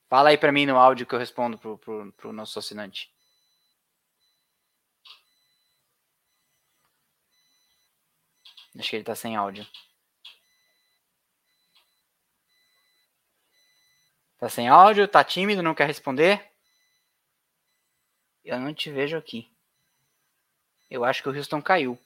Fala 0.08 0.28
aí 0.28 0.38
para 0.38 0.52
mim 0.52 0.66
no 0.66 0.76
áudio 0.76 1.06
que 1.06 1.14
eu 1.14 1.18
respondo 1.18 1.56
pro, 1.58 1.78
pro, 1.78 2.12
pro 2.12 2.32
nosso 2.32 2.58
assinante. 2.58 3.10
Acho 8.78 8.90
que 8.90 8.96
ele 8.96 9.04
tá 9.04 9.14
sem 9.14 9.36
áudio. 9.36 9.66
Tá 14.42 14.48
sem 14.48 14.66
áudio, 14.66 15.06
tá 15.06 15.22
tímido, 15.22 15.62
não 15.62 15.72
quer 15.72 15.86
responder? 15.86 16.44
Eu 18.44 18.58
não 18.58 18.74
te 18.74 18.90
vejo 18.90 19.16
aqui. 19.16 19.48
Eu 20.90 21.04
acho 21.04 21.22
que 21.22 21.28
o 21.28 21.32
Houston 21.32 21.62
caiu. 21.62 21.96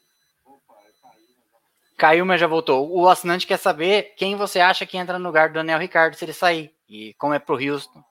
Caiu, 1.96 2.26
mas 2.26 2.38
já 2.38 2.46
voltou. 2.46 2.94
O 2.94 3.08
assinante 3.08 3.46
quer 3.46 3.56
saber 3.56 4.12
quem 4.18 4.36
você 4.36 4.60
acha 4.60 4.84
que 4.84 4.98
entra 4.98 5.18
no 5.18 5.24
lugar 5.24 5.48
do 5.48 5.54
Daniel 5.54 5.78
Ricardo 5.78 6.12
se 6.14 6.26
ele 6.26 6.34
sair. 6.34 6.76
E 6.86 7.14
como 7.14 7.32
é 7.32 7.38
pro 7.38 7.54
Houston. 7.54 8.04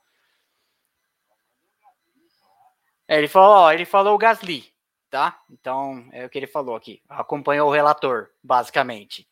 É, 3.07 3.19
ele 3.19 3.27
falou, 3.27 3.57
ó, 3.57 3.71
ele 3.71 3.85
falou 3.85 4.15
o 4.15 4.17
Gasly, 4.17 4.73
tá? 5.07 5.39
Então, 5.51 6.09
é 6.11 6.25
o 6.25 6.29
que 6.31 6.39
ele 6.39 6.47
falou 6.47 6.75
aqui. 6.75 6.99
Acompanhou 7.07 7.69
o 7.69 7.71
relator, 7.71 8.31
basicamente. 8.41 9.29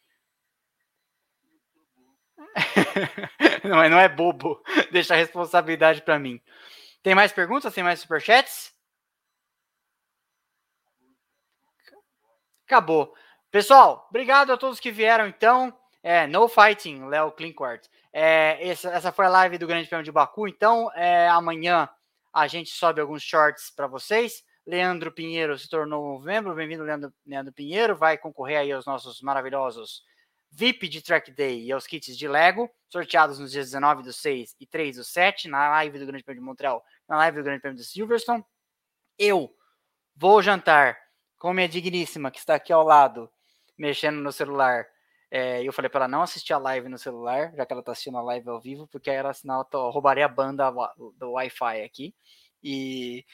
não, 3.67 3.81
é, 3.81 3.89
não 3.89 3.99
é 3.99 4.09
bobo. 4.09 4.61
Deixa 4.91 5.13
a 5.13 5.17
responsabilidade 5.17 6.01
para 6.01 6.19
mim. 6.19 6.41
Tem 7.01 7.15
mais 7.15 7.31
perguntas? 7.31 7.73
Tem 7.73 7.83
mais 7.83 7.99
superchats? 7.99 8.73
Acabou. 12.65 13.13
Pessoal, 13.49 14.07
obrigado 14.09 14.51
a 14.51 14.57
todos 14.57 14.79
que 14.79 14.91
vieram, 14.91 15.27
então. 15.27 15.77
É, 16.01 16.27
no 16.27 16.49
fighting, 16.49 17.05
Léo 17.05 17.31
Klinkwart. 17.31 17.85
É, 18.11 18.67
essa, 18.67 18.89
essa 18.89 19.11
foi 19.11 19.25
a 19.25 19.29
live 19.29 19.57
do 19.57 19.67
Grande 19.67 19.87
Prêmio 19.87 20.03
de 20.03 20.11
Baku. 20.11 20.47
Então, 20.47 20.91
é, 20.93 21.29
amanhã 21.29 21.87
a 22.33 22.47
gente 22.47 22.71
sobe 22.71 22.99
alguns 22.99 23.23
shorts 23.23 23.71
para 23.73 23.87
vocês. 23.87 24.43
Leandro 24.65 25.11
Pinheiro 25.11 25.57
se 25.57 25.69
tornou 25.69 26.17
um 26.17 26.19
membro. 26.19 26.53
Bem-vindo, 26.53 26.83
Leandro, 26.83 27.13
Leandro 27.25 27.53
Pinheiro. 27.53 27.95
Vai 27.95 28.17
concorrer 28.17 28.59
aí 28.59 28.71
aos 28.71 28.85
nossos 28.85 29.21
maravilhosos 29.21 30.03
VIP 30.55 30.87
de 30.87 31.01
Track 31.01 31.31
Day 31.31 31.65
e 31.65 31.71
aos 31.71 31.87
kits 31.87 32.15
de 32.15 32.27
Lego, 32.27 32.69
sorteados 32.87 33.39
nos 33.39 33.51
dias 33.51 33.65
19 33.67 34.03
do 34.03 34.13
6 34.13 34.55
e 34.59 34.67
3 34.67 34.97
do 34.97 35.03
7, 35.03 35.47
na 35.47 35.69
live 35.69 35.97
do 35.97 36.05
Grande 36.05 36.23
Prêmio 36.23 36.41
de 36.41 36.45
Montreal, 36.45 36.83
na 37.09 37.17
live 37.17 37.37
do 37.37 37.43
Grande 37.43 37.59
Prêmio 37.59 37.77
de 37.77 37.83
Silverstone. 37.83 38.45
Eu 39.17 39.51
vou 40.15 40.43
jantar 40.43 40.95
com 41.39 41.53
minha 41.53 41.67
digníssima, 41.67 42.29
que 42.29 42.37
está 42.37 42.53
aqui 42.55 42.71
ao 42.71 42.83
lado, 42.83 43.29
mexendo 43.75 44.21
no 44.21 44.31
celular. 44.31 44.85
É, 45.31 45.63
eu 45.63 45.73
falei 45.73 45.89
para 45.89 46.01
ela 46.01 46.07
não 46.07 46.21
assistir 46.21 46.53
a 46.53 46.59
live 46.59 46.87
no 46.87 46.99
celular, 46.99 47.51
já 47.55 47.65
que 47.65 47.73
ela 47.73 47.81
está 47.81 47.91
assistindo 47.91 48.19
a 48.19 48.21
live 48.21 48.47
ao 48.47 48.61
vivo, 48.61 48.87
porque 48.87 49.09
era 49.09 49.33
sinal 49.33 49.67
eu 49.73 49.89
roubaria 49.89 50.25
a 50.25 50.29
banda 50.29 50.71
do 51.17 51.31
Wi-Fi 51.31 51.81
aqui. 51.81 52.13
E, 52.61 53.25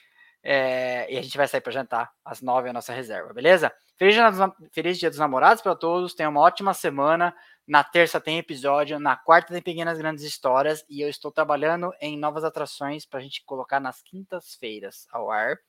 é, 0.41 1.13
e 1.13 1.17
a 1.17 1.21
gente 1.21 1.35
vai 1.35 1.49
sair 1.49 1.59
para 1.59 1.73
jantar 1.73 2.09
às 2.23 2.41
nove 2.41 2.69
a 2.69 2.73
nossa 2.73 2.93
reserva, 2.93 3.33
beleza? 3.33 3.73
Feliz 3.99 4.97
dia, 4.97 5.09
dos, 5.09 5.19
namorados 5.19 5.61
para 5.61 5.75
todos, 5.75 6.13
tenham 6.13 6.31
uma 6.31 6.39
ótima 6.39 6.73
semana. 6.73 7.35
Na 7.67 7.83
terça 7.83 8.19
tem 8.21 8.37
episódio, 8.37 8.97
na 8.97 9.17
quarta 9.17 9.51
tem 9.51 9.61
Pequenas 9.61 9.97
Grandes 9.97 10.23
Histórias 10.23 10.85
e 10.89 11.01
eu 11.01 11.09
estou 11.09 11.29
trabalhando 11.29 11.91
em 11.99 12.17
novas 12.17 12.45
atrações 12.45 13.05
para 13.05 13.19
a 13.19 13.21
gente 13.21 13.43
colocar 13.43 13.81
nas 13.81 14.01
quintas-feiras 14.01 15.05
ao 15.11 15.29
ar. 15.29 15.59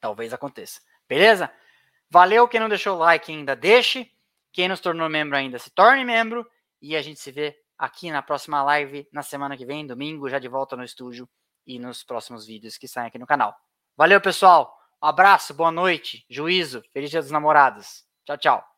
Talvez 0.00 0.32
aconteça, 0.32 0.80
beleza? 1.08 1.48
Valeu, 2.10 2.48
quem 2.48 2.58
não 2.58 2.68
deixou 2.68 2.96
o 2.96 2.98
like 2.98 3.30
ainda, 3.30 3.54
deixe. 3.54 4.10
Quem 4.52 4.68
não 4.68 4.74
se 4.74 4.82
tornou 4.82 5.08
membro 5.08 5.36
ainda, 5.36 5.56
se 5.60 5.70
torne 5.70 6.04
membro. 6.04 6.44
E 6.82 6.96
a 6.96 7.02
gente 7.02 7.20
se 7.20 7.30
vê 7.30 7.56
aqui 7.78 8.10
na 8.10 8.22
próxima 8.22 8.60
live, 8.64 9.08
na 9.12 9.22
semana 9.22 9.56
que 9.56 9.64
vem, 9.64 9.86
domingo, 9.86 10.28
já 10.28 10.40
de 10.40 10.48
volta 10.48 10.76
no 10.76 10.82
estúdio 10.82 11.28
e 11.64 11.78
nos 11.78 12.02
próximos 12.02 12.44
vídeos 12.44 12.76
que 12.76 12.88
saem 12.88 13.06
aqui 13.06 13.18
no 13.18 13.26
canal. 13.26 13.56
Valeu, 13.96 14.20
pessoal. 14.20 14.75
Um 15.02 15.06
abraço, 15.08 15.54
boa 15.54 15.70
noite, 15.70 16.24
juízo, 16.28 16.82
feliz 16.92 17.10
dia 17.10 17.20
dos 17.22 17.30
namorados. 17.30 18.04
Tchau, 18.24 18.36
tchau. 18.38 18.75